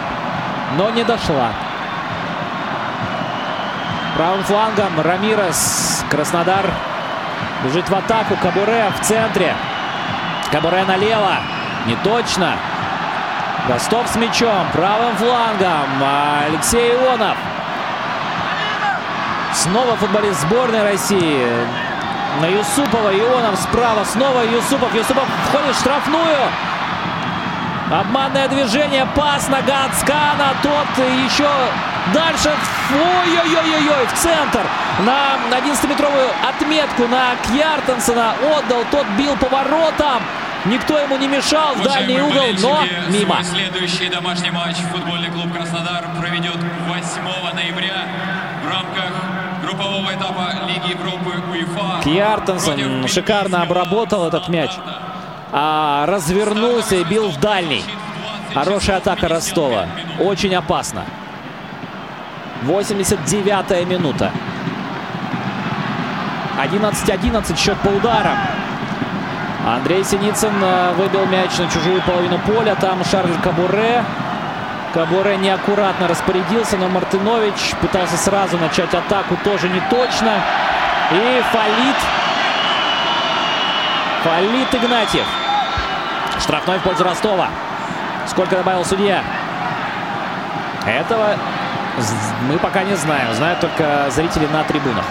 но 0.77 0.89
не 0.89 1.03
дошла. 1.03 1.51
Правым 4.15 4.43
флангом 4.43 5.01
Рамирес. 5.01 6.05
Краснодар 6.09 6.65
бежит 7.63 7.89
в 7.89 7.95
атаку. 7.95 8.35
Кабуре 8.41 8.91
в 8.97 9.05
центре. 9.05 9.55
Кабуре 10.51 10.83
налево. 10.83 11.37
Не 11.85 11.95
точно. 11.97 12.55
Ростов 13.67 14.07
с 14.07 14.15
мячом. 14.15 14.67
Правым 14.73 15.15
флангом. 15.15 15.87
Алексей 16.47 16.93
Ионов. 16.93 17.37
Снова 19.53 19.95
футболист 19.95 20.41
сборной 20.41 20.83
России. 20.83 21.47
На 22.41 22.47
Юсупова. 22.47 23.11
Ионов 23.17 23.59
справа. 23.59 24.03
Снова 24.03 24.41
Юсупов. 24.41 24.93
Юсупов 24.93 25.25
входит 25.49 25.75
в 25.75 25.79
штрафную. 25.79 26.37
Обманное 27.91 28.47
движение. 28.47 29.07
Пас 29.15 29.47
на 29.49 29.61
Гацкана. 29.61 30.53
Тот 30.61 31.05
еще 31.25 31.49
дальше. 32.13 32.51
Ой-ой-ой-ой. 32.91 34.07
В 34.07 34.13
центр. 34.13 34.61
На 34.99 35.37
11-метровую 35.57 36.29
отметку 36.47 37.07
на 37.07 37.35
Кьяртансона 37.47 38.33
отдал. 38.57 38.83
Тот 38.91 39.05
бил 39.17 39.35
по 39.37 39.49
воротам. 39.49 40.21
Никто 40.65 40.97
ему 40.97 41.17
не 41.17 41.27
мешал 41.27 41.73
в 41.73 41.83
дальний 41.83 42.21
угол, 42.21 42.45
но 42.61 42.83
мимо. 43.09 43.43
Следующий 43.43 44.07
домашний 44.07 44.51
матч 44.51 44.77
футбольный 44.91 45.29
клуб 45.29 45.51
Краснодар 45.51 46.05
проведет 46.17 46.57
8 46.87 47.55
ноября 47.55 48.05
в 48.63 48.69
рамках 48.69 49.11
группового 49.63 50.13
этапа 50.13 50.67
Лиги 50.67 50.91
Европы 50.91 51.41
УЕФА. 51.51 52.03
Кьяртансон 52.03 53.07
шикарно 53.07 53.63
обработал 53.63 54.27
этот 54.27 54.47
мяч. 54.47 54.71
А 55.51 56.05
развернулся 56.05 56.95
и 56.95 57.03
бил 57.03 57.29
в 57.29 57.39
дальний. 57.39 57.83
Хорошая 58.53 58.97
атака 58.97 59.27
Ростова. 59.27 59.87
Очень 60.19 60.55
опасно. 60.55 61.03
89-я 62.63 63.85
минута. 63.85 64.31
11-11 66.61 67.57
счет 67.57 67.77
по 67.79 67.87
ударам. 67.87 68.37
Андрей 69.65 70.03
Синицын 70.03 70.53
выбил 70.97 71.25
мяч 71.25 71.57
на 71.57 71.69
чужую 71.69 72.01
половину 72.01 72.37
поля. 72.39 72.75
Там 72.75 73.03
Шарль 73.05 73.37
Кабуре. 73.41 74.03
Кабуре 74.93 75.37
неаккуратно 75.37 76.07
распорядился, 76.07 76.77
но 76.77 76.87
Мартынович 76.89 77.73
пытался 77.81 78.17
сразу 78.17 78.57
начать 78.57 78.93
атаку. 78.93 79.37
Тоже 79.43 79.69
не 79.69 79.79
точно. 79.89 80.33
И 81.11 81.43
фалит. 81.51 81.95
Фалит 84.23 84.75
Игнатьев. 84.75 85.25
Штрафной 86.39 86.79
в 86.79 86.83
пользу 86.83 87.03
Ростова. 87.03 87.47
Сколько 88.27 88.57
добавил 88.57 88.85
судья? 88.85 89.23
Этого 90.85 91.35
мы 92.49 92.57
пока 92.59 92.83
не 92.83 92.95
знаем. 92.95 93.33
Знают 93.33 93.61
только 93.61 94.09
зрители 94.11 94.47
на 94.47 94.63
трибунах. 94.63 95.05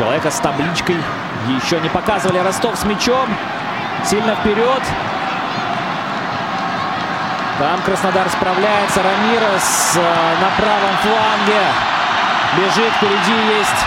Человека 0.00 0.30
с 0.30 0.40
табличкой 0.40 0.96
еще 1.46 1.78
не 1.78 1.90
показывали. 1.90 2.38
Ростов 2.38 2.74
с 2.74 2.84
мячом. 2.84 3.28
Сильно 4.02 4.34
вперед. 4.34 4.82
Там 7.58 7.78
Краснодар 7.82 8.26
справляется. 8.30 9.02
Рамирес 9.02 9.98
на 10.40 10.48
правом 10.56 10.96
фланге. 11.02 11.60
Бежит. 12.56 12.90
Впереди 12.94 13.58
есть 13.58 13.80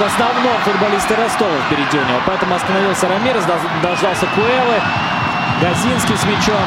в 0.00 0.02
основном 0.02 0.58
футболисты 0.64 1.14
Ростова 1.14 1.58
впереди 1.68 1.96
у 1.96 2.04
него. 2.08 2.20
Поэтому 2.26 2.56
остановился 2.56 3.06
Рамирес. 3.06 3.44
Дождался 3.80 4.26
Куэлы. 4.34 4.82
Газинский 5.62 6.16
с 6.16 6.24
мячом. 6.24 6.66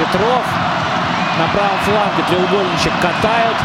Петров 0.00 0.42
на 1.38 1.46
правом 1.54 1.78
фланге. 1.84 2.24
Треугольничек 2.28 2.92
катают. 3.00 3.56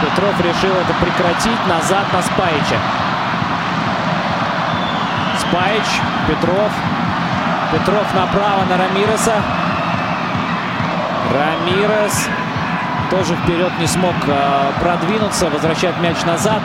Петров 0.00 0.40
решил 0.40 0.74
это 0.74 0.94
прекратить. 1.00 1.66
Назад 1.66 2.04
на 2.12 2.22
Спаича. 2.22 2.78
Спаич, 5.40 6.00
Петров. 6.26 6.72
Петров 7.72 8.14
направо 8.14 8.64
на 8.68 8.76
Рамиреса. 8.76 9.34
Рамирес 11.32 12.28
тоже 13.10 13.34
вперед 13.36 13.72
не 13.78 13.86
смог 13.86 14.14
э, 14.26 14.72
продвинуться. 14.80 15.50
Возвращает 15.50 15.98
мяч 16.00 16.24
назад. 16.24 16.62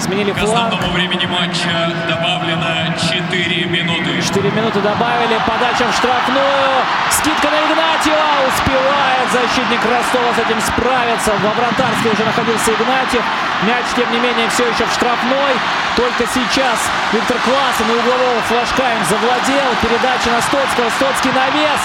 Сменили 0.00 0.32
К 0.32 0.38
фланг. 0.38 0.72
основному 0.72 0.92
времени 0.94 1.26
матча 1.26 1.92
добавлено 2.08 2.96
4 2.96 3.64
минуты. 3.66 4.22
4 4.22 4.50
минуты 4.50 4.80
добавили. 4.80 5.36
Подача 5.46 5.84
в 5.90 5.94
штрафную. 5.94 6.72
Скидка 7.10 7.48
на 7.50 7.58
Игнатьева. 7.68 8.28
Успевает 8.48 9.26
защитник 9.30 9.82
Ростова 9.84 10.32
с 10.34 10.38
этим 10.40 10.60
справиться. 10.62 11.32
Во 11.44 11.50
вратарской 11.52 12.12
уже 12.12 12.24
находился 12.24 12.72
Игнатьев. 12.72 13.22
Мяч, 13.68 13.84
тем 13.94 14.10
не 14.10 14.18
менее, 14.18 14.48
все 14.48 14.64
еще 14.72 14.86
в 14.86 14.92
штрафной. 14.92 15.52
Только 15.96 16.24
сейчас 16.32 16.78
Виктор 17.12 17.36
Классен 17.44 17.86
и 17.92 17.94
углового 18.00 18.40
флажка 18.48 18.82
им 18.96 19.04
завладел. 19.04 19.68
Передача 19.84 20.30
на 20.32 20.40
Стоцкого. 20.40 20.88
Стоцкий 20.96 21.30
навес. 21.36 21.80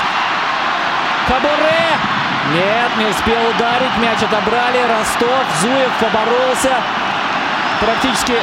Кабуре. 1.28 1.90
Нет, 2.54 2.92
не 2.98 3.06
успел 3.12 3.42
ударить. 3.52 3.96
Мяч 4.00 4.24
отобрали. 4.24 4.80
Ростов. 4.88 5.44
Зуев 5.62 5.92
поборолся. 6.00 6.80
Практически 7.82 8.34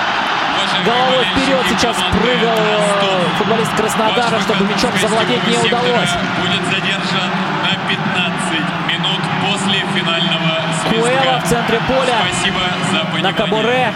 головой 0.85 1.25
вперед 1.33 1.65
сейчас 1.69 1.97
прыгал 1.97 2.57
э, 2.57 3.25
футболист 3.39 3.73
Краснодара, 3.75 4.41
чтобы 4.41 4.65
мячом 4.65 4.91
завладеть 5.01 5.47
не 5.47 5.57
удалось. 5.57 6.11
Будет 6.41 6.65
задержан 6.67 7.31
на 7.63 7.89
15 7.89 8.53
минут 8.89 9.21
после 9.43 9.81
финального 9.95 10.63
Куэла 10.91 11.41
в 11.41 11.49
центре 11.49 11.81
поля. 11.89 12.17
Спасибо 12.29 12.61
за 12.91 13.05
понимание. 13.07 13.23
На 13.23 13.33
Кабуре. 13.33 13.95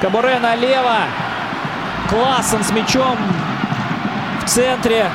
Кабуре 0.00 0.38
налево. 0.38 0.96
Классен 2.08 2.64
с 2.64 2.70
мячом 2.70 3.18
в 4.42 4.48
центре. 4.48 5.10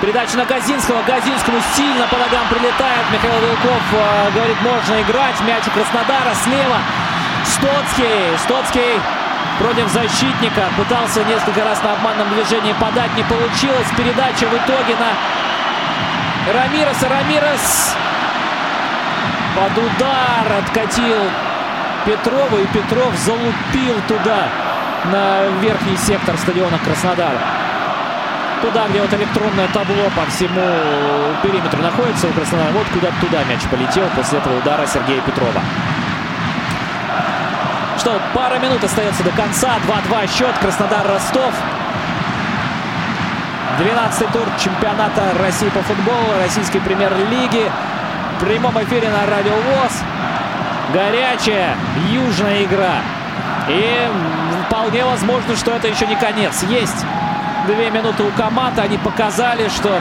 Передача 0.00 0.36
на 0.36 0.44
Газинского. 0.44 1.02
Газинскому 1.02 1.58
сильно 1.74 2.06
по 2.06 2.16
ногам 2.16 2.46
прилетает. 2.50 3.04
Михаил 3.12 3.40
Вилков 3.40 3.82
э, 3.92 4.30
говорит, 4.34 4.56
можно 4.62 5.02
играть. 5.02 5.40
Мяч 5.42 5.66
у 5.66 5.70
Краснодара 5.70 6.34
слева. 6.42 6.78
Стоцкий. 7.46 8.36
Стоцкий 8.38 9.00
против 9.58 9.88
защитника. 9.88 10.64
Пытался 10.76 11.24
несколько 11.24 11.64
раз 11.64 11.82
на 11.82 11.92
обманном 11.92 12.28
движении 12.30 12.72
подать. 12.74 13.14
Не 13.16 13.22
получилось. 13.24 13.86
Передача 13.96 14.46
в 14.46 14.54
итоге 14.54 14.96
на 14.96 16.52
Рамиреса. 16.52 17.08
Рамирес 17.08 17.96
под 19.54 19.78
удар 19.78 20.58
откатил 20.58 21.30
Петрова. 22.04 22.56
И 22.56 22.66
Петров 22.66 23.14
залупил 23.16 24.00
туда, 24.06 24.48
на 25.04 25.46
верхний 25.60 25.96
сектор 25.96 26.36
стадиона 26.36 26.78
Краснодара. 26.78 27.40
Туда, 28.62 28.88
где 28.88 29.00
вот 29.00 29.12
электронное 29.12 29.68
табло 29.68 30.10
по 30.16 30.24
всему 30.30 30.66
периметру 31.42 31.82
находится 31.82 32.26
у 32.26 32.32
Краснодара. 32.32 32.72
Вот 32.72 32.86
куда 32.92 33.08
туда 33.20 33.44
мяч 33.44 33.60
полетел 33.70 34.08
после 34.16 34.38
этого 34.38 34.58
удара 34.58 34.86
Сергея 34.86 35.20
Петрова. 35.20 35.60
Что, 38.06 38.20
пара 38.34 38.60
минут 38.60 38.84
остается 38.84 39.24
до 39.24 39.32
конца. 39.32 39.78
2-2 39.84 40.28
счет. 40.32 40.56
Краснодар-Ростов. 40.60 41.52
12-й 43.80 44.32
тур 44.32 44.46
чемпионата 44.62 45.22
России 45.40 45.68
по 45.70 45.82
футболу, 45.82 46.38
российской 46.40 46.78
премьер-лиги. 46.78 47.68
В 48.36 48.44
прямом 48.44 48.80
эфире 48.84 49.08
на 49.08 49.26
Радио 49.26 49.54
ВОЗ. 49.54 49.92
Горячая 50.92 51.74
южная 52.12 52.62
игра. 52.62 52.94
И 53.68 54.08
вполне 54.68 55.04
возможно, 55.04 55.56
что 55.56 55.72
это 55.72 55.88
еще 55.88 56.06
не 56.06 56.14
конец. 56.14 56.62
Есть 56.62 57.04
две 57.66 57.90
минуты 57.90 58.22
у 58.22 58.30
команд. 58.40 58.78
Они 58.78 58.98
показали, 58.98 59.68
что 59.68 59.98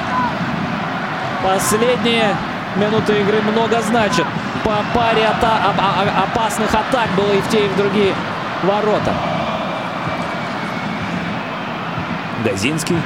последние 1.41 2.35
минуты 2.75 3.19
игры 3.21 3.41
много 3.41 3.81
значат. 3.81 4.27
По 4.65 4.83
паре 4.95 5.27
ата 5.27 5.59
опасных 6.23 6.73
атак 6.73 7.07
было 7.15 7.31
и 7.33 7.39
в 7.39 7.47
те, 7.49 7.65
и 7.65 7.67
в 7.67 7.77
другие 7.77 8.15
ворота. 8.63 9.13
Газинский. 12.43 12.97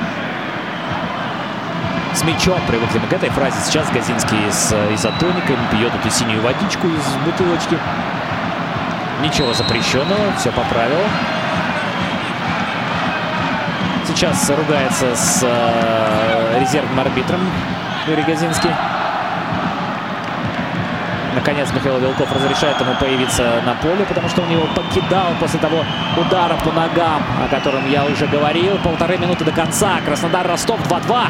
С 2.13 2.23
мячом 2.23 2.61
привыкли 2.65 2.99
мы 2.99 3.07
к 3.07 3.13
этой 3.13 3.29
фразе. 3.29 3.57
Сейчас 3.65 3.89
Газинский 3.91 4.39
с 4.49 4.73
изотоником 4.93 5.57
пьет 5.69 5.93
эту 5.93 6.09
синюю 6.09 6.41
водичку 6.41 6.87
из 6.87 7.05
бутылочки. 7.25 7.77
Ничего 9.21 9.53
запрещенного, 9.53 10.31
все 10.37 10.51
по 10.51 10.61
правилам. 10.61 11.11
Сейчас 14.07 14.49
ругается 14.49 15.13
с 15.13 15.43
э, 15.43 16.59
резервным 16.61 17.01
арбитром 17.01 17.41
Юрий 18.07 18.23
Газинский. 18.23 18.71
Наконец 21.39 21.71
Михаил 21.71 21.99
Вилков 21.99 22.29
разрешает 22.35 22.81
ему 22.81 22.93
появиться 22.95 23.61
на 23.65 23.73
поле, 23.75 24.05
потому 24.05 24.27
что 24.27 24.41
он 24.41 24.49
его 24.49 24.67
покидал 24.75 25.33
после 25.39 25.57
того 25.57 25.85
удара 26.17 26.57
по 26.57 26.69
ногам, 26.73 27.23
о 27.41 27.47
котором 27.47 27.89
я 27.89 28.03
уже 28.03 28.27
говорил. 28.27 28.77
Полторы 28.79 29.17
минуты 29.17 29.45
до 29.45 29.53
конца. 29.53 30.01
Краснодар-Ростов 30.05 30.81
2-2. 30.81 31.27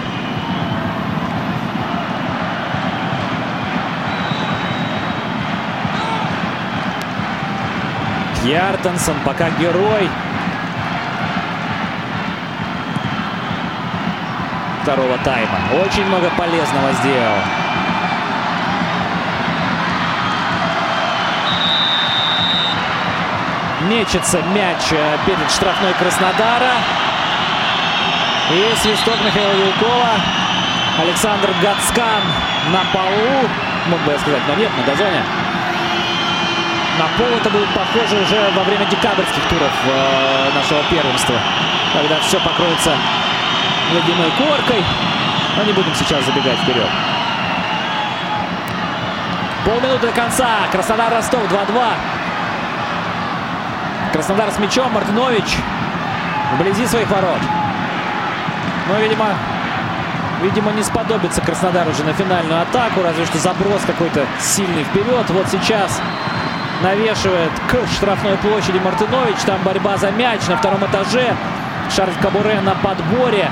Кьяртенсон 8.41 9.15
пока 9.23 9.51
герой 9.51 10.09
второго 14.81 15.19
тайма. 15.19 15.59
Очень 15.85 16.05
много 16.07 16.31
полезного 16.35 16.93
сделал. 16.93 17.68
Мечется 23.89 24.39
мяч 24.53 24.89
перед 25.25 25.51
штрафной 25.51 25.93
Краснодара. 25.93 26.73
И 28.51 28.75
свисток 28.83 29.15
Михаила 29.25 29.51
Вилкова. 29.51 30.09
Александр 30.99 31.49
Гацкан 31.59 32.21
на 32.71 32.81
полу. 32.93 33.49
Мог 33.87 33.99
бы 34.01 34.11
я 34.11 34.19
сказать, 34.19 34.41
но 34.47 34.53
нет, 34.53 34.69
на 34.77 34.83
газоне. 34.83 35.23
На 36.99 37.07
пол 37.17 37.35
это 37.35 37.49
будет 37.49 37.67
похоже 37.69 38.21
уже 38.21 38.51
во 38.55 38.63
время 38.63 38.85
декабрьских 38.85 39.43
туров 39.49 39.71
э, 39.87 40.51
нашего 40.53 40.83
первенства. 40.91 41.35
Когда 41.91 42.19
все 42.19 42.39
покроется 42.41 42.91
ледяной 43.91 44.29
коркой. 44.37 44.83
Но 45.57 45.63
не 45.63 45.73
будем 45.73 45.95
сейчас 45.95 46.23
забегать 46.25 46.59
вперед. 46.59 46.89
Полминуты 49.65 50.07
до 50.07 50.13
конца. 50.13 50.67
Краснодар-Ростов 50.71 51.41
2-2. 51.51 52.08
Краснодар 54.11 54.51
с 54.51 54.59
мячом. 54.59 54.91
Мартинович 54.91 55.57
вблизи 56.55 56.85
своих 56.87 57.09
ворот. 57.09 57.39
Но, 58.87 58.99
видимо, 58.99 59.27
видимо, 60.41 60.71
не 60.71 60.83
сподобится 60.83 61.41
Краснодар 61.41 61.87
уже 61.87 62.03
на 62.03 62.13
финальную 62.13 62.61
атаку. 62.61 63.03
Разве 63.03 63.25
что 63.25 63.37
заброс 63.37 63.81
какой-то 63.85 64.25
сильный 64.39 64.83
вперед. 64.83 65.29
Вот 65.29 65.47
сейчас 65.49 66.01
навешивает 66.81 67.51
к 67.67 67.87
штрафной 67.95 68.37
площади 68.37 68.79
Мартынович. 68.79 69.37
Там 69.45 69.61
борьба 69.63 69.97
за 69.97 70.11
мяч 70.11 70.41
на 70.47 70.57
втором 70.57 70.83
этаже. 70.85 71.35
Шарль 71.95 72.13
Кабуре 72.21 72.59
на 72.61 72.75
подборе. 72.75 73.49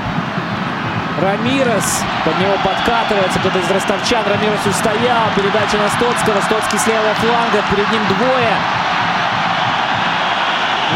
Рамирес. 1.22 2.02
Под 2.24 2.38
него 2.38 2.54
подкатывается 2.64 3.38
кто-то 3.40 3.58
из 3.58 3.70
ростовчан. 3.70 4.24
Рамирес 4.26 4.66
устоял. 4.66 5.22
Передача 5.36 5.76
на 5.76 5.88
Стоцкого. 5.90 6.40
Стоцкий 6.42 6.78
с 6.78 6.86
левого 6.86 7.14
фланга. 7.14 7.62
Перед 7.70 7.90
ним 7.92 8.02
двое. 8.16 8.77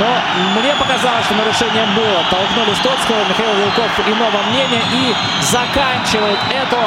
Но 0.03 0.61
мне 0.61 0.75
показалось, 0.75 1.25
что 1.27 1.35
нарушение 1.35 1.87
было. 1.95 2.25
Толкнули 2.29 2.75
Стоцкого. 2.75 3.23
Михаил 3.29 3.55
Вилков 3.55 3.93
иного 4.07 4.43
мнения. 4.51 4.83
И 4.93 5.15
заканчивает 5.43 6.39
эту 6.51 6.83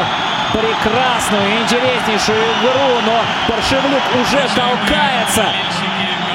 прекрасную, 0.52 1.62
интереснейшую 1.62 2.38
игру. 2.38 3.02
Но 3.06 3.22
Паршевлюк 3.48 4.04
уже 4.22 4.42
толкается. 4.54 5.46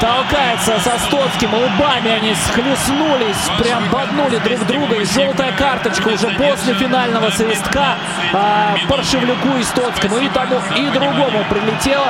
Толкается 0.01 0.81
со 0.81 0.99
Стоцким. 1.05 1.53
Лбами 1.53 2.11
они 2.11 2.35
схлестнулись. 2.35 3.51
Прям 3.59 3.85
боднули 3.91 4.39
друг 4.39 4.65
друга. 4.67 4.97
И 4.97 5.05
желтая 5.05 5.53
карточка 5.53 6.09
уже 6.09 6.29
после 6.29 6.73
финального 6.75 7.29
свистка 7.31 7.97
а, 8.33 8.75
Паршевлюку 8.89 9.59
и 9.59 9.63
Стоцкому. 9.63 10.17
И 10.17 10.29
тому, 10.31 10.57
и 10.77 10.87
другому 10.89 11.45
прилетело. 11.51 12.07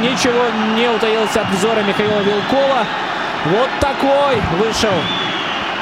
Ничего 0.00 0.46
не 0.74 0.88
утаилось 0.88 1.36
от 1.36 1.50
взора 1.50 1.82
Михаила 1.82 2.20
Вилкова. 2.20 2.86
Вот 3.46 3.68
такой 3.78 4.40
вышел 4.58 4.94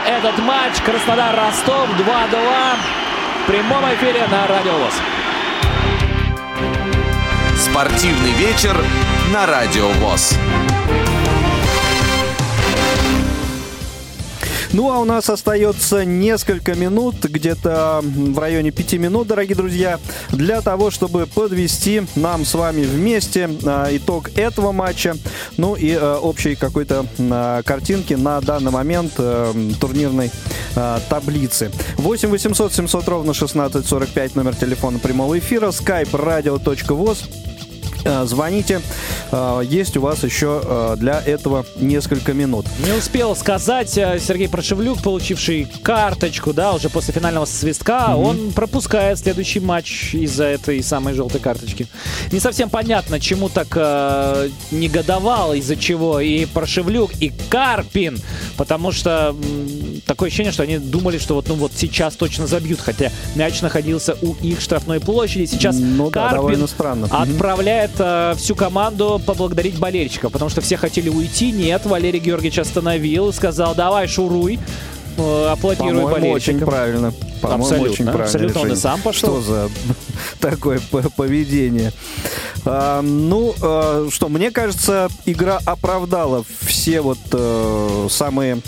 этот 0.05 0.37
матч. 0.39 0.81
Краснодар-Ростов 0.85 1.89
2-2. 1.91 2.77
В 3.45 3.47
прямом 3.47 3.85
эфире 3.95 4.27
на 4.27 4.49
Радио 4.49 4.73
ВОЗ. 4.73 4.95
Спортивный 7.57 8.33
вечер 8.33 8.77
на 9.33 9.47
Радио 9.47 9.91
ВОЗ. 9.91 10.37
Ну, 14.73 14.91
а 14.91 15.01
у 15.01 15.05
нас 15.05 15.29
остается 15.29 16.07
несколько 16.07 16.75
минут, 16.75 17.17
где-то 17.23 18.01
в 18.03 18.39
районе 18.39 18.71
пяти 18.71 18.97
минут, 18.97 19.29
дорогие 19.29 19.55
друзья, 19.55 20.01
для 20.31 20.63
того, 20.63 20.91
чтобы 20.91 21.27
подвести 21.27 22.03
нам 22.17 22.47
с 22.47 22.55
вами 22.55 22.83
вместе 22.83 23.51
а, 23.67 23.95
итог 23.95 24.31
этого 24.35 24.73
матча, 24.73 25.15
ну 25.59 25.75
и 25.75 25.93
а, 25.93 26.19
общей 26.19 26.55
какой-то 26.55 27.05
а, 27.19 27.63
картинки 27.63 28.15
на 28.15 28.41
данный 28.41 28.71
момент 28.71 29.13
турнирной 29.15 30.31
таблицы. 31.11 31.71
8 31.99 32.31
800 32.31 32.73
700 32.73 33.09
ровно 33.09 33.35
16 33.35 33.87
45 33.87 34.37
номер 34.37 34.57
телефона 34.57 34.99
прямого 34.99 35.39
эфира, 35.39 35.69
skype 35.69 36.13
radio.voz. 36.13 37.19
Звоните. 38.27 38.81
Есть 39.63 39.97
у 39.97 40.01
вас 40.01 40.25
еще 40.25 40.97
для 40.99 41.21
этого 41.21 41.65
несколько 41.77 42.33
минут. 42.33 42.67
Не 42.85 42.93
успел 42.93 43.35
сказать 43.37 43.91
Сергей 43.91 44.49
Прошевлюк, 44.49 45.03
получивший 45.03 45.67
карточку, 45.83 46.53
да, 46.53 46.73
уже 46.73 46.89
после 46.89 47.15
финального 47.15 47.45
свистка, 47.45 48.09
mm-hmm. 48.09 48.25
он 48.25 48.53
пропускает 48.53 49.19
следующий 49.19 49.61
матч 49.61 50.15
из-за 50.15 50.45
этой 50.45 50.83
самой 50.83 51.15
желтой 51.15 51.41
карточки. 51.41 51.87
Не 52.31 52.41
совсем 52.41 52.71
понятно, 52.71 53.21
чему 53.21 53.49
так 53.49 53.69
э, 53.75 54.49
негодовал, 54.71 55.55
из-за 55.55 55.77
чего 55.77 56.21
и 56.21 56.45
Прошевлюк, 56.47 57.13
и 57.21 57.33
Карпин, 57.49 58.19
потому 58.57 58.93
что 58.93 59.31
м, 59.31 60.01
такое 60.07 60.29
ощущение, 60.29 60.53
что 60.53 60.63
они 60.63 60.79
думали, 60.79 61.19
что 61.19 61.35
вот, 61.35 61.49
ну 61.49 61.55
вот 61.55 61.73
сейчас 61.75 62.17
точно 62.17 62.47
забьют, 62.47 62.81
хотя 62.81 63.11
мяч 63.35 63.61
находился 63.63 64.17
у 64.23 64.35
их 64.35 64.61
штрафной 64.61 65.01
площади. 65.01 65.47
Сейчас 65.47 65.77
ну, 65.79 66.11
Карпин 66.11 66.61
да, 66.61 66.67
странно. 66.67 67.07
отправляет 67.11 67.93
э, 67.99 68.35
всю 68.37 68.55
команду 68.55 69.21
поблагодарить 69.25 69.79
болельщиков, 69.79 70.33
потому 70.33 70.51
что 70.51 70.61
все 70.61 70.77
хотели 70.77 71.09
уйти. 71.09 71.53
Нет, 71.53 71.87
Валерий 71.87 72.21
Георгиевич 72.21 72.59
остановил, 72.59 73.33
сказал, 73.33 73.75
давай 73.75 74.09
шуруй, 74.09 74.59
э, 75.17 75.49
аплодируй 75.51 76.05
болельщикам. 76.05 76.57
очень 76.57 76.59
правильно. 76.67 77.13
По-моему, 77.41 77.65
абсолютно, 77.65 77.93
очень 77.93 78.05
правильно 78.05 78.25
абсолютно 78.25 78.61
он 78.61 78.73
и 78.73 78.77
сам 78.77 79.01
пошел. 79.01 79.41
Что 79.41 79.43
за 79.43 79.71
такое 80.41 80.81
поведение? 81.17 81.93
А, 82.65 83.03
ну, 83.03 83.55
а, 83.63 84.09
что, 84.11 84.29
мне 84.29 84.51
кажется, 84.51 85.09
игра 85.27 85.59
оправдала 85.65 86.45
все 86.61 87.01
вот 87.01 87.19
а, 87.33 88.07
самые 88.09 88.61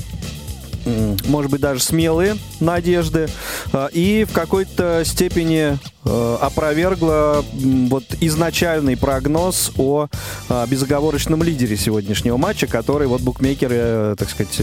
может 1.27 1.51
быть, 1.51 1.61
даже 1.61 1.83
смелые 1.83 2.37
надежды, 2.61 3.29
а, 3.73 3.87
и 3.87 4.25
в 4.25 4.33
какой-то 4.33 5.03
степени 5.05 5.79
опровергла 6.05 7.45
вот 7.53 8.05
изначальный 8.21 8.97
прогноз 8.97 9.73
о 9.79 10.09
э, 10.49 10.67
безоговорочном 10.69 11.43
лидере 11.43 11.77
сегодняшнего 11.77 12.37
матча, 12.37 12.67
который 12.67 13.07
вот 13.07 13.23
букмекеры, 13.23 13.77
э, 13.79 14.17
так 14.19 14.29
сказать, 14.29 14.61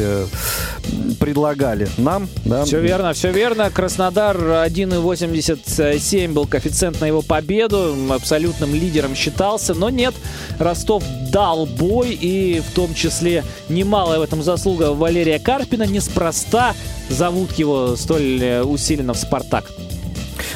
предлагали 1.20 1.90
нам. 1.98 2.28
Да? 2.46 2.66
Все 2.66 2.80
верно, 2.80 3.14
все 3.14 3.32
верно. 3.32 3.70
Краснодар 3.72 4.38
1,87 4.38 6.34
был 6.34 6.46
коэффициент 6.46 7.02
на 7.02 7.06
его 7.06 7.22
победу, 7.22 7.96
абсолютным 8.12 8.74
лидером 8.74 9.16
считался, 9.16 9.74
но 9.74 9.90
нет, 9.90 10.14
Ростов 10.60 11.04
дал 11.32 11.66
бой, 11.66 12.18
и 12.20 12.60
в 12.60 12.74
том 12.74 12.94
числе 12.94 13.44
немалая 13.70 14.20
в 14.20 14.22
этом 14.22 14.44
заслуга 14.44 14.94
Валерия 14.94 15.40
Карпина, 15.40 15.84
неспроста 15.84 16.76
зовут 17.10 17.54
его 17.54 17.96
столь 17.96 18.62
усиленно 18.64 19.14
в 19.14 19.18
«Спартак». 19.18 19.66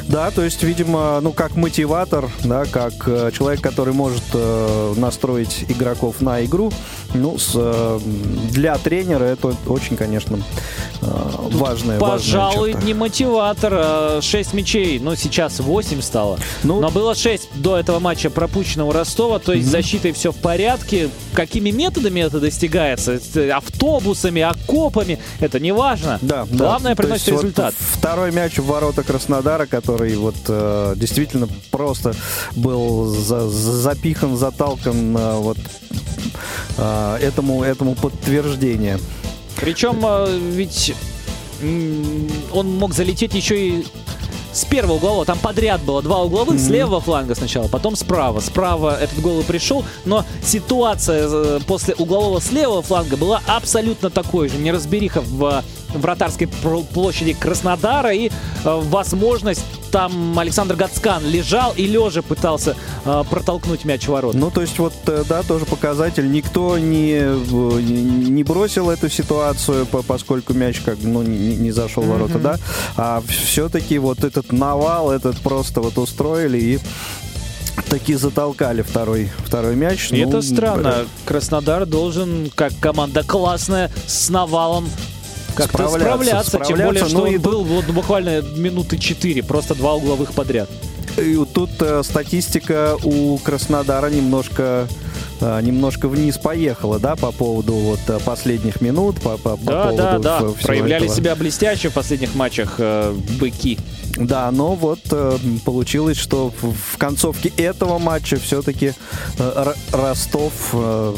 Да, 0.08 0.30
то 0.30 0.44
есть, 0.44 0.62
видимо, 0.62 1.20
ну, 1.22 1.32
как 1.32 1.56
мотиватор, 1.56 2.30
да, 2.44 2.66
как 2.66 2.94
э, 3.08 3.32
человек, 3.34 3.62
который 3.62 3.94
может 3.94 4.24
э, 4.34 4.94
настроить 4.98 5.66
игроков 5.68 6.22
на 6.22 6.46
игру, 6.46 6.72
ну, 7.16 7.38
с, 7.40 7.54
э, 7.56 8.00
для 8.52 8.78
тренера 8.78 9.24
это 9.24 9.56
очень, 9.68 9.98
конечно, 9.98 10.40
важная 11.06 12.00
Пожалуй, 12.00 12.74
важная 12.74 12.88
не 12.88 12.94
мотиватор. 12.94 13.74
А 13.76 14.20
6 14.22 14.54
мячей, 14.54 15.00
ну, 15.00 15.16
сейчас 15.16 15.60
8 15.60 16.02
стало. 16.02 16.40
Ну, 16.64 16.80
Но 16.80 16.90
было 16.90 17.16
6 17.16 17.50
до 17.56 17.78
этого 17.78 18.00
матча 18.00 18.30
пропущенного 18.30 18.94
Ростова, 18.94 19.40
то 19.40 19.54
есть 19.54 19.68
mm-hmm. 19.68 19.72
защитой 19.72 20.12
все 20.12 20.32
в 20.32 20.38
порядке. 20.38 21.10
Какими 21.34 21.72
методами 21.72 22.22
это 22.22 22.40
достигается? 22.40 23.20
Автобусами, 23.54 24.42
окопами, 24.42 25.20
это 25.40 25.60
не 25.60 25.72
важно. 25.72 26.20
Да, 26.22 26.46
Главное 26.50 26.96
да. 26.96 27.02
приносит 27.02 27.30
результат. 27.30 27.74
Вот 27.78 27.98
второй 27.98 28.32
мяч 28.32 28.58
в 28.58 28.66
ворота 28.66 29.04
Краснодара, 29.04 29.66
который 29.66 30.16
вот 30.16 30.36
э, 30.48 30.94
действительно 30.96 31.48
просто 31.72 32.14
был 32.56 33.06
за, 33.06 33.50
запихан, 33.50 34.38
заталкан 34.38 35.18
э, 35.18 35.36
вот 35.40 35.58
э, 36.78 37.18
этому, 37.22 37.64
этому 37.64 37.96
подтверждение. 37.96 39.00
Причем 39.60 40.00
э, 40.04 40.38
ведь 40.38 40.94
он 42.54 42.78
мог 42.78 42.94
залететь 42.94 43.34
еще 43.34 43.58
и 43.58 43.86
с 44.56 44.66
первого 44.66 44.94
углового. 44.96 45.26
Там 45.26 45.38
подряд 45.38 45.82
было 45.82 46.02
два 46.02 46.22
угловых, 46.22 46.56
mm-hmm. 46.56 46.66
с 46.66 46.70
левого 46.70 47.02
фланга 47.02 47.36
сначала, 47.36 47.68
потом 47.68 47.96
справа. 47.96 48.40
Справа 48.40 48.98
этот 49.00 49.20
гол 49.20 49.42
и 49.42 49.44
пришел, 49.44 49.84
но 50.06 50.26
ситуация 50.42 51.28
э, 51.30 51.60
после 51.68 51.94
углового 51.96 52.40
с 52.40 52.52
левого 52.52 52.82
фланга 52.82 53.18
была 53.18 53.42
абсолютно 53.48 54.10
такой 54.10 54.50
же. 54.50 54.58
Неразбериха 54.58 55.22
в 55.22 55.64
вратарской 56.00 56.48
площади 56.48 57.34
Краснодара 57.34 58.14
и 58.14 58.30
э, 58.30 58.32
возможность 58.64 59.64
там 59.92 60.38
Александр 60.38 60.76
Гацкан 60.76 61.26
лежал 61.26 61.74
и 61.76 61.86
лежа 61.86 62.22
пытался 62.22 62.76
э, 63.06 63.24
протолкнуть 63.30 63.86
мяч 63.86 64.04
в 64.04 64.10
ворот. 64.10 64.36
Ну, 64.36 64.52
то 64.52 64.62
есть 64.62 64.78
вот, 64.78 64.94
э, 65.08 65.24
да, 65.28 65.42
тоже 65.44 65.66
показатель. 65.66 66.30
Никто 66.30 66.78
не, 66.78 67.22
не 68.30 68.44
бросил 68.44 68.90
эту 68.90 69.10
ситуацию, 69.10 69.86
поскольку 69.86 70.54
мяч 70.54 70.82
как 70.82 70.98
ну, 71.02 71.22
не, 71.22 71.56
не 71.56 71.72
зашел 71.72 72.04
в 72.04 72.08
ворота, 72.08 72.40
mm-hmm. 72.40 72.42
да. 72.42 72.58
А 72.98 73.24
все-таки 73.28 73.98
вот 73.98 74.24
этот 74.24 74.52
навал, 74.52 75.12
этот 75.12 75.38
просто 75.38 75.82
вот 75.82 75.98
устроили 75.98 76.58
и 76.58 76.80
таки 77.90 78.16
затолкали 78.16 78.82
второй, 78.82 79.30
второй 79.38 79.76
мяч. 79.76 80.12
И 80.12 80.24
ну, 80.24 80.30
это 80.30 80.42
странно. 80.42 81.06
Краснодар 81.26 81.86
должен, 81.86 82.52
как 82.54 82.74
команда 82.80 83.24
классная, 83.24 83.92
с 84.08 84.30
навалом 84.30 84.90
как-то 85.56 85.88
справляться, 85.90 86.50
справляться, 86.50 86.60
тем 86.60 86.86
более, 86.86 87.06
что 87.06 87.18
ну, 87.18 87.24
он 87.24 87.40
был 87.40 87.64
вот 87.64 87.86
буквально 87.86 88.42
минуты 88.42 88.98
4, 88.98 89.44
просто 89.44 89.76
два 89.76 89.96
угловых 89.96 90.34
подряд. 90.34 90.70
И 91.18 91.36
вот 91.36 91.54
тут 91.54 91.70
э, 91.80 92.04
статистика 92.04 92.98
у 93.04 93.38
Краснодара 93.38 94.10
немножко 94.10 94.88
э, 95.40 95.62
немножко 95.62 96.08
вниз 96.08 96.38
поехала, 96.38 97.00
да, 97.00 97.16
по 97.16 97.32
поводу 97.32 97.74
вот 97.74 98.00
э, 98.08 98.20
последних 98.26 98.82
минут, 98.82 99.22
по, 99.22 99.38
по, 99.38 99.58
да, 99.62 99.84
поводу 99.84 99.98
да, 99.98 100.20
да. 100.20 100.42
Проявляли 100.62 101.06
этого. 101.06 101.16
себя 101.16 101.36
блестяще 101.36 101.90
в 101.90 101.94
последних 101.94 102.36
матчах 102.36 102.76
э, 102.80 103.14
быки. 103.40 103.78
Да, 104.18 104.50
но 104.52 104.76
вот 104.76 105.00
э, 105.12 105.38
получилось, 105.64 106.18
что 106.18 106.52
в, 106.62 106.74
в 106.74 106.98
концовке 106.98 107.52
этого 107.58 107.98
матча 107.98 108.38
все-таки 108.38 108.94
э, 109.38 109.74
Ростов 109.92 110.54
э, 110.74 111.16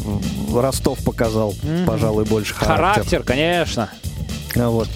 Ростов 0.53 0.99
показал, 1.03 1.53
mm-hmm. 1.53 1.85
пожалуй, 1.85 2.25
больше 2.25 2.53
характер. 2.53 2.77
Характер, 2.77 3.23
конечно. 3.23 3.89
Вот. 4.57 4.87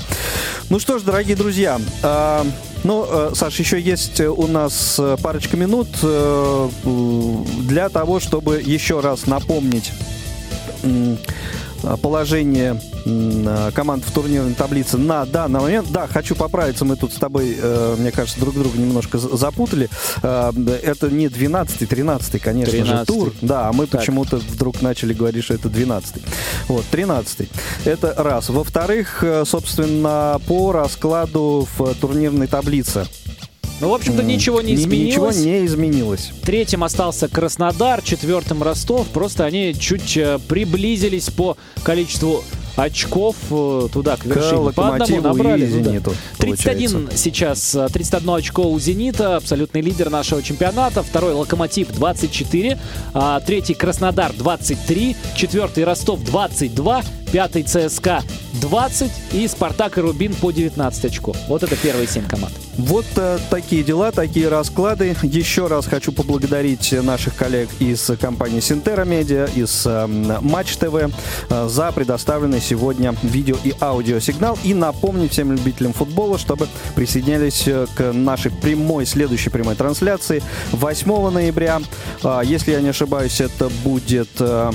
Ну 0.70 0.80
что 0.80 0.98
ж, 1.00 1.04
дорогие 1.04 1.36
друзья, 1.36 1.80
э, 2.02 2.44
ну, 2.84 3.06
э, 3.08 3.32
Саш, 3.36 3.60
еще 3.60 3.80
есть 3.80 4.20
у 4.22 4.48
нас 4.48 4.96
э, 5.00 5.18
парочка 5.22 5.56
минут 5.56 5.88
э, 6.02 6.70
для 7.60 7.90
того, 7.90 8.20
чтобы 8.20 8.62
еще 8.62 9.02
раз 9.02 9.28
напомнить 9.28 9.92
положение 12.02 12.80
Э, 13.06 13.72
команд 13.74 14.04
в 14.06 14.12
турнирной 14.12 14.54
таблице 14.54 14.98
на 14.98 15.26
данный 15.26 15.60
момент. 15.60 15.92
Да, 15.92 16.08
хочу 16.08 16.36
поправиться, 16.36 16.86
мы 16.86 16.96
тут 16.96 17.14
с 17.14 17.16
тобой, 17.16 17.58
э, 17.60 17.96
мне 17.98 18.12
кажется, 18.12 18.40
друг 18.40 18.54
друга 18.54 18.78
немножко 18.78 19.18
запутали. 19.18 19.90
Э, 20.22 20.52
это 20.84 21.10
не 21.10 21.28
12-й, 21.28 21.86
13-й, 21.86 22.40
конечно 22.40 22.72
13 22.72 23.00
же, 23.00 23.06
тур. 23.06 23.34
Да, 23.42 23.70
а 23.70 23.74
мы 23.74 23.88
почему-то 23.88 24.38
вдруг 24.38 24.82
начали 24.82 25.14
говорить, 25.14 25.44
что 25.44 25.54
это 25.54 25.70
12-й. 25.70 26.22
Вот, 26.68 26.86
13-й. 26.92 27.50
Это 27.86 28.14
раз. 28.18 28.50
Во-вторых, 28.50 29.24
собственно, 29.46 30.40
по 30.48 30.72
раскладу 30.72 31.68
в 31.78 31.96
турнирной 31.96 32.48
таблице. 32.48 33.08
Ну, 33.82 33.90
в 33.90 33.94
общем-то, 33.94 34.24
ничего 34.24 34.62
не 34.62 34.76
изменилось. 34.76 35.38
Ничего 35.38 35.52
не 35.52 35.66
изменилось. 35.66 36.32
Третьим 36.44 36.84
остался 36.84 37.28
Краснодар, 37.28 38.02
четвертым 38.02 38.64
Ростов. 38.64 39.08
Просто 39.08 39.46
они 39.46 39.76
чуть 39.78 40.18
приблизились 40.48 41.30
по 41.30 41.58
количеству 41.84 42.44
очков 42.76 43.36
э, 43.50 43.88
туда, 43.92 44.18
к 44.18 44.26
вершине. 44.26 44.72
К 44.72 44.74
По 44.74 44.96
одному 44.96 45.22
набрали. 45.22 45.66
И 45.66 45.70
Зениту, 45.70 46.14
31 46.38 46.92
получается. 46.92 47.18
сейчас, 47.18 47.78
31 47.94 48.30
э, 48.30 48.34
очко 48.38 48.64
у 48.64 48.80
Зенита, 48.80 49.38
абсолютный 49.38 49.82
лидер 49.82 50.10
нашего 50.10 50.42
чемпионата. 50.42 51.04
Второй 51.04 51.34
Локомотив 51.34 51.92
24, 51.94 52.80
а, 53.14 53.40
третий 53.42 53.74
Краснодар 53.74 54.34
23, 54.34 55.16
четвертый 55.36 55.84
Ростов 55.84 56.24
22, 56.24 57.04
пятый 57.32 57.64
ЦСКА 57.64 58.24
20 58.62 59.12
и 59.34 59.48
Спартак 59.48 59.98
и 59.98 60.02
Рубин 60.02 60.34
по 60.34 60.52
19 60.52 61.06
очков. 61.06 61.38
Вот 61.48 61.64
это 61.64 61.76
первые 61.76 62.08
7 62.08 62.28
команд. 62.28 62.54
Вот 62.82 63.06
э, 63.16 63.38
такие 63.52 63.84
дела, 63.84 64.12
такие 64.12 64.48
расклады. 64.48 65.16
Еще 65.22 65.68
раз 65.68 65.86
хочу 65.86 66.12
поблагодарить 66.12 66.92
наших 67.04 67.36
коллег 67.36 67.70
из 67.80 68.10
компании 68.20 68.60
Синтера 68.60 69.06
Медиа, 69.06 69.48
из 69.56 69.86
э, 69.86 70.08
Матч 70.08 70.78
ТВ 70.78 70.96
э, 71.50 71.68
за 71.68 71.92
предоставленный 71.92 72.60
сегодня 72.60 73.14
видео 73.22 73.56
и 73.64 73.74
аудиосигнал. 73.80 74.58
И 74.64 74.74
напомнить 74.74 75.32
всем 75.32 75.52
любителям 75.52 75.94
футбола, 75.94 76.40
чтобы 76.40 76.68
присоединялись 76.96 77.68
э, 77.68 77.86
к 77.96 78.14
нашей 78.14 78.52
прямой, 78.52 79.06
следующей 79.06 79.52
прямой 79.52 79.76
трансляции 79.76 80.42
8 80.72 81.30
ноября. 81.30 81.82
Э, 82.24 82.42
если 82.44 82.72
я 82.72 82.82
не 82.82 82.90
ошибаюсь, 82.90 83.42
это 83.42 83.70
будет... 83.84 84.30
Э, 84.40 84.72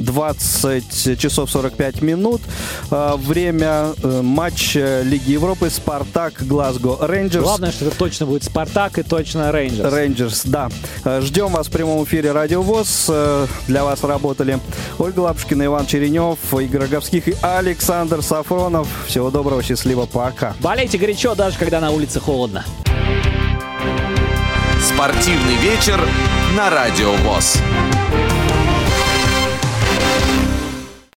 20 0.00 1.18
часов 1.18 1.50
45 1.50 2.02
минут. 2.02 2.42
Э, 2.90 3.14
время 3.16 3.92
э, 4.02 4.20
матча 4.22 5.02
Лиги 5.02 5.32
Европы 5.32 5.70
«Спартак» 5.70 6.46
Глазго 6.46 6.96
Рейнджерс. 7.00 7.44
Главное, 7.44 7.72
что 7.72 7.86
это 7.86 7.96
точно 7.96 8.26
будет 8.26 8.44
«Спартак» 8.44 8.98
и 8.98 9.02
точно 9.02 9.52
«Рейнджерс». 9.52 9.92
Рейнджерс, 9.92 10.42
да. 10.44 10.68
Ждем 11.20 11.48
вас 11.48 11.68
в 11.68 11.70
прямом 11.70 12.04
эфире 12.04 12.32
«Радио 12.32 12.62
ВОЗ». 12.62 13.10
Для 13.66 13.84
вас 13.84 14.02
работали 14.02 14.58
Ольга 14.98 15.20
Лапушкина, 15.20 15.64
Иван 15.64 15.86
Черенев, 15.86 16.38
Игорь 16.52 16.82
Роговских 16.82 17.28
и 17.28 17.36
Александр 17.42 18.22
Сафронов. 18.22 18.88
Всего 19.06 19.30
доброго, 19.30 19.62
счастливо, 19.62 20.06
пока. 20.06 20.54
Болейте 20.60 20.98
горячо, 20.98 21.34
даже 21.34 21.58
когда 21.58 21.80
на 21.80 21.90
улице 21.90 22.20
холодно. 22.20 22.64
Спортивный 24.82 25.56
вечер 25.56 26.00
на 26.56 26.70
Радио 26.70 27.12
ВОЗ. 27.12 27.58